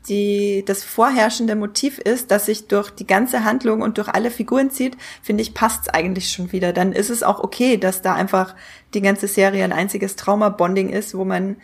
die, 0.09 0.63
das 0.65 0.83
vorherrschende 0.83 1.55
Motiv 1.55 1.99
ist, 1.99 2.31
dass 2.31 2.47
sich 2.47 2.67
durch 2.67 2.89
die 2.89 3.05
ganze 3.05 3.43
Handlung 3.43 3.81
und 3.81 3.97
durch 3.97 4.07
alle 4.07 4.31
Figuren 4.31 4.71
zieht, 4.71 4.97
finde 5.21 5.43
ich, 5.43 5.53
passt's 5.53 5.89
eigentlich 5.89 6.29
schon 6.29 6.51
wieder. 6.51 6.73
Dann 6.73 6.91
ist 6.91 7.09
es 7.09 7.23
auch 7.23 7.39
okay, 7.39 7.77
dass 7.77 8.01
da 8.01 8.15
einfach 8.15 8.55
die 8.93 9.01
ganze 9.01 9.27
Serie 9.27 9.63
ein 9.63 9.73
einziges 9.73 10.15
Trauma-Bonding 10.15 10.89
ist, 10.89 11.15
wo 11.15 11.23
man, 11.23 11.57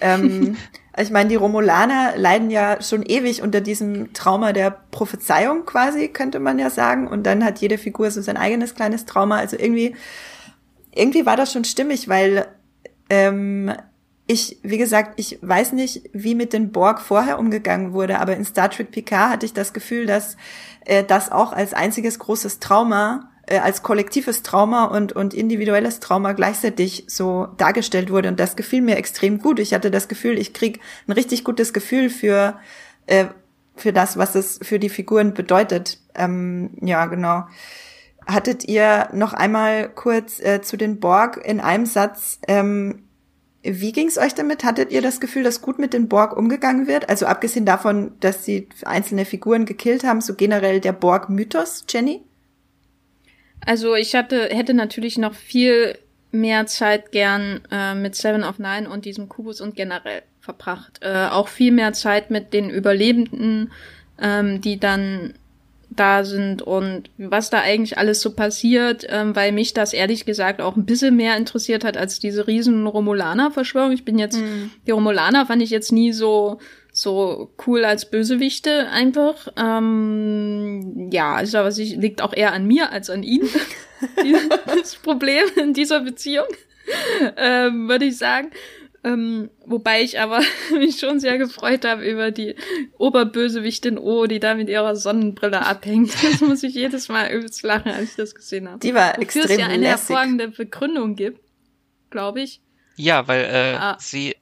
ähm, 0.00 0.56
ich 0.98 1.10
meine, 1.10 1.28
die 1.28 1.36
Romulaner 1.36 2.14
leiden 2.16 2.50
ja 2.50 2.80
schon 2.80 3.02
ewig 3.02 3.42
unter 3.42 3.60
diesem 3.60 4.12
Trauma 4.14 4.52
der 4.52 4.70
Prophezeiung 4.70 5.66
quasi, 5.66 6.08
könnte 6.08 6.40
man 6.40 6.58
ja 6.58 6.70
sagen. 6.70 7.06
Und 7.06 7.24
dann 7.24 7.44
hat 7.44 7.58
jede 7.58 7.76
Figur 7.76 8.10
so 8.10 8.22
sein 8.22 8.38
eigenes 8.38 8.74
kleines 8.74 9.04
Trauma. 9.04 9.36
Also 9.36 9.58
irgendwie, 9.58 9.96
irgendwie 10.94 11.26
war 11.26 11.36
das 11.36 11.52
schon 11.52 11.64
stimmig, 11.64 12.08
weil 12.08 12.46
ähm, 13.10 13.70
ich, 14.26 14.58
wie 14.62 14.78
gesagt, 14.78 15.14
ich 15.16 15.38
weiß 15.42 15.72
nicht, 15.72 16.08
wie 16.12 16.34
mit 16.34 16.52
den 16.52 16.70
Borg 16.70 17.00
vorher 17.00 17.38
umgegangen 17.38 17.92
wurde, 17.92 18.20
aber 18.20 18.36
in 18.36 18.44
Star 18.44 18.70
Trek 18.70 18.90
Picard 18.92 19.30
hatte 19.30 19.46
ich 19.46 19.52
das 19.52 19.72
Gefühl, 19.72 20.06
dass 20.06 20.36
äh, 20.84 21.04
das 21.04 21.32
auch 21.32 21.52
als 21.52 21.74
einziges 21.74 22.18
großes 22.18 22.60
Trauma, 22.60 23.30
äh, 23.46 23.58
als 23.58 23.82
kollektives 23.82 24.42
Trauma 24.42 24.84
und, 24.84 25.12
und 25.12 25.34
individuelles 25.34 25.98
Trauma 25.98 26.32
gleichzeitig 26.32 27.04
so 27.08 27.48
dargestellt 27.56 28.10
wurde. 28.10 28.28
Und 28.28 28.38
das 28.38 28.54
gefiel 28.54 28.80
mir 28.80 28.96
extrem 28.96 29.38
gut. 29.38 29.58
Ich 29.58 29.74
hatte 29.74 29.90
das 29.90 30.08
Gefühl, 30.08 30.38
ich 30.38 30.52
krieg 30.52 30.80
ein 31.08 31.12
richtig 31.12 31.42
gutes 31.42 31.72
Gefühl 31.72 32.08
für, 32.08 32.58
äh, 33.06 33.26
für 33.74 33.92
das, 33.92 34.16
was 34.16 34.36
es 34.36 34.60
für 34.62 34.78
die 34.78 34.88
Figuren 34.88 35.34
bedeutet. 35.34 35.98
Ähm, 36.14 36.70
ja, 36.80 37.06
genau. 37.06 37.46
Hattet 38.24 38.68
ihr 38.68 39.08
noch 39.12 39.32
einmal 39.32 39.88
kurz 39.88 40.38
äh, 40.38 40.62
zu 40.62 40.76
den 40.76 41.00
Borg 41.00 41.44
in 41.44 41.58
einem 41.58 41.86
Satz 41.86 42.38
ähm, 42.46 43.01
wie 43.62 43.92
ging 43.92 44.08
es 44.08 44.18
euch 44.18 44.34
damit? 44.34 44.64
Hattet 44.64 44.90
ihr 44.90 45.02
das 45.02 45.20
Gefühl, 45.20 45.44
dass 45.44 45.62
gut 45.62 45.78
mit 45.78 45.92
den 45.92 46.08
Borg 46.08 46.36
umgegangen 46.36 46.88
wird? 46.88 47.08
Also 47.08 47.26
abgesehen 47.26 47.64
davon, 47.64 48.12
dass 48.20 48.44
sie 48.44 48.68
einzelne 48.84 49.24
Figuren 49.24 49.66
gekillt 49.66 50.02
haben, 50.02 50.20
so 50.20 50.34
generell 50.34 50.80
der 50.80 50.92
Borg-Mythos, 50.92 51.84
Jenny? 51.88 52.22
Also 53.64 53.94
ich 53.94 54.14
hatte, 54.16 54.48
hätte 54.50 54.74
natürlich 54.74 55.16
noch 55.16 55.34
viel 55.34 55.96
mehr 56.32 56.66
Zeit 56.66 57.12
gern 57.12 57.60
äh, 57.70 57.94
mit 57.94 58.16
Seven 58.16 58.42
of 58.42 58.58
Nine 58.58 58.90
und 58.90 59.04
diesem 59.04 59.28
Kubus 59.28 59.60
und 59.60 59.76
generell 59.76 60.22
verbracht. 60.40 60.98
Äh, 61.02 61.28
auch 61.30 61.46
viel 61.46 61.70
mehr 61.70 61.92
Zeit 61.92 62.30
mit 62.30 62.52
den 62.52 62.68
Überlebenden, 62.68 63.70
ähm, 64.18 64.60
die 64.60 64.80
dann 64.80 65.34
da 65.96 66.24
sind 66.24 66.62
und 66.62 67.10
was 67.18 67.50
da 67.50 67.60
eigentlich 67.60 67.98
alles 67.98 68.20
so 68.20 68.32
passiert, 68.32 69.06
ähm, 69.08 69.34
weil 69.36 69.52
mich 69.52 69.74
das 69.74 69.92
ehrlich 69.92 70.24
gesagt 70.24 70.60
auch 70.60 70.76
ein 70.76 70.86
bisschen 70.86 71.16
mehr 71.16 71.36
interessiert 71.36 71.84
hat 71.84 71.96
als 71.96 72.18
diese 72.18 72.46
riesen 72.46 72.86
Romulaner-Verschwörung. 72.86 73.92
Ich 73.92 74.04
bin 74.04 74.18
jetzt, 74.18 74.38
mhm. 74.38 74.70
die 74.86 74.90
Romulaner 74.90 75.46
fand 75.46 75.62
ich 75.62 75.70
jetzt 75.70 75.92
nie 75.92 76.12
so 76.12 76.58
so 76.94 77.50
cool 77.66 77.86
als 77.86 78.10
Bösewichte 78.10 78.88
einfach. 78.90 79.48
Ähm, 79.56 81.08
ja, 81.10 81.40
ist 81.40 81.54
aber 81.54 81.72
sich 81.72 81.96
liegt 81.96 82.20
auch 82.20 82.34
eher 82.34 82.52
an 82.52 82.66
mir 82.66 82.92
als 82.92 83.08
an 83.08 83.22
ihn. 83.22 83.48
das 84.66 84.96
Problem 84.96 85.44
in 85.56 85.72
dieser 85.72 86.00
Beziehung, 86.00 86.48
ähm, 87.36 87.88
würde 87.88 88.06
ich 88.06 88.18
sagen. 88.18 88.50
Ähm, 89.04 89.50
wobei 89.66 90.02
ich 90.02 90.20
aber 90.20 90.40
mich 90.78 90.98
schon 90.98 91.18
sehr 91.18 91.36
gefreut 91.38 91.84
habe 91.84 92.08
über 92.08 92.30
die 92.30 92.54
Oberbösewichtin 92.98 93.98
O, 93.98 94.26
die 94.26 94.38
da 94.38 94.54
mit 94.54 94.68
ihrer 94.68 94.94
Sonnenbrille 94.94 95.66
abhängt. 95.66 96.12
Das 96.22 96.40
muss 96.40 96.62
ich 96.62 96.74
jedes 96.74 97.08
Mal 97.08 97.30
übelst 97.32 97.62
lachen, 97.62 97.90
als 97.90 98.10
ich 98.10 98.16
das 98.16 98.34
gesehen 98.34 98.68
habe. 98.68 98.78
Die 98.78 98.94
war 98.94 99.10
Wofür 99.10 99.22
extrem 99.22 99.42
es 99.44 99.56
ja 99.56 99.66
eine 99.66 99.76
lässig. 99.78 100.08
hervorragende 100.08 100.48
Begründung 100.48 101.16
gibt, 101.16 101.40
glaube 102.10 102.42
ich. 102.42 102.60
Ja, 102.96 103.26
weil 103.26 103.44
äh, 103.44 103.76
ah. 103.76 103.96
sie 103.98 104.36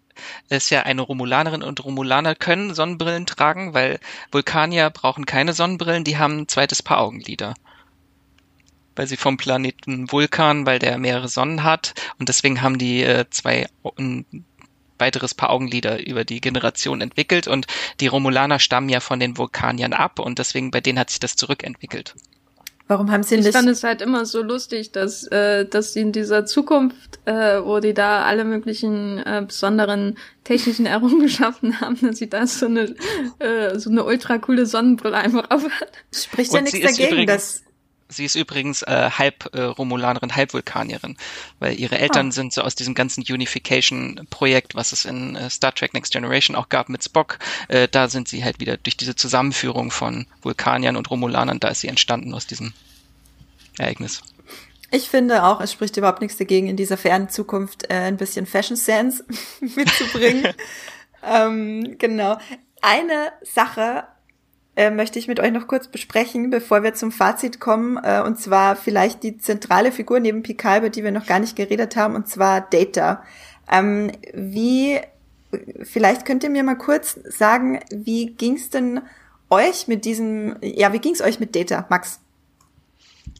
ist 0.50 0.68
ja 0.68 0.82
eine 0.82 1.00
Romulanerin 1.00 1.62
und 1.62 1.82
Romulaner 1.82 2.34
können 2.34 2.74
Sonnenbrillen 2.74 3.24
tragen, 3.24 3.72
weil 3.72 3.98
Vulkanier 4.30 4.90
brauchen 4.90 5.24
keine 5.24 5.54
Sonnenbrillen, 5.54 6.04
die 6.04 6.18
haben 6.18 6.40
ein 6.40 6.48
zweites 6.48 6.82
Paar 6.82 7.00
Augenlider 7.00 7.54
weil 9.00 9.06
sie 9.06 9.16
vom 9.16 9.38
Planeten 9.38 10.12
Vulkan, 10.12 10.66
weil 10.66 10.78
der 10.78 10.98
mehrere 10.98 11.26
Sonnen 11.26 11.64
hat 11.64 11.94
und 12.18 12.28
deswegen 12.28 12.60
haben 12.60 12.76
die 12.76 13.02
äh, 13.02 13.24
zwei 13.30 13.66
ein 13.96 14.26
weiteres 14.98 15.32
Paar 15.32 15.48
Augenlider 15.48 16.06
über 16.06 16.26
die 16.26 16.42
Generation 16.42 17.00
entwickelt 17.00 17.48
und 17.48 17.66
die 18.00 18.08
Romulaner 18.08 18.58
stammen 18.58 18.90
ja 18.90 19.00
von 19.00 19.18
den 19.18 19.38
Vulkaniern 19.38 19.94
ab 19.94 20.18
und 20.18 20.38
deswegen 20.38 20.70
bei 20.70 20.82
denen 20.82 20.98
hat 20.98 21.08
sich 21.08 21.18
das 21.18 21.34
zurückentwickelt. 21.34 22.14
Warum 22.88 23.10
haben 23.10 23.22
sie 23.22 23.38
nicht? 23.38 23.46
Ich 23.46 23.52
fand 23.54 23.70
es 23.70 23.84
halt 23.84 24.02
immer 24.02 24.26
so 24.26 24.42
lustig, 24.42 24.92
dass, 24.92 25.26
äh, 25.28 25.64
dass 25.64 25.94
sie 25.94 26.00
in 26.00 26.12
dieser 26.12 26.44
Zukunft, 26.44 27.20
äh, 27.24 27.64
wo 27.64 27.80
die 27.80 27.94
da 27.94 28.24
alle 28.24 28.44
möglichen 28.44 29.16
äh, 29.16 29.42
besonderen 29.46 30.18
technischen 30.44 30.84
Errungenschaften 30.84 31.80
haben, 31.80 31.98
dass 32.02 32.18
sie 32.18 32.28
da 32.28 32.46
so 32.46 32.66
eine, 32.66 32.94
äh, 33.38 33.78
so 33.78 33.88
eine 33.88 34.04
ultra 34.04 34.36
coole 34.36 34.66
Sonnenbrille 34.66 35.16
einfach 35.16 35.50
aufhat. 35.50 35.90
Spricht 36.12 36.52
ja 36.52 36.60
nichts 36.60 36.80
dagegen, 36.80 37.26
dass 37.26 37.62
Sie 38.10 38.24
ist 38.24 38.34
übrigens 38.34 38.82
äh, 38.82 39.10
halb 39.10 39.54
äh, 39.54 39.62
Romulanerin, 39.62 40.34
halb 40.34 40.52
Vulkanierin, 40.52 41.16
weil 41.60 41.78
ihre 41.78 41.98
Eltern 41.98 42.28
oh. 42.28 42.30
sind 42.32 42.52
so 42.52 42.62
aus 42.62 42.74
diesem 42.74 42.94
ganzen 42.94 43.22
Unification-Projekt, 43.22 44.74
was 44.74 44.92
es 44.92 45.04
in 45.04 45.36
äh, 45.36 45.48
Star 45.48 45.74
Trek 45.74 45.94
Next 45.94 46.12
Generation 46.12 46.56
auch 46.56 46.68
gab 46.68 46.88
mit 46.88 47.04
Spock. 47.04 47.38
Äh, 47.68 47.88
da 47.88 48.08
sind 48.08 48.28
sie 48.28 48.44
halt 48.44 48.60
wieder 48.60 48.76
durch 48.76 48.96
diese 48.96 49.14
Zusammenführung 49.14 49.90
von 49.90 50.26
Vulkaniern 50.42 50.96
und 50.96 51.08
Romulanern, 51.10 51.60
da 51.60 51.68
ist 51.68 51.80
sie 51.80 51.88
entstanden 51.88 52.34
aus 52.34 52.46
diesem 52.46 52.72
Ereignis. 53.78 54.22
Ich 54.90 55.08
finde 55.08 55.44
auch, 55.44 55.60
es 55.60 55.70
spricht 55.70 55.96
überhaupt 55.96 56.20
nichts 56.20 56.36
dagegen, 56.36 56.66
in 56.66 56.76
dieser 56.76 56.96
fernen 56.96 57.28
Zukunft 57.28 57.88
äh, 57.90 57.94
ein 57.94 58.16
bisschen 58.16 58.46
Fashion 58.46 58.76
Sense 58.76 59.24
mitzubringen. 59.60 60.52
ähm, 61.22 61.96
genau. 61.98 62.38
Eine 62.82 63.32
Sache 63.42 64.04
äh, 64.80 64.90
möchte 64.90 65.18
ich 65.18 65.28
mit 65.28 65.40
euch 65.40 65.52
noch 65.52 65.66
kurz 65.66 65.88
besprechen, 65.88 66.48
bevor 66.48 66.82
wir 66.82 66.94
zum 66.94 67.12
Fazit 67.12 67.60
kommen. 67.60 67.98
Äh, 68.02 68.22
und 68.22 68.40
zwar 68.40 68.76
vielleicht 68.76 69.22
die 69.22 69.36
zentrale 69.36 69.92
Figur 69.92 70.20
neben 70.20 70.42
Picard, 70.42 70.78
über 70.78 70.88
die 70.88 71.04
wir 71.04 71.12
noch 71.12 71.26
gar 71.26 71.38
nicht 71.38 71.54
geredet 71.54 71.96
haben, 71.96 72.14
und 72.14 72.28
zwar 72.28 72.62
Data. 72.62 73.22
Ähm, 73.70 74.10
wie, 74.32 74.98
vielleicht 75.82 76.24
könnt 76.24 76.44
ihr 76.44 76.48
mir 76.48 76.62
mal 76.62 76.78
kurz 76.78 77.20
sagen, 77.24 77.80
wie 77.90 78.30
ging's 78.30 78.70
denn 78.70 79.02
euch 79.50 79.86
mit 79.86 80.06
diesem, 80.06 80.56
ja, 80.62 80.94
wie 80.94 80.98
ging's 80.98 81.20
euch 81.20 81.40
mit 81.40 81.54
Data, 81.54 81.86
Max? 81.90 82.20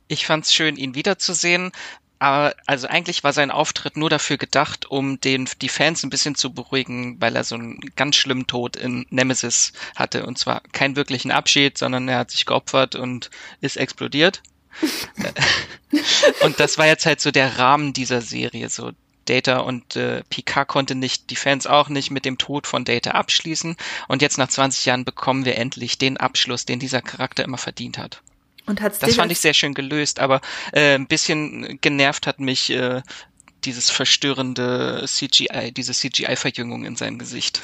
Ich 0.08 0.26
fand's 0.26 0.52
schön, 0.52 0.76
ihn 0.76 0.94
wiederzusehen. 0.94 1.72
Aber 2.20 2.54
also 2.66 2.86
eigentlich 2.86 3.24
war 3.24 3.32
sein 3.32 3.50
Auftritt 3.50 3.96
nur 3.96 4.10
dafür 4.10 4.36
gedacht, 4.36 4.90
um 4.90 5.18
den 5.20 5.48
die 5.62 5.70
Fans 5.70 6.02
ein 6.04 6.10
bisschen 6.10 6.34
zu 6.34 6.52
beruhigen, 6.52 7.18
weil 7.18 7.34
er 7.34 7.44
so 7.44 7.54
einen 7.54 7.80
ganz 7.96 8.16
schlimmen 8.16 8.46
Tod 8.46 8.76
in 8.76 9.06
Nemesis 9.08 9.72
hatte 9.96 10.26
und 10.26 10.38
zwar 10.38 10.60
keinen 10.72 10.96
wirklichen 10.96 11.30
Abschied, 11.30 11.78
sondern 11.78 12.06
er 12.08 12.18
hat 12.18 12.30
sich 12.30 12.44
geopfert 12.44 12.94
und 12.94 13.30
ist 13.62 13.78
explodiert. 13.78 14.42
und 16.42 16.60
das 16.60 16.76
war 16.76 16.86
jetzt 16.86 17.06
halt 17.06 17.22
so 17.22 17.30
der 17.30 17.58
Rahmen 17.58 17.94
dieser 17.94 18.20
Serie, 18.20 18.68
so 18.68 18.92
Data 19.24 19.60
und 19.60 19.96
äh, 19.96 20.22
Picard 20.28 20.68
konnte 20.68 20.94
nicht, 20.94 21.30
die 21.30 21.36
Fans 21.36 21.66
auch 21.66 21.88
nicht 21.88 22.10
mit 22.10 22.26
dem 22.26 22.36
Tod 22.36 22.66
von 22.66 22.84
Data 22.84 23.12
abschließen 23.12 23.76
und 24.08 24.20
jetzt 24.20 24.36
nach 24.36 24.48
20 24.48 24.84
Jahren 24.84 25.06
bekommen 25.06 25.46
wir 25.46 25.56
endlich 25.56 25.96
den 25.96 26.18
Abschluss, 26.18 26.66
den 26.66 26.80
dieser 26.80 27.00
Charakter 27.00 27.44
immer 27.44 27.58
verdient 27.58 27.96
hat. 27.96 28.22
Und 28.70 28.80
hat's 28.80 28.98
das 28.98 29.16
fand 29.16 29.32
ich 29.32 29.40
sehr 29.40 29.54
schön 29.54 29.74
gelöst, 29.74 30.20
aber 30.20 30.40
äh, 30.72 30.94
ein 30.94 31.06
bisschen 31.06 31.78
genervt 31.80 32.26
hat 32.26 32.40
mich 32.40 32.70
äh, 32.70 33.02
dieses 33.64 33.90
verstörende 33.90 35.04
CGI, 35.06 35.72
diese 35.72 35.92
CGI-Verjüngung 35.92 36.84
in 36.84 36.96
seinem 36.96 37.18
Gesicht. 37.18 37.60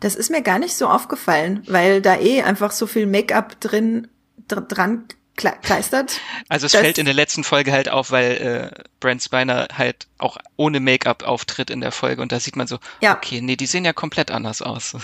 Das 0.00 0.14
ist 0.14 0.30
mir 0.30 0.42
gar 0.42 0.58
nicht 0.58 0.74
so 0.74 0.88
aufgefallen, 0.88 1.62
weil 1.66 2.02
da 2.02 2.18
eh 2.18 2.42
einfach 2.42 2.70
so 2.70 2.86
viel 2.86 3.06
Make-up 3.06 3.60
drin 3.60 4.08
dr 4.48 4.66
dran 4.66 5.04
kleistert. 5.36 6.20
Also 6.48 6.66
es 6.66 6.72
fällt 6.72 6.96
in 6.96 7.04
der 7.04 7.14
letzten 7.14 7.44
Folge 7.44 7.72
halt 7.72 7.90
auf, 7.90 8.10
weil 8.10 8.72
äh, 8.78 8.84
Brent 9.00 9.22
Spiner 9.22 9.68
halt 9.72 10.06
auch 10.16 10.38
ohne 10.56 10.80
Make-up 10.80 11.24
auftritt 11.24 11.68
in 11.68 11.82
der 11.82 11.92
Folge 11.92 12.22
und 12.22 12.32
da 12.32 12.40
sieht 12.40 12.56
man 12.56 12.66
so, 12.66 12.78
ja. 13.02 13.14
okay, 13.14 13.42
nee, 13.42 13.56
die 13.56 13.66
sehen 13.66 13.84
ja 13.84 13.92
komplett 13.92 14.30
anders 14.30 14.62
aus. 14.62 14.96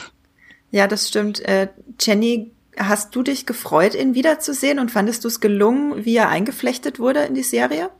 Ja, 0.70 0.86
das 0.86 1.08
stimmt. 1.08 1.40
Äh, 1.40 1.68
Jenny, 2.00 2.50
hast 2.78 3.14
du 3.14 3.22
dich 3.22 3.46
gefreut, 3.46 3.94
ihn 3.94 4.14
wiederzusehen 4.14 4.78
und 4.78 4.90
fandest 4.90 5.24
du 5.24 5.28
es 5.28 5.40
gelungen, 5.40 6.04
wie 6.04 6.16
er 6.16 6.28
eingeflechtet 6.28 6.98
wurde 6.98 7.20
in 7.20 7.34
die 7.34 7.42
Serie? 7.42 7.90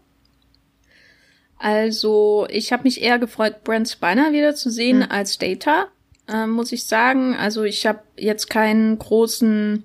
Also, 1.58 2.46
ich 2.50 2.72
habe 2.72 2.84
mich 2.84 3.02
eher 3.02 3.18
gefreut, 3.18 3.62
Brent 3.64 3.88
Spiner 3.88 4.32
wiederzusehen 4.32 5.04
hm. 5.04 5.10
als 5.10 5.38
Data, 5.38 5.86
äh, 6.28 6.46
muss 6.46 6.72
ich 6.72 6.84
sagen. 6.84 7.36
Also, 7.36 7.62
ich 7.62 7.86
habe 7.86 8.00
jetzt 8.16 8.50
keinen 8.50 8.98
großen 8.98 9.84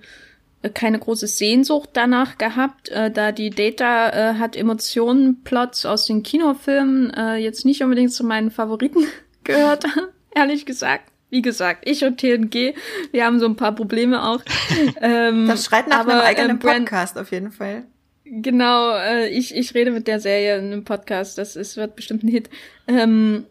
äh, 0.64 0.70
keine 0.70 1.00
große 1.00 1.28
Sehnsucht 1.28 1.90
danach 1.94 2.38
gehabt, 2.38 2.90
äh, 2.90 3.12
da 3.12 3.32
die 3.32 3.52
Data 3.52 4.10
äh, 4.10 4.34
hat 4.36 4.56
Emotionen, 4.56 5.44
Plots 5.44 5.86
aus 5.86 6.06
den 6.06 6.24
Kinofilmen 6.24 7.14
äh, 7.14 7.36
jetzt 7.36 7.64
nicht 7.66 7.84
unbedingt 7.84 8.12
zu 8.12 8.24
meinen 8.24 8.50
Favoriten 8.50 9.06
gehört, 9.44 9.86
ehrlich 10.36 10.66
gesagt. 10.66 11.12
Wie 11.30 11.42
gesagt, 11.42 11.88
ich 11.88 12.04
und 12.04 12.20
TNG, 12.20 12.74
wir 13.12 13.26
haben 13.26 13.40
so 13.40 13.46
ein 13.46 13.56
paar 13.56 13.74
Probleme 13.76 14.24
auch. 14.24 14.42
ähm, 15.02 15.48
das 15.48 15.66
schreit 15.66 15.88
nach 15.88 16.00
aber, 16.00 16.14
einem 16.14 16.22
eigenen 16.22 16.58
äh, 16.58 16.60
Podcast 16.60 17.18
auf 17.18 17.32
jeden 17.32 17.52
Fall. 17.52 17.84
Genau, 18.24 18.96
äh, 18.96 19.28
ich, 19.30 19.56
ich 19.56 19.74
rede 19.74 19.92
mit 19.92 20.08
der 20.08 20.20
Serie 20.20 20.58
in 20.58 20.66
einem 20.66 20.84
Podcast, 20.84 21.38
das 21.38 21.56
ist, 21.56 21.78
wird 21.78 21.96
bestimmt 21.96 22.24
ein 22.24 22.30
Hit. 22.30 22.50
Ähm, 22.88 23.46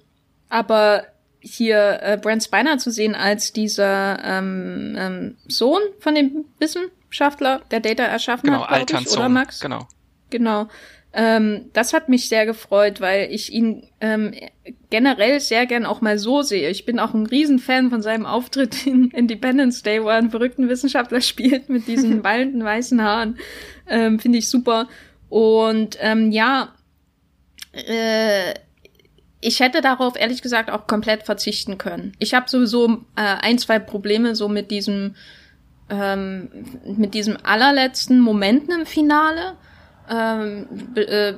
aber 0.48 1.06
hier 1.40 2.00
äh, 2.02 2.18
Brent 2.20 2.42
Spiner 2.42 2.78
zu 2.78 2.90
sehen 2.90 3.14
als 3.14 3.52
dieser 3.52 4.22
ähm, 4.24 4.96
ähm, 4.98 5.36
Sohn 5.46 5.80
von 6.00 6.14
dem 6.14 6.44
Wissenschaftler, 6.58 7.62
der 7.70 7.80
Data 7.80 8.02
erschaffen 8.04 8.50
genau, 8.50 8.66
hat, 8.66 8.90
ich, 8.90 9.10
oder 9.10 9.28
Max? 9.28 9.60
Genau. 9.60 9.86
Genau. 10.30 10.68
Ähm, 11.18 11.70
das 11.72 11.94
hat 11.94 12.10
mich 12.10 12.28
sehr 12.28 12.44
gefreut, 12.44 13.00
weil 13.00 13.32
ich 13.32 13.50
ihn 13.50 13.88
ähm, 14.02 14.34
generell 14.90 15.40
sehr 15.40 15.64
gern 15.64 15.86
auch 15.86 16.02
mal 16.02 16.18
so 16.18 16.42
sehe. 16.42 16.68
Ich 16.68 16.84
bin 16.84 17.00
auch 17.00 17.14
ein 17.14 17.24
Riesenfan 17.24 17.88
von 17.88 18.02
seinem 18.02 18.26
Auftritt 18.26 18.86
in 18.86 19.10
Independence 19.12 19.82
Day, 19.82 20.04
wo 20.04 20.08
er 20.08 20.16
einen 20.16 20.30
verrückten 20.30 20.68
Wissenschaftler 20.68 21.20
spielt 21.22 21.70
mit 21.70 21.88
diesen 21.88 22.22
wallenden 22.24 22.62
weißen 22.62 23.02
Haaren. 23.02 23.38
Ähm, 23.88 24.18
Finde 24.18 24.36
ich 24.36 24.50
super. 24.50 24.88
Und 25.30 25.96
ähm, 26.00 26.32
ja, 26.32 26.74
äh, 27.72 28.52
ich 29.40 29.60
hätte 29.60 29.80
darauf 29.80 30.20
ehrlich 30.20 30.42
gesagt 30.42 30.70
auch 30.70 30.86
komplett 30.86 31.22
verzichten 31.22 31.78
können. 31.78 32.12
Ich 32.18 32.34
habe 32.34 32.50
sowieso 32.50 33.04
äh, 33.16 33.22
ein, 33.40 33.56
zwei 33.56 33.78
Probleme 33.78 34.36
so 34.36 34.48
mit 34.48 34.70
diesem 34.70 35.14
ähm, 35.88 36.50
mit 36.84 37.14
diesem 37.14 37.38
allerletzten 37.42 38.20
Momenten 38.20 38.80
im 38.80 38.86
Finale. 38.86 39.56
Ähm, 40.10 40.66
äh, 40.94 41.34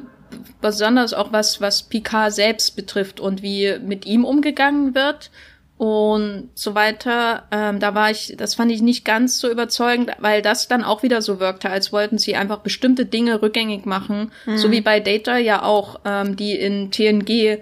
besonders 0.60 1.14
auch 1.14 1.32
was, 1.32 1.60
was 1.60 1.82
Picard 1.84 2.32
selbst 2.32 2.76
betrifft 2.76 3.20
und 3.20 3.42
wie 3.42 3.78
mit 3.82 4.06
ihm 4.06 4.24
umgegangen 4.24 4.94
wird 4.94 5.30
und 5.78 6.50
so 6.54 6.74
weiter. 6.74 7.44
Ähm, 7.50 7.78
da 7.78 7.94
war 7.94 8.10
ich, 8.10 8.34
das 8.36 8.56
fand 8.56 8.72
ich 8.72 8.82
nicht 8.82 9.04
ganz 9.04 9.38
so 9.38 9.50
überzeugend, 9.50 10.10
weil 10.18 10.42
das 10.42 10.68
dann 10.68 10.84
auch 10.84 11.02
wieder 11.02 11.22
so 11.22 11.40
wirkte, 11.40 11.70
als 11.70 11.92
wollten 11.92 12.18
sie 12.18 12.36
einfach 12.36 12.58
bestimmte 12.58 13.06
Dinge 13.06 13.40
rückgängig 13.40 13.86
machen, 13.86 14.32
mhm. 14.44 14.58
so 14.58 14.70
wie 14.70 14.80
bei 14.80 15.00
Data 15.00 15.38
ja 15.38 15.62
auch, 15.62 16.00
ähm, 16.04 16.36
die 16.36 16.52
in 16.52 16.90
TNG 16.90 17.60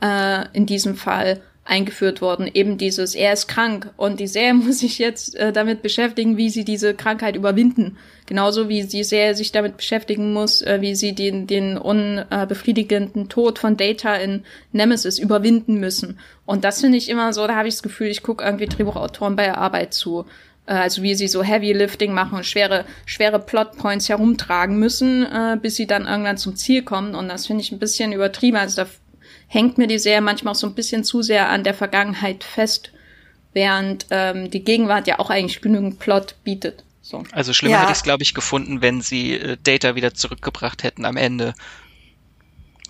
äh, 0.00 0.44
in 0.52 0.66
diesem 0.66 0.96
Fall 0.96 1.42
eingeführt 1.68 2.20
worden. 2.22 2.50
Eben 2.52 2.78
dieses, 2.78 3.14
er 3.14 3.32
ist 3.32 3.46
krank 3.46 3.90
und 3.96 4.20
die 4.20 4.26
Serie 4.26 4.54
muss 4.54 4.80
sich 4.80 4.98
jetzt 4.98 5.34
äh, 5.36 5.52
damit 5.52 5.82
beschäftigen, 5.82 6.36
wie 6.36 6.50
sie 6.50 6.64
diese 6.64 6.94
Krankheit 6.94 7.36
überwinden. 7.36 7.96
Genauso 8.26 8.68
wie 8.68 8.84
die 8.84 9.04
Serie 9.04 9.34
sich 9.34 9.52
damit 9.52 9.76
beschäftigen 9.76 10.32
muss, 10.32 10.62
äh, 10.62 10.78
wie 10.80 10.94
sie 10.94 11.14
den, 11.14 11.46
den 11.46 11.78
unbefriedigenden 11.78 13.28
Tod 13.28 13.58
von 13.58 13.76
Data 13.76 14.14
in 14.14 14.44
Nemesis 14.72 15.18
überwinden 15.18 15.78
müssen. 15.78 16.18
Und 16.46 16.64
das 16.64 16.80
finde 16.80 16.98
ich 16.98 17.08
immer 17.08 17.32
so, 17.32 17.46
da 17.46 17.54
habe 17.54 17.68
ich 17.68 17.74
das 17.74 17.82
Gefühl, 17.82 18.08
ich 18.08 18.22
gucke 18.22 18.44
irgendwie 18.44 18.66
Drehbuchautoren 18.66 19.36
bei 19.36 19.44
der 19.44 19.58
Arbeit 19.58 19.92
zu. 19.94 20.24
Äh, 20.66 20.72
also 20.72 21.02
wie 21.02 21.14
sie 21.14 21.28
so 21.28 21.42
Heavy 21.42 21.72
Lifting 21.72 22.12
machen 22.12 22.36
und 22.36 22.46
schwere, 22.46 22.84
schwere 23.04 23.38
Plotpoints 23.38 24.08
herumtragen 24.08 24.78
müssen, 24.78 25.24
äh, 25.24 25.58
bis 25.60 25.76
sie 25.76 25.86
dann 25.86 26.06
irgendwann 26.06 26.38
zum 26.38 26.56
Ziel 26.56 26.82
kommen. 26.82 27.14
Und 27.14 27.28
das 27.28 27.46
finde 27.46 27.62
ich 27.62 27.72
ein 27.72 27.78
bisschen 27.78 28.12
übertrieben. 28.12 28.56
Also 28.56 28.84
da 28.84 28.88
hängt 29.48 29.78
mir 29.78 29.88
die 29.88 29.98
Serie 29.98 30.20
manchmal 30.20 30.52
auch 30.52 30.58
so 30.58 30.66
ein 30.66 30.74
bisschen 30.74 31.02
zu 31.02 31.22
sehr 31.22 31.48
an 31.48 31.64
der 31.64 31.74
Vergangenheit 31.74 32.44
fest, 32.44 32.92
während 33.52 34.06
ähm, 34.10 34.50
die 34.50 34.62
Gegenwart 34.62 35.08
ja 35.08 35.18
auch 35.18 35.30
eigentlich 35.30 35.60
genügend 35.60 35.98
Plot 35.98 36.36
bietet. 36.44 36.84
So. 37.02 37.24
Also 37.32 37.54
schlimmer 37.54 37.76
ja. 37.76 37.80
hätte 37.80 37.92
ich 37.92 37.98
es, 37.98 38.04
glaube 38.04 38.22
ich, 38.22 38.34
gefunden, 38.34 38.82
wenn 38.82 39.00
sie 39.00 39.32
äh, 39.32 39.56
Data 39.60 39.94
wieder 39.94 40.14
zurückgebracht 40.14 40.82
hätten 40.82 41.04
am 41.04 41.16
Ende. 41.16 41.54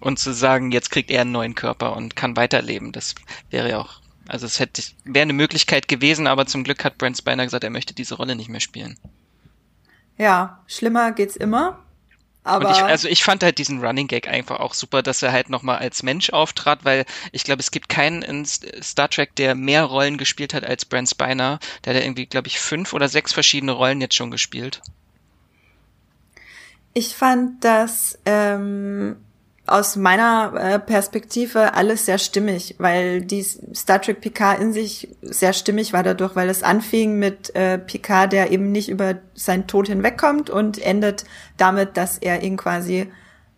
Und 0.01 0.19
zu 0.19 0.33
sagen, 0.33 0.71
jetzt 0.71 0.91
kriegt 0.91 1.11
er 1.11 1.23
einen 1.23 1.33
neuen 1.33 1.55
Körper 1.55 1.97
und 1.97 2.15
kann 2.15 2.37
weiterleben. 2.37 2.93
Das 2.93 3.15
wäre 3.51 3.71
ja 3.71 3.79
auch, 3.79 4.01
also 4.29 4.47
es 4.47 4.61
hätte, 4.61 4.83
wäre 5.05 5.23
eine 5.23 5.33
Möglichkeit 5.33 5.89
gewesen, 5.89 6.27
aber 6.27 6.47
zum 6.47 6.65
Glück 6.65 6.85
hat 6.85 6.99
Brent 6.99 7.17
Spiner 7.17 7.45
gesagt, 7.45 7.65
er 7.65 7.71
möchte 7.71 7.95
diese 7.95 8.15
Rolle 8.17 8.37
nicht 8.37 8.49
mehr 8.49 8.61
spielen. 8.61 8.97
Ja, 10.17 10.63
schlimmer 10.67 11.13
geht's 11.13 11.37
immer. 11.37 11.79
Aber 12.45 12.71
ich, 12.71 12.83
also 12.83 13.09
ich 13.09 13.25
fand 13.25 13.43
halt 13.43 13.59
diesen 13.59 13.85
Running 13.85 14.07
Gag 14.07 14.27
einfach 14.27 14.61
auch 14.61 14.73
super, 14.73 15.03
dass 15.03 15.23
er 15.23 15.33
halt 15.33 15.51
nochmal 15.51 15.79
als 15.79 16.03
Mensch 16.03 16.31
auftrat, 16.31 16.85
weil 16.85 17.05
ich 17.31 17.45
glaube, 17.45 17.61
es 17.61 17.71
gibt 17.71 17.89
keinen 17.89 18.23
in 18.23 18.47
Star 18.47 19.11
Trek, 19.11 19.35
der 19.37 19.55
mehr 19.55 19.85
Rollen 19.85 20.17
gespielt 20.17 20.55
hat 20.55 20.65
als 20.65 20.87
Brent 20.87 21.11
Spiner. 21.11 21.59
Der 21.85 21.95
hat 21.95 22.01
ja 22.01 22.07
irgendwie, 22.07 22.27
glaube 22.27 22.49
ich, 22.49 22.59
fünf 22.59 22.95
oder 22.95 23.09
sechs 23.09 23.33
verschiedene 23.33 23.73
Rollen 23.73 24.01
jetzt 24.01 24.15
schon 24.15 24.31
gespielt. 24.31 24.81
Ich 26.95 27.15
fand 27.15 27.63
das 27.65 28.19
ähm, 28.25 29.17
aus 29.69 29.97
meiner 29.97 30.53
äh, 30.55 30.79
Perspektive 30.79 31.75
alles 31.75 32.07
sehr 32.07 32.19
stimmig, 32.19 32.77
weil 32.79 33.21
die 33.21 33.43
Star 33.43 34.01
Trek 34.01 34.21
Picard 34.21 34.61
in 34.61 34.73
sich 34.73 35.17
sehr 35.23 35.53
stimmig 35.53 35.93
war 35.93 36.03
dadurch, 36.03 36.35
weil 36.37 36.49
es 36.49 36.63
anfing 36.63 37.19
mit 37.19 37.55
äh, 37.55 37.79
Picard, 37.79 38.33
der 38.33 38.51
eben 38.51 38.73
nicht 38.73 38.89
über 38.89 39.17
seinen 39.35 39.67
Tod 39.67 39.89
hinwegkommt 39.89 40.51
und 40.51 40.79
endet 40.79 41.25
damit, 41.57 41.97
dass 41.97 42.19
er 42.19 42.43
ihn 42.43 42.57
quasi 42.57 43.09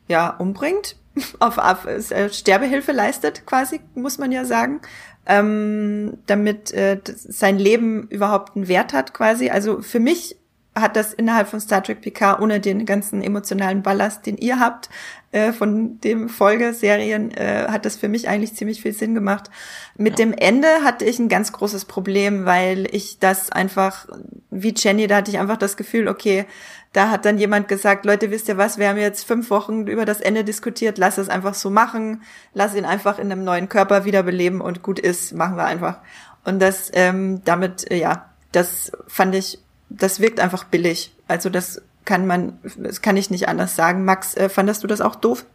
ja 0.08 0.28
umbringt, 0.28 0.96
auf, 1.38 1.58
auf 1.58 1.86
äh, 1.86 2.30
Sterbehilfe 2.30 2.92
leistet, 2.92 3.46
quasi 3.46 3.80
muss 3.94 4.18
man 4.18 4.32
ja 4.32 4.44
sagen, 4.44 4.80
ähm, 5.26 6.18
damit 6.26 6.72
äh, 6.72 7.00
sein 7.06 7.58
Leben 7.58 8.08
überhaupt 8.08 8.56
einen 8.56 8.68
Wert 8.68 8.92
hat, 8.92 9.14
quasi. 9.14 9.50
Also 9.50 9.80
für 9.82 10.00
mich 10.00 10.36
hat 10.74 10.96
das 10.96 11.12
innerhalb 11.12 11.48
von 11.48 11.60
Star 11.60 11.82
Trek 11.82 12.00
PK 12.00 12.40
ohne 12.40 12.60
den 12.60 12.86
ganzen 12.86 13.22
emotionalen 13.22 13.82
Ballast, 13.82 14.26
den 14.26 14.36
ihr 14.38 14.60
habt, 14.60 14.88
äh, 15.32 15.52
von 15.52 16.00
dem 16.00 16.28
Folgeserien, 16.28 17.30
äh, 17.30 17.66
hat 17.68 17.84
das 17.84 17.96
für 17.96 18.08
mich 18.08 18.28
eigentlich 18.28 18.54
ziemlich 18.54 18.82
viel 18.82 18.92
Sinn 18.92 19.14
gemacht. 19.14 19.50
Mit 19.96 20.18
ja. 20.18 20.24
dem 20.24 20.32
Ende 20.32 20.68
hatte 20.82 21.04
ich 21.04 21.18
ein 21.18 21.28
ganz 21.28 21.52
großes 21.52 21.84
Problem, 21.84 22.44
weil 22.44 22.88
ich 22.94 23.18
das 23.18 23.50
einfach, 23.50 24.08
wie 24.50 24.74
Jenny, 24.76 25.06
da 25.06 25.16
hatte 25.16 25.30
ich 25.30 25.38
einfach 25.38 25.56
das 25.56 25.76
Gefühl, 25.76 26.08
okay, 26.08 26.46
da 26.92 27.10
hat 27.10 27.24
dann 27.24 27.38
jemand 27.38 27.68
gesagt, 27.68 28.04
Leute, 28.04 28.30
wisst 28.30 28.48
ihr 28.48 28.56
was, 28.56 28.78
wir 28.78 28.88
haben 28.88 28.98
jetzt 28.98 29.24
fünf 29.24 29.50
Wochen 29.50 29.86
über 29.86 30.04
das 30.04 30.20
Ende 30.20 30.42
diskutiert, 30.42 30.98
lass 30.98 31.18
es 31.18 31.28
einfach 31.28 31.54
so 31.54 31.70
machen, 31.70 32.22
lass 32.52 32.74
ihn 32.74 32.84
einfach 32.84 33.18
in 33.18 33.30
einem 33.30 33.44
neuen 33.44 33.68
Körper 33.68 34.04
wiederbeleben 34.04 34.60
und 34.60 34.82
gut 34.82 34.98
ist, 34.98 35.32
machen 35.32 35.56
wir 35.56 35.64
einfach. 35.64 35.98
Und 36.44 36.60
das, 36.60 36.90
ähm, 36.94 37.42
damit, 37.44 37.90
äh, 37.90 37.98
ja, 37.98 38.30
das 38.50 38.90
fand 39.06 39.34
ich 39.36 39.60
das 39.90 40.20
wirkt 40.20 40.40
einfach 40.40 40.64
billig. 40.64 41.12
Also 41.28 41.50
das 41.50 41.82
kann 42.10 42.26
man, 42.26 42.58
das 42.76 43.02
kann 43.02 43.16
ich 43.16 43.30
nicht 43.30 43.46
anders 43.46 43.76
sagen. 43.76 44.04
Max, 44.04 44.34
äh, 44.34 44.48
fandest 44.48 44.82
du 44.82 44.88
das 44.88 45.00
auch 45.00 45.14
doof? 45.14 45.46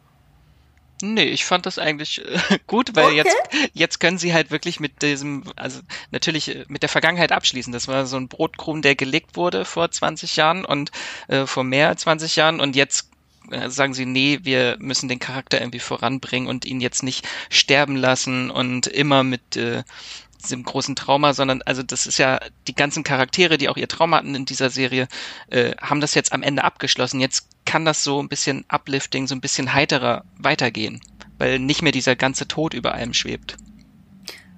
Nee, 1.02 1.26
ich 1.26 1.44
fand 1.44 1.66
das 1.66 1.78
eigentlich 1.78 2.24
äh, 2.26 2.60
gut, 2.66 2.96
weil 2.96 3.08
okay. 3.08 3.16
jetzt, 3.18 3.36
jetzt 3.74 4.00
können 4.00 4.18
sie 4.18 4.34
halt 4.34 4.52
wirklich 4.52 4.80
mit 4.80 5.02
diesem, 5.02 5.44
also 5.58 5.82
natürlich 6.12 6.56
äh, 6.56 6.64
mit 6.70 6.82
der 6.82 6.88
Vergangenheit 6.88 7.34
abschließen. 7.34 7.74
Das 7.74 7.90
war 7.90 8.06
so 8.06 8.16
ein 8.16 8.30
Brotkrumen, 8.30 8.82
der 8.82 8.96
gelegt 8.96 9.36
wurde 9.36 9.66
vor 9.66 9.92
20 9.92 10.38
Jahren 10.38 10.64
und 10.64 10.92
äh, 11.28 11.46
vor 11.46 11.66
mehr 11.66 11.90
als 11.90 12.04
20 12.04 12.38
Jahren 12.38 12.62
und 12.62 12.78
jetzt 12.78 13.10
äh, 13.52 13.70
sagen 13.70 13.94
sie, 13.94 14.06
nee, 14.06 14.40
wir 14.44 14.78
müssen 14.80 15.10
den 15.10 15.20
Charakter 15.20 15.60
irgendwie 15.60 15.80
voranbringen 15.80 16.48
und 16.48 16.64
ihn 16.64 16.80
jetzt 16.80 17.04
nicht 17.04 17.28
sterben 17.50 17.98
lassen 17.98 18.50
und 18.50 18.88
immer 18.88 19.26
mit 19.26 19.58
äh, 19.58 19.84
diesem 20.46 20.64
großen 20.64 20.96
Trauma, 20.96 21.34
sondern 21.34 21.62
also 21.64 21.84
das 21.84 22.06
ist 22.06 22.18
ja 22.18 22.40
die 22.68 22.76
ganzen 22.76 23.04
Charaktere, 23.04 23.58
die 23.58 23.70
auch 23.70 23.78
ihr 23.78 23.88
Trauma 23.88 24.18
hatten 24.18 24.36
in 24.36 24.46
dieser 24.46 24.70
Serie, 24.70 25.08
äh, 25.50 25.76
haben 25.82 26.02
das 26.02 26.16
jetzt 26.16 26.34
am 26.34 26.44
Ende 26.44 26.64
abgeschlossen. 26.64 27.20
Jetzt 27.20 27.48
kann 27.66 27.86
das 27.86 28.04
so 28.04 28.22
ein 28.22 28.30
bisschen 28.30 28.66
uplifting, 28.70 29.28
so 29.28 29.36
ein 29.36 29.42
bisschen 29.42 29.74
heiterer 29.74 30.24
weitergehen, 30.38 31.02
weil 31.38 31.60
nicht 31.60 31.82
mehr 31.82 31.92
dieser 31.92 32.16
ganze 32.16 32.48
Tod 32.48 32.74
über 32.74 32.94
allem 32.94 33.14
schwebt. 33.14 33.58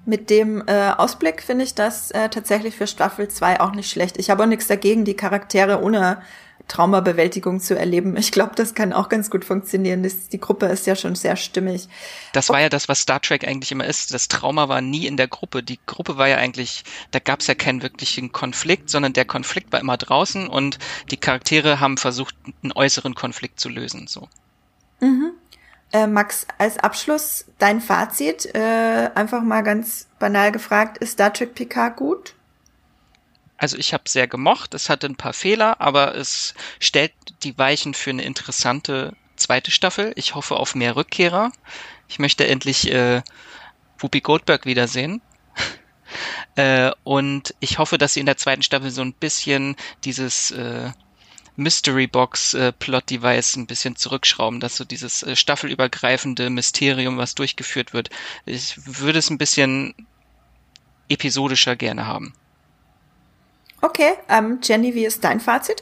Mit 0.05 0.29
dem 0.29 0.63
äh, 0.67 0.91
Ausblick 0.91 1.43
finde 1.43 1.65
ich 1.65 1.75
das 1.75 2.11
äh, 2.11 2.29
tatsächlich 2.29 2.75
für 2.75 2.87
Staffel 2.87 3.27
2 3.27 3.59
auch 3.59 3.73
nicht 3.73 3.91
schlecht. 3.91 4.17
Ich 4.17 4.29
habe 4.29 4.43
auch 4.43 4.47
nichts 4.47 4.67
dagegen, 4.67 5.03
die 5.03 5.15
Charaktere 5.15 5.81
ohne 5.81 6.21
Traumabewältigung 6.67 7.59
zu 7.59 7.77
erleben. 7.77 8.17
Ich 8.17 8.31
glaube, 8.31 8.53
das 8.55 8.73
kann 8.73 8.91
auch 8.91 9.09
ganz 9.09 9.29
gut 9.29 9.45
funktionieren. 9.45 10.03
Das, 10.03 10.27
die 10.27 10.39
Gruppe 10.39 10.65
ist 10.65 10.85
ja 10.85 10.95
schon 10.95 11.15
sehr 11.15 11.35
stimmig. 11.35 11.87
Das 12.33 12.49
war 12.49 12.59
ja 12.59 12.69
das, 12.69 12.89
was 12.89 12.99
Star 12.99 13.21
Trek 13.21 13.47
eigentlich 13.47 13.71
immer 13.71 13.85
ist. 13.85 14.13
Das 14.13 14.27
Trauma 14.27 14.67
war 14.67 14.81
nie 14.81 15.07
in 15.07 15.17
der 15.17 15.27
Gruppe. 15.27 15.63
Die 15.63 15.79
Gruppe 15.85 16.17
war 16.17 16.27
ja 16.27 16.37
eigentlich, 16.37 16.83
da 17.11 17.19
gab 17.19 17.39
es 17.39 17.47
ja 17.47 17.55
keinen 17.55 17.81
wirklichen 17.81 18.31
Konflikt, 18.31 18.89
sondern 18.89 19.13
der 19.13 19.25
Konflikt 19.25 19.71
war 19.71 19.79
immer 19.79 19.97
draußen 19.97 20.47
und 20.47 20.77
die 21.09 21.17
Charaktere 21.17 21.79
haben 21.79 21.97
versucht, 21.97 22.35
einen 22.63 22.73
äußeren 22.73 23.15
Konflikt 23.15 23.59
zu 23.59 23.69
lösen. 23.69 24.07
So. 24.07 24.27
Mhm. 24.99 25.31
Äh, 25.93 26.07
Max, 26.07 26.45
als 26.57 26.77
Abschluss 26.77 27.45
dein 27.59 27.79
Fazit, 27.79 28.53
äh, 28.53 29.09
einfach 29.15 29.41
mal 29.41 29.61
ganz 29.61 30.07
banal 30.19 30.51
gefragt, 30.51 30.97
ist 30.97 31.13
Star 31.13 31.31
Trek 31.31 31.55
PK 31.55 31.89
gut? 31.89 32.33
Also 33.57 33.77
ich 33.77 33.93
habe 33.93 34.03
sehr 34.07 34.27
gemocht, 34.27 34.73
es 34.73 34.89
hatte 34.89 35.07
ein 35.07 35.15
paar 35.15 35.33
Fehler, 35.33 35.81
aber 35.81 36.15
es 36.15 36.53
stellt 36.79 37.13
die 37.43 37.57
Weichen 37.57 37.93
für 37.93 38.11
eine 38.11 38.23
interessante 38.23 39.15
zweite 39.35 39.71
Staffel. 39.71 40.13
Ich 40.15 40.35
hoffe 40.35 40.57
auf 40.57 40.75
mehr 40.75 40.95
Rückkehrer. 40.95 41.51
Ich 42.07 42.19
möchte 42.19 42.47
endlich 42.47 42.91
äh, 42.91 43.21
Whoopi 43.97 44.21
Goldberg 44.21 44.65
wiedersehen. 44.65 45.21
äh, 46.55 46.91
und 47.03 47.55
ich 47.59 47.79
hoffe, 47.79 47.97
dass 47.97 48.13
sie 48.13 48.19
in 48.19 48.25
der 48.27 48.37
zweiten 48.37 48.61
Staffel 48.61 48.91
so 48.91 49.01
ein 49.01 49.13
bisschen 49.13 49.75
dieses 50.03 50.51
äh, 50.51 50.91
Mystery 51.55 52.05
Box 52.05 52.53
äh, 52.53 52.71
Plot 52.71 53.09
Device 53.09 53.55
ein 53.55 53.65
bisschen 53.65 53.95
zurückschrauben, 53.95 54.59
dass 54.59 54.77
so 54.77 54.85
dieses 54.85 55.23
äh, 55.23 55.35
staffelübergreifende 55.35 56.51
Mysterium, 56.51 57.17
was 57.17 57.33
durchgeführt 57.33 57.93
wird, 57.93 58.11
ich 58.45 58.75
würde 58.85 59.17
es 59.17 59.31
ein 59.31 59.39
bisschen 59.39 59.95
episodischer 61.09 61.75
gerne 61.75 62.05
haben. 62.05 62.33
Okay, 63.87 64.15
ähm, 64.27 64.59
Jenny, 64.61 64.95
wie 64.95 65.05
ist 65.05 65.23
dein 65.23 65.39
Fazit? 65.39 65.81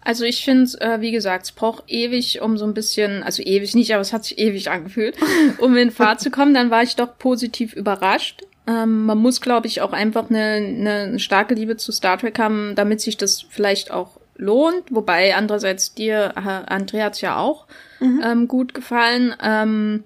Also 0.00 0.24
ich 0.24 0.44
finde, 0.44 0.70
äh, 0.80 1.00
wie 1.00 1.10
gesagt, 1.10 1.46
es 1.46 1.52
braucht 1.52 1.82
ewig, 1.88 2.40
um 2.40 2.56
so 2.56 2.64
ein 2.64 2.72
bisschen, 2.72 3.24
also 3.24 3.42
ewig 3.42 3.74
nicht, 3.74 3.92
aber 3.92 4.00
es 4.00 4.12
hat 4.12 4.24
sich 4.24 4.38
ewig 4.38 4.70
angefühlt, 4.70 5.16
um 5.58 5.76
in 5.76 5.90
Fahrt 5.90 6.20
zu 6.20 6.30
kommen. 6.30 6.54
Dann 6.54 6.70
war 6.70 6.84
ich 6.84 6.94
doch 6.94 7.18
positiv 7.18 7.72
überrascht. 7.72 8.42
Ähm, 8.68 9.06
man 9.06 9.18
muss, 9.18 9.40
glaube 9.40 9.66
ich, 9.66 9.80
auch 9.80 9.92
einfach 9.92 10.30
eine, 10.30 10.54
eine 10.54 11.18
starke 11.18 11.54
Liebe 11.54 11.76
zu 11.76 11.90
Star 11.90 12.16
Trek 12.16 12.38
haben, 12.38 12.74
damit 12.76 13.00
sich 13.00 13.16
das 13.16 13.44
vielleicht 13.48 13.90
auch 13.90 14.20
lohnt. 14.36 14.84
Wobei 14.90 15.34
andererseits 15.34 15.94
dir, 15.94 16.34
äh, 16.36 16.72
Andrea, 16.72 17.06
hat's 17.06 17.22
ja 17.22 17.38
auch 17.38 17.66
mhm. 17.98 18.22
ähm, 18.24 18.48
gut 18.48 18.72
gefallen. 18.72 19.34
Ähm, 19.42 20.04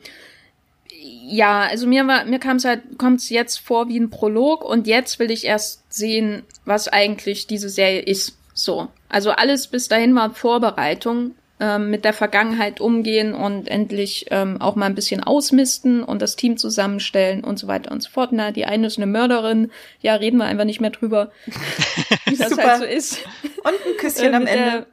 ja, 1.29 1.63
also 1.63 1.87
mir 1.87 2.07
war, 2.07 2.25
mir 2.25 2.39
kam 2.39 2.57
es 2.57 2.65
halt, 2.65 2.83
kommt 2.99 3.21
es 3.21 3.29
jetzt 3.29 3.59
vor 3.59 3.89
wie 3.89 3.99
ein 3.99 4.11
Prolog 4.11 4.65
und 4.65 4.87
jetzt 4.87 5.19
will 5.19 5.31
ich 5.31 5.45
erst 5.45 5.83
sehen, 5.93 6.43
was 6.65 6.89
eigentlich 6.89 7.47
diese 7.47 7.69
Serie 7.69 8.01
ist. 8.01 8.37
So. 8.55 8.89
Also 9.09 9.31
alles 9.31 9.67
bis 9.69 9.89
dahin 9.89 10.15
war 10.15 10.35
Vorbereitung 10.35 11.35
ähm, 11.61 11.91
mit 11.91 12.05
der 12.05 12.13
Vergangenheit 12.13 12.81
umgehen 12.81 13.35
und 13.35 13.69
endlich 13.69 14.27
ähm, 14.31 14.61
auch 14.61 14.75
mal 14.75 14.87
ein 14.87 14.95
bisschen 14.95 15.23
ausmisten 15.23 16.03
und 16.03 16.23
das 16.23 16.37
Team 16.37 16.57
zusammenstellen 16.57 17.45
und 17.45 17.59
so 17.59 17.67
weiter 17.67 17.93
und 17.93 18.03
so 18.03 18.11
fort. 18.11 18.31
Na, 18.33 18.51
die 18.51 18.65
eine 18.65 18.87
ist 18.87 18.97
eine 18.97 19.07
Mörderin, 19.07 19.71
ja, 20.01 20.15
reden 20.15 20.39
wir 20.39 20.45
einfach 20.47 20.65
nicht 20.65 20.81
mehr 20.81 20.91
drüber, 20.91 21.31
wie 22.27 22.37
das 22.37 22.57
halt 22.57 22.79
so 22.79 22.85
ist. 22.85 23.21
Und 23.43 23.75
ein 23.87 23.97
Küsschen 23.99 24.35
am 24.35 24.47
Ende. 24.47 24.87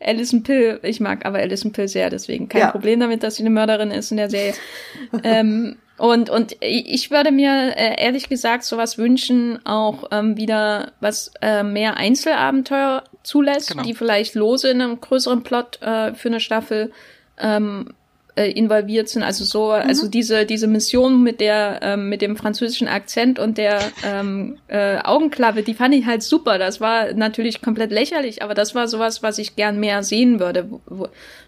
Alison 0.00 0.42
Pill, 0.42 0.80
ich 0.82 1.00
mag 1.00 1.24
aber 1.24 1.38
Alison 1.38 1.72
Pill 1.72 1.88
sehr, 1.88 2.10
deswegen 2.10 2.48
kein 2.48 2.62
ja. 2.62 2.70
Problem 2.70 3.00
damit, 3.00 3.22
dass 3.22 3.36
sie 3.36 3.42
eine 3.42 3.50
Mörderin 3.50 3.90
ist 3.90 4.10
in 4.10 4.16
der 4.16 4.30
Serie. 4.30 4.54
ähm, 5.24 5.76
und, 5.96 6.28
und 6.28 6.56
ich 6.60 7.10
würde 7.10 7.30
mir 7.30 7.74
äh, 7.76 8.02
ehrlich 8.02 8.28
gesagt 8.28 8.64
sowas 8.64 8.98
wünschen, 8.98 9.64
auch 9.64 10.08
ähm, 10.10 10.36
wieder 10.36 10.92
was 11.00 11.32
äh, 11.40 11.62
mehr 11.62 11.96
Einzelabenteuer 11.96 13.04
zulässt, 13.22 13.70
genau. 13.70 13.84
die 13.84 13.94
vielleicht 13.94 14.34
lose 14.34 14.70
in 14.70 14.82
einem 14.82 15.00
größeren 15.00 15.44
Plot 15.44 15.80
äh, 15.82 16.14
für 16.14 16.28
eine 16.28 16.40
Staffel 16.40 16.92
ähm, 17.38 17.94
äh, 18.36 18.50
involviert 18.50 19.08
sind. 19.08 19.22
Also 19.22 19.44
so, 19.44 19.66
mhm. 19.68 19.88
also 19.88 20.08
diese 20.08 20.46
diese 20.46 20.66
Mission 20.66 21.22
mit 21.22 21.40
der 21.40 21.80
ähm, 21.82 22.08
mit 22.08 22.22
dem 22.22 22.36
französischen 22.36 22.88
Akzent 22.88 23.38
und 23.38 23.58
der 23.58 23.80
ähm, 24.04 24.58
äh, 24.68 24.98
Augenklappe, 24.98 25.62
die 25.62 25.74
fand 25.74 25.94
ich 25.94 26.06
halt 26.06 26.22
super. 26.22 26.58
Das 26.58 26.80
war 26.80 27.12
natürlich 27.14 27.62
komplett 27.62 27.90
lächerlich, 27.90 28.42
aber 28.42 28.54
das 28.54 28.74
war 28.74 28.88
sowas, 28.88 29.22
was 29.22 29.38
ich 29.38 29.56
gern 29.56 29.78
mehr 29.78 30.02
sehen 30.02 30.40
würde. 30.40 30.68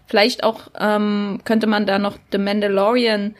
Vielleicht 0.05 0.43
auch 0.43 0.71
ähm, 0.79 1.41
könnte 1.43 1.67
man 1.67 1.85
da 1.85 1.99
noch 1.99 2.17
The 2.31 2.37
Mandalorian 2.37 3.35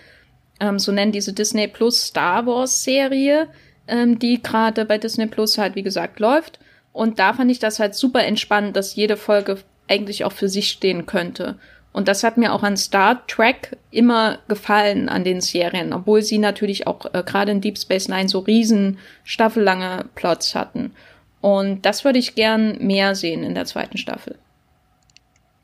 ähm, 0.60 0.80
so 0.80 0.92
nennen 0.92 1.12
diese 1.12 1.34
Disney 1.34 1.68
Plus 1.68 2.08
Star 2.08 2.46
Wars 2.46 2.84
Serie, 2.84 3.48
ähm, 3.88 4.20
die 4.20 4.42
gerade 4.42 4.86
bei 4.86 4.98
Disney 4.98 5.28
Plus 5.28 5.58
halt 5.58 5.76
wie 5.76 5.84
gesagt 5.84 6.20
läuft. 6.20 6.60
Und 6.92 7.20
da 7.20 7.34
fand 7.34 7.52
ich 7.52 7.60
das 7.60 7.80
halt 7.80 7.96
super 7.96 8.24
entspannt, 8.24 8.76
dass 8.76 8.96
jede 8.96 9.18
Folge 9.18 9.60
eigentlich 9.88 10.26
auch 10.26 10.32
für 10.32 10.50
sich 10.50 10.70
stehen 10.70 11.06
könnte. 11.06 11.58
Und 11.98 12.08
das 12.08 12.24
hat 12.24 12.38
mir 12.38 12.54
auch 12.54 12.62
an 12.62 12.78
Star 12.78 13.26
Trek 13.26 13.76
immer 13.90 14.38
gefallen 14.48 15.10
an 15.10 15.24
den 15.24 15.42
Serien, 15.42 15.94
obwohl 15.94 16.22
sie 16.22 16.38
natürlich 16.38 16.86
auch 16.86 17.12
äh, 17.12 17.24
gerade 17.26 17.52
in 17.52 17.60
Deep 17.60 17.76
Space 17.76 18.08
Nine 18.08 18.30
so 18.30 18.38
riesen 18.38 19.00
staffellange 19.24 20.06
Plots 20.14 20.54
hatten. 20.54 20.94
Und 21.42 21.88
das 21.88 22.06
würde 22.06 22.20
ich 22.20 22.36
gern 22.36 22.78
mehr 22.86 23.16
sehen 23.16 23.42
in 23.42 23.56
der 23.56 23.66
zweiten 23.66 23.98
Staffel. 23.98 24.38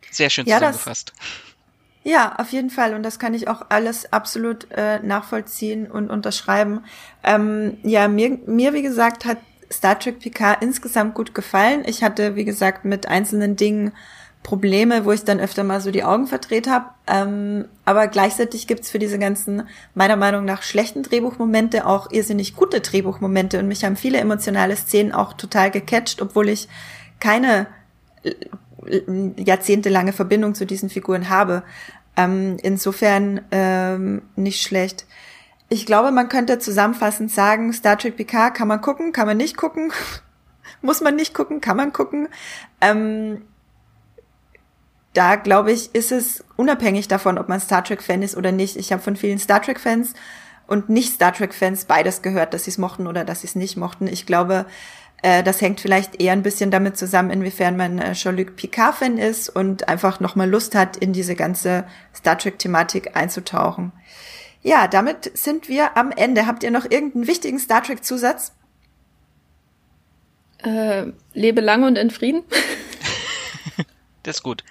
Sehr 0.09 0.31
schön 0.31 0.47
ja, 0.47 0.55
zusammengefasst. 0.55 1.13
Das, 1.15 2.11
ja, 2.11 2.35
auf 2.39 2.51
jeden 2.51 2.71
Fall. 2.71 2.95
Und 2.95 3.03
das 3.03 3.19
kann 3.19 3.35
ich 3.35 3.47
auch 3.47 3.67
alles 3.69 4.11
absolut 4.11 4.71
äh, 4.71 4.97
nachvollziehen 5.03 5.85
und 5.85 6.09
unterschreiben. 6.09 6.83
Ähm, 7.23 7.77
ja, 7.83 8.07
mir, 8.07 8.39
mir, 8.47 8.73
wie 8.73 8.81
gesagt, 8.81 9.25
hat 9.25 9.37
Star 9.71 9.99
Trek 9.99 10.17
PK 10.17 10.53
insgesamt 10.53 11.13
gut 11.13 11.35
gefallen. 11.35 11.83
Ich 11.85 12.03
hatte, 12.03 12.35
wie 12.35 12.45
gesagt, 12.45 12.85
mit 12.85 13.07
einzelnen 13.07 13.55
Dingen 13.55 13.91
Probleme, 14.43 15.05
wo 15.05 15.13
ich 15.13 15.23
dann 15.23 15.39
öfter 15.39 15.63
mal 15.63 15.79
so 15.79 15.89
die 15.89 16.03
Augen 16.03 16.27
verdreht 16.27 16.67
habe. 16.67 16.85
Ähm, 17.07 17.65
aber 17.85 18.07
gleichzeitig 18.07 18.67
gibt's 18.67 18.91
für 18.91 18.99
diese 18.99 19.17
ganzen, 19.17 19.63
meiner 19.95 20.17
Meinung 20.17 20.43
nach, 20.45 20.61
schlechten 20.61 21.01
Drehbuchmomente 21.01 21.87
auch 21.87 22.11
irrsinnig 22.11 22.55
gute 22.55 22.81
Drehbuchmomente. 22.81 23.57
Und 23.57 23.69
mich 23.69 23.85
haben 23.85 23.95
viele 23.95 24.19
emotionale 24.19 24.75
Szenen 24.75 25.13
auch 25.13 25.33
total 25.33 25.71
gecatcht, 25.71 26.21
obwohl 26.21 26.49
ich 26.49 26.67
keine 27.21 27.67
äh, 28.23 28.33
jahrzehntelange 29.37 30.11
Verbindung 30.11 30.55
zu 30.55 30.65
diesen 30.65 30.89
Figuren 30.89 31.29
habe. 31.29 31.63
Ähm, 32.17 32.57
insofern 32.61 33.41
ähm, 33.51 34.23
nicht 34.35 34.61
schlecht. 34.61 35.05
Ich 35.69 35.85
glaube, 35.85 36.11
man 36.11 36.29
könnte 36.29 36.59
zusammenfassend 36.59 37.31
sagen, 37.31 37.71
Star 37.73 37.97
Trek 37.97 38.17
PK 38.17 38.51
kann 38.51 38.67
man 38.67 38.81
gucken, 38.81 39.13
kann 39.13 39.25
man 39.25 39.37
nicht 39.37 39.55
gucken. 39.55 39.91
Muss 40.81 40.99
man 40.99 41.15
nicht 41.15 41.33
gucken, 41.33 41.61
kann 41.61 41.77
man 41.77 41.93
gucken. 41.93 42.27
Ähm, 42.81 43.41
da 45.13 45.35
glaube 45.35 45.71
ich, 45.71 45.93
ist 45.93 46.11
es 46.11 46.43
unabhängig 46.57 47.07
davon, 47.07 47.37
ob 47.37 47.47
man 47.47 47.59
Star 47.59 47.83
Trek-Fan 47.83 48.21
ist 48.21 48.35
oder 48.35 48.51
nicht. 48.51 48.75
Ich 48.75 48.91
habe 48.91 49.01
von 49.01 49.15
vielen 49.15 49.39
Star 49.39 49.61
Trek-Fans 49.61 50.13
und 50.67 50.89
nicht 50.89 51.13
Star 51.13 51.33
Trek-Fans 51.33 51.85
beides 51.85 52.21
gehört, 52.21 52.53
dass 52.53 52.65
sie 52.65 52.71
es 52.71 52.77
mochten 52.77 53.07
oder 53.07 53.23
dass 53.23 53.41
sie 53.41 53.47
es 53.47 53.55
nicht 53.55 53.77
mochten. 53.77 54.07
Ich 54.07 54.25
glaube, 54.25 54.65
äh, 55.21 55.43
das 55.43 55.61
hängt 55.61 55.79
vielleicht 55.79 56.19
eher 56.19 56.33
ein 56.33 56.41
bisschen 56.41 56.71
damit 56.71 56.97
zusammen, 56.97 57.29
inwiefern 57.29 57.77
man 57.77 57.99
äh, 57.99 58.13
Jean-Luc 58.13 58.55
Picard-Fan 58.55 59.17
ist 59.17 59.49
und 59.49 59.87
einfach 59.87 60.19
nochmal 60.19 60.49
Lust 60.49 60.73
hat, 60.73 60.97
in 60.97 61.13
diese 61.13 61.35
ganze 61.35 61.85
Star 62.15 62.37
Trek-Thematik 62.37 63.15
einzutauchen. 63.15 63.91
Ja, 64.63 64.87
damit 64.87 65.37
sind 65.37 65.69
wir 65.69 65.95
am 65.97 66.11
Ende. 66.11 66.47
Habt 66.47 66.63
ihr 66.63 66.71
noch 66.71 66.85
irgendeinen 66.89 67.27
wichtigen 67.27 67.59
Star 67.59 67.83
Trek-Zusatz? 67.83 68.53
Äh, 70.63 71.11
lebe 71.33 71.61
lange 71.61 71.85
und 71.85 71.97
in 71.97 72.09
Frieden. 72.09 72.43
Das 74.23 74.37
ist 74.37 74.43
gut. 74.43 74.63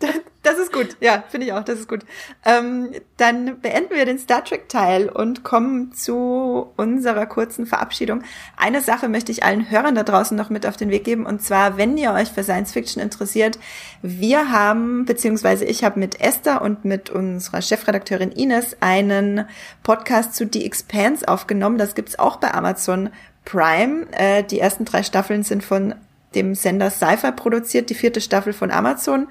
Das 0.42 0.58
ist 0.58 0.72
gut, 0.72 0.96
ja, 1.00 1.22
finde 1.28 1.46
ich 1.46 1.52
auch, 1.52 1.62
das 1.62 1.80
ist 1.80 1.88
gut. 1.88 2.00
Ähm, 2.46 2.92
dann 3.18 3.60
beenden 3.60 3.94
wir 3.94 4.06
den 4.06 4.18
Star 4.18 4.42
Trek-Teil 4.42 5.10
und 5.10 5.44
kommen 5.44 5.92
zu 5.92 6.72
unserer 6.78 7.26
kurzen 7.26 7.66
Verabschiedung. 7.66 8.22
Eine 8.56 8.80
Sache 8.80 9.10
möchte 9.10 9.32
ich 9.32 9.44
allen 9.44 9.70
Hörern 9.70 9.94
da 9.94 10.02
draußen 10.02 10.34
noch 10.34 10.48
mit 10.48 10.64
auf 10.64 10.78
den 10.78 10.88
Weg 10.88 11.04
geben, 11.04 11.26
und 11.26 11.42
zwar, 11.42 11.76
wenn 11.76 11.98
ihr 11.98 12.12
euch 12.12 12.30
für 12.30 12.42
Science 12.42 12.72
Fiction 12.72 13.02
interessiert, 13.02 13.58
wir 14.00 14.50
haben, 14.50 15.04
beziehungsweise 15.04 15.66
ich 15.66 15.84
habe 15.84 16.00
mit 16.00 16.22
Esther 16.22 16.62
und 16.62 16.86
mit 16.86 17.10
unserer 17.10 17.60
Chefredakteurin 17.60 18.32
Ines 18.32 18.78
einen 18.80 19.44
Podcast 19.82 20.34
zu 20.34 20.48
The 20.50 20.64
Expanse 20.64 21.28
aufgenommen. 21.28 21.76
Das 21.76 21.94
gibt's 21.94 22.18
auch 22.18 22.36
bei 22.36 22.54
Amazon 22.54 23.10
Prime. 23.44 24.06
Äh, 24.12 24.44
die 24.44 24.58
ersten 24.58 24.86
drei 24.86 25.02
Staffeln 25.02 25.42
sind 25.42 25.62
von 25.62 25.94
dem 26.34 26.54
Sender 26.54 26.90
Sci-Fi 26.90 27.32
produziert, 27.32 27.90
die 27.90 27.94
vierte 27.94 28.20
Staffel 28.20 28.52
von 28.52 28.70
Amazon. 28.70 29.26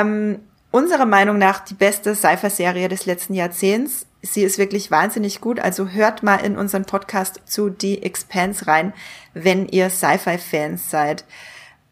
Ähm, 0.00 0.40
unserer 0.70 1.06
Meinung 1.06 1.38
nach 1.38 1.60
die 1.60 1.74
beste 1.74 2.14
Sci-Fi-Serie 2.14 2.88
des 2.88 3.06
letzten 3.06 3.34
Jahrzehnts. 3.34 4.06
Sie 4.20 4.42
ist 4.42 4.58
wirklich 4.58 4.90
wahnsinnig 4.90 5.40
gut, 5.40 5.60
also 5.60 5.88
hört 5.88 6.22
mal 6.22 6.36
in 6.38 6.58
unseren 6.58 6.84
Podcast 6.84 7.40
zu 7.46 7.74
The 7.80 8.02
Expanse 8.02 8.66
rein, 8.66 8.92
wenn 9.32 9.66
ihr 9.68 9.88
Sci-Fi-Fans 9.88 10.90
seid. 10.90 11.24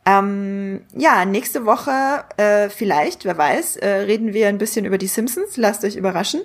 Ähm, 0.05 0.83
ja, 0.95 1.25
nächste 1.25 1.65
Woche 1.65 2.25
äh, 2.37 2.69
vielleicht, 2.69 3.25
wer 3.25 3.39
weiß, 3.39 3.77
äh, 3.77 3.89
reden 3.89 4.35
wir 4.35 4.49
ein 4.49 4.59
bisschen 4.59 4.85
über 4.85 4.99
die 4.99 5.07
Simpsons. 5.07 5.57
Lasst 5.57 5.85
euch 5.85 5.97
überraschen. 5.97 6.43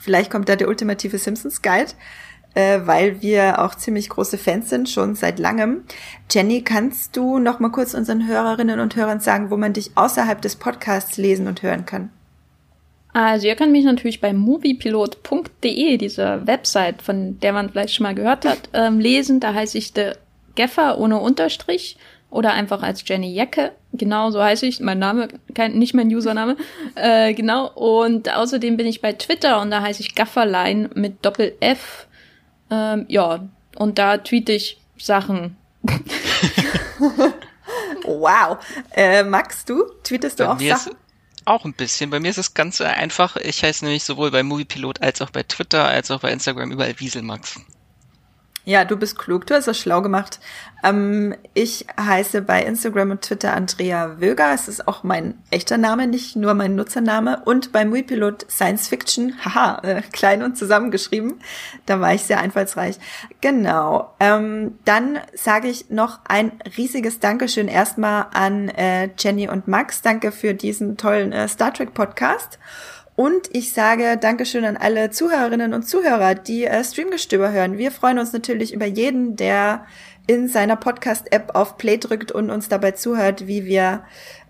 Vielleicht 0.00 0.30
kommt 0.30 0.48
da 0.48 0.56
der 0.56 0.68
ultimative 0.68 1.18
Simpsons 1.18 1.60
Guide. 1.60 1.92
Äh, 2.54 2.80
weil 2.84 3.22
wir 3.22 3.62
auch 3.62 3.74
ziemlich 3.74 4.08
große 4.08 4.38
Fans 4.38 4.70
sind, 4.70 4.88
schon 4.88 5.14
seit 5.14 5.38
langem. 5.38 5.84
Jenny, 6.30 6.62
kannst 6.62 7.16
du 7.16 7.38
noch 7.38 7.60
mal 7.60 7.70
kurz 7.70 7.94
unseren 7.94 8.26
Hörerinnen 8.26 8.80
und 8.80 8.96
Hörern 8.96 9.20
sagen, 9.20 9.50
wo 9.50 9.56
man 9.56 9.72
dich 9.72 9.92
außerhalb 9.94 10.40
des 10.40 10.56
Podcasts 10.56 11.16
lesen 11.16 11.46
und 11.46 11.62
hören 11.62 11.86
kann? 11.86 12.10
Also 13.12 13.46
ihr 13.46 13.56
könnt 13.56 13.72
mich 13.72 13.84
natürlich 13.84 14.20
bei 14.20 14.32
moviepilot.de, 14.32 15.98
dieser 15.98 16.46
Website, 16.46 17.02
von 17.02 17.38
der 17.40 17.52
man 17.52 17.68
vielleicht 17.68 17.94
schon 17.94 18.04
mal 18.04 18.14
gehört 18.14 18.46
hat, 18.46 18.70
ähm, 18.72 19.00
lesen. 19.00 19.38
Da 19.38 19.52
heiße 19.52 19.76
ich 19.76 19.92
The 19.94 20.12
Geffer 20.54 20.98
ohne 20.98 21.20
Unterstrich 21.20 21.98
oder 22.30 22.54
einfach 22.54 22.82
als 22.82 23.06
Jenny 23.06 23.32
Jacke. 23.32 23.72
Genau 23.92 24.30
so 24.30 24.42
heiße 24.42 24.64
ich. 24.64 24.80
Mein 24.80 24.98
Name, 24.98 25.28
kein, 25.54 25.78
nicht 25.78 25.92
mein 25.92 26.08
Username. 26.08 26.56
Äh, 26.94 27.34
genau. 27.34 27.70
Und 27.74 28.34
außerdem 28.34 28.78
bin 28.78 28.86
ich 28.86 29.02
bei 29.02 29.12
Twitter 29.12 29.60
und 29.60 29.70
da 29.70 29.82
heiße 29.82 30.00
ich 30.00 30.14
Gafferlein 30.14 30.88
mit 30.94 31.24
Doppel 31.24 31.54
F. 31.60 32.06
Ähm, 32.72 33.04
ja, 33.08 33.46
und 33.76 33.98
da 33.98 34.16
tweete 34.16 34.52
ich 34.52 34.80
Sachen. 34.96 35.58
wow. 38.04 38.56
Äh, 38.92 39.24
Max, 39.24 39.66
du? 39.66 39.84
Tweetest 40.02 40.40
du 40.40 40.44
Bei 40.44 40.50
auch 40.50 40.58
mir 40.58 40.76
Sachen? 40.76 40.92
Ist 40.92 40.98
auch 41.44 41.64
ein 41.66 41.74
bisschen. 41.74 42.08
Bei 42.08 42.18
mir 42.18 42.30
ist 42.30 42.38
es 42.38 42.54
ganz 42.54 42.80
einfach. 42.80 43.36
Ich 43.36 43.62
heiße 43.62 43.84
nämlich 43.84 44.04
sowohl 44.04 44.30
bei 44.30 44.42
Moviepilot 44.42 45.02
als 45.02 45.20
auch 45.20 45.30
bei 45.30 45.42
Twitter 45.42 45.86
als 45.86 46.10
auch 46.10 46.20
bei 46.20 46.32
Instagram 46.32 46.72
überall 46.72 46.98
Wieselmax. 46.98 47.60
Ja, 48.64 48.84
du 48.84 48.96
bist 48.96 49.18
klug, 49.18 49.46
du 49.46 49.54
hast 49.54 49.66
das 49.66 49.76
schlau 49.76 50.02
gemacht. 50.02 50.38
Ähm, 50.84 51.34
ich 51.52 51.84
heiße 52.00 52.42
bei 52.42 52.62
Instagram 52.62 53.10
und 53.10 53.22
Twitter 53.22 53.54
Andrea 53.54 54.20
Wöger. 54.20 54.54
Es 54.54 54.68
ist 54.68 54.86
auch 54.86 55.02
mein 55.02 55.34
echter 55.50 55.78
Name, 55.78 56.06
nicht 56.06 56.36
nur 56.36 56.54
mein 56.54 56.76
Nutzername. 56.76 57.42
Und 57.44 57.72
bei 57.72 57.84
Muipilot 57.84 58.48
Science 58.48 58.86
Fiction, 58.86 59.34
haha, 59.44 59.80
äh, 59.82 60.02
klein 60.12 60.44
und 60.44 60.56
zusammengeschrieben. 60.56 61.40
Da 61.86 62.00
war 62.00 62.14
ich 62.14 62.22
sehr 62.22 62.38
einfallsreich. 62.38 62.98
Genau. 63.40 64.14
Ähm, 64.20 64.78
dann 64.84 65.18
sage 65.34 65.66
ich 65.66 65.90
noch 65.90 66.20
ein 66.24 66.52
riesiges 66.76 67.18
Dankeschön 67.18 67.66
erstmal 67.66 68.26
an 68.32 68.68
äh, 68.68 69.10
Jenny 69.18 69.48
und 69.48 69.66
Max. 69.66 70.02
Danke 70.02 70.30
für 70.30 70.54
diesen 70.54 70.96
tollen 70.96 71.32
äh, 71.32 71.48
Star 71.48 71.74
Trek 71.74 71.94
Podcast. 71.94 72.60
Und 73.14 73.48
ich 73.52 73.72
sage 73.72 74.16
Dankeschön 74.16 74.64
an 74.64 74.76
alle 74.76 75.10
Zuhörerinnen 75.10 75.74
und 75.74 75.82
Zuhörer, 75.82 76.34
die 76.34 76.64
äh, 76.64 76.82
Streamgestöber 76.82 77.52
hören. 77.52 77.76
Wir 77.76 77.90
freuen 77.90 78.18
uns 78.18 78.32
natürlich 78.32 78.72
über 78.72 78.86
jeden, 78.86 79.36
der 79.36 79.84
in 80.26 80.48
seiner 80.48 80.76
Podcast-App 80.76 81.54
auf 81.54 81.76
Play 81.76 81.98
drückt 81.98 82.32
und 82.32 82.50
uns 82.50 82.68
dabei 82.68 82.92
zuhört, 82.92 83.46
wie 83.46 83.64
wir 83.64 84.04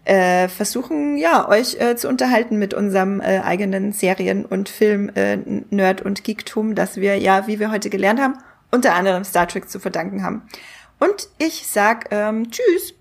äh, 0.04 0.48
versuchen, 0.48 1.16
ja, 1.16 1.48
euch 1.48 1.80
äh, 1.80 1.96
zu 1.96 2.08
unterhalten 2.08 2.58
mit 2.58 2.74
unserem 2.74 3.20
äh, 3.20 3.40
eigenen 3.40 3.92
Serien- 3.92 4.44
und 4.44 4.68
Film-Nerd- 4.68 6.00
äh, 6.00 6.04
und 6.04 6.24
Geektum, 6.24 6.74
das 6.74 6.96
wir 6.96 7.18
ja, 7.18 7.46
wie 7.46 7.58
wir 7.58 7.70
heute 7.70 7.90
gelernt 7.90 8.20
haben, 8.20 8.38
unter 8.70 8.94
anderem 8.94 9.24
Star 9.24 9.46
Trek 9.48 9.68
zu 9.68 9.80
verdanken 9.80 10.22
haben. 10.22 10.42
Und 10.98 11.28
ich 11.38 11.66
sag 11.66 12.08
ähm, 12.10 12.50
Tschüss. 12.50 12.94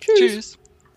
Tschüss. 0.00 0.18
Tschüss. 0.18 0.58